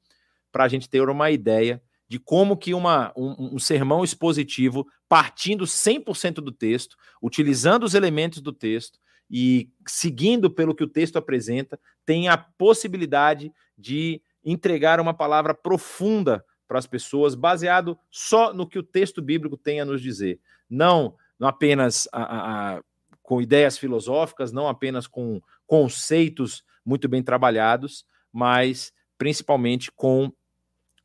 para 0.52 0.64
a 0.64 0.68
gente 0.68 0.90
ter 0.90 1.08
uma 1.10 1.32
ideia 1.32 1.82
de 2.08 2.18
como 2.18 2.58
que 2.58 2.74
uma, 2.74 3.14
um, 3.16 3.56
um 3.56 3.60
sermão 3.60 4.04
expositivo, 4.04 4.88
partindo 5.08 5.66
100% 5.66 6.36
do 6.36 6.52
texto, 6.52 6.98
utilizando 7.22 7.84
os 7.84 7.94
elementos 7.94 8.42
do 8.42 8.52
texto 8.52 9.00
e 9.30 9.70
seguindo 9.88 10.50
pelo 10.50 10.74
que 10.74 10.84
o 10.84 10.88
texto 10.88 11.18
apresenta, 11.18 11.80
tem 12.04 12.28
a 12.28 12.36
possibilidade 12.36 13.54
de 13.78 14.22
entregar 14.44 15.00
uma 15.00 15.14
palavra 15.14 15.54
profunda 15.54 16.44
para 16.68 16.80
as 16.80 16.88
pessoas, 16.88 17.36
baseado 17.36 17.98
só 18.10 18.54
no 18.54 18.68
que 18.68 18.80
o 18.80 18.84
texto 18.84 19.22
bíblico 19.22 19.56
tem 19.56 19.80
a 19.80 19.86
nos 19.86 20.02
dizer. 20.02 20.40
Não, 20.68 21.16
não 21.38 21.48
apenas 21.48 22.08
a, 22.12 22.76
a, 22.76 22.82
com 23.22 23.42
ideias 23.42 23.78
filosóficas, 23.78 24.52
não 24.52 24.68
apenas 24.68 25.06
com 25.06 25.40
conceitos 25.68 26.64
muito 26.84 27.08
bem 27.08 27.22
trabalhados, 27.22 28.06
mas 28.32 28.92
principalmente 29.18 29.92
com 29.92 30.32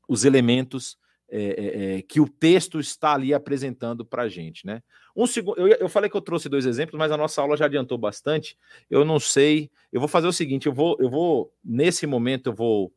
os 0.09 0.25
elementos 0.25 0.99
é, 1.29 1.43
é, 1.43 1.97
é, 1.97 2.03
que 2.03 2.21
o 2.21 2.29
texto 2.29 2.79
está 2.79 3.15
ali 3.15 3.33
apresentando 3.33 4.05
para 4.05 4.23
a 4.23 4.29
gente, 4.29 4.67
né? 4.67 4.83
Um 5.17 5.27
segundo, 5.27 5.59
eu, 5.59 5.69
eu, 5.69 5.89
falei 5.89 6.11
que 6.11 6.17
eu 6.17 6.21
trouxe 6.21 6.49
dois 6.49 6.67
exemplos, 6.67 6.99
mas 6.99 7.11
a 7.11 7.17
nossa 7.17 7.41
aula 7.41 7.57
já 7.57 7.65
adiantou 7.65 7.97
bastante. 7.97 8.57
Eu 8.91 9.05
não 9.05 9.19
sei. 9.19 9.71
Eu 9.93 10.01
vou 10.01 10.09
fazer 10.09 10.27
o 10.27 10.33
seguinte: 10.33 10.67
eu 10.67 10.73
vou, 10.73 10.97
eu 11.01 11.09
vou 11.09 11.53
nesse 11.65 12.07
momento 12.07 12.51
eu 12.51 12.55
vou 12.55 12.93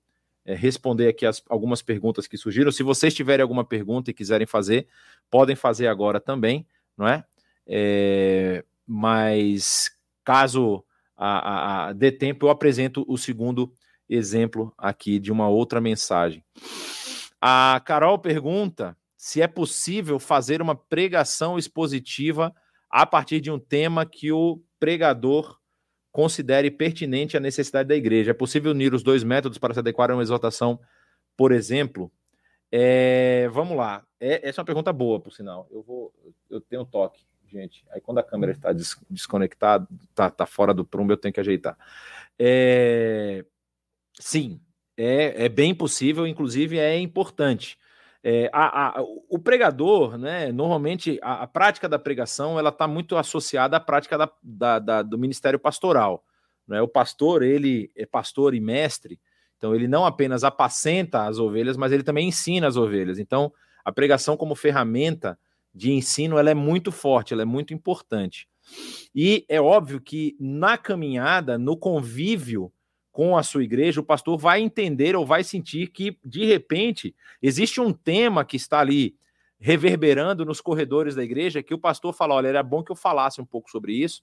é, 0.45 0.53
responder 0.53 1.08
aqui 1.08 1.26
as, 1.26 1.43
algumas 1.49 1.82
perguntas 1.82 2.28
que 2.28 2.38
surgiram. 2.38 2.72
Se 2.72 2.84
vocês 2.84 3.14
tiverem 3.14 3.41
alguma 3.41 3.64
pergunta 3.66 4.12
e 4.12 4.14
quiserem 4.14 4.45
fazer, 4.47 4.88
podem 5.30 5.55
fazer 5.55 5.88
agora 5.88 6.20
também, 6.20 6.66
não 6.97 7.08
é? 7.08 7.24
é 7.66 8.64
mas 8.86 9.91
caso 10.24 10.84
a, 11.16 11.28
a, 11.28 11.88
a 11.88 11.93
dê 11.93 12.12
tempo, 12.12 12.45
eu 12.45 12.49
apresento 12.49 13.05
o 13.08 13.18
segundo 13.18 13.74
exemplo 14.10 14.74
aqui 14.78 15.20
de 15.20 15.32
uma 15.32 15.47
outra 15.47 15.82
mensagem. 15.82 16.43
A 17.41 17.82
Carol 17.86 18.18
pergunta 18.18 18.97
se 19.16 19.41
é 19.41 19.47
possível 19.47 20.20
fazer 20.20 20.62
uma 20.62 20.76
pregação 20.76 21.58
expositiva 21.58 22.53
a 22.89 23.05
partir 23.05 23.41
de 23.41 23.51
um 23.51 23.60
tema 23.60 24.05
que 24.05 24.32
o 24.32 24.62
pregador 24.80 25.58
considere 26.12 26.72
pertinente 26.72 27.38
à 27.38 27.39
necessidade 27.39 27.89
da 27.89 27.95
igreja. 27.95 28.32
É 28.32 28.34
possível 28.34 28.72
unir 28.72 28.93
os 28.93 29.03
dois 29.03 29.24
métodos 29.24 29.58
para 29.58 29.74
se 29.74 29.80
adequar 29.80 30.10
a 30.10 30.16
uma 30.16 30.24
exortação, 30.24 30.80
por 31.36 31.51
exemplo? 31.51 32.12
É, 32.72 33.49
vamos 33.51 33.78
lá. 33.78 34.03
É, 34.20 34.47
essa 34.47 34.60
é 34.60 34.62
uma 34.62 34.66
pergunta 34.66 34.91
boa, 34.91 35.20
por 35.20 35.32
sinal. 35.32 35.68
Eu 35.70 35.84
vou, 35.84 36.14
eu 36.49 36.60
tenho 36.62 36.84
um 36.84 36.86
toque 36.86 37.28
gente. 37.47 37.86
Aí 37.91 38.01
quando 38.01 38.20
a 38.20 38.24
câmera 38.24 38.51
está 38.51 38.72
des 38.74 38.95
desconectada, 39.10 39.88
está 40.10 40.30
tá 40.30 40.45
fora 40.45 40.74
do 40.74 40.86
prumo, 40.86 41.12
eu 41.12 41.18
tenho 41.18 41.34
que 41.34 41.39
ajeitar. 41.39 41.78
É... 42.38 43.45
Sim, 44.19 44.59
é, 44.97 45.45
é 45.45 45.49
bem 45.49 45.75
possível, 45.75 46.25
inclusive 46.25 46.79
é 46.79 46.97
importante. 46.99 47.77
É, 48.23 48.49
a, 48.51 48.99
a, 48.99 49.03
o 49.29 49.39
pregador, 49.39 50.17
né, 50.17 50.51
normalmente 50.51 51.19
a, 51.21 51.43
a 51.43 51.47
prática 51.47 51.87
da 51.87 51.99
pregação 51.99 52.57
ela 52.57 52.69
está 52.69 52.87
muito 52.87 53.15
associada 53.15 53.77
à 53.77 53.79
prática 53.79 54.17
da, 54.17 54.31
da, 54.41 54.79
da, 54.79 55.01
do 55.03 55.17
ministério 55.17 55.59
pastoral. 55.59 56.25
Né? 56.67 56.81
O 56.81 56.87
pastor, 56.87 57.43
ele 57.43 57.91
é 57.95 58.05
pastor 58.05 58.53
e 58.53 58.59
mestre, 58.59 59.19
então 59.55 59.73
ele 59.73 59.87
não 59.87 60.05
apenas 60.05 60.43
apacenta 60.43 61.25
as 61.25 61.39
ovelhas, 61.39 61.77
mas 61.77 61.91
ele 61.91 62.03
também 62.03 62.27
ensina 62.27 62.67
as 62.67 62.75
ovelhas. 62.75 63.19
Então, 63.19 63.53
a 63.85 63.91
pregação 63.91 64.35
como 64.35 64.55
ferramenta 64.55 65.39
de 65.73 65.91
ensino 65.91 66.37
ela 66.37 66.49
é 66.49 66.55
muito 66.55 66.91
forte, 66.91 67.33
ela 67.33 67.43
é 67.43 67.45
muito 67.45 67.73
importante. 67.73 68.47
E 69.15 69.45
é 69.47 69.61
óbvio 69.61 70.01
que 70.01 70.35
na 70.39 70.77
caminhada, 70.77 71.57
no 71.57 71.77
convívio 71.77 72.71
com 73.17 73.35
a 73.35 73.41
sua 73.41 73.63
igreja, 73.63 73.99
o 73.99 74.03
pastor 74.03 74.37
vai 74.37 74.61
entender 74.61 75.15
ou 75.15 75.25
vai 75.25 75.43
sentir 75.43 75.87
que, 75.87 76.19
de 76.23 76.45
repente, 76.45 77.15
existe 77.41 77.81
um 77.81 77.91
tema 77.91 78.45
que 78.45 78.55
está 78.55 78.79
ali 78.79 79.15
reverberando 79.59 80.45
nos 80.45 80.61
corredores 80.61 81.15
da 81.15 81.23
igreja 81.23 81.63
que 81.63 81.73
o 81.73 81.79
pastor 81.79 82.13
fala: 82.13 82.35
olha, 82.35 82.49
era 82.49 82.61
bom 82.61 82.83
que 82.83 82.91
eu 82.91 82.95
falasse 82.95 83.41
um 83.41 83.45
pouco 83.45 83.71
sobre 83.71 83.93
isso, 83.93 84.21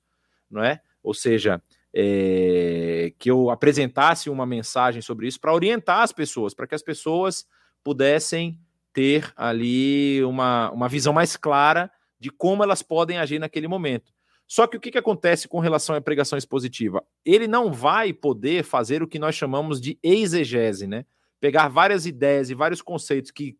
não 0.48 0.62
é? 0.62 0.80
Ou 1.02 1.12
seja, 1.12 1.60
é, 1.92 3.12
que 3.18 3.28
eu 3.28 3.50
apresentasse 3.50 4.30
uma 4.30 4.46
mensagem 4.46 5.02
sobre 5.02 5.26
isso 5.26 5.40
para 5.40 5.52
orientar 5.52 6.02
as 6.02 6.12
pessoas, 6.12 6.54
para 6.54 6.68
que 6.68 6.76
as 6.76 6.82
pessoas 6.82 7.48
pudessem 7.82 8.60
ter 8.92 9.32
ali 9.34 10.22
uma, 10.22 10.70
uma 10.70 10.88
visão 10.88 11.12
mais 11.12 11.36
clara 11.36 11.90
de 12.20 12.30
como 12.30 12.62
elas 12.62 12.80
podem 12.80 13.18
agir 13.18 13.40
naquele 13.40 13.66
momento. 13.66 14.12
Só 14.46 14.66
que 14.66 14.76
o 14.76 14.80
que, 14.80 14.90
que 14.90 14.98
acontece 14.98 15.48
com 15.48 15.58
relação 15.58 15.96
à 15.96 16.00
pregação 16.00 16.36
expositiva? 16.36 17.02
Ele 17.24 17.48
não 17.48 17.72
vai 17.72 18.12
poder 18.12 18.62
fazer 18.62 19.02
o 19.02 19.08
que 19.08 19.18
nós 19.18 19.34
chamamos 19.34 19.80
de 19.80 19.98
exegese, 20.02 20.86
né? 20.86 21.04
Pegar 21.40 21.68
várias 21.68 22.06
ideias 22.06 22.50
e 22.50 22.54
vários 22.54 22.82
conceitos 22.82 23.30
que 23.30 23.56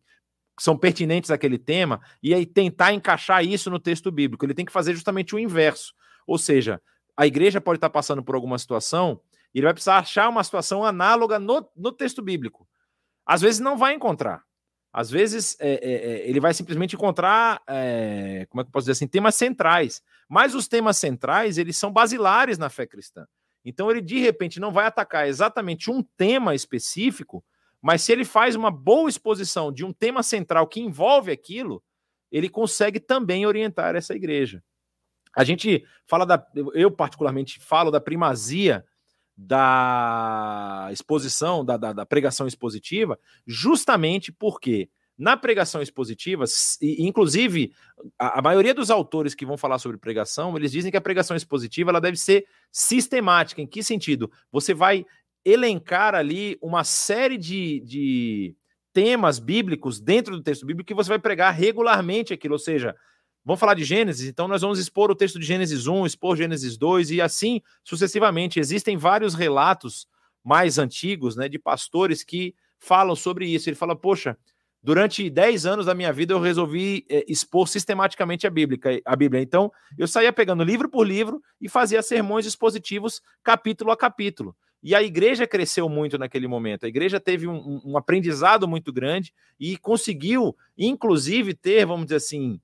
são 0.59 0.77
pertinentes 0.77 1.31
àquele 1.31 1.57
tema 1.57 1.99
e 2.23 2.33
aí 2.33 2.45
tentar 2.45 2.93
encaixar 2.93 3.43
isso 3.43 3.69
no 3.69 3.79
texto 3.79 4.11
bíblico. 4.11 4.45
Ele 4.45 4.53
tem 4.53 4.65
que 4.65 4.71
fazer 4.71 4.93
justamente 4.93 5.35
o 5.35 5.39
inverso. 5.39 5.93
Ou 6.25 6.37
seja, 6.37 6.81
a 7.17 7.27
igreja 7.27 7.59
pode 7.59 7.77
estar 7.77 7.89
passando 7.89 8.23
por 8.23 8.35
alguma 8.35 8.57
situação 8.57 9.19
e 9.53 9.59
ele 9.59 9.65
vai 9.65 9.73
precisar 9.73 9.97
achar 9.97 10.29
uma 10.29 10.43
situação 10.43 10.83
análoga 10.83 11.39
no, 11.39 11.67
no 11.75 11.91
texto 11.91 12.21
bíblico. 12.21 12.67
Às 13.25 13.41
vezes 13.41 13.59
não 13.59 13.77
vai 13.77 13.93
encontrar. 13.93 14.43
Às 14.97 15.11
vezes 15.11 15.57
é, 15.59 15.73
é, 15.73 15.93
é 15.93 16.29
ele 16.29 16.39
vai 16.39 16.53
simplesmente 16.53 16.95
encontrar, 16.95 17.61
é, 17.67 18.47
como 18.49 18.61
é 18.61 18.63
que 18.63 18.69
eu 18.69 18.71
posso 18.71 18.85
dizer 18.85 18.93
assim, 18.93 19.07
temas 19.07 19.35
centrais. 19.35 20.01
Mas 20.29 20.55
os 20.55 20.69
temas 20.69 20.95
centrais, 20.95 21.57
eles 21.57 21.75
são 21.75 21.91
basilares 21.91 22.57
na 22.57 22.69
fé 22.69 22.87
cristã. 22.87 23.27
Então 23.65 23.91
ele 23.91 23.99
de 23.99 24.19
repente 24.19 24.57
não 24.57 24.71
vai 24.71 24.85
atacar 24.85 25.27
exatamente 25.27 25.91
um 25.91 26.01
tema 26.15 26.55
específico, 26.55 27.43
mas 27.81 28.03
se 28.03 28.13
ele 28.13 28.23
faz 28.23 28.55
uma 28.55 28.71
boa 28.71 29.09
exposição 29.09 29.69
de 29.69 29.83
um 29.83 29.91
tema 29.91 30.23
central 30.23 30.65
que 30.65 30.79
envolve 30.79 31.29
aquilo, 31.29 31.83
ele 32.31 32.47
consegue 32.47 32.97
também 32.97 33.45
orientar 33.45 33.97
essa 33.97 34.15
igreja. 34.15 34.63
A 35.35 35.43
gente 35.43 35.85
fala 36.07 36.25
da, 36.25 36.47
eu 36.73 36.89
particularmente 36.89 37.59
falo 37.59 37.91
da 37.91 37.99
primazia 37.99 38.85
da 39.37 40.89
exposição, 40.91 41.63
da, 41.63 41.77
da, 41.77 41.93
da 41.93 42.05
pregação 42.05 42.47
expositiva, 42.47 43.19
justamente 43.45 44.31
porque 44.31 44.89
na 45.17 45.37
pregação 45.37 45.81
expositiva, 45.81 46.43
inclusive, 46.81 47.71
a, 48.19 48.39
a, 48.39 48.41
maioria 48.41 48.73
dos 48.73 48.89
autores 48.89 49.33
que 49.33 49.45
vão 49.45 49.57
falar 49.57 49.79
sobre 49.79 49.97
pregação, 49.97 50.55
eles 50.57 50.71
dizem 50.71 50.91
que 50.91 50.97
a 50.97 51.01
pregação 51.01 51.37
expositiva 51.37 51.89
ela 51.89 52.01
deve 52.01 52.17
ser 52.17 52.45
sistemática. 52.69 53.61
Em 53.61 53.67
que 53.67 53.81
sentido? 53.81 54.29
Você 54.51 54.73
vai 54.73 55.05
elencar 55.45 56.15
ali 56.15 56.57
uma 56.61 56.83
série 56.83 57.37
de, 57.37 57.79
de 57.81 58.55
temas 58.91 59.39
bíblicos 59.39 60.01
dentro 60.01 60.35
do 60.35 60.43
texto 60.43 60.65
bíblico 60.65 60.87
que 60.87 60.93
você 60.93 61.09
vai 61.09 61.19
pregar 61.19 61.53
regularmente 61.53 62.33
aquilo, 62.33 62.55
ou 62.55 62.59
seja, 62.59 62.95
vamos 63.45 63.59
falar 63.59 63.75
de 63.75 63.83
Gênesis, 63.83 64.27
então 64.27 64.47
nós 64.47 64.61
vamos 64.61 64.79
expor 64.79 65.11
o 65.11 65.15
texto 65.15 65.39
de 65.39 65.45
Gênesis 65.45 65.87
1, 65.87 66.05
expor 66.05 66.35
Gênesis 66.35 66.77
2 66.77 67.11
e 67.11 67.21
assim 67.21 67.61
sucessivamente. 67.83 68.59
Existem 68.59 68.97
vários 68.97 69.35
relatos 69.35 70.07
mais 70.43 70.77
antigos, 70.77 71.35
né, 71.35 71.47
de 71.47 71.59
pastores 71.59 72.23
que 72.23 72.55
falam 72.79 73.15
sobre 73.15 73.47
isso. 73.47 73.69
Ele 73.69 73.75
fala, 73.75 73.95
poxa, 73.95 74.37
Durante 74.85 75.27
10 75.31 75.65
anos 75.65 75.87
da 75.87 75.95
minha 75.95 76.13
vida, 76.13 76.31
eu 76.31 76.39
resolvi 76.39 77.07
é, 77.09 77.25
expor 77.27 77.67
sistematicamente 77.67 78.45
a 78.45 78.51
Bíblia, 78.51 78.79
a 79.03 79.15
Bíblia. 79.15 79.41
Então, 79.41 79.71
eu 79.97 80.07
saía 80.07 80.31
pegando 80.31 80.63
livro 80.63 80.87
por 80.87 81.07
livro 81.07 81.41
e 81.59 81.67
fazia 81.67 82.03
sermões 82.03 82.45
expositivos, 82.45 83.19
capítulo 83.43 83.89
a 83.89 83.97
capítulo. 83.97 84.55
E 84.83 84.93
a 84.93 85.01
igreja 85.01 85.47
cresceu 85.47 85.89
muito 85.89 86.19
naquele 86.19 86.47
momento. 86.47 86.85
A 86.85 86.87
igreja 86.87 87.19
teve 87.19 87.47
um, 87.47 87.81
um 87.83 87.97
aprendizado 87.97 88.67
muito 88.67 88.93
grande 88.93 89.33
e 89.59 89.75
conseguiu, 89.75 90.55
inclusive, 90.77 91.55
ter, 91.55 91.83
vamos 91.83 92.05
dizer 92.05 92.17
assim, 92.17 92.61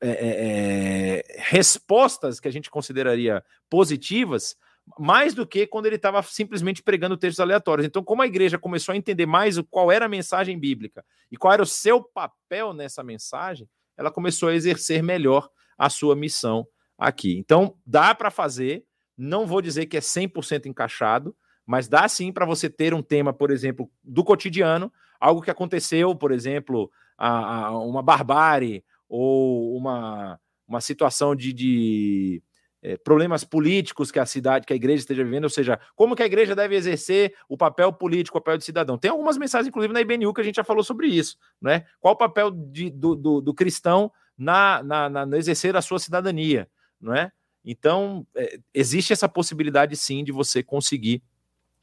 é, 0.00 1.24
é, 1.28 1.36
respostas 1.38 2.38
que 2.38 2.48
a 2.48 2.52
gente 2.52 2.70
consideraria 2.70 3.44
positivas 3.68 4.56
mais 4.98 5.34
do 5.34 5.46
que 5.46 5.66
quando 5.66 5.86
ele 5.86 5.96
estava 5.96 6.22
simplesmente 6.22 6.82
pregando 6.82 7.16
textos 7.16 7.40
aleatórios. 7.40 7.86
Então, 7.86 8.02
como 8.02 8.22
a 8.22 8.26
igreja 8.26 8.58
começou 8.58 8.92
a 8.92 8.96
entender 8.96 9.26
mais 9.26 9.58
qual 9.70 9.92
era 9.92 10.06
a 10.06 10.08
mensagem 10.08 10.58
bíblica 10.58 11.04
e 11.30 11.36
qual 11.36 11.52
era 11.52 11.62
o 11.62 11.66
seu 11.66 12.02
papel 12.02 12.72
nessa 12.72 13.02
mensagem, 13.02 13.68
ela 13.96 14.10
começou 14.10 14.48
a 14.48 14.54
exercer 14.54 15.02
melhor 15.02 15.50
a 15.76 15.90
sua 15.90 16.16
missão 16.16 16.66
aqui. 16.96 17.36
Então, 17.36 17.76
dá 17.86 18.14
para 18.14 18.30
fazer, 18.30 18.84
não 19.16 19.46
vou 19.46 19.60
dizer 19.60 19.86
que 19.86 19.96
é 19.96 20.00
100% 20.00 20.66
encaixado, 20.66 21.36
mas 21.66 21.88
dá 21.88 22.08
sim 22.08 22.32
para 22.32 22.46
você 22.46 22.70
ter 22.70 22.94
um 22.94 23.02
tema, 23.02 23.32
por 23.32 23.50
exemplo, 23.50 23.90
do 24.02 24.24
cotidiano, 24.24 24.90
algo 25.20 25.42
que 25.42 25.50
aconteceu, 25.50 26.14
por 26.14 26.32
exemplo, 26.32 26.90
a, 27.16 27.66
a 27.66 27.78
uma 27.78 28.02
barbárie 28.02 28.82
ou 29.08 29.76
uma, 29.76 30.38
uma 30.66 30.80
situação 30.80 31.34
de, 31.34 31.52
de 31.52 32.42
é, 32.82 32.96
problemas 32.96 33.44
políticos 33.44 34.10
que 34.10 34.18
a 34.18 34.26
cidade, 34.26 34.66
que 34.66 34.72
a 34.72 34.76
igreja 34.76 35.00
esteja 35.00 35.24
vivendo, 35.24 35.44
ou 35.44 35.50
seja, 35.50 35.80
como 35.96 36.14
que 36.14 36.22
a 36.22 36.26
igreja 36.26 36.54
deve 36.54 36.76
exercer 36.76 37.34
o 37.48 37.56
papel 37.56 37.92
político, 37.92 38.38
o 38.38 38.40
papel 38.40 38.58
de 38.58 38.64
cidadão. 38.64 38.98
Tem 38.98 39.10
algumas 39.10 39.36
mensagens, 39.36 39.68
inclusive, 39.68 39.92
na 39.92 40.00
IBNU 40.00 40.32
que 40.32 40.40
a 40.40 40.44
gente 40.44 40.56
já 40.56 40.64
falou 40.64 40.84
sobre 40.84 41.08
isso, 41.08 41.36
né? 41.60 41.84
Qual 42.00 42.14
o 42.14 42.18
papel 42.18 42.50
de, 42.50 42.90
do, 42.90 43.14
do, 43.14 43.40
do, 43.40 43.54
cristão 43.54 44.12
na, 44.36 44.82
na, 44.82 45.08
na, 45.08 45.26
no 45.26 45.36
exercer 45.36 45.76
a 45.76 45.82
sua 45.82 45.98
cidadania, 45.98 46.68
não 47.00 47.14
é? 47.14 47.32
Então, 47.64 48.26
é, 48.34 48.58
existe 48.72 49.12
essa 49.12 49.28
possibilidade, 49.28 49.96
sim, 49.96 50.22
de 50.22 50.32
você 50.32 50.62
conseguir 50.62 51.22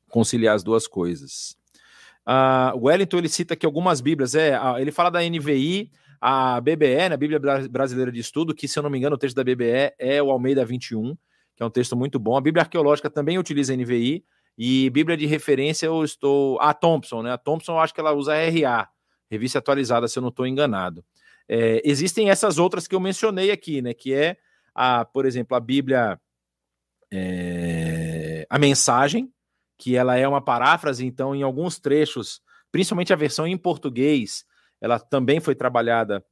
conciliar 0.09 0.55
as 0.55 0.63
duas 0.63 0.87
coisas. 0.87 1.57
Uh, 2.25 2.87
Wellington, 2.87 3.17
ele 3.17 3.29
cita 3.29 3.53
aqui 3.53 3.65
algumas 3.65 4.01
bíblias, 4.01 4.33
é, 4.33 4.57
ele 4.79 4.91
fala 4.91 5.11
da 5.11 5.19
NVI, 5.21 5.91
a 6.27 6.59
BBE, 6.59 7.07
né, 7.07 7.15
Bíblia 7.15 7.39
Brasileira 7.69 8.11
de 8.11 8.19
Estudo, 8.19 8.55
que 8.55 8.67
se 8.67 8.79
eu 8.79 8.81
não 8.81 8.89
me 8.89 8.97
engano 8.97 9.15
o 9.15 9.19
texto 9.19 9.35
da 9.35 9.43
BBE 9.43 9.93
é 9.99 10.23
o 10.23 10.31
Almeida 10.31 10.65
21, 10.65 11.15
que 11.55 11.61
é 11.61 11.65
um 11.65 11.69
texto 11.69 11.95
muito 11.95 12.17
bom. 12.17 12.35
A 12.35 12.41
Bíblia 12.41 12.63
Arqueológica 12.63 13.11
também 13.11 13.37
utiliza 13.37 13.77
NVI 13.77 14.25
e 14.57 14.89
Bíblia 14.89 15.15
de 15.15 15.27
referência 15.27 15.85
eu 15.85 16.03
estou 16.03 16.59
a 16.59 16.73
Thompson, 16.73 17.21
né? 17.21 17.31
A 17.31 17.37
Thompson 17.37 17.73
eu 17.73 17.79
acho 17.79 17.93
que 17.93 17.99
ela 17.99 18.11
usa 18.11 18.33
RA, 18.33 18.89
revista 19.29 19.59
atualizada, 19.59 20.07
se 20.07 20.17
eu 20.17 20.21
não 20.21 20.29
estou 20.29 20.47
enganado. 20.47 21.05
É, 21.47 21.79
existem 21.85 22.31
essas 22.31 22.57
outras 22.57 22.87
que 22.87 22.95
eu 22.95 22.99
mencionei 22.99 23.51
aqui, 23.51 23.79
né? 23.79 23.93
Que 23.93 24.11
é 24.15 24.37
a, 24.73 25.05
por 25.05 25.27
exemplo, 25.27 25.55
a 25.55 25.59
Bíblia 25.59 26.19
é, 27.13 28.47
a 28.49 28.57
mensagem, 28.57 29.31
que 29.77 29.95
ela 29.95 30.17
é 30.17 30.27
uma 30.27 30.41
paráfrase, 30.41 31.05
então 31.05 31.35
em 31.35 31.43
alguns 31.43 31.77
trechos, 31.77 32.41
principalmente 32.71 33.13
a 33.13 33.15
versão 33.15 33.45
em 33.45 33.55
português, 33.55 34.43
ela 34.81 34.99
também 34.99 35.39
foi 35.39 35.55
trabalhada. 35.55 36.23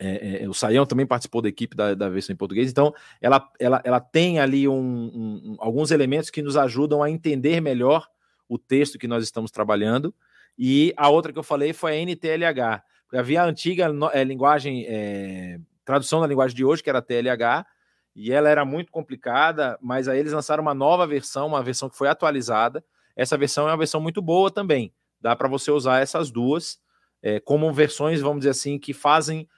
É, 0.00 0.44
é, 0.44 0.48
o 0.48 0.54
Saião 0.54 0.86
também 0.86 1.06
participou 1.06 1.42
da 1.42 1.48
equipe 1.48 1.76
da, 1.76 1.94
da 1.94 2.08
versão 2.08 2.32
em 2.32 2.36
português, 2.36 2.70
então 2.70 2.94
ela, 3.20 3.46
ela, 3.60 3.80
ela 3.84 4.00
tem 4.00 4.40
ali 4.40 4.66
um, 4.66 4.74
um, 4.74 5.56
alguns 5.58 5.90
elementos 5.90 6.30
que 6.30 6.40
nos 6.40 6.56
ajudam 6.56 7.02
a 7.02 7.10
entender 7.10 7.60
melhor 7.60 8.08
o 8.48 8.58
texto 8.58 8.98
que 8.98 9.06
nós 9.06 9.22
estamos 9.22 9.50
trabalhando. 9.50 10.14
E 10.58 10.92
a 10.96 11.08
outra 11.08 11.32
que 11.32 11.38
eu 11.38 11.42
falei 11.42 11.72
foi 11.72 11.92
a 11.92 12.02
NTLH. 12.02 12.82
Havia 13.14 13.42
a 13.42 13.46
antiga 13.46 13.90
é, 14.12 14.24
linguagem, 14.24 14.86
é, 14.88 15.58
tradução 15.84 16.20
da 16.20 16.26
linguagem 16.26 16.56
de 16.56 16.64
hoje, 16.64 16.82
que 16.82 16.90
era 16.90 17.02
TLH, 17.02 17.66
e 18.14 18.32
ela 18.32 18.48
era 18.48 18.64
muito 18.64 18.92
complicada, 18.92 19.78
mas 19.80 20.08
aí 20.08 20.18
eles 20.18 20.32
lançaram 20.32 20.62
uma 20.62 20.74
nova 20.74 21.06
versão, 21.06 21.46
uma 21.46 21.62
versão 21.62 21.88
que 21.88 21.96
foi 21.96 22.08
atualizada. 22.08 22.84
Essa 23.16 23.36
versão 23.36 23.68
é 23.68 23.70
uma 23.70 23.76
versão 23.76 24.00
muito 24.00 24.20
boa 24.20 24.50
também. 24.50 24.92
Dá 25.20 25.34
para 25.36 25.48
você 25.48 25.70
usar 25.70 26.00
essas 26.00 26.30
duas 26.30 26.78
é, 27.22 27.38
como 27.38 27.72
versões, 27.72 28.20
vamos 28.20 28.40
dizer 28.40 28.50
assim, 28.50 28.78
que 28.78 28.92
fazem. 28.92 29.48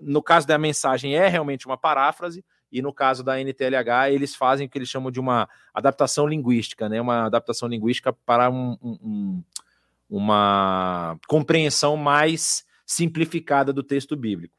No 0.00 0.22
caso 0.22 0.46
da 0.46 0.56
mensagem, 0.56 1.14
é 1.14 1.28
realmente 1.28 1.66
uma 1.66 1.76
paráfrase, 1.76 2.42
e 2.72 2.80
no 2.80 2.92
caso 2.92 3.22
da 3.22 3.38
NTLH, 3.38 4.10
eles 4.10 4.34
fazem 4.34 4.66
o 4.66 4.70
que 4.70 4.78
eles 4.78 4.88
chamam 4.88 5.10
de 5.10 5.20
uma 5.20 5.48
adaptação 5.74 6.26
linguística, 6.26 6.88
né? 6.88 7.00
Uma 7.00 7.26
adaptação 7.26 7.68
linguística 7.68 8.12
para 8.12 8.48
um, 8.48 8.78
um, 8.82 9.42
uma 10.08 11.18
compreensão 11.28 11.96
mais 11.96 12.64
simplificada 12.86 13.72
do 13.72 13.82
texto 13.82 14.16
bíblico. 14.16 14.54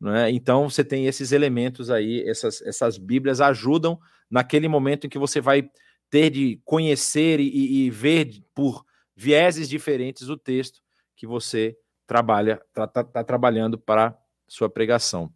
Né? 0.00 0.30
Então 0.30 0.68
você 0.68 0.84
tem 0.84 1.06
esses 1.06 1.32
elementos 1.32 1.90
aí, 1.90 2.22
essas, 2.28 2.60
essas 2.62 2.98
Bíblias 2.98 3.40
ajudam 3.40 3.98
naquele 4.30 4.68
momento 4.68 5.06
em 5.06 5.10
que 5.10 5.18
você 5.18 5.40
vai 5.40 5.70
ter 6.10 6.30
de 6.30 6.60
conhecer 6.64 7.40
e, 7.40 7.86
e 7.86 7.90
ver 7.90 8.42
por 8.54 8.84
vieses 9.14 9.68
diferentes 9.68 10.28
o 10.28 10.36
texto 10.36 10.80
que 11.16 11.26
você 11.26 11.76
trabalha, 12.06 12.60
está 12.68 12.86
tá, 12.86 13.04
tá 13.04 13.24
trabalhando 13.24 13.78
para 13.78 14.16
sua 14.46 14.70
pregação. 14.70 15.32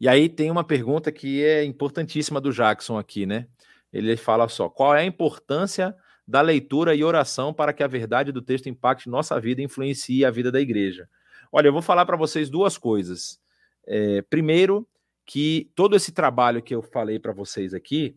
E 0.00 0.08
aí 0.08 0.28
tem 0.28 0.50
uma 0.50 0.64
pergunta 0.64 1.12
que 1.12 1.44
é 1.44 1.64
importantíssima 1.64 2.40
do 2.40 2.52
Jackson 2.52 2.98
aqui, 2.98 3.26
né? 3.26 3.46
Ele 3.92 4.16
fala 4.16 4.48
só: 4.48 4.68
qual 4.68 4.94
é 4.94 5.00
a 5.00 5.04
importância 5.04 5.94
da 6.26 6.40
leitura 6.40 6.94
e 6.94 7.04
oração 7.04 7.52
para 7.52 7.72
que 7.72 7.82
a 7.82 7.86
verdade 7.86 8.32
do 8.32 8.42
texto 8.42 8.68
impacte 8.68 9.08
nossa 9.08 9.38
vida 9.40 9.60
e 9.60 9.64
influencie 9.64 10.24
a 10.24 10.30
vida 10.30 10.50
da 10.50 10.60
igreja? 10.60 11.08
Olha, 11.52 11.68
eu 11.68 11.72
vou 11.72 11.82
falar 11.82 12.06
para 12.06 12.16
vocês 12.16 12.48
duas 12.48 12.78
coisas. 12.78 13.40
É, 13.86 14.22
primeiro, 14.22 14.88
que 15.26 15.70
todo 15.74 15.94
esse 15.94 16.12
trabalho 16.12 16.62
que 16.62 16.74
eu 16.74 16.82
falei 16.82 17.18
para 17.18 17.32
vocês 17.32 17.74
aqui, 17.74 18.16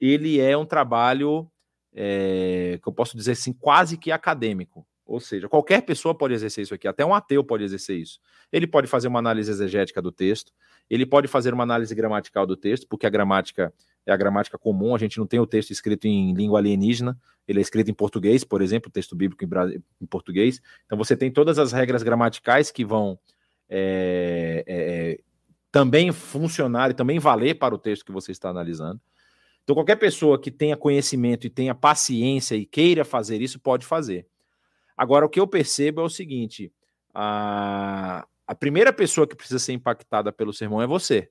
ele 0.00 0.40
é 0.40 0.56
um 0.56 0.64
trabalho 0.64 1.50
é, 1.94 2.80
que 2.82 2.88
eu 2.88 2.92
posso 2.92 3.16
dizer 3.16 3.32
assim, 3.32 3.52
quase 3.52 3.96
que 3.96 4.10
acadêmico. 4.10 4.86
Ou 5.04 5.18
seja, 5.20 5.48
qualquer 5.48 5.82
pessoa 5.82 6.14
pode 6.14 6.34
exercer 6.34 6.62
isso 6.62 6.74
aqui, 6.74 6.86
até 6.86 7.04
um 7.04 7.12
ateu 7.12 7.42
pode 7.42 7.64
exercer 7.64 7.98
isso. 7.98 8.20
Ele 8.52 8.66
pode 8.66 8.86
fazer 8.86 9.08
uma 9.08 9.18
análise 9.18 9.50
exegética 9.50 10.00
do 10.00 10.12
texto, 10.12 10.52
ele 10.88 11.04
pode 11.04 11.26
fazer 11.26 11.52
uma 11.52 11.64
análise 11.64 11.94
gramatical 11.94 12.46
do 12.46 12.56
texto, 12.56 12.86
porque 12.88 13.06
a 13.06 13.10
gramática 13.10 13.72
é 14.06 14.12
a 14.12 14.16
gramática 14.16 14.58
comum, 14.58 14.94
a 14.94 14.98
gente 14.98 15.18
não 15.18 15.26
tem 15.26 15.40
o 15.40 15.46
texto 15.46 15.70
escrito 15.70 16.06
em 16.06 16.34
língua 16.34 16.58
alienígena, 16.58 17.18
ele 17.46 17.58
é 17.58 17.62
escrito 17.62 17.90
em 17.90 17.94
português, 17.94 18.44
por 18.44 18.62
exemplo, 18.62 18.88
o 18.88 18.92
texto 18.92 19.14
bíblico 19.14 19.44
em, 19.44 20.06
português. 20.06 20.60
Então 20.86 20.98
você 20.98 21.16
tem 21.16 21.30
todas 21.30 21.58
as 21.58 21.72
regras 21.72 22.02
gramaticais 22.02 22.70
que 22.70 22.84
vão 22.84 23.18
é, 23.68 24.64
é, 24.66 25.18
também 25.70 26.12
funcionar 26.12 26.90
e 26.90 26.94
também 26.94 27.18
valer 27.18 27.58
para 27.58 27.74
o 27.74 27.78
texto 27.78 28.04
que 28.04 28.12
você 28.12 28.32
está 28.32 28.50
analisando. 28.50 29.00
Então, 29.62 29.74
qualquer 29.74 29.96
pessoa 29.96 30.40
que 30.40 30.50
tenha 30.50 30.76
conhecimento 30.76 31.46
e 31.46 31.50
tenha 31.50 31.74
paciência 31.74 32.56
e 32.56 32.66
queira 32.66 33.04
fazer 33.04 33.40
isso, 33.40 33.60
pode 33.60 33.86
fazer. 33.86 34.26
Agora, 35.02 35.26
o 35.26 35.28
que 35.28 35.40
eu 35.40 35.48
percebo 35.48 36.00
é 36.00 36.04
o 36.04 36.08
seguinte: 36.08 36.72
a, 37.12 38.24
a 38.46 38.54
primeira 38.54 38.92
pessoa 38.92 39.26
que 39.26 39.34
precisa 39.34 39.58
ser 39.58 39.72
impactada 39.72 40.30
pelo 40.30 40.52
sermão 40.52 40.80
é 40.80 40.86
você. 40.86 41.28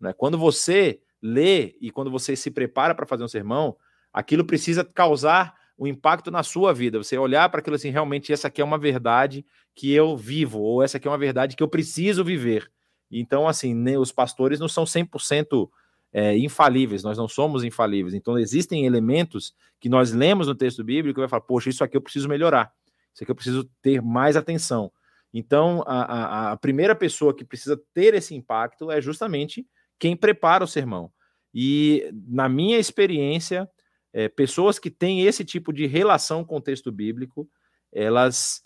Né? 0.00 0.12
Quando 0.12 0.38
você 0.38 1.00
lê 1.20 1.74
e 1.80 1.90
quando 1.90 2.12
você 2.12 2.36
se 2.36 2.48
prepara 2.48 2.94
para 2.94 3.04
fazer 3.04 3.24
um 3.24 3.28
sermão, 3.28 3.76
aquilo 4.12 4.44
precisa 4.44 4.84
causar 4.84 5.52
um 5.76 5.84
impacto 5.84 6.30
na 6.30 6.44
sua 6.44 6.72
vida. 6.72 6.96
Você 6.96 7.18
olhar 7.18 7.48
para 7.48 7.58
aquilo 7.58 7.74
assim, 7.74 7.90
realmente 7.90 8.32
essa 8.32 8.46
aqui 8.46 8.60
é 8.60 8.64
uma 8.64 8.78
verdade 8.78 9.44
que 9.74 9.92
eu 9.92 10.16
vivo, 10.16 10.60
ou 10.60 10.80
essa 10.80 10.98
aqui 10.98 11.08
é 11.08 11.10
uma 11.10 11.18
verdade 11.18 11.56
que 11.56 11.62
eu 11.62 11.68
preciso 11.68 12.24
viver. 12.24 12.70
Então, 13.10 13.48
assim, 13.48 13.74
os 13.96 14.12
pastores 14.12 14.60
não 14.60 14.68
são 14.68 14.84
100% 14.84 15.68
é, 16.12 16.38
infalíveis, 16.38 17.02
nós 17.02 17.18
não 17.18 17.26
somos 17.26 17.64
infalíveis. 17.64 18.14
Então, 18.14 18.38
existem 18.38 18.86
elementos 18.86 19.52
que 19.80 19.88
nós 19.88 20.12
lemos 20.12 20.46
no 20.46 20.54
texto 20.54 20.84
bíblico 20.84 21.18
e 21.18 21.22
vai 21.22 21.28
falar, 21.28 21.40
poxa, 21.40 21.68
isso 21.68 21.82
aqui 21.82 21.96
eu 21.96 22.00
preciso 22.00 22.28
melhorar, 22.28 22.72
isso 23.14 23.22
aqui 23.22 23.30
eu 23.30 23.36
preciso 23.36 23.70
ter 23.80 24.00
mais 24.00 24.36
atenção. 24.36 24.92
Então, 25.32 25.82
a, 25.86 26.02
a, 26.02 26.52
a 26.52 26.56
primeira 26.56 26.94
pessoa 26.94 27.34
que 27.34 27.44
precisa 27.44 27.80
ter 27.94 28.14
esse 28.14 28.34
impacto 28.34 28.90
é 28.90 29.00
justamente 29.00 29.66
quem 29.98 30.16
prepara 30.16 30.64
o 30.64 30.68
sermão. 30.68 31.10
E, 31.54 32.10
na 32.26 32.48
minha 32.48 32.78
experiência, 32.78 33.68
é, 34.12 34.28
pessoas 34.28 34.78
que 34.78 34.90
têm 34.90 35.22
esse 35.22 35.44
tipo 35.44 35.72
de 35.72 35.86
relação 35.86 36.44
com 36.44 36.56
o 36.56 36.60
texto 36.60 36.92
bíblico, 36.92 37.48
elas 37.90 38.62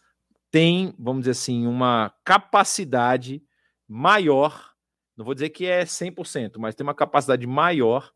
têm, 0.50 0.94
vamos 0.98 1.22
dizer 1.22 1.32
assim, 1.32 1.66
uma 1.66 2.12
capacidade 2.24 3.42
maior, 3.88 4.72
não 5.16 5.24
vou 5.24 5.34
dizer 5.34 5.50
que 5.50 5.66
é 5.66 5.84
100%, 5.84 6.58
mas 6.58 6.74
tem 6.74 6.84
uma 6.84 6.94
capacidade 6.94 7.46
maior 7.46 8.10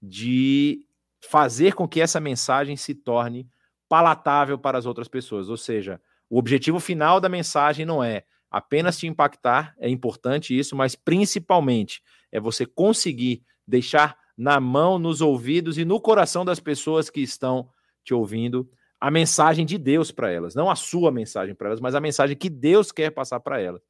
de 0.00 0.86
fazer 1.28 1.74
com 1.74 1.86
que 1.86 2.00
essa 2.00 2.20
mensagem 2.20 2.76
se 2.76 2.94
torne 2.94 3.48
palatável 3.92 4.56
para 4.56 4.78
as 4.78 4.86
outras 4.86 5.06
pessoas. 5.06 5.50
Ou 5.50 5.56
seja, 5.58 6.00
o 6.30 6.38
objetivo 6.38 6.80
final 6.80 7.20
da 7.20 7.28
mensagem 7.28 7.84
não 7.84 8.02
é 8.02 8.24
apenas 8.50 8.96
te 8.96 9.06
impactar, 9.06 9.74
é 9.78 9.86
importante 9.86 10.58
isso, 10.58 10.74
mas 10.74 10.94
principalmente 10.94 12.02
é 12.32 12.40
você 12.40 12.64
conseguir 12.64 13.42
deixar 13.68 14.16
na 14.34 14.58
mão, 14.58 14.98
nos 14.98 15.20
ouvidos 15.20 15.76
e 15.76 15.84
no 15.84 16.00
coração 16.00 16.42
das 16.42 16.58
pessoas 16.58 17.10
que 17.10 17.20
estão 17.20 17.68
te 18.02 18.14
ouvindo 18.14 18.66
a 18.98 19.10
mensagem 19.10 19.66
de 19.66 19.76
Deus 19.76 20.10
para 20.10 20.30
elas, 20.30 20.54
não 20.54 20.70
a 20.70 20.74
sua 20.74 21.12
mensagem 21.12 21.54
para 21.54 21.68
elas, 21.68 21.80
mas 21.80 21.94
a 21.94 22.00
mensagem 22.00 22.34
que 22.34 22.48
Deus 22.48 22.90
quer 22.90 23.10
passar 23.10 23.40
para 23.40 23.60
elas. 23.60 23.82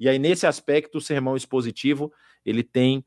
E 0.00 0.08
aí 0.08 0.18
nesse 0.18 0.48
aspecto 0.48 0.98
o 0.98 1.00
sermão 1.00 1.36
expositivo 1.36 2.12
ele 2.44 2.64
tem 2.64 3.04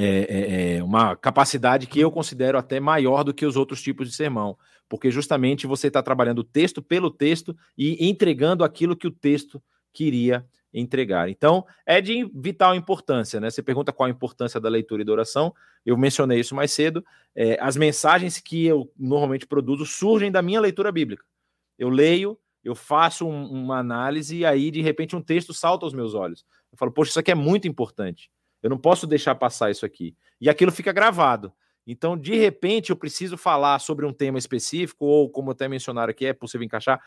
é, 0.00 0.26
é, 0.28 0.76
é, 0.76 0.84
uma 0.84 1.16
capacidade 1.16 1.88
que 1.88 1.98
eu 1.98 2.08
considero 2.08 2.56
até 2.56 2.78
maior 2.78 3.24
do 3.24 3.34
que 3.34 3.44
os 3.44 3.56
outros 3.56 3.82
tipos 3.82 4.08
de 4.08 4.14
sermão, 4.14 4.56
porque 4.88 5.10
justamente 5.10 5.66
você 5.66 5.88
está 5.88 6.00
trabalhando 6.00 6.38
o 6.38 6.44
texto 6.44 6.80
pelo 6.80 7.10
texto 7.10 7.56
e 7.76 8.08
entregando 8.08 8.62
aquilo 8.62 8.96
que 8.96 9.08
o 9.08 9.10
texto 9.10 9.60
queria 9.92 10.46
entregar. 10.72 11.28
Então, 11.28 11.66
é 11.84 12.00
de 12.00 12.30
vital 12.32 12.76
importância, 12.76 13.40
né? 13.40 13.50
Você 13.50 13.60
pergunta 13.60 13.92
qual 13.92 14.06
a 14.06 14.10
importância 14.10 14.60
da 14.60 14.68
leitura 14.68 15.02
e 15.02 15.04
da 15.04 15.10
oração. 15.10 15.52
Eu 15.84 15.96
mencionei 15.96 16.38
isso 16.38 16.54
mais 16.54 16.70
cedo. 16.70 17.04
É, 17.34 17.58
as 17.60 17.76
mensagens 17.76 18.38
que 18.38 18.66
eu 18.66 18.88
normalmente 18.96 19.48
produzo 19.48 19.84
surgem 19.84 20.30
da 20.30 20.42
minha 20.42 20.60
leitura 20.60 20.92
bíblica. 20.92 21.24
Eu 21.76 21.88
leio, 21.88 22.38
eu 22.62 22.76
faço 22.76 23.26
um, 23.26 23.50
uma 23.50 23.78
análise 23.78 24.36
e 24.36 24.46
aí, 24.46 24.70
de 24.70 24.80
repente, 24.80 25.16
um 25.16 25.22
texto 25.22 25.52
salta 25.52 25.84
aos 25.84 25.92
meus 25.92 26.14
olhos. 26.14 26.44
Eu 26.70 26.78
falo, 26.78 26.92
poxa, 26.92 27.10
isso 27.10 27.18
aqui 27.18 27.32
é 27.32 27.34
muito 27.34 27.66
importante. 27.66 28.30
Eu 28.62 28.70
não 28.70 28.78
posso 28.78 29.06
deixar 29.06 29.34
passar 29.34 29.70
isso 29.70 29.86
aqui. 29.86 30.16
E 30.40 30.48
aquilo 30.48 30.72
fica 30.72 30.92
gravado. 30.92 31.52
Então, 31.90 32.18
de 32.18 32.36
repente, 32.36 32.90
eu 32.90 32.96
preciso 32.96 33.38
falar 33.38 33.78
sobre 33.78 34.04
um 34.04 34.12
tema 34.12 34.36
específico, 34.36 35.06
ou 35.06 35.30
como 35.30 35.52
até 35.52 35.66
mencionaram 35.66 36.10
aqui, 36.10 36.26
é 36.26 36.34
possível 36.34 36.66
encaixar. 36.66 37.00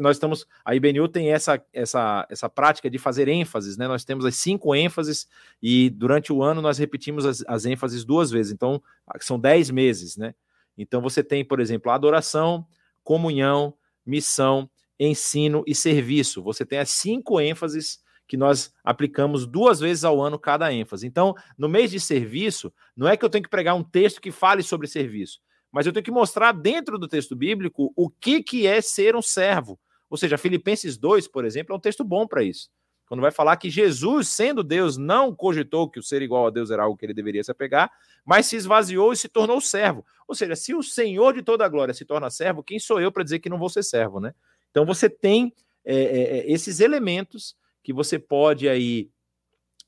Nós 0.00 0.16
estamos. 0.16 0.46
A 0.64 0.72
IBNU 0.72 1.08
tem 1.08 1.32
essa, 1.32 1.60
essa, 1.72 2.24
essa 2.30 2.48
prática 2.48 2.88
de 2.88 2.96
fazer 2.96 3.26
ênfases, 3.26 3.76
né? 3.76 3.88
Nós 3.88 4.04
temos 4.04 4.24
as 4.24 4.36
cinco 4.36 4.72
ênfases, 4.72 5.26
e 5.60 5.90
durante 5.90 6.32
o 6.32 6.44
ano 6.44 6.62
nós 6.62 6.78
repetimos 6.78 7.26
as, 7.26 7.42
as 7.48 7.66
ênfases 7.66 8.04
duas 8.04 8.30
vezes. 8.30 8.52
Então, 8.52 8.80
são 9.18 9.36
dez 9.36 9.68
meses, 9.68 10.16
né? 10.16 10.32
Então, 10.78 11.00
você 11.00 11.24
tem, 11.24 11.44
por 11.44 11.58
exemplo, 11.58 11.90
adoração, 11.90 12.64
comunhão, 13.02 13.74
missão, 14.06 14.70
ensino 14.96 15.64
e 15.66 15.74
serviço. 15.74 16.40
Você 16.44 16.64
tem 16.64 16.78
as 16.78 16.90
cinco 16.90 17.40
ênfases 17.40 17.98
que 18.30 18.36
nós 18.36 18.72
aplicamos 18.84 19.44
duas 19.44 19.80
vezes 19.80 20.04
ao 20.04 20.22
ano 20.22 20.38
cada 20.38 20.72
ênfase. 20.72 21.04
Então, 21.04 21.34
no 21.58 21.68
mês 21.68 21.90
de 21.90 21.98
serviço, 21.98 22.72
não 22.96 23.08
é 23.08 23.16
que 23.16 23.24
eu 23.24 23.28
tenho 23.28 23.42
que 23.42 23.50
pregar 23.50 23.74
um 23.74 23.82
texto 23.82 24.20
que 24.20 24.30
fale 24.30 24.62
sobre 24.62 24.86
serviço, 24.86 25.40
mas 25.68 25.84
eu 25.84 25.92
tenho 25.92 26.04
que 26.04 26.12
mostrar 26.12 26.52
dentro 26.52 26.96
do 26.96 27.08
texto 27.08 27.34
bíblico 27.34 27.92
o 27.96 28.08
que, 28.08 28.40
que 28.40 28.68
é 28.68 28.80
ser 28.80 29.16
um 29.16 29.20
servo. 29.20 29.80
Ou 30.08 30.16
seja, 30.16 30.38
Filipenses 30.38 30.96
2, 30.96 31.26
por 31.26 31.44
exemplo, 31.44 31.74
é 31.74 31.76
um 31.76 31.80
texto 31.80 32.04
bom 32.04 32.24
para 32.24 32.44
isso. 32.44 32.70
Quando 33.04 33.20
vai 33.20 33.32
falar 33.32 33.56
que 33.56 33.68
Jesus, 33.68 34.28
sendo 34.28 34.62
Deus, 34.62 34.96
não 34.96 35.34
cogitou 35.34 35.90
que 35.90 35.98
o 35.98 36.02
ser 36.02 36.22
igual 36.22 36.46
a 36.46 36.50
Deus 36.50 36.70
era 36.70 36.84
algo 36.84 36.96
que 36.96 37.04
ele 37.04 37.12
deveria 37.12 37.42
se 37.42 37.50
apegar, 37.50 37.90
mas 38.24 38.46
se 38.46 38.54
esvaziou 38.54 39.12
e 39.12 39.16
se 39.16 39.28
tornou 39.28 39.60
servo. 39.60 40.06
Ou 40.28 40.36
seja, 40.36 40.54
se 40.54 40.72
o 40.72 40.84
Senhor 40.84 41.34
de 41.34 41.42
toda 41.42 41.66
a 41.66 41.68
glória 41.68 41.92
se 41.92 42.04
torna 42.04 42.30
servo, 42.30 42.62
quem 42.62 42.78
sou 42.78 43.00
eu 43.00 43.10
para 43.10 43.24
dizer 43.24 43.40
que 43.40 43.48
não 43.48 43.58
vou 43.58 43.68
ser 43.68 43.82
servo, 43.82 44.20
né? 44.20 44.32
Então 44.70 44.86
você 44.86 45.10
tem 45.10 45.52
é, 45.84 45.96
é, 45.96 46.52
esses 46.52 46.78
elementos 46.78 47.56
que 47.82 47.92
você 47.92 48.18
pode 48.18 48.68
aí 48.68 49.10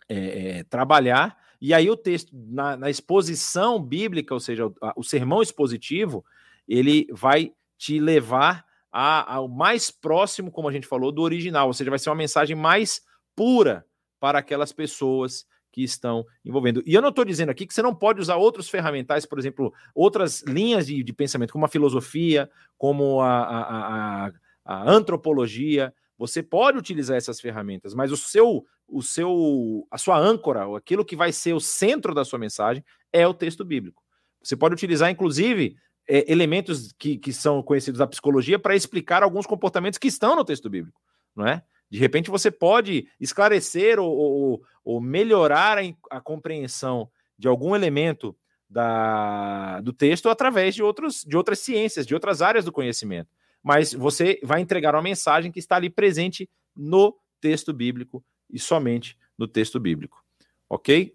é, 0.08 0.58
é, 0.58 0.64
trabalhar. 0.64 1.36
E 1.60 1.72
aí 1.72 1.88
o 1.88 1.96
texto, 1.96 2.30
na, 2.34 2.76
na 2.76 2.90
exposição 2.90 3.82
bíblica, 3.82 4.34
ou 4.34 4.40
seja, 4.40 4.66
o, 4.66 4.74
o, 4.96 5.04
sermão 5.04 5.42
expositivo, 5.42 6.24
ele 6.66 7.06
vai 7.12 7.52
te 7.78 7.98
levar 7.98 8.64
a, 8.90 9.34
ao 9.34 9.48
mais 9.48 9.90
próximo, 9.90 10.50
como 10.50 10.68
a 10.68 10.72
gente 10.72 10.86
falou, 10.86 11.12
do 11.12 11.22
original, 11.22 11.68
ou 11.68 11.72
seja, 11.72 11.90
vai 11.90 11.98
ser 11.98 12.10
uma 12.10 12.16
mensagem 12.16 12.56
mais 12.56 13.02
pura 13.34 13.86
para 14.20 14.38
aquelas 14.38 14.72
pessoas 14.72 15.46
que 15.72 15.82
estão 15.82 16.26
envolvendo. 16.44 16.82
E 16.84 16.94
eu 16.94 17.00
não 17.00 17.08
estou 17.08 17.24
dizendo 17.24 17.48
aqui 17.48 17.66
que 17.66 17.72
você 17.72 17.80
não 17.80 17.94
pode 17.94 18.20
usar 18.20 18.36
outros 18.36 18.68
ferramentais, 18.68 19.24
por 19.24 19.38
exemplo, 19.38 19.72
outras 19.94 20.42
linhas 20.42 20.86
de, 20.86 21.02
de 21.02 21.12
pensamento, 21.12 21.52
como 21.52 21.64
a 21.64 21.68
filosofia, 21.68 22.50
como 22.76 23.20
a, 23.20 23.42
a, 23.42 24.26
a, 24.26 24.32
a 24.64 24.90
antropologia, 24.90 25.94
você 26.22 26.40
pode 26.40 26.78
utilizar 26.78 27.16
essas 27.16 27.40
ferramentas, 27.40 27.94
mas 27.94 28.12
o 28.12 28.16
seu, 28.16 28.64
o 28.86 29.02
seu, 29.02 29.84
a 29.90 29.98
sua 29.98 30.16
âncora, 30.16 30.64
aquilo 30.76 31.04
que 31.04 31.16
vai 31.16 31.32
ser 31.32 31.52
o 31.52 31.58
centro 31.58 32.14
da 32.14 32.24
sua 32.24 32.38
mensagem, 32.38 32.84
é 33.12 33.26
o 33.26 33.34
texto 33.34 33.64
bíblico. 33.64 34.00
Você 34.40 34.54
pode 34.54 34.72
utilizar, 34.72 35.10
inclusive, 35.10 35.74
é, 36.08 36.30
elementos 36.30 36.92
que, 36.96 37.18
que 37.18 37.32
são 37.32 37.60
conhecidos 37.60 37.98
da 37.98 38.06
psicologia 38.06 38.56
para 38.56 38.76
explicar 38.76 39.24
alguns 39.24 39.46
comportamentos 39.46 39.98
que 39.98 40.06
estão 40.06 40.36
no 40.36 40.44
texto 40.44 40.70
bíblico, 40.70 41.00
não 41.34 41.44
é? 41.44 41.60
De 41.90 41.98
repente 41.98 42.30
você 42.30 42.52
pode 42.52 43.08
esclarecer 43.20 43.98
ou, 43.98 44.08
ou, 44.08 44.62
ou 44.84 45.00
melhorar 45.00 45.76
a, 45.76 45.82
a, 46.08 46.20
compreensão 46.20 47.10
de 47.36 47.48
algum 47.48 47.74
elemento 47.74 48.36
da, 48.70 49.80
do 49.80 49.92
texto 49.92 50.28
através 50.28 50.72
de, 50.72 50.84
outros, 50.84 51.24
de 51.26 51.36
outras 51.36 51.58
ciências, 51.58 52.06
de 52.06 52.14
outras 52.14 52.40
áreas 52.40 52.64
do 52.64 52.70
conhecimento 52.70 53.28
mas 53.62 53.92
você 53.92 54.40
vai 54.42 54.60
entregar 54.60 54.94
uma 54.94 55.02
mensagem 55.02 55.52
que 55.52 55.58
está 55.58 55.76
ali 55.76 55.88
presente 55.88 56.48
no 56.74 57.16
texto 57.40 57.72
bíblico 57.72 58.24
e 58.50 58.58
somente 58.58 59.16
no 59.38 59.46
texto 59.46 59.78
bíblico. 59.78 60.22
Ok? 60.68 61.14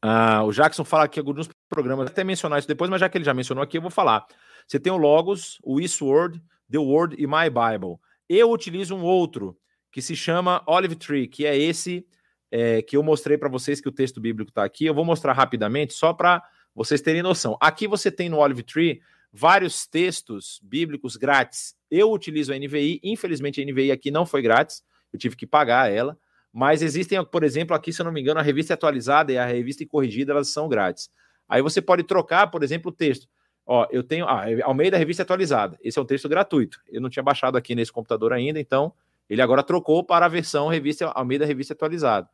Ah, 0.00 0.44
o 0.44 0.52
Jackson 0.52 0.84
fala 0.84 1.04
aqui 1.04 1.18
alguns 1.18 1.48
programas, 1.68 2.06
até 2.06 2.22
mencionar 2.22 2.58
isso 2.58 2.68
depois, 2.68 2.90
mas 2.90 3.00
já 3.00 3.08
que 3.08 3.18
ele 3.18 3.24
já 3.24 3.34
mencionou 3.34 3.62
aqui, 3.62 3.78
eu 3.78 3.82
vou 3.82 3.90
falar. 3.90 4.26
Você 4.66 4.78
tem 4.78 4.92
o 4.92 4.96
Logos, 4.96 5.58
o 5.62 5.80
Eastword, 5.80 6.42
The 6.70 6.78
Word 6.78 7.16
e 7.18 7.26
My 7.26 7.48
Bible. 7.48 7.96
Eu 8.28 8.50
utilizo 8.50 8.94
um 8.94 9.02
outro 9.02 9.58
que 9.90 10.02
se 10.02 10.14
chama 10.14 10.62
Olive 10.66 10.96
Tree, 10.96 11.26
que 11.26 11.46
é 11.46 11.56
esse 11.56 12.06
é, 12.50 12.82
que 12.82 12.96
eu 12.96 13.02
mostrei 13.02 13.36
para 13.36 13.48
vocês 13.48 13.80
que 13.80 13.88
o 13.88 13.92
texto 13.92 14.20
bíblico 14.20 14.50
está 14.50 14.64
aqui. 14.64 14.84
Eu 14.84 14.94
vou 14.94 15.04
mostrar 15.04 15.32
rapidamente 15.32 15.94
só 15.94 16.12
para 16.12 16.42
vocês 16.74 17.00
terem 17.00 17.22
noção. 17.22 17.56
Aqui 17.60 17.88
você 17.88 18.10
tem 18.10 18.28
no 18.28 18.38
Olive 18.38 18.62
Tree 18.62 19.00
vários 19.32 19.86
textos 19.86 20.60
bíblicos 20.62 21.16
grátis. 21.16 21.74
Eu 21.90 22.10
utilizo 22.10 22.52
a 22.52 22.58
NVI, 22.58 23.00
infelizmente 23.02 23.60
a 23.60 23.64
NVI 23.64 23.92
aqui 23.92 24.10
não 24.10 24.26
foi 24.26 24.42
grátis, 24.42 24.82
eu 25.12 25.18
tive 25.18 25.36
que 25.36 25.46
pagar 25.46 25.90
ela, 25.90 26.18
mas 26.52 26.82
existem, 26.82 27.22
por 27.24 27.44
exemplo, 27.44 27.74
aqui, 27.74 27.92
se 27.92 28.00
eu 28.00 28.04
não 28.04 28.12
me 28.12 28.20
engano, 28.20 28.40
a 28.40 28.42
revista 28.42 28.74
atualizada 28.74 29.32
e 29.32 29.38
a 29.38 29.46
revista 29.46 29.84
corrigida, 29.86 30.32
elas 30.32 30.48
são 30.48 30.68
grátis. 30.68 31.10
Aí 31.48 31.62
você 31.62 31.80
pode 31.80 32.02
trocar, 32.02 32.46
por 32.48 32.62
exemplo, 32.62 32.90
o 32.90 32.94
texto. 32.94 33.28
Ó, 33.66 33.86
eu 33.90 34.02
tenho 34.02 34.26
ah, 34.26 34.44
ao 34.64 34.74
meio 34.74 34.90
da 34.90 34.96
revista 34.96 35.22
atualizada. 35.22 35.78
Esse 35.82 35.98
é 35.98 36.02
um 36.02 36.04
texto 36.04 36.28
gratuito. 36.28 36.80
Eu 36.88 37.00
não 37.00 37.10
tinha 37.10 37.22
baixado 37.22 37.56
aqui 37.56 37.74
nesse 37.74 37.92
computador 37.92 38.32
ainda, 38.32 38.58
então 38.58 38.92
ele 39.28 39.42
agora 39.42 39.62
trocou 39.62 40.02
para 40.02 40.24
a 40.24 40.28
versão 40.28 40.68
revista 40.68 41.06
ao 41.06 41.24
meio 41.24 41.40
da 41.40 41.46
revista 41.46 41.74
atualizada. 41.74 42.28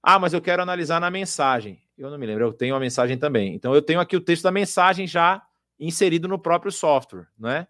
Ah, 0.00 0.18
mas 0.18 0.32
eu 0.32 0.40
quero 0.40 0.62
analisar 0.62 1.00
na 1.00 1.10
mensagem. 1.10 1.80
Eu 1.98 2.10
não 2.10 2.18
me 2.18 2.26
lembro, 2.26 2.44
eu 2.44 2.52
tenho 2.52 2.74
a 2.74 2.80
mensagem 2.80 3.18
também. 3.18 3.54
Então 3.54 3.74
eu 3.74 3.82
tenho 3.82 4.00
aqui 4.00 4.16
o 4.16 4.20
texto 4.20 4.44
da 4.44 4.50
mensagem 4.50 5.06
já 5.06 5.42
inserido 5.82 6.28
no 6.28 6.38
próprio 6.38 6.70
software, 6.70 7.26
não 7.38 7.50
é? 7.50 7.66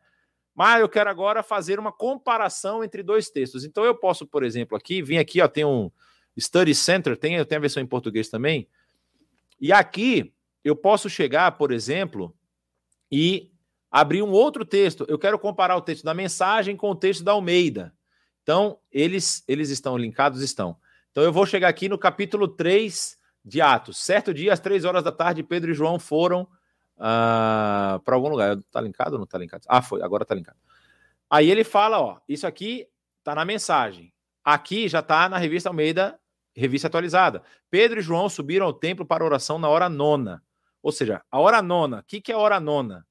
Mas 0.54 0.80
eu 0.80 0.88
quero 0.88 1.08
agora 1.08 1.42
fazer 1.42 1.78
uma 1.78 1.90
comparação 1.90 2.84
entre 2.84 3.02
dois 3.02 3.30
textos. 3.30 3.64
Então 3.64 3.84
eu 3.84 3.94
posso, 3.94 4.26
por 4.26 4.44
exemplo, 4.44 4.76
aqui, 4.76 5.02
vim 5.02 5.16
aqui, 5.16 5.40
ó, 5.40 5.48
tem 5.48 5.64
um 5.64 5.90
Study 6.38 6.74
Center, 6.74 7.16
tem, 7.16 7.42
tem 7.44 7.56
a 7.56 7.60
versão 7.60 7.82
em 7.82 7.86
português 7.86 8.28
também. 8.28 8.68
E 9.58 9.72
aqui 9.72 10.34
eu 10.62 10.76
posso 10.76 11.08
chegar, 11.08 11.52
por 11.52 11.72
exemplo, 11.72 12.36
e 13.10 13.50
abrir 13.90 14.22
um 14.22 14.30
outro 14.30 14.64
texto. 14.64 15.06
Eu 15.08 15.18
quero 15.18 15.38
comparar 15.38 15.76
o 15.76 15.82
texto 15.82 16.04
da 16.04 16.12
mensagem 16.12 16.76
com 16.76 16.90
o 16.90 16.96
texto 16.96 17.24
da 17.24 17.32
Almeida. 17.32 17.94
Então, 18.42 18.78
eles 18.90 19.42
eles 19.48 19.70
estão 19.70 19.96
linkados, 19.96 20.42
estão. 20.42 20.76
Então 21.10 21.22
eu 21.22 21.32
vou 21.32 21.46
chegar 21.46 21.68
aqui 21.68 21.88
no 21.88 21.98
capítulo 21.98 22.46
3 22.46 23.16
de 23.44 23.60
Atos. 23.60 23.98
Certo 23.98 24.34
dia, 24.34 24.52
às 24.52 24.60
três 24.60 24.84
horas 24.84 25.02
da 25.02 25.12
tarde, 25.12 25.42
Pedro 25.42 25.70
e 25.70 25.74
João 25.74 25.98
foram 25.98 26.48
uh, 26.96 28.00
para 28.00 28.14
algum 28.14 28.28
lugar. 28.28 28.56
Tá 28.70 28.80
linkado 28.80 29.14
ou 29.14 29.18
não 29.18 29.26
tá 29.26 29.38
linkado? 29.38 29.64
Ah, 29.68 29.82
foi, 29.82 30.02
agora 30.02 30.24
tá 30.24 30.34
linkado. 30.34 30.58
Aí 31.30 31.50
ele 31.50 31.64
fala, 31.64 32.00
ó, 32.00 32.18
isso 32.28 32.46
aqui 32.46 32.86
tá 33.22 33.34
na 33.34 33.44
mensagem. 33.44 34.12
Aqui 34.44 34.88
já 34.88 35.02
tá 35.02 35.28
na 35.28 35.38
revista 35.38 35.68
Almeida, 35.68 36.18
revista 36.54 36.88
atualizada. 36.88 37.42
Pedro 37.70 38.00
e 38.00 38.02
João 38.02 38.28
subiram 38.28 38.66
ao 38.66 38.72
templo 38.72 39.06
para 39.06 39.24
oração 39.24 39.58
na 39.58 39.68
hora 39.68 39.88
nona. 39.88 40.42
Ou 40.82 40.92
seja, 40.92 41.22
a 41.30 41.38
hora 41.38 41.62
nona. 41.62 42.00
O 42.00 42.04
que, 42.04 42.20
que 42.20 42.32
é 42.32 42.34
a 42.34 42.38
hora 42.38 42.58
nona? 42.58 43.06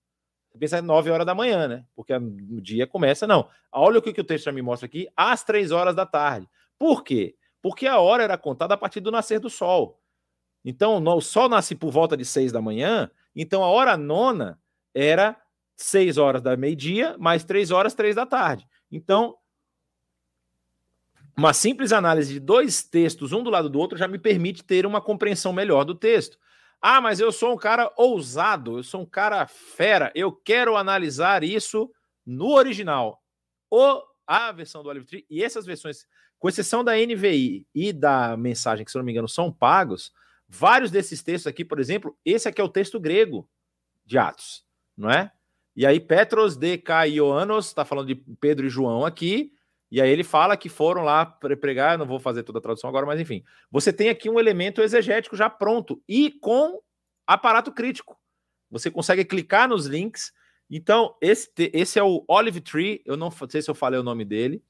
Pensa 0.59 0.77
é 0.77 0.81
9 0.81 1.09
horas 1.09 1.25
da 1.25 1.33
manhã, 1.33 1.67
né? 1.67 1.85
Porque 1.95 2.13
o 2.13 2.61
dia 2.61 2.85
começa, 2.85 3.25
não. 3.25 3.47
Olha 3.71 3.99
o 3.99 4.01
que, 4.01 4.13
que 4.13 4.21
o 4.21 4.23
texto 4.23 4.45
já 4.45 4.51
me 4.51 4.61
mostra 4.61 4.85
aqui, 4.85 5.07
às 5.15 5.43
3 5.43 5.71
horas 5.71 5.95
da 5.95 6.05
tarde. 6.05 6.47
Por 6.77 7.03
quê? 7.03 7.35
Porque 7.61 7.87
a 7.87 7.99
hora 7.99 8.23
era 8.23 8.37
contada 8.37 8.73
a 8.73 8.77
partir 8.77 8.99
do 8.99 9.11
nascer 9.11 9.39
do 9.39 9.49
sol. 9.49 9.99
Então, 10.63 11.03
o 11.03 11.21
sol 11.21 11.47
nasce 11.47 11.73
por 11.75 11.91
volta 11.91 12.17
de 12.17 12.25
6 12.25 12.51
da 12.51 12.61
manhã, 12.61 13.09
então 13.35 13.63
a 13.63 13.67
hora 13.67 13.97
nona 13.97 14.59
era 14.93 15.39
6 15.75 16.17
horas 16.17 16.41
da 16.41 16.55
meio-dia, 16.55 17.15
mais 17.17 17.43
3 17.43 17.71
horas, 17.71 17.93
3 17.93 18.15
da 18.15 18.25
tarde. 18.25 18.67
Então, 18.91 19.35
uma 21.37 21.53
simples 21.53 21.91
análise 21.91 22.33
de 22.33 22.39
dois 22.39 22.83
textos, 22.83 23.31
um 23.31 23.41
do 23.41 23.49
lado 23.49 23.69
do 23.69 23.79
outro, 23.79 23.97
já 23.97 24.07
me 24.07 24.19
permite 24.19 24.63
ter 24.63 24.85
uma 24.85 25.01
compreensão 25.01 25.53
melhor 25.53 25.83
do 25.85 25.95
texto. 25.95 26.37
Ah, 26.81 26.99
mas 26.99 27.19
eu 27.19 27.31
sou 27.31 27.53
um 27.53 27.57
cara 27.57 27.91
ousado, 27.95 28.79
eu 28.79 28.83
sou 28.83 29.01
um 29.01 29.05
cara 29.05 29.47
fera, 29.47 30.11
eu 30.15 30.31
quero 30.31 30.75
analisar 30.75 31.43
isso 31.43 31.91
no 32.25 32.53
original. 32.53 33.21
O, 33.69 34.01
a 34.27 34.51
versão 34.51 34.83
do 34.83 34.89
Olive 34.89 35.05
Tree 35.05 35.25
e 35.29 35.43
essas 35.43 35.65
versões, 35.65 36.05
com 36.37 36.49
exceção 36.49 36.83
da 36.83 36.93
NVI 36.93 37.65
e 37.73 37.93
da 37.93 38.35
mensagem, 38.35 38.83
que 38.83 38.91
se 38.91 38.97
não 38.97 39.05
me 39.05 39.11
engano 39.11 39.29
são 39.29 39.51
pagos, 39.51 40.11
vários 40.51 40.91
desses 40.91 41.23
textos 41.23 41.47
aqui, 41.47 41.63
por 41.63 41.79
exemplo, 41.79 42.17
esse 42.25 42.47
aqui 42.47 42.59
é 42.59 42.63
o 42.63 42.69
texto 42.69 42.99
grego 42.99 43.49
de 44.05 44.17
Atos, 44.17 44.65
não 44.97 45.09
é? 45.09 45.31
E 45.73 45.85
aí 45.85 45.99
Petros 45.99 46.57
de 46.57 46.77
Caioanos, 46.77 47.67
está 47.67 47.85
falando 47.85 48.07
de 48.07 48.15
Pedro 48.15 48.67
e 48.67 48.69
João 48.69 49.05
aqui, 49.05 49.53
e 49.89 50.01
aí 50.01 50.09
ele 50.09 50.23
fala 50.23 50.57
que 50.57 50.67
foram 50.67 51.03
lá 51.03 51.25
pregar, 51.25 51.97
não 51.97 52.05
vou 52.05 52.19
fazer 52.19 52.43
toda 52.43 52.59
a 52.59 52.61
tradução 52.61 52.89
agora, 52.89 53.05
mas 53.05 53.19
enfim. 53.19 53.43
Você 53.69 53.91
tem 53.91 54.09
aqui 54.09 54.29
um 54.29 54.39
elemento 54.39 54.81
exegético 54.81 55.35
já 55.35 55.49
pronto 55.49 56.01
e 56.07 56.31
com 56.31 56.81
aparato 57.25 57.71
crítico. 57.71 58.17
Você 58.69 58.89
consegue 58.91 59.25
clicar 59.25 59.67
nos 59.67 59.85
links. 59.85 60.33
Então, 60.69 61.15
esse, 61.21 61.51
esse 61.57 61.99
é 61.99 62.03
o 62.03 62.23
Olive 62.27 62.61
Tree, 62.61 63.01
eu 63.05 63.17
não 63.17 63.29
sei 63.49 63.61
se 63.61 63.69
eu 63.69 63.75
falei 63.75 63.99
o 63.99 64.03
nome 64.03 64.23
dele. 64.23 64.63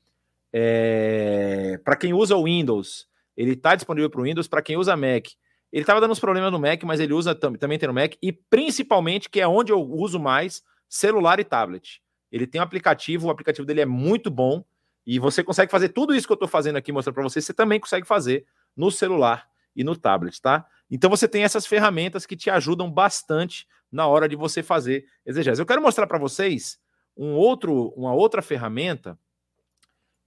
É... 0.51 1.79
Para 1.83 1.95
quem 1.95 2.13
usa 2.13 2.35
o 2.35 2.45
Windows, 2.45 3.07
ele 3.37 3.53
está 3.53 3.75
disponível 3.75 4.09
para 4.09 4.21
o 4.21 4.23
Windows. 4.23 4.47
Para 4.47 4.63
quem 4.63 4.75
usa 4.75 4.97
Mac, 4.97 5.27
ele 5.71 5.83
estava 5.83 6.01
dando 6.01 6.11
uns 6.11 6.19
problemas 6.19 6.51
no 6.51 6.59
Mac, 6.59 6.83
mas 6.83 6.99
ele 6.99 7.13
usa 7.13 7.33
também 7.33 7.79
tem 7.79 7.87
no 7.87 7.93
Mac. 7.93 8.13
E 8.21 8.31
principalmente, 8.31 9.29
que 9.29 9.39
é 9.39 9.47
onde 9.47 9.71
eu 9.71 9.81
uso 9.81 10.19
mais, 10.19 10.63
celular 10.89 11.39
e 11.39 11.43
tablet. 11.43 12.01
Ele 12.31 12.45
tem 12.45 12.59
um 12.59 12.63
aplicativo, 12.63 13.27
o 13.27 13.29
aplicativo 13.29 13.65
dele 13.65 13.81
é 13.81 13.85
muito 13.85 14.29
bom. 14.29 14.63
E 15.05 15.17
você 15.17 15.43
consegue 15.43 15.71
fazer 15.71 15.89
tudo 15.89 16.13
isso 16.13 16.27
que 16.27 16.33
eu 16.33 16.35
estou 16.35 16.47
fazendo 16.47 16.75
aqui, 16.75 16.91
mostrando 16.91 17.15
para 17.15 17.23
você, 17.23 17.41
você 17.41 17.53
também 17.53 17.79
consegue 17.79 18.05
fazer 18.05 18.45
no 18.75 18.91
celular 18.91 19.47
e 19.75 19.83
no 19.83 19.95
tablet, 19.95 20.39
tá? 20.41 20.65
Então 20.89 21.09
você 21.09 21.27
tem 21.27 21.43
essas 21.43 21.65
ferramentas 21.65 22.25
que 22.25 22.35
te 22.35 22.49
ajudam 22.49 22.91
bastante 22.91 23.67
na 23.91 24.07
hora 24.07 24.27
de 24.27 24.35
você 24.35 24.61
fazer 24.61 25.05
exegese. 25.25 25.61
Eu 25.61 25.65
quero 25.65 25.81
mostrar 25.81 26.05
para 26.05 26.19
vocês 26.19 26.79
um 27.15 27.33
outro, 27.33 27.89
uma 27.95 28.13
outra 28.13 28.41
ferramenta 28.41 29.17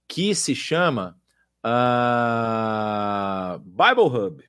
que 0.07 0.35
se 0.35 0.53
chama 0.55 1.17
uh, 1.65 3.59
Bible 3.59 4.03
Hub. 4.05 4.43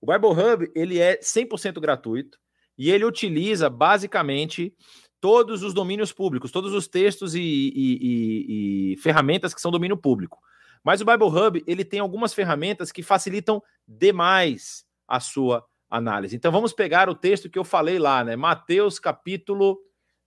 O 0.00 0.06
Bible 0.06 0.30
Hub 0.30 0.70
ele 0.74 0.98
é 0.98 1.18
100% 1.18 1.80
gratuito 1.80 2.38
e 2.76 2.90
ele 2.90 3.04
utiliza 3.04 3.68
basicamente 3.68 4.72
todos 5.20 5.62
os 5.62 5.74
domínios 5.74 6.12
públicos, 6.12 6.52
todos 6.52 6.72
os 6.72 6.86
textos 6.86 7.34
e, 7.34 7.40
e, 7.40 7.98
e, 8.00 8.92
e, 8.92 8.96
ferramentas 8.98 9.52
que 9.52 9.60
são 9.60 9.70
domínio 9.70 9.96
público. 9.96 10.38
Mas 10.84 11.00
o 11.00 11.04
Bible 11.04 11.26
Hub 11.26 11.64
ele 11.66 11.84
tem 11.84 11.98
algumas 11.98 12.32
ferramentas 12.32 12.92
que 12.92 13.02
facilitam 13.02 13.60
demais 13.86 14.84
a 15.08 15.18
sua 15.18 15.64
análise. 15.90 16.36
Então 16.36 16.52
vamos 16.52 16.72
pegar 16.72 17.08
o 17.08 17.14
texto 17.14 17.50
que 17.50 17.58
eu 17.58 17.64
falei 17.64 17.98
lá, 17.98 18.22
né? 18.22 18.36
Mateus 18.36 18.98
capítulo. 18.98 19.78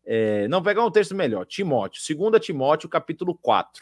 É, 0.03 0.48
não, 0.48 0.64
pegar 0.64 0.84
um 0.84 0.91
texto 0.91 1.14
melhor, 1.14 1.45
Timóteo, 1.45 2.02
2 2.18 2.43
Timóteo, 2.43 2.89
capítulo 2.89 3.38
4. 3.38 3.81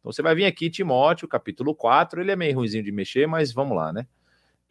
Então 0.00 0.12
você 0.12 0.20
vai 0.20 0.34
vir 0.34 0.44
aqui, 0.44 0.68
Timóteo, 0.68 1.28
capítulo 1.28 1.74
4, 1.74 2.20
ele 2.20 2.32
é 2.32 2.36
meio 2.36 2.56
ruimzinho 2.56 2.82
de 2.82 2.90
mexer, 2.90 3.28
mas 3.28 3.52
vamos 3.52 3.76
lá, 3.76 3.92
né? 3.92 4.06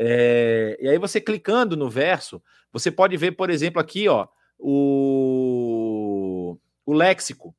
É, 0.01 0.77
e 0.81 0.88
aí 0.88 0.97
você 0.97 1.19
clicando 1.19 1.76
no 1.76 1.89
verso, 1.89 2.41
você 2.71 2.89
pode 2.89 3.17
ver, 3.17 3.34
por 3.34 3.49
exemplo, 3.49 3.81
aqui, 3.81 4.07
ó, 4.07 4.27
o, 4.57 6.57
o 6.85 6.93
léxico. 6.93 7.53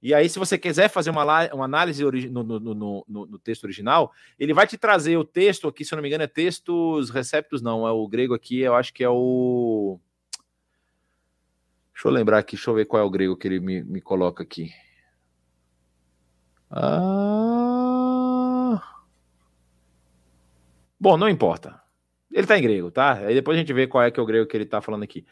E 0.00 0.14
aí, 0.14 0.28
se 0.28 0.38
você 0.38 0.56
quiser 0.56 0.88
fazer 0.88 1.10
uma, 1.10 1.24
uma 1.52 1.64
análise 1.64 2.04
no, 2.30 2.42
no, 2.42 2.60
no, 2.60 3.04
no, 3.08 3.38
texto 3.38 3.64
original, 3.64 4.12
ele 4.38 4.52
vai 4.52 4.66
te 4.66 4.76
trazer 4.76 5.16
o 5.16 5.24
texto 5.24 5.66
aqui, 5.66 5.84
se 5.84 5.94
eu 5.94 5.96
não 5.96 6.02
me 6.02 6.08
engano, 6.08 6.24
é 6.24 6.26
textos 6.26 7.10
receptos, 7.10 7.62
não, 7.62 7.88
é 7.88 7.90
o 7.90 8.06
grego 8.06 8.34
aqui, 8.34 8.60
eu 8.60 8.74
acho 8.74 8.92
que 8.92 9.02
é 9.02 9.08
o. 9.08 9.98
Deixa 11.94 12.06
eu 12.06 12.12
lembrar 12.12 12.38
aqui, 12.38 12.54
deixa 12.54 12.70
eu 12.70 12.74
ver 12.74 12.84
qual 12.84 13.02
é 13.02 13.06
o 13.06 13.10
grego 13.10 13.36
que 13.36 13.48
ele 13.48 13.60
me, 13.60 13.82
me 13.82 14.00
coloca 14.00 14.42
aqui. 14.42 14.70
Ah... 16.70 17.43
Bom, 21.04 21.18
não 21.18 21.28
importa. 21.28 21.78
Ele 22.32 22.44
está 22.44 22.58
em 22.58 22.62
grego, 22.62 22.90
tá? 22.90 23.12
Aí 23.12 23.34
depois 23.34 23.58
a 23.58 23.60
gente 23.60 23.74
vê 23.74 23.86
qual 23.86 24.02
é 24.02 24.10
que 24.10 24.18
é 24.18 24.22
o 24.22 24.24
grego 24.24 24.46
que 24.46 24.56
ele 24.56 24.64
está 24.64 24.80
falando 24.80 25.02
aqui. 25.02 25.26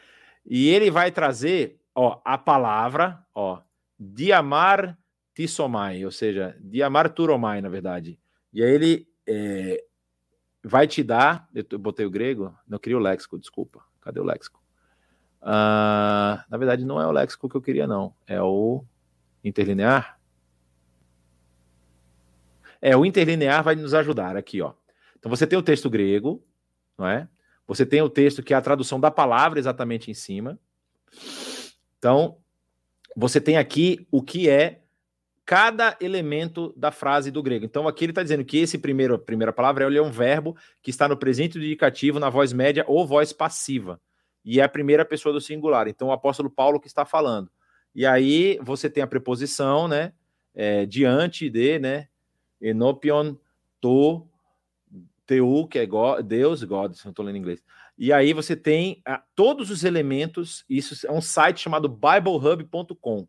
E 0.45 0.69
ele 0.69 0.91
vai 0.91 1.11
trazer, 1.11 1.81
ó, 1.95 2.21
a 2.23 2.37
palavra, 2.37 3.25
ó, 3.33 3.59
diamar 3.99 4.95
tissomai, 5.33 6.05
ou 6.05 6.11
seja, 6.11 6.55
diamar 6.61 7.09
turomai, 7.09 7.59
na 7.59 7.69
verdade. 7.69 8.19
E 8.53 8.63
aí 8.63 8.69
ele 8.69 9.07
é, 9.25 9.83
vai 10.63 10.85
te 10.85 11.01
dar, 11.01 11.49
eu 11.55 11.79
botei 11.79 12.05
o 12.05 12.11
grego, 12.11 12.55
não 12.67 12.77
queria 12.77 12.99
o 12.99 13.01
léxico, 13.01 13.39
desculpa. 13.39 13.83
Cadê 13.99 14.19
o 14.19 14.23
léxico? 14.23 14.61
Uh, 15.41 16.37
na 16.51 16.57
verdade, 16.59 16.85
não 16.85 17.01
é 17.01 17.07
o 17.07 17.11
léxico 17.11 17.49
que 17.49 17.57
eu 17.57 17.61
queria, 17.63 17.87
não. 17.87 18.13
É 18.27 18.39
o 18.39 18.85
interlinear. 19.43 20.19
É, 22.79 22.95
o 22.95 23.03
interlinear 23.03 23.63
vai 23.63 23.73
nos 23.73 23.95
ajudar 23.95 24.37
aqui, 24.37 24.61
ó. 24.61 24.73
Então 25.23 25.29
você 25.29 25.47
tem 25.47 25.57
o 25.57 25.63
texto 25.63 25.89
grego, 25.89 26.43
não 26.97 27.07
é? 27.07 27.29
Você 27.65 27.85
tem 27.85 28.01
o 28.01 28.09
texto 28.09 28.43
que 28.43 28.53
é 28.53 28.57
a 28.57 28.61
tradução 28.61 28.99
da 28.99 29.09
palavra 29.09 29.57
exatamente 29.57 30.11
em 30.11 30.13
cima. 30.13 30.59
Então, 31.97 32.35
você 33.15 33.39
tem 33.39 33.57
aqui 33.57 34.05
o 34.11 34.21
que 34.21 34.49
é 34.49 34.81
cada 35.45 35.95
elemento 36.01 36.73
da 36.75 36.91
frase 36.91 37.31
do 37.31 37.41
grego. 37.41 37.63
Então, 37.63 37.87
aqui 37.87 38.03
ele 38.03 38.11
está 38.11 38.21
dizendo 38.21 38.43
que 38.43 38.57
esse 38.57 38.77
primeiro, 38.77 39.17
primeira 39.17 39.53
palavra 39.53 39.85
é 39.85 40.01
um 40.01 40.11
verbo 40.11 40.57
que 40.81 40.89
está 40.89 41.07
no 41.07 41.15
presente 41.15 41.57
indicativo, 41.57 42.19
na 42.19 42.29
voz 42.29 42.51
média 42.51 42.83
ou 42.85 43.07
voz 43.07 43.31
passiva. 43.31 44.01
E 44.43 44.59
é 44.59 44.63
a 44.63 44.67
primeira 44.67 45.05
pessoa 45.05 45.31
do 45.31 45.39
singular. 45.39 45.87
Então, 45.87 46.09
o 46.09 46.11
apóstolo 46.11 46.49
Paulo 46.49 46.81
que 46.81 46.87
está 46.87 47.05
falando. 47.05 47.49
E 47.95 48.05
aí 48.05 48.59
você 48.61 48.89
tem 48.89 49.01
a 49.01 49.07
preposição, 49.07 49.87
né? 49.87 50.11
É, 50.53 50.85
diante 50.85 51.49
de, 51.49 51.79
né? 51.79 52.09
Enopion, 52.59 53.37
to, 53.79 54.27
TU, 55.37 55.67
que 55.67 55.79
é 55.79 55.85
God, 55.85 56.25
Deus, 56.25 56.63
God, 56.63 56.93
se 56.93 57.05
não 57.05 57.11
estou 57.11 57.25
lendo 57.25 57.35
em 57.35 57.39
inglês. 57.39 57.63
E 57.97 58.11
aí 58.11 58.33
você 58.33 58.55
tem 58.55 59.01
ah, 59.05 59.23
todos 59.35 59.69
os 59.69 59.83
elementos, 59.83 60.65
isso 60.69 61.05
é 61.05 61.11
um 61.11 61.21
site 61.21 61.61
chamado 61.61 61.87
BibleHub.com. 61.87 63.27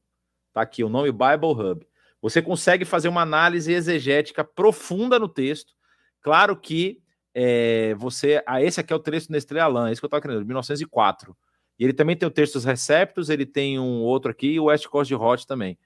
Tá 0.52 0.62
aqui 0.62 0.82
o 0.84 0.88
nome 0.88 1.10
Bible 1.10 1.52
Hub. 1.52 1.86
Você 2.22 2.40
consegue 2.40 2.84
fazer 2.84 3.08
uma 3.08 3.20
análise 3.20 3.72
exegética 3.72 4.42
profunda 4.42 5.18
no 5.18 5.28
texto. 5.28 5.74
Claro 6.22 6.56
que 6.56 7.02
é, 7.34 7.94
você. 7.96 8.42
Ah, 8.46 8.62
esse 8.62 8.80
aqui 8.80 8.92
é 8.92 8.96
o 8.96 9.00
texto 9.00 9.30
Nestlé 9.30 9.60
Alan, 9.60 9.90
esse 9.90 10.00
que 10.00 10.04
eu 10.04 10.08
estava 10.08 10.22
querendo, 10.22 10.46
1904. 10.46 11.36
E 11.78 11.84
ele 11.84 11.92
também 11.92 12.16
tem 12.16 12.26
o 12.26 12.30
texto 12.30 12.54
dos 12.54 12.64
Receptos, 12.64 13.28
ele 13.28 13.44
tem 13.44 13.78
um 13.78 14.00
outro 14.00 14.30
aqui, 14.30 14.52
e 14.52 14.60
o 14.60 14.64
West 14.64 14.86
Coast 14.86 15.12
Hot 15.14 15.46
também. 15.46 15.76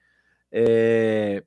É, 0.51 1.43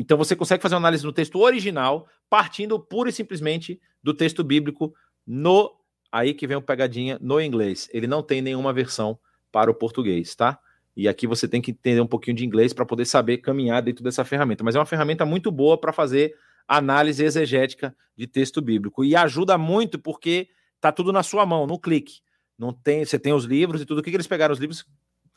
então 0.00 0.16
você 0.16 0.34
consegue 0.34 0.62
fazer 0.62 0.76
uma 0.76 0.80
análise 0.80 1.04
no 1.04 1.12
texto 1.12 1.38
original, 1.38 2.08
partindo 2.30 2.80
pura 2.80 3.10
e 3.10 3.12
simplesmente 3.12 3.78
do 4.02 4.14
texto 4.14 4.42
bíblico 4.42 4.94
no 5.26 5.70
aí 6.10 6.32
que 6.32 6.46
vem 6.46 6.56
o 6.56 6.62
pegadinha 6.62 7.18
no 7.20 7.38
inglês. 7.38 7.86
Ele 7.92 8.06
não 8.06 8.22
tem 8.22 8.40
nenhuma 8.40 8.72
versão 8.72 9.18
para 9.52 9.70
o 9.70 9.74
português, 9.74 10.34
tá? 10.34 10.58
E 10.96 11.06
aqui 11.06 11.26
você 11.26 11.46
tem 11.46 11.60
que 11.60 11.72
entender 11.72 12.00
um 12.00 12.06
pouquinho 12.06 12.34
de 12.34 12.46
inglês 12.46 12.72
para 12.72 12.86
poder 12.86 13.04
saber 13.04 13.38
caminhar 13.38 13.82
dentro 13.82 14.02
dessa 14.02 14.24
ferramenta. 14.24 14.64
Mas 14.64 14.74
é 14.74 14.78
uma 14.78 14.86
ferramenta 14.86 15.26
muito 15.26 15.52
boa 15.52 15.78
para 15.78 15.92
fazer 15.92 16.34
análise 16.66 17.22
exegética 17.22 17.94
de 18.16 18.26
texto 18.26 18.62
bíblico 18.62 19.04
e 19.04 19.14
ajuda 19.14 19.58
muito 19.58 19.98
porque 19.98 20.48
tá 20.80 20.90
tudo 20.90 21.12
na 21.12 21.22
sua 21.22 21.44
mão, 21.44 21.66
no 21.66 21.78
clique. 21.78 22.20
Não 22.58 22.72
tem, 22.72 23.04
você 23.04 23.18
tem 23.18 23.34
os 23.34 23.44
livros 23.44 23.82
e 23.82 23.84
tudo. 23.84 23.98
O 23.98 24.02
que, 24.02 24.08
que 24.08 24.16
eles 24.16 24.26
pegaram 24.26 24.54
os 24.54 24.58
livros, 24.58 24.86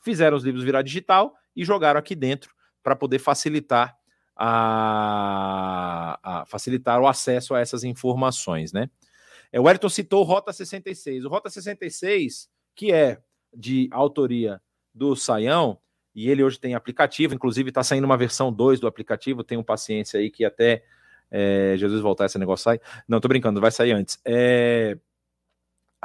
fizeram 0.02 0.38
os 0.38 0.46
livros 0.46 0.64
virar 0.64 0.84
digital 0.84 1.36
e 1.54 1.66
jogaram 1.66 2.00
aqui 2.00 2.16
dentro 2.16 2.54
para 2.82 2.96
poder 2.96 3.20
facilitar 3.20 3.94
a, 4.36 6.20
a 6.24 6.46
facilitar 6.46 7.00
o 7.00 7.08
acesso 7.08 7.54
a 7.54 7.60
essas 7.60 7.84
informações, 7.84 8.74
né? 8.74 8.90
É, 9.52 9.60
o 9.60 9.64
Wellington 9.64 9.90
citou 9.90 10.22
o 10.22 10.24
Rota 10.24 10.52
66. 10.52 11.26
O 11.26 11.30
Rota 11.30 11.50
66, 11.50 12.50
que 12.76 12.92
é 12.92 13.22
de 13.56 13.88
autoria 13.92 14.60
do 14.94 15.16
Saião, 15.16 15.78
e 16.16 16.30
ele 16.30 16.44
hoje 16.44 16.60
tem 16.60 16.76
aplicativo, 16.76 17.34
inclusive 17.34 17.70
está 17.70 17.84
saindo 17.84 18.06
uma 18.06 18.18
versão 18.18 18.52
2 18.52 18.80
do 18.80 18.88
aplicativo, 18.88 19.44
tenham 19.44 19.64
paciência 19.64 20.20
aí 20.20 20.30
que 20.30 20.46
até 20.46 20.84
é, 21.30 21.76
Jesus 21.78 22.02
voltar 22.02 22.26
esse 22.26 22.38
negócio 22.38 22.64
sai. 22.64 22.80
Não, 23.08 23.20
tô 23.20 23.28
brincando, 23.28 23.62
vai 23.62 23.72
sair 23.72 23.92
antes. 23.92 24.20
É, 24.26 24.98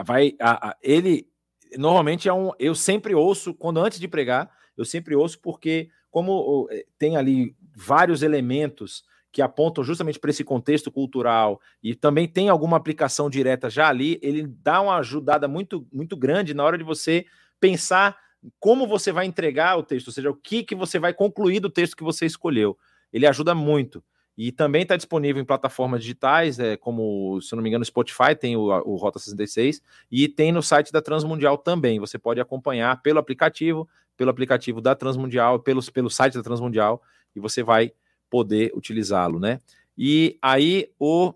vai, 0.05 0.34
a, 0.40 0.70
a, 0.70 0.76
ele 0.82 1.28
normalmente 1.76 2.28
é 2.28 2.32
um, 2.32 2.50
eu 2.59 2.74
sempre 2.74 3.14
ouço 3.14 3.52
quando 3.52 3.80
antes 3.80 4.00
de 4.00 4.09
pregar, 4.09 4.50
eu 4.76 4.84
sempre 4.84 5.14
ouço 5.14 5.38
porque 5.40 5.90
como 6.10 6.68
é, 6.70 6.85
tem 6.98 7.16
ali 7.16 7.55
vários 7.74 8.22
elementos 8.22 9.05
que 9.30 9.43
apontam 9.43 9.85
justamente 9.85 10.18
para 10.18 10.30
esse 10.30 10.43
contexto 10.43 10.90
cultural 10.90 11.60
e 11.82 11.94
também 11.94 12.26
tem 12.26 12.48
alguma 12.48 12.76
aplicação 12.76 13.28
direta 13.28 13.68
já 13.68 13.89
ali, 13.89 14.18
ele 14.22 14.47
dá 14.47 14.80
uma 14.80 14.97
ajudada 14.97 15.47
muito 15.47 15.86
muito 15.93 16.16
grande 16.16 16.55
na 16.55 16.64
hora 16.64 16.78
de 16.78 16.85
você 16.85 17.26
pensar 17.60 18.16
como 18.59 18.86
você 18.86 19.12
vai 19.12 19.26
entregar 19.26 19.76
o 19.76 19.82
texto, 19.82 20.09
ou 20.09 20.12
seja, 20.12 20.30
o 20.30 20.35
que, 20.35 20.62
que 20.62 20.74
você 20.74 20.98
vai 20.98 21.12
concluir 21.12 21.60
do 21.60 21.70
texto 21.70 21.97
que 21.97 22.05
você 22.05 22.24
escolheu. 22.26 22.78
Ele 23.12 23.26
ajuda 23.26 23.55
muito. 23.55 24.02
E 24.36 24.52
também 24.52 24.82
está 24.82 24.97
disponível 24.97 25.43
em 25.43 25.44
plataformas 25.44 26.01
digitais, 26.01 26.60
é, 26.60 26.76
como, 26.76 27.40
se 27.40 27.56
não 27.56 27.62
me 27.62 27.68
engano, 27.68 27.85
Spotify 27.85 28.36
tem 28.39 28.56
o, 28.56 28.66
o 28.66 28.94
Rota 28.94 29.18
66, 29.18 29.82
e 30.09 30.28
tem 30.28 30.52
no 30.52 30.62
site 30.62 30.93
da 30.93 31.02
Transmundial 31.02 31.59
também. 31.59 31.98
Você 31.98 32.18
pode 32.18 32.40
acompanhar 32.40 33.02
pelo 33.02 33.18
aplicativo, 33.18 33.89
pelo 34.19 34.31
aplicativo 34.31 34.82
da 34.82 34.95
Transmundial, 34.95 35.61
pelo, 35.61 35.81
pelo 35.93 36.11
site 36.11 36.35
da 36.35 36.43
Transmundial, 36.43 37.01
e 37.35 37.40
você 37.40 37.62
vai 37.62 37.93
poder 38.28 38.73
utilizá-lo, 38.74 39.40
né? 39.40 39.61
E 39.97 40.36
aí 40.43 40.90
o 40.99 41.32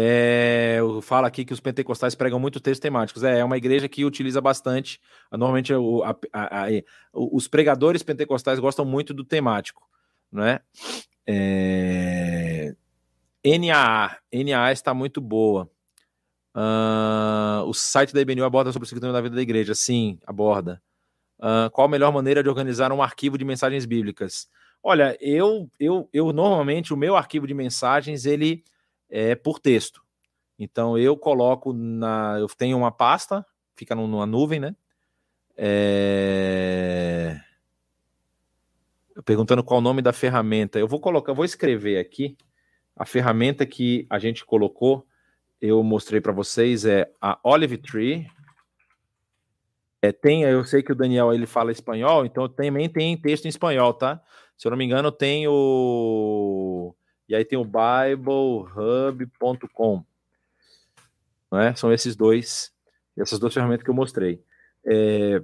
É, 0.00 0.78
fala 1.02 1.26
aqui 1.26 1.44
que 1.44 1.52
os 1.52 1.58
pentecostais 1.58 2.14
pregam 2.14 2.38
muito 2.38 2.60
textos 2.60 2.80
temáticos. 2.80 3.24
É, 3.24 3.38
é 3.38 3.44
uma 3.44 3.56
igreja 3.56 3.88
que 3.88 4.04
utiliza 4.04 4.40
bastante. 4.40 5.00
Normalmente, 5.32 5.74
o, 5.74 6.04
a, 6.04 6.16
a, 6.32 6.66
a, 6.66 6.68
os 7.12 7.48
pregadores 7.48 8.02
pentecostais 8.02 8.60
gostam 8.60 8.84
muito 8.84 9.12
do 9.12 9.24
temático, 9.24 9.88
não 10.30 10.44
é? 10.44 10.60
é 11.26 12.74
NAA. 13.44 14.18
NAA 14.32 14.72
está 14.72 14.94
muito 14.94 15.20
boa. 15.20 15.68
Uh, 16.58 17.62
o 17.68 17.72
site 17.72 18.12
da 18.12 18.20
IBNU 18.20 18.44
aborda 18.44 18.72
sobre 18.72 18.84
o 18.84 18.88
seguimento 18.88 19.12
da 19.12 19.20
vida 19.20 19.36
da 19.36 19.42
igreja. 19.42 19.76
Sim, 19.76 20.18
aborda. 20.26 20.82
Uh, 21.38 21.70
qual 21.70 21.86
a 21.86 21.90
melhor 21.90 22.12
maneira 22.12 22.42
de 22.42 22.48
organizar 22.48 22.90
um 22.90 23.00
arquivo 23.00 23.38
de 23.38 23.44
mensagens 23.44 23.86
bíblicas? 23.86 24.48
Olha, 24.82 25.16
eu, 25.20 25.70
eu, 25.78 26.08
eu 26.12 26.32
normalmente, 26.32 26.92
o 26.92 26.96
meu 26.96 27.14
arquivo 27.14 27.46
de 27.46 27.54
mensagens, 27.54 28.26
ele 28.26 28.64
é 29.08 29.36
por 29.36 29.60
texto. 29.60 30.02
Então 30.58 30.98
eu 30.98 31.16
coloco 31.16 31.72
na. 31.72 32.36
Eu 32.40 32.48
tenho 32.48 32.76
uma 32.76 32.90
pasta, 32.90 33.46
fica 33.76 33.94
numa 33.94 34.26
nuvem, 34.26 34.58
né? 34.58 34.74
É... 35.56 37.38
Perguntando 39.24 39.62
qual 39.62 39.78
o 39.78 39.82
nome 39.82 40.02
da 40.02 40.12
ferramenta. 40.12 40.78
Eu 40.78 40.88
vou 40.88 40.98
colocar, 41.00 41.30
eu 41.30 41.36
vou 41.36 41.44
escrever 41.44 41.98
aqui. 41.98 42.36
A 42.96 43.04
ferramenta 43.04 43.64
que 43.64 44.06
a 44.10 44.18
gente 44.18 44.44
colocou, 44.44 45.06
eu 45.60 45.82
mostrei 45.82 46.20
para 46.20 46.32
vocês, 46.32 46.84
é 46.84 47.10
a 47.20 47.38
Olive 47.42 47.78
Tree. 47.78 48.26
É, 50.00 50.12
tem, 50.12 50.42
eu 50.42 50.64
sei 50.64 50.82
que 50.82 50.92
o 50.92 50.94
Daniel 50.94 51.32
ele 51.32 51.46
fala 51.46 51.72
espanhol, 51.72 52.24
então 52.24 52.48
também 52.48 52.88
tem 52.88 53.16
texto 53.16 53.46
em 53.46 53.48
espanhol, 53.48 53.92
tá? 53.92 54.22
Se 54.56 54.66
eu 54.66 54.70
não 54.70 54.78
me 54.78 54.84
engano, 54.84 55.10
tem 55.10 55.46
o 55.48 56.94
e 57.28 57.34
aí 57.34 57.44
tem 57.44 57.58
o 57.58 57.64
biblehub.com. 57.64 58.74
Né? 61.52 61.74
São 61.74 61.92
esses 61.92 62.16
dois, 62.16 62.72
essas 63.16 63.38
duas 63.38 63.52
ferramentas 63.52 63.84
que 63.84 63.90
eu 63.90 63.94
mostrei. 63.94 64.42
É, 64.86 65.42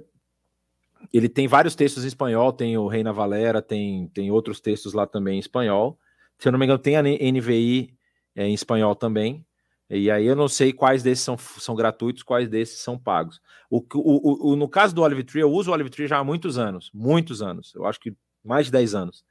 ele 1.13 1.29
tem 1.29 1.47
vários 1.47 1.75
textos 1.75 2.03
em 2.03 2.07
espanhol, 2.07 2.51
tem 2.51 2.75
o 2.77 2.87
Reina 2.87 3.13
Valera, 3.13 3.61
tem, 3.61 4.07
tem 4.07 4.31
outros 4.31 4.59
textos 4.59 4.93
lá 4.93 5.05
também 5.05 5.35
em 5.35 5.39
espanhol. 5.39 5.99
Se 6.39 6.47
eu 6.47 6.51
não 6.51 6.57
me 6.57 6.65
engano, 6.65 6.79
tem 6.79 6.97
a 6.97 7.03
NVI 7.03 7.95
é, 8.35 8.47
em 8.47 8.53
espanhol 8.53 8.95
também. 8.95 9.45
E 9.89 10.09
aí 10.09 10.25
eu 10.25 10.35
não 10.35 10.47
sei 10.47 10.73
quais 10.73 11.03
desses 11.03 11.23
são, 11.23 11.37
são 11.37 11.75
gratuitos, 11.75 12.23
quais 12.23 12.49
desses 12.49 12.79
são 12.79 12.97
pagos. 12.97 13.39
O, 13.69 13.77
o, 13.93 14.51
o, 14.51 14.55
no 14.55 14.67
caso 14.67 14.95
do 14.95 15.01
Olive 15.01 15.23
Tree, 15.23 15.41
eu 15.41 15.51
uso 15.51 15.69
o 15.69 15.73
Olive 15.73 15.89
Tree 15.89 16.07
já 16.07 16.17
há 16.17 16.23
muitos 16.23 16.57
anos, 16.57 16.89
muitos 16.93 17.41
anos. 17.41 17.73
Eu 17.75 17.85
acho 17.85 17.99
que 17.99 18.15
mais 18.43 18.67
de 18.67 18.71
10 18.71 18.95
anos. 18.95 19.23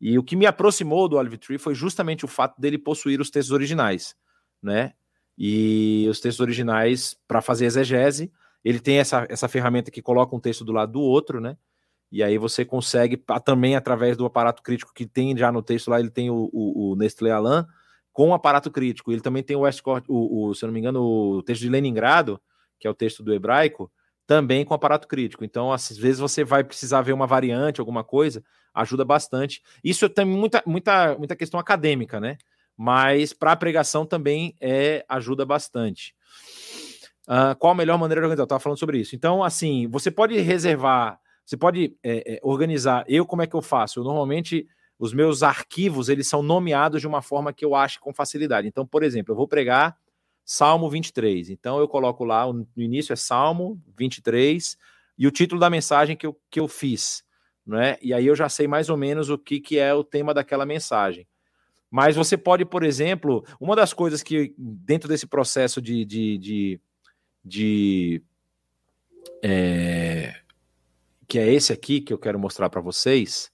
E 0.00 0.18
o 0.18 0.22
que 0.22 0.36
me 0.36 0.46
aproximou 0.46 1.08
do 1.08 1.16
Olive 1.16 1.36
Tree 1.36 1.58
foi 1.58 1.74
justamente 1.74 2.24
o 2.24 2.28
fato 2.28 2.58
dele 2.58 2.78
possuir 2.78 3.20
os 3.20 3.30
textos 3.30 3.52
originais, 3.52 4.16
né? 4.62 4.94
E 5.36 6.06
os 6.08 6.20
textos 6.20 6.40
originais, 6.40 7.18
para 7.28 7.42
fazer 7.42 7.66
exegese, 7.66 8.32
ele 8.64 8.80
tem 8.80 8.98
essa, 8.98 9.26
essa 9.28 9.48
ferramenta 9.48 9.90
que 9.90 10.02
coloca 10.02 10.34
um 10.34 10.40
texto 10.40 10.64
do 10.64 10.72
lado 10.72 10.92
do 10.92 11.00
outro, 11.00 11.40
né? 11.40 11.56
E 12.10 12.22
aí 12.22 12.38
você 12.38 12.64
consegue, 12.64 13.22
também 13.44 13.76
através 13.76 14.16
do 14.16 14.24
aparato 14.24 14.62
crítico 14.62 14.92
que 14.92 15.06
tem 15.06 15.36
já 15.36 15.52
no 15.52 15.62
texto 15.62 15.88
lá, 15.88 16.00
ele 16.00 16.10
tem 16.10 16.28
o, 16.28 16.50
o, 16.52 16.92
o 16.92 16.96
Nestlé 16.96 17.30
com 18.12 18.30
o 18.30 18.34
aparato 18.34 18.70
crítico. 18.70 19.12
Ele 19.12 19.20
também 19.20 19.42
tem 19.42 19.56
o 19.56 19.60
Westcott, 19.60 20.04
o, 20.08 20.48
o, 20.48 20.54
se 20.54 20.64
eu 20.64 20.68
não 20.68 20.74
me 20.74 20.80
engano, 20.80 21.02
o 21.02 21.42
texto 21.42 21.62
de 21.62 21.68
Leningrado, 21.68 22.40
que 22.78 22.86
é 22.86 22.90
o 22.90 22.94
texto 22.94 23.22
do 23.22 23.32
hebraico, 23.32 23.90
também 24.26 24.64
com 24.64 24.74
aparato 24.74 25.08
crítico. 25.08 25.44
Então, 25.44 25.72
às 25.72 25.96
vezes 25.96 26.20
você 26.20 26.44
vai 26.44 26.62
precisar 26.62 27.02
ver 27.02 27.12
uma 27.12 27.26
variante, 27.26 27.80
alguma 27.80 28.04
coisa, 28.04 28.42
ajuda 28.72 29.04
bastante. 29.04 29.62
Isso 29.82 30.08
tem 30.08 30.24
muita, 30.24 30.62
muita, 30.66 31.16
muita 31.18 31.36
questão 31.36 31.58
acadêmica, 31.58 32.20
né? 32.20 32.38
Mas 32.76 33.32
para 33.32 33.52
a 33.52 33.56
pregação 33.56 34.06
também 34.06 34.54
é, 34.60 35.04
ajuda 35.08 35.44
bastante. 35.44 36.14
Uh, 37.28 37.54
qual 37.58 37.72
a 37.72 37.76
melhor 37.76 37.98
maneira 37.98 38.20
de 38.20 38.24
organizar? 38.24 38.42
Eu 38.42 38.44
estava 38.44 38.60
falando 38.60 38.78
sobre 38.78 38.98
isso. 38.98 39.14
Então, 39.14 39.44
assim, 39.44 39.86
você 39.88 40.10
pode 40.10 40.38
reservar, 40.40 41.20
você 41.44 41.56
pode 41.56 41.96
é, 42.02 42.34
é, 42.34 42.40
organizar. 42.42 43.04
Eu, 43.06 43.26
como 43.26 43.42
é 43.42 43.46
que 43.46 43.54
eu 43.54 43.62
faço? 43.62 44.00
Eu 44.00 44.04
normalmente, 44.04 44.66
os 45.00 45.12
meus 45.12 45.42
arquivos, 45.42 46.08
eles 46.08 46.28
são 46.28 46.44
nomeados 46.44 47.00
de 47.00 47.08
uma 47.08 47.22
forma 47.22 47.52
que 47.52 47.64
eu 47.64 47.74
acho 47.74 47.98
com 47.98 48.14
facilidade. 48.14 48.68
Então, 48.68 48.86
por 48.86 49.02
exemplo, 49.02 49.32
eu 49.32 49.36
vou 49.36 49.48
pregar 49.48 49.96
Salmo 50.44 50.88
23. 50.88 51.50
Então, 51.50 51.80
eu 51.80 51.88
coloco 51.88 52.24
lá, 52.24 52.46
no 52.46 52.66
início 52.76 53.12
é 53.12 53.16
Salmo 53.16 53.82
23, 53.96 54.76
e 55.18 55.26
o 55.26 55.30
título 55.32 55.60
da 55.60 55.68
mensagem 55.68 56.16
que 56.16 56.26
eu, 56.26 56.38
que 56.48 56.60
eu 56.60 56.68
fiz 56.68 57.24
né? 57.70 57.96
E 58.02 58.12
aí 58.12 58.26
eu 58.26 58.34
já 58.34 58.48
sei 58.48 58.66
mais 58.66 58.88
ou 58.88 58.96
menos 58.96 59.30
o 59.30 59.38
que, 59.38 59.60
que 59.60 59.78
é 59.78 59.94
o 59.94 60.04
tema 60.04 60.34
daquela 60.34 60.66
mensagem. 60.66 61.26
Mas 61.90 62.16
você 62.16 62.36
pode, 62.36 62.64
por 62.64 62.82
exemplo, 62.82 63.44
uma 63.60 63.74
das 63.74 63.92
coisas 63.92 64.22
que 64.22 64.54
dentro 64.58 65.08
desse 65.08 65.26
processo 65.26 65.80
de, 65.80 66.04
de, 66.04 66.38
de, 66.38 66.80
de 67.44 68.22
é, 69.42 70.34
que 71.26 71.38
é 71.38 71.52
esse 71.52 71.72
aqui 71.72 72.00
que 72.00 72.12
eu 72.12 72.18
quero 72.18 72.38
mostrar 72.38 72.70
para 72.70 72.80
vocês. 72.80 73.50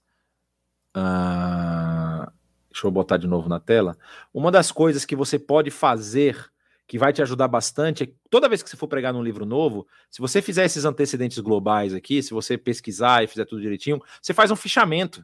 Uh, 0.97 2.31
deixa 2.71 2.87
eu 2.87 2.91
botar 2.91 3.17
de 3.17 3.27
novo 3.27 3.47
na 3.47 3.59
tela. 3.59 3.95
Uma 4.33 4.51
das 4.51 4.71
coisas 4.71 5.05
que 5.05 5.15
você 5.15 5.37
pode 5.37 5.69
fazer 5.69 6.51
que 6.87 6.97
vai 6.97 7.13
te 7.13 7.21
ajudar 7.21 7.47
bastante 7.47 8.03
é 8.05 8.09
toda 8.29 8.49
vez 8.49 8.63
que 8.63 8.69
você 8.69 8.77
for 8.77 8.87
pregar 8.87 9.13
num 9.13 9.21
livro 9.21 9.45
novo, 9.45 9.85
se 10.09 10.21
você 10.21 10.41
fizer 10.41 10.65
esses 10.65 10.85
antecedentes 10.85 11.37
globais 11.39 11.93
aqui, 11.93 12.23
se 12.23 12.33
você 12.33 12.57
pesquisar 12.57 13.23
e 13.23 13.27
fizer 13.27 13.45
tudo 13.45 13.61
direitinho, 13.61 14.01
você 14.21 14.33
faz 14.33 14.49
um 14.49 14.55
fichamento. 14.55 15.23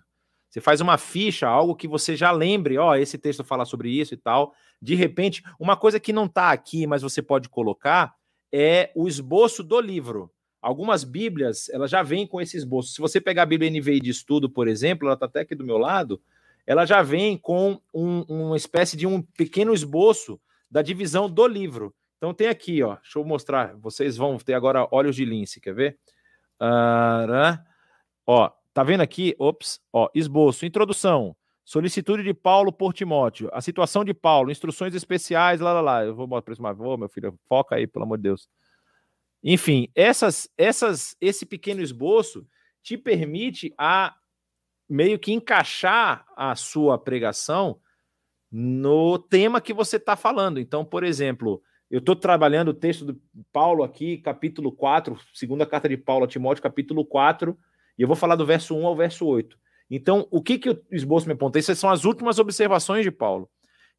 Você 0.49 0.61
faz 0.61 0.81
uma 0.81 0.99
ficha, 0.99 1.47
algo 1.47 1.75
que 1.75 1.87
você 1.87 2.15
já 2.15 2.31
lembre, 2.31 2.77
ó, 2.77 2.95
esse 2.95 3.17
texto 3.17 3.43
fala 3.43 3.65
sobre 3.65 3.89
isso 3.89 4.13
e 4.13 4.17
tal. 4.17 4.53
De 4.79 4.93
repente, 4.93 5.41
uma 5.59 5.75
coisa 5.75 5.99
que 5.99 6.13
não 6.13 6.25
está 6.25 6.51
aqui, 6.51 6.85
mas 6.85 7.01
você 7.01 7.23
pode 7.23 7.49
colocar, 7.49 8.13
é 8.51 8.91
o 8.93 9.07
esboço 9.07 9.63
do 9.63 9.81
livro. 9.81 10.29
Algumas 10.63 11.03
Bíblias, 11.03 11.67
elas 11.69 11.91
já 11.91 12.01
vêm 12.01 12.25
com 12.25 12.39
esse 12.39 12.55
esboço. 12.55 12.93
Se 12.93 13.01
você 13.01 13.19
pegar 13.19 13.43
a 13.43 13.45
Bíblia 13.45 13.69
NVI 13.69 13.99
de 13.99 14.09
estudo, 14.09 14.49
por 14.49 14.65
exemplo, 14.65 15.07
ela 15.07 15.15
está 15.15 15.25
até 15.25 15.41
aqui 15.41 15.53
do 15.53 15.65
meu 15.65 15.77
lado, 15.77 16.21
ela 16.65 16.85
já 16.85 17.01
vem 17.01 17.37
com 17.37 17.81
um, 17.93 18.21
uma 18.21 18.55
espécie 18.55 18.95
de 18.95 19.05
um 19.05 19.21
pequeno 19.21 19.73
esboço 19.73 20.39
da 20.71 20.81
divisão 20.81 21.29
do 21.29 21.45
livro. 21.45 21.93
Então 22.17 22.33
tem 22.33 22.47
aqui, 22.47 22.81
ó, 22.81 22.95
deixa 22.95 23.19
eu 23.19 23.25
mostrar, 23.25 23.75
vocês 23.75 24.15
vão 24.15 24.37
ter 24.37 24.53
agora 24.53 24.87
olhos 24.89 25.17
de 25.17 25.25
lince, 25.25 25.59
quer 25.59 25.73
ver? 25.75 25.99
Uh, 26.61 27.59
ó, 28.25 28.49
tá 28.73 28.81
vendo 28.81 29.01
aqui? 29.01 29.35
Ops, 29.37 29.81
ó, 29.91 30.09
esboço, 30.15 30.65
introdução, 30.65 31.35
solicitude 31.65 32.23
de 32.23 32.33
Paulo 32.33 32.71
por 32.71 32.93
Timóteo, 32.93 33.49
a 33.51 33.59
situação 33.59 34.05
de 34.05 34.13
Paulo, 34.13 34.49
instruções 34.49 34.95
especiais, 34.95 35.59
lá, 35.59 35.73
lá, 35.73 35.81
lá. 35.81 36.05
Eu 36.05 36.15
vou 36.15 36.25
mais, 36.25 36.77
vou, 36.77 36.97
meu 36.97 37.09
filho, 37.09 37.37
foca 37.49 37.75
aí, 37.75 37.85
pelo 37.85 38.05
amor 38.05 38.17
de 38.17 38.23
Deus. 38.23 38.47
Enfim, 39.43 39.89
essas, 39.93 40.49
essas, 40.57 41.17
esse 41.19 41.45
pequeno 41.45 41.81
esboço 41.81 42.47
te 42.81 42.97
permite 42.97 43.73
a 43.77 44.15
meio 44.89 45.19
que 45.19 45.33
encaixar 45.33 46.25
a 46.35 46.55
sua 46.55 46.97
pregação 46.97 47.79
no 48.51 49.17
tema 49.17 49.59
que 49.59 49.73
você 49.73 49.97
está 49.97 50.15
falando. 50.15 50.59
Então, 50.59 50.85
por 50.85 51.03
exemplo, 51.03 51.61
eu 51.89 51.99
estou 51.99 52.15
trabalhando 52.15 52.69
o 52.69 52.73
texto 52.73 53.05
do 53.05 53.21
Paulo 53.51 53.83
aqui, 53.83 54.17
capítulo 54.17 54.71
4, 54.71 55.17
segunda 55.33 55.65
carta 55.65 55.89
de 55.89 55.97
Paulo 55.97 56.25
a 56.25 56.27
Timóteo, 56.27 56.63
capítulo 56.63 57.03
4, 57.05 57.57
e 57.97 58.01
eu 58.01 58.07
vou 58.07 58.15
falar 58.15 58.35
do 58.35 58.45
verso 58.45 58.75
1 58.75 58.85
ao 58.85 58.95
verso 58.95 59.25
8. 59.25 59.57
Então, 59.89 60.27
o 60.31 60.41
que, 60.41 60.57
que 60.57 60.69
o 60.69 60.81
esboço 60.91 61.27
me 61.27 61.33
aponta? 61.33 61.59
Essas 61.59 61.77
são 61.77 61.89
as 61.89 62.05
últimas 62.05 62.39
observações 62.39 63.03
de 63.03 63.11
Paulo. 63.11 63.49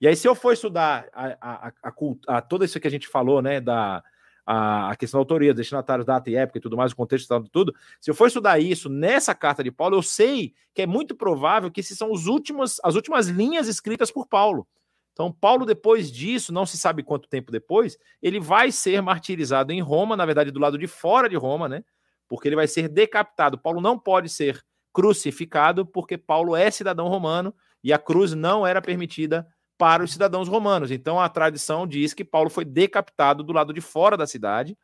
E 0.01 0.09
aí, 0.09 0.17
se 0.17 0.27
eu 0.27 0.35
for 0.35 0.53
estudar 0.53 1.07
a, 1.13 1.37
a, 1.41 1.69
a, 1.83 1.93
a, 2.29 2.43
toda 2.43 2.65
isso 2.65 2.81
que 2.81 2.89
a 2.89 2.91
gente 2.91 3.07
falou, 3.07 3.41
né, 3.41 3.61
da 3.61 4.03
a, 4.47 4.95
questão 4.97 5.19
da 5.19 5.23
autoria, 5.23 5.55
destinatários, 5.55 6.07
data 6.07 6.31
e 6.31 6.37
época 6.37 6.59
e 6.59 6.61
tudo 6.61 6.77
mais, 6.77 6.93
o 6.93 6.97
contexto 6.97 7.41
de 7.41 7.51
tudo, 7.51 7.75
se 8.01 8.11
eu 8.11 8.15
for 8.15 8.27
estudar 8.27 8.59
isso 8.59 8.89
nessa 8.89 9.35
carta 9.35 9.63
de 9.65 9.71
Paulo, 9.71 9.97
eu 9.97 10.03
sei 10.03 10.55
que 10.75 10.83
é 10.83 10.87
muito 10.87 11.15
provável 11.15 11.71
que 11.71 11.81
esses 11.81 11.97
são 11.97 12.13
os 12.13 12.27
últimos, 12.27 12.81
as 12.85 12.95
últimas 12.95 13.29
linhas 13.29 13.69
escritas 13.69 14.11
por 14.11 14.27
Paulo. 14.27 14.67
Então, 15.13 15.33
Paulo, 15.33 15.65
depois 15.65 16.11
disso, 16.11 16.53
não 16.53 16.67
se 16.67 16.77
sabe 16.77 17.03
quanto 17.03 17.29
tempo 17.29 17.53
depois, 17.53 17.97
ele 18.21 18.41
vai 18.41 18.73
ser 18.73 19.01
martirizado 19.01 19.73
em 19.73 19.81
Roma, 19.81 20.17
na 20.17 20.27
verdade, 20.27 20.51
do 20.51 20.59
lado 20.59 20.77
de 20.77 20.89
fora 20.89 21.29
de 21.29 21.37
Roma, 21.37 21.69
né? 21.69 21.85
Porque 22.29 22.49
ele 22.49 22.57
vai 22.57 22.67
ser 22.67 22.89
decapitado. 22.89 23.57
Paulo 23.57 23.81
não 23.81 23.97
pode 23.97 24.29
ser 24.29 24.61
crucificado, 24.93 25.87
porque 25.87 26.19
Paulo 26.19 26.57
é 26.57 26.69
cidadão 26.71 27.07
romano 27.07 27.55
e 27.83 27.93
a 27.93 27.99
cruz 27.99 28.35
não 28.35 28.67
era 28.67 28.83
permitida 28.83 29.47
para 29.77 30.05
os 30.05 30.13
cidadãos 30.13 30.49
romanos. 30.49 30.91
Então, 30.91 31.21
a 31.21 31.29
tradição 31.29 31.87
diz 31.87 32.15
que 32.15 32.25
Paulo 32.25 32.51
foi 32.51 32.65
decapitado 32.65 33.43
do 33.43 33.53
lado 33.53 33.73
de 33.73 33.81
fora 33.81 34.17
da 34.17 34.27
cidade, 34.27 34.77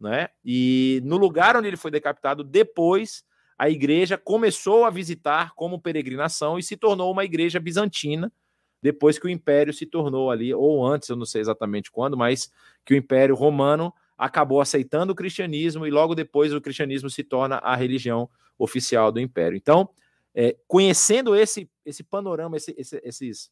né? 0.00 0.28
E 0.44 1.00
no 1.04 1.16
lugar 1.16 1.56
onde 1.56 1.68
ele 1.68 1.76
foi 1.76 1.90
decapitado, 1.90 2.44
depois 2.44 3.24
a 3.58 3.70
igreja 3.70 4.18
começou 4.18 4.84
a 4.84 4.90
visitar 4.90 5.54
como 5.54 5.80
peregrinação 5.80 6.58
e 6.58 6.62
se 6.62 6.76
tornou 6.76 7.10
uma 7.10 7.24
igreja 7.24 7.58
bizantina 7.58 8.30
depois 8.82 9.18
que 9.18 9.26
o 9.26 9.30
Império 9.30 9.72
se 9.72 9.86
tornou 9.86 10.30
ali, 10.30 10.54
ou 10.54 10.86
antes, 10.86 11.08
eu 11.08 11.16
não 11.16 11.24
sei 11.24 11.40
exatamente 11.40 11.90
quando, 11.90 12.16
mas 12.16 12.52
que 12.84 12.94
o 12.94 12.96
Império 12.96 13.34
Romano 13.34 13.92
acabou 14.16 14.60
aceitando 14.60 15.12
o 15.12 15.16
cristianismo 15.16 15.86
e 15.86 15.90
logo 15.90 16.14
depois 16.14 16.52
o 16.52 16.60
cristianismo 16.60 17.10
se 17.10 17.24
torna 17.24 17.56
a 17.56 17.74
religião 17.74 18.28
oficial 18.58 19.10
do 19.10 19.18
Império. 19.18 19.56
Então, 19.56 19.88
é, 20.34 20.56
conhecendo 20.68 21.34
esse, 21.34 21.68
esse 21.84 22.04
panorama, 22.04 22.56
esse, 22.56 22.74
esse, 22.78 23.00
esses, 23.02 23.50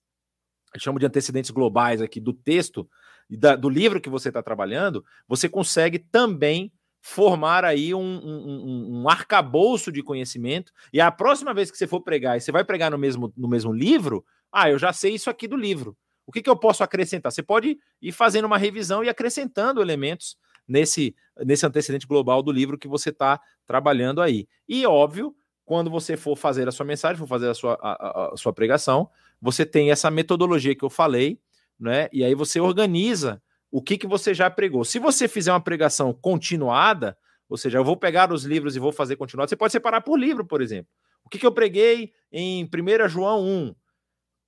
chamo 0.78 0.98
de 0.98 1.06
antecedentes 1.06 1.50
globais 1.50 2.00
aqui 2.00 2.20
do 2.20 2.32
texto, 2.32 2.88
da, 3.30 3.56
do 3.56 3.68
livro 3.68 4.00
que 4.00 4.10
você 4.10 4.28
está 4.28 4.42
trabalhando, 4.42 5.04
você 5.26 5.48
consegue 5.48 5.98
também 5.98 6.72
formar 7.00 7.64
aí 7.64 7.94
um, 7.94 8.00
um, 8.00 9.02
um, 9.02 9.08
arcabouço 9.08 9.92
de 9.92 10.02
conhecimento, 10.02 10.72
e 10.90 11.00
a 11.00 11.10
próxima 11.10 11.52
vez 11.52 11.70
que 11.70 11.76
você 11.76 11.86
for 11.86 12.00
pregar, 12.00 12.36
e 12.36 12.40
você 12.40 12.50
vai 12.50 12.64
pregar 12.64 12.90
no 12.90 12.96
mesmo, 12.96 13.32
no 13.36 13.46
mesmo 13.46 13.72
livro, 13.72 14.24
ah, 14.50 14.70
eu 14.70 14.78
já 14.78 14.92
sei 14.92 15.14
isso 15.14 15.28
aqui 15.28 15.46
do 15.46 15.56
livro. 15.56 15.96
O 16.26 16.32
que, 16.32 16.40
que 16.40 16.48
eu 16.48 16.56
posso 16.56 16.82
acrescentar? 16.82 17.30
Você 17.30 17.42
pode 17.42 17.76
ir 18.00 18.12
fazendo 18.12 18.46
uma 18.46 18.56
revisão 18.56 19.04
e 19.04 19.10
acrescentando 19.10 19.82
elementos 19.82 20.36
nesse, 20.66 21.14
nesse 21.44 21.66
antecedente 21.66 22.06
global 22.06 22.42
do 22.42 22.50
livro 22.50 22.78
que 22.78 22.88
você 22.88 23.10
está 23.10 23.38
trabalhando 23.66 24.22
aí. 24.22 24.48
E, 24.66 24.86
óbvio, 24.86 25.34
quando 25.64 25.90
você 25.90 26.16
for 26.16 26.36
fazer 26.36 26.66
a 26.68 26.72
sua 26.72 26.86
mensagem, 26.86 27.18
for 27.18 27.26
fazer 27.26 27.50
a 27.50 27.54
sua, 27.54 27.78
a, 27.82 28.32
a 28.32 28.36
sua 28.36 28.52
pregação, 28.52 29.10
você 29.44 29.66
tem 29.66 29.90
essa 29.90 30.10
metodologia 30.10 30.74
que 30.74 30.82
eu 30.82 30.88
falei, 30.88 31.38
né? 31.78 32.08
E 32.10 32.24
aí 32.24 32.34
você 32.34 32.58
organiza 32.60 33.42
o 33.70 33.82
que, 33.82 33.98
que 33.98 34.06
você 34.06 34.32
já 34.32 34.48
pregou. 34.48 34.86
Se 34.86 34.98
você 34.98 35.28
fizer 35.28 35.52
uma 35.52 35.60
pregação 35.60 36.14
continuada, 36.14 37.14
ou 37.46 37.58
seja, 37.58 37.76
eu 37.76 37.84
vou 37.84 37.94
pegar 37.94 38.32
os 38.32 38.44
livros 38.44 38.74
e 38.74 38.78
vou 38.78 38.90
fazer 38.90 39.16
continuado, 39.16 39.50
você 39.50 39.56
pode 39.56 39.72
separar 39.72 40.00
por 40.00 40.18
livro, 40.18 40.46
por 40.46 40.62
exemplo. 40.62 40.90
O 41.22 41.28
que, 41.28 41.38
que 41.38 41.46
eu 41.46 41.52
preguei 41.52 42.10
em 42.32 42.64
1 42.64 43.06
João 43.06 43.44
1? 43.44 43.74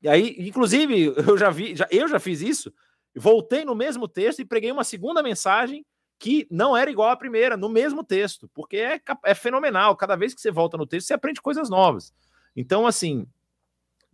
E 0.00 0.08
aí, 0.08 0.34
inclusive, 0.38 1.12
eu 1.28 1.36
já 1.36 1.50
vi, 1.50 1.76
já, 1.76 1.86
eu 1.90 2.08
já 2.08 2.18
fiz 2.18 2.40
isso, 2.40 2.72
voltei 3.14 3.66
no 3.66 3.74
mesmo 3.74 4.08
texto 4.08 4.40
e 4.40 4.46
preguei 4.46 4.72
uma 4.72 4.84
segunda 4.84 5.22
mensagem 5.22 5.84
que 6.18 6.46
não 6.50 6.74
era 6.74 6.90
igual 6.90 7.10
à 7.10 7.16
primeira, 7.16 7.54
no 7.54 7.68
mesmo 7.68 8.02
texto, 8.02 8.48
porque 8.54 8.78
é, 8.78 8.98
é 9.26 9.34
fenomenal. 9.34 9.94
Cada 9.94 10.16
vez 10.16 10.34
que 10.34 10.40
você 10.40 10.50
volta 10.50 10.78
no 10.78 10.86
texto, 10.86 11.08
você 11.08 11.12
aprende 11.12 11.42
coisas 11.42 11.68
novas. 11.68 12.14
Então, 12.56 12.86
assim, 12.86 13.26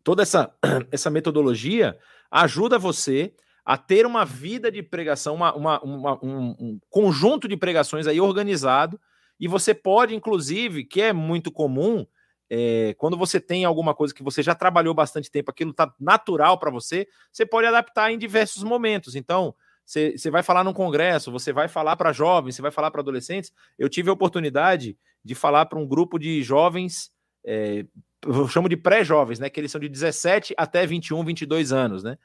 toda 0.02 0.22
essa, 0.22 0.52
essa 0.90 1.10
metodologia 1.10 1.96
ajuda 2.30 2.78
você 2.78 3.34
a 3.64 3.76
ter 3.76 4.04
uma 4.06 4.24
vida 4.24 4.70
de 4.70 4.82
pregação, 4.82 5.34
uma, 5.34 5.54
uma, 5.54 5.80
uma 5.82 6.24
um, 6.24 6.56
um, 6.58 6.80
conjunto 6.90 7.46
de 7.46 7.56
pregações 7.56 8.06
aí 8.06 8.20
organizado, 8.20 9.00
e 9.38 9.46
você 9.46 9.72
pode, 9.72 10.14
inclusive, 10.14 10.84
que 10.84 11.00
é 11.00 11.12
muito 11.12 11.50
comum, 11.50 12.06
é, 12.50 12.94
quando 12.98 13.16
você 13.16 13.40
tem 13.40 13.64
alguma 13.64 13.94
coisa 13.94 14.12
que 14.12 14.22
você 14.22 14.42
já 14.42 14.54
trabalhou 14.54 14.94
bastante 14.94 15.30
tempo, 15.30 15.50
aquilo 15.50 15.70
está 15.70 15.92
natural 15.98 16.58
para 16.58 16.70
você, 16.70 17.06
você 17.32 17.46
pode 17.46 17.66
adaptar 17.66 18.12
em 18.12 18.18
diversos 18.18 18.62
momentos. 18.62 19.14
Então, 19.14 19.54
você, 19.84 20.30
vai 20.30 20.42
falar 20.42 20.64
num 20.64 20.72
congresso, 20.72 21.30
você 21.30 21.52
vai 21.52 21.68
falar 21.68 21.96
para 21.96 22.12
jovens, 22.12 22.54
você 22.54 22.62
vai 22.62 22.70
falar 22.70 22.90
para 22.90 23.00
adolescentes. 23.00 23.52
Eu 23.78 23.88
tive 23.88 24.10
a 24.10 24.12
oportunidade 24.12 24.96
de 25.24 25.34
falar 25.34 25.66
para 25.66 25.78
um 25.78 25.86
grupo 25.86 26.18
de 26.18 26.42
jovens, 26.42 27.10
é, 27.44 27.84
eu 28.24 28.48
chamo 28.48 28.68
de 28.68 28.76
pré-jovens, 28.76 29.38
né? 29.38 29.50
Que 29.50 29.60
eles 29.60 29.70
são 29.70 29.80
de 29.80 29.88
17 29.88 30.54
até 30.56 30.86
21, 30.86 31.24
22 31.24 31.72
anos, 31.72 32.02
né? 32.02 32.16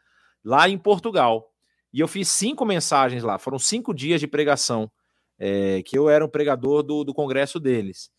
Lá 0.43 0.69
em 0.69 0.77
Portugal. 0.77 1.51
E 1.93 1.99
eu 1.99 2.07
fiz 2.07 2.27
cinco 2.27 2.65
mensagens 2.65 3.23
lá, 3.23 3.39
foram 3.39 3.57
cinco 3.57 3.93
dias 3.93 4.19
de 4.19 4.27
pregação, 4.27 4.91
é, 5.39 5.81
que 5.83 5.97
eu 5.97 6.09
era 6.09 6.23
um 6.23 6.29
pregador 6.29 6.83
do, 6.83 7.03
do 7.03 7.13
congresso 7.13 7.59
deles. 7.59 8.11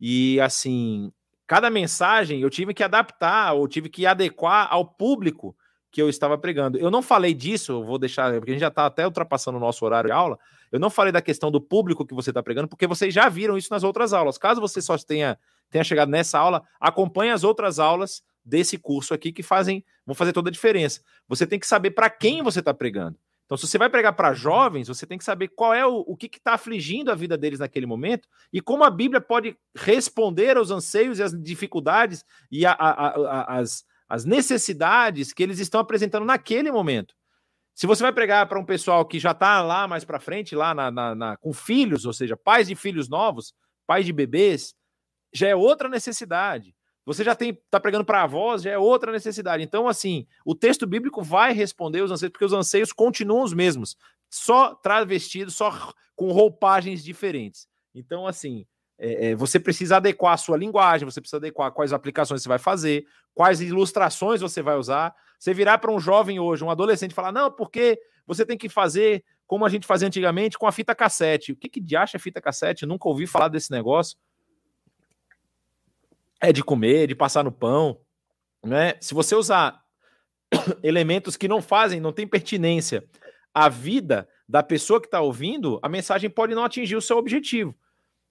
E 0.00 0.40
assim, 0.40 1.12
cada 1.46 1.70
mensagem 1.70 2.40
eu 2.40 2.50
tive 2.50 2.72
que 2.72 2.82
adaptar 2.82 3.52
ou 3.54 3.68
tive 3.68 3.88
que 3.88 4.06
adequar 4.06 4.68
ao 4.70 4.84
público 4.84 5.56
que 5.90 6.00
eu 6.00 6.08
estava 6.08 6.36
pregando. 6.36 6.78
Eu 6.78 6.90
não 6.90 7.00
falei 7.00 7.32
disso, 7.32 7.72
eu 7.72 7.84
vou 7.84 7.98
deixar, 7.98 8.32
porque 8.34 8.50
a 8.50 8.54
gente 8.54 8.60
já 8.60 8.68
está 8.68 8.86
até 8.86 9.06
ultrapassando 9.06 9.56
o 9.56 9.60
nosso 9.60 9.84
horário 9.84 10.08
de 10.08 10.12
aula. 10.12 10.38
Eu 10.70 10.78
não 10.78 10.90
falei 10.90 11.12
da 11.12 11.22
questão 11.22 11.50
do 11.50 11.60
público 11.60 12.04
que 12.04 12.14
você 12.14 12.30
está 12.30 12.42
pregando, 12.42 12.68
porque 12.68 12.86
vocês 12.86 13.14
já 13.14 13.28
viram 13.28 13.56
isso 13.56 13.72
nas 13.72 13.82
outras 13.82 14.12
aulas. 14.12 14.36
Caso 14.36 14.60
você 14.60 14.82
só 14.82 14.96
tenha, 14.98 15.38
tenha 15.70 15.84
chegado 15.84 16.10
nessa 16.10 16.38
aula, 16.38 16.62
acompanhe 16.80 17.30
as 17.30 17.44
outras 17.44 17.78
aulas 17.78 18.22
desse 18.44 18.78
curso 18.78 19.12
aqui 19.12 19.32
que 19.32 19.42
fazem, 19.42 19.84
vão 20.04 20.14
fazer 20.14 20.32
toda 20.32 20.48
a 20.48 20.52
diferença. 20.52 21.00
Você 21.28 21.46
tem 21.46 21.58
que 21.58 21.66
saber 21.66 21.90
para 21.90 22.08
quem 22.08 22.42
você 22.42 22.60
está 22.60 22.72
pregando. 22.72 23.18
Então, 23.46 23.56
se 23.56 23.66
você 23.66 23.78
vai 23.78 23.88
pregar 23.88 24.12
para 24.14 24.34
jovens, 24.34 24.88
você 24.88 25.06
tem 25.06 25.16
que 25.16 25.24
saber 25.24 25.48
qual 25.48 25.72
é 25.72 25.86
o, 25.86 26.00
o 26.00 26.16
que 26.16 26.26
está 26.26 26.54
afligindo 26.54 27.12
a 27.12 27.14
vida 27.14 27.38
deles 27.38 27.60
naquele 27.60 27.86
momento 27.86 28.28
e 28.52 28.60
como 28.60 28.82
a 28.82 28.90
Bíblia 28.90 29.20
pode 29.20 29.56
responder 29.76 30.56
aos 30.56 30.72
anseios 30.72 31.20
e 31.20 31.22
às 31.22 31.32
dificuldades 31.32 32.24
e 32.50 32.66
a, 32.66 32.72
a, 32.72 32.90
a, 32.90 33.58
as, 33.58 33.84
as 34.08 34.24
necessidades 34.24 35.32
que 35.32 35.44
eles 35.44 35.60
estão 35.60 35.80
apresentando 35.80 36.26
naquele 36.26 36.72
momento. 36.72 37.14
Se 37.72 37.86
você 37.86 38.02
vai 38.02 38.12
pregar 38.12 38.48
para 38.48 38.58
um 38.58 38.64
pessoal 38.64 39.04
que 39.04 39.18
já 39.18 39.30
está 39.30 39.62
lá 39.62 39.86
mais 39.86 40.04
para 40.04 40.18
frente, 40.18 40.56
lá 40.56 40.74
na, 40.74 40.90
na, 40.90 41.14
na, 41.14 41.36
com 41.36 41.52
filhos, 41.52 42.04
ou 42.04 42.12
seja, 42.12 42.36
pais 42.36 42.66
de 42.66 42.74
filhos 42.74 43.08
novos, 43.08 43.54
pais 43.86 44.04
de 44.04 44.12
bebês, 44.12 44.74
já 45.36 45.48
é 45.48 45.54
outra 45.54 45.88
necessidade. 45.88 46.74
Você 47.04 47.22
já 47.22 47.36
tem 47.36 47.50
está 47.50 47.78
pregando 47.78 48.04
para 48.04 48.24
avós, 48.24 48.62
já 48.62 48.70
é 48.70 48.78
outra 48.78 49.12
necessidade. 49.12 49.62
Então, 49.62 49.86
assim, 49.86 50.26
o 50.44 50.54
texto 50.54 50.86
bíblico 50.86 51.22
vai 51.22 51.52
responder 51.52 52.00
os 52.00 52.10
anseios, 52.10 52.32
porque 52.32 52.44
os 52.44 52.52
anseios 52.52 52.92
continuam 52.92 53.44
os 53.44 53.52
mesmos, 53.52 53.96
só 54.28 54.74
travestidos, 54.74 55.54
só 55.54 55.92
com 56.16 56.32
roupagens 56.32 57.04
diferentes. 57.04 57.68
Então, 57.94 58.26
assim, 58.26 58.66
é, 58.98 59.28
é, 59.28 59.34
você 59.36 59.60
precisa 59.60 59.98
adequar 59.98 60.32
a 60.32 60.38
sua 60.38 60.56
linguagem, 60.56 61.08
você 61.08 61.20
precisa 61.20 61.36
adequar 61.36 61.70
quais 61.70 61.92
aplicações 61.92 62.42
você 62.42 62.48
vai 62.48 62.58
fazer, 62.58 63.06
quais 63.34 63.60
ilustrações 63.60 64.40
você 64.40 64.60
vai 64.60 64.76
usar. 64.76 65.14
Você 65.38 65.54
virar 65.54 65.78
para 65.78 65.92
um 65.92 66.00
jovem 66.00 66.40
hoje, 66.40 66.64
um 66.64 66.70
adolescente, 66.70 67.14
falar: 67.14 67.30
não, 67.30 67.52
porque 67.52 68.00
você 68.26 68.44
tem 68.44 68.58
que 68.58 68.68
fazer 68.68 69.22
como 69.46 69.64
a 69.64 69.68
gente 69.68 69.86
fazia 69.86 70.08
antigamente 70.08 70.58
com 70.58 70.66
a 70.66 70.72
fita 70.72 70.94
cassete. 70.94 71.52
O 71.52 71.56
que, 71.56 71.68
que 71.68 71.80
de 71.80 71.94
acha 71.94 72.18
fita 72.18 72.40
cassete? 72.40 72.82
Eu 72.82 72.88
nunca 72.88 73.08
ouvi 73.08 73.26
falar 73.28 73.48
desse 73.48 73.70
negócio 73.70 74.16
é 76.40 76.52
de 76.52 76.62
comer, 76.62 77.06
de 77.06 77.14
passar 77.14 77.42
no 77.44 77.52
pão, 77.52 78.00
né? 78.64 78.94
Se 79.00 79.14
você 79.14 79.34
usar 79.34 79.82
elementos 80.82 81.36
que 81.36 81.48
não 81.48 81.62
fazem, 81.62 82.00
não 82.00 82.12
tem 82.12 82.26
pertinência 82.26 83.04
à 83.54 83.68
vida 83.68 84.28
da 84.48 84.62
pessoa 84.62 85.00
que 85.00 85.06
está 85.06 85.20
ouvindo, 85.20 85.78
a 85.82 85.88
mensagem 85.88 86.30
pode 86.30 86.54
não 86.54 86.64
atingir 86.64 86.96
o 86.96 87.02
seu 87.02 87.16
objetivo. 87.16 87.74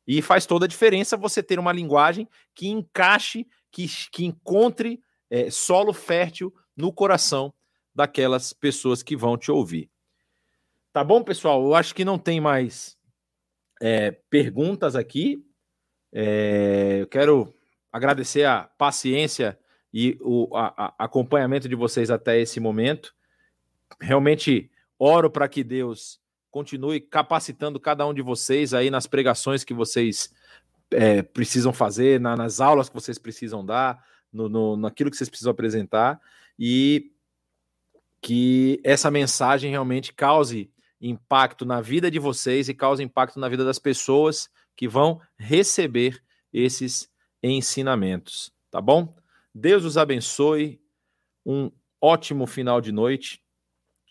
E 0.07 0.21
faz 0.21 0.45
toda 0.45 0.65
a 0.65 0.67
diferença 0.67 1.17
você 1.17 1.41
ter 1.41 1.57
uma 1.57 1.71
linguagem 1.71 2.27
que 2.53 2.67
encaixe, 2.67 3.47
que, 3.71 3.87
que 4.11 4.23
encontre 4.23 5.01
é, 5.29 5.49
solo 5.49 5.93
fértil 5.93 6.53
no 6.77 6.93
coração 6.93 7.53
daquelas 7.93 8.53
pessoas 8.53 9.01
que 9.01 9.15
vão 9.15 9.37
te 9.37 9.51
ouvir. 9.51 9.89
Tá 10.93 11.03
bom, 11.03 11.23
pessoal? 11.23 11.63
Eu 11.63 11.73
acho 11.73 11.95
que 11.95 12.05
não 12.05 12.19
tem 12.19 12.39
mais 12.39 12.97
é, 13.81 14.11
perguntas 14.29 14.95
aqui. 14.95 15.43
É, 16.13 16.99
eu 17.01 17.07
quero 17.07 17.53
agradecer 17.95 18.43
a 18.43 18.63
paciência 18.77 19.57
e 19.93 20.17
o 20.19 20.53
a, 20.53 20.93
a 20.99 21.05
acompanhamento 21.05 21.69
de 21.69 21.75
vocês 21.75 22.11
até 22.11 22.37
esse 22.37 22.59
momento. 22.59 23.15
Realmente 24.01 24.69
oro 24.99 25.31
para 25.31 25.47
que 25.47 25.63
Deus 25.63 26.19
continue 26.51 26.99
capacitando 26.99 27.79
cada 27.79 28.05
um 28.05 28.13
de 28.13 28.21
vocês 28.21 28.73
aí 28.73 28.89
nas 28.89 29.07
pregações 29.07 29.63
que 29.63 29.73
vocês 29.73 30.33
é, 30.91 31.21
precisam 31.21 31.71
fazer, 31.71 32.19
na, 32.19 32.35
nas 32.35 32.59
aulas 32.59 32.89
que 32.89 32.95
vocês 32.95 33.17
precisam 33.17 33.65
dar, 33.65 34.05
no, 34.31 34.49
no, 34.49 34.75
naquilo 34.75 35.09
que 35.09 35.15
vocês 35.15 35.29
precisam 35.29 35.51
apresentar 35.51 36.19
e 36.59 37.13
que 38.21 38.81
essa 38.83 39.09
mensagem 39.09 39.71
realmente 39.71 40.11
cause 40.11 40.69
impacto 40.99 41.65
na 41.65 41.79
vida 41.79 42.11
de 42.11 42.19
vocês 42.19 42.67
e 42.67 42.73
cause 42.73 43.01
impacto 43.01 43.39
na 43.39 43.47
vida 43.47 43.63
das 43.63 43.79
pessoas 43.79 44.49
que 44.75 44.85
vão 44.85 45.21
receber 45.37 46.21
esses 46.51 47.09
ensinamentos, 47.51 48.51
tá 48.71 48.81
bom? 48.81 49.15
Deus 49.53 49.85
os 49.85 49.97
abençoe. 49.97 50.81
Um 51.45 51.71
ótimo 52.01 52.47
final 52.47 52.81
de 52.81 52.91
noite 52.91 53.41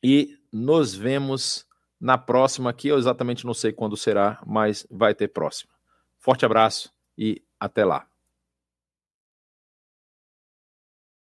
e 0.03 0.39
nos 0.53 0.95
vemos 0.95 1.67
na 2.01 2.19
próxima, 2.19 2.73
que 2.73 2.89
eu 2.89 2.99
exatamente 2.99 3.45
não 3.47 3.55
sei 3.55 3.73
quando 3.73 3.97
será, 3.97 4.41
mas 4.47 4.87
vai 4.91 5.15
ter 5.15 5.29
próxima. 5.29 5.73
Forte 6.19 6.45
abraço 6.45 6.93
e 7.17 7.43
até 7.59 7.85
lá. 7.85 8.07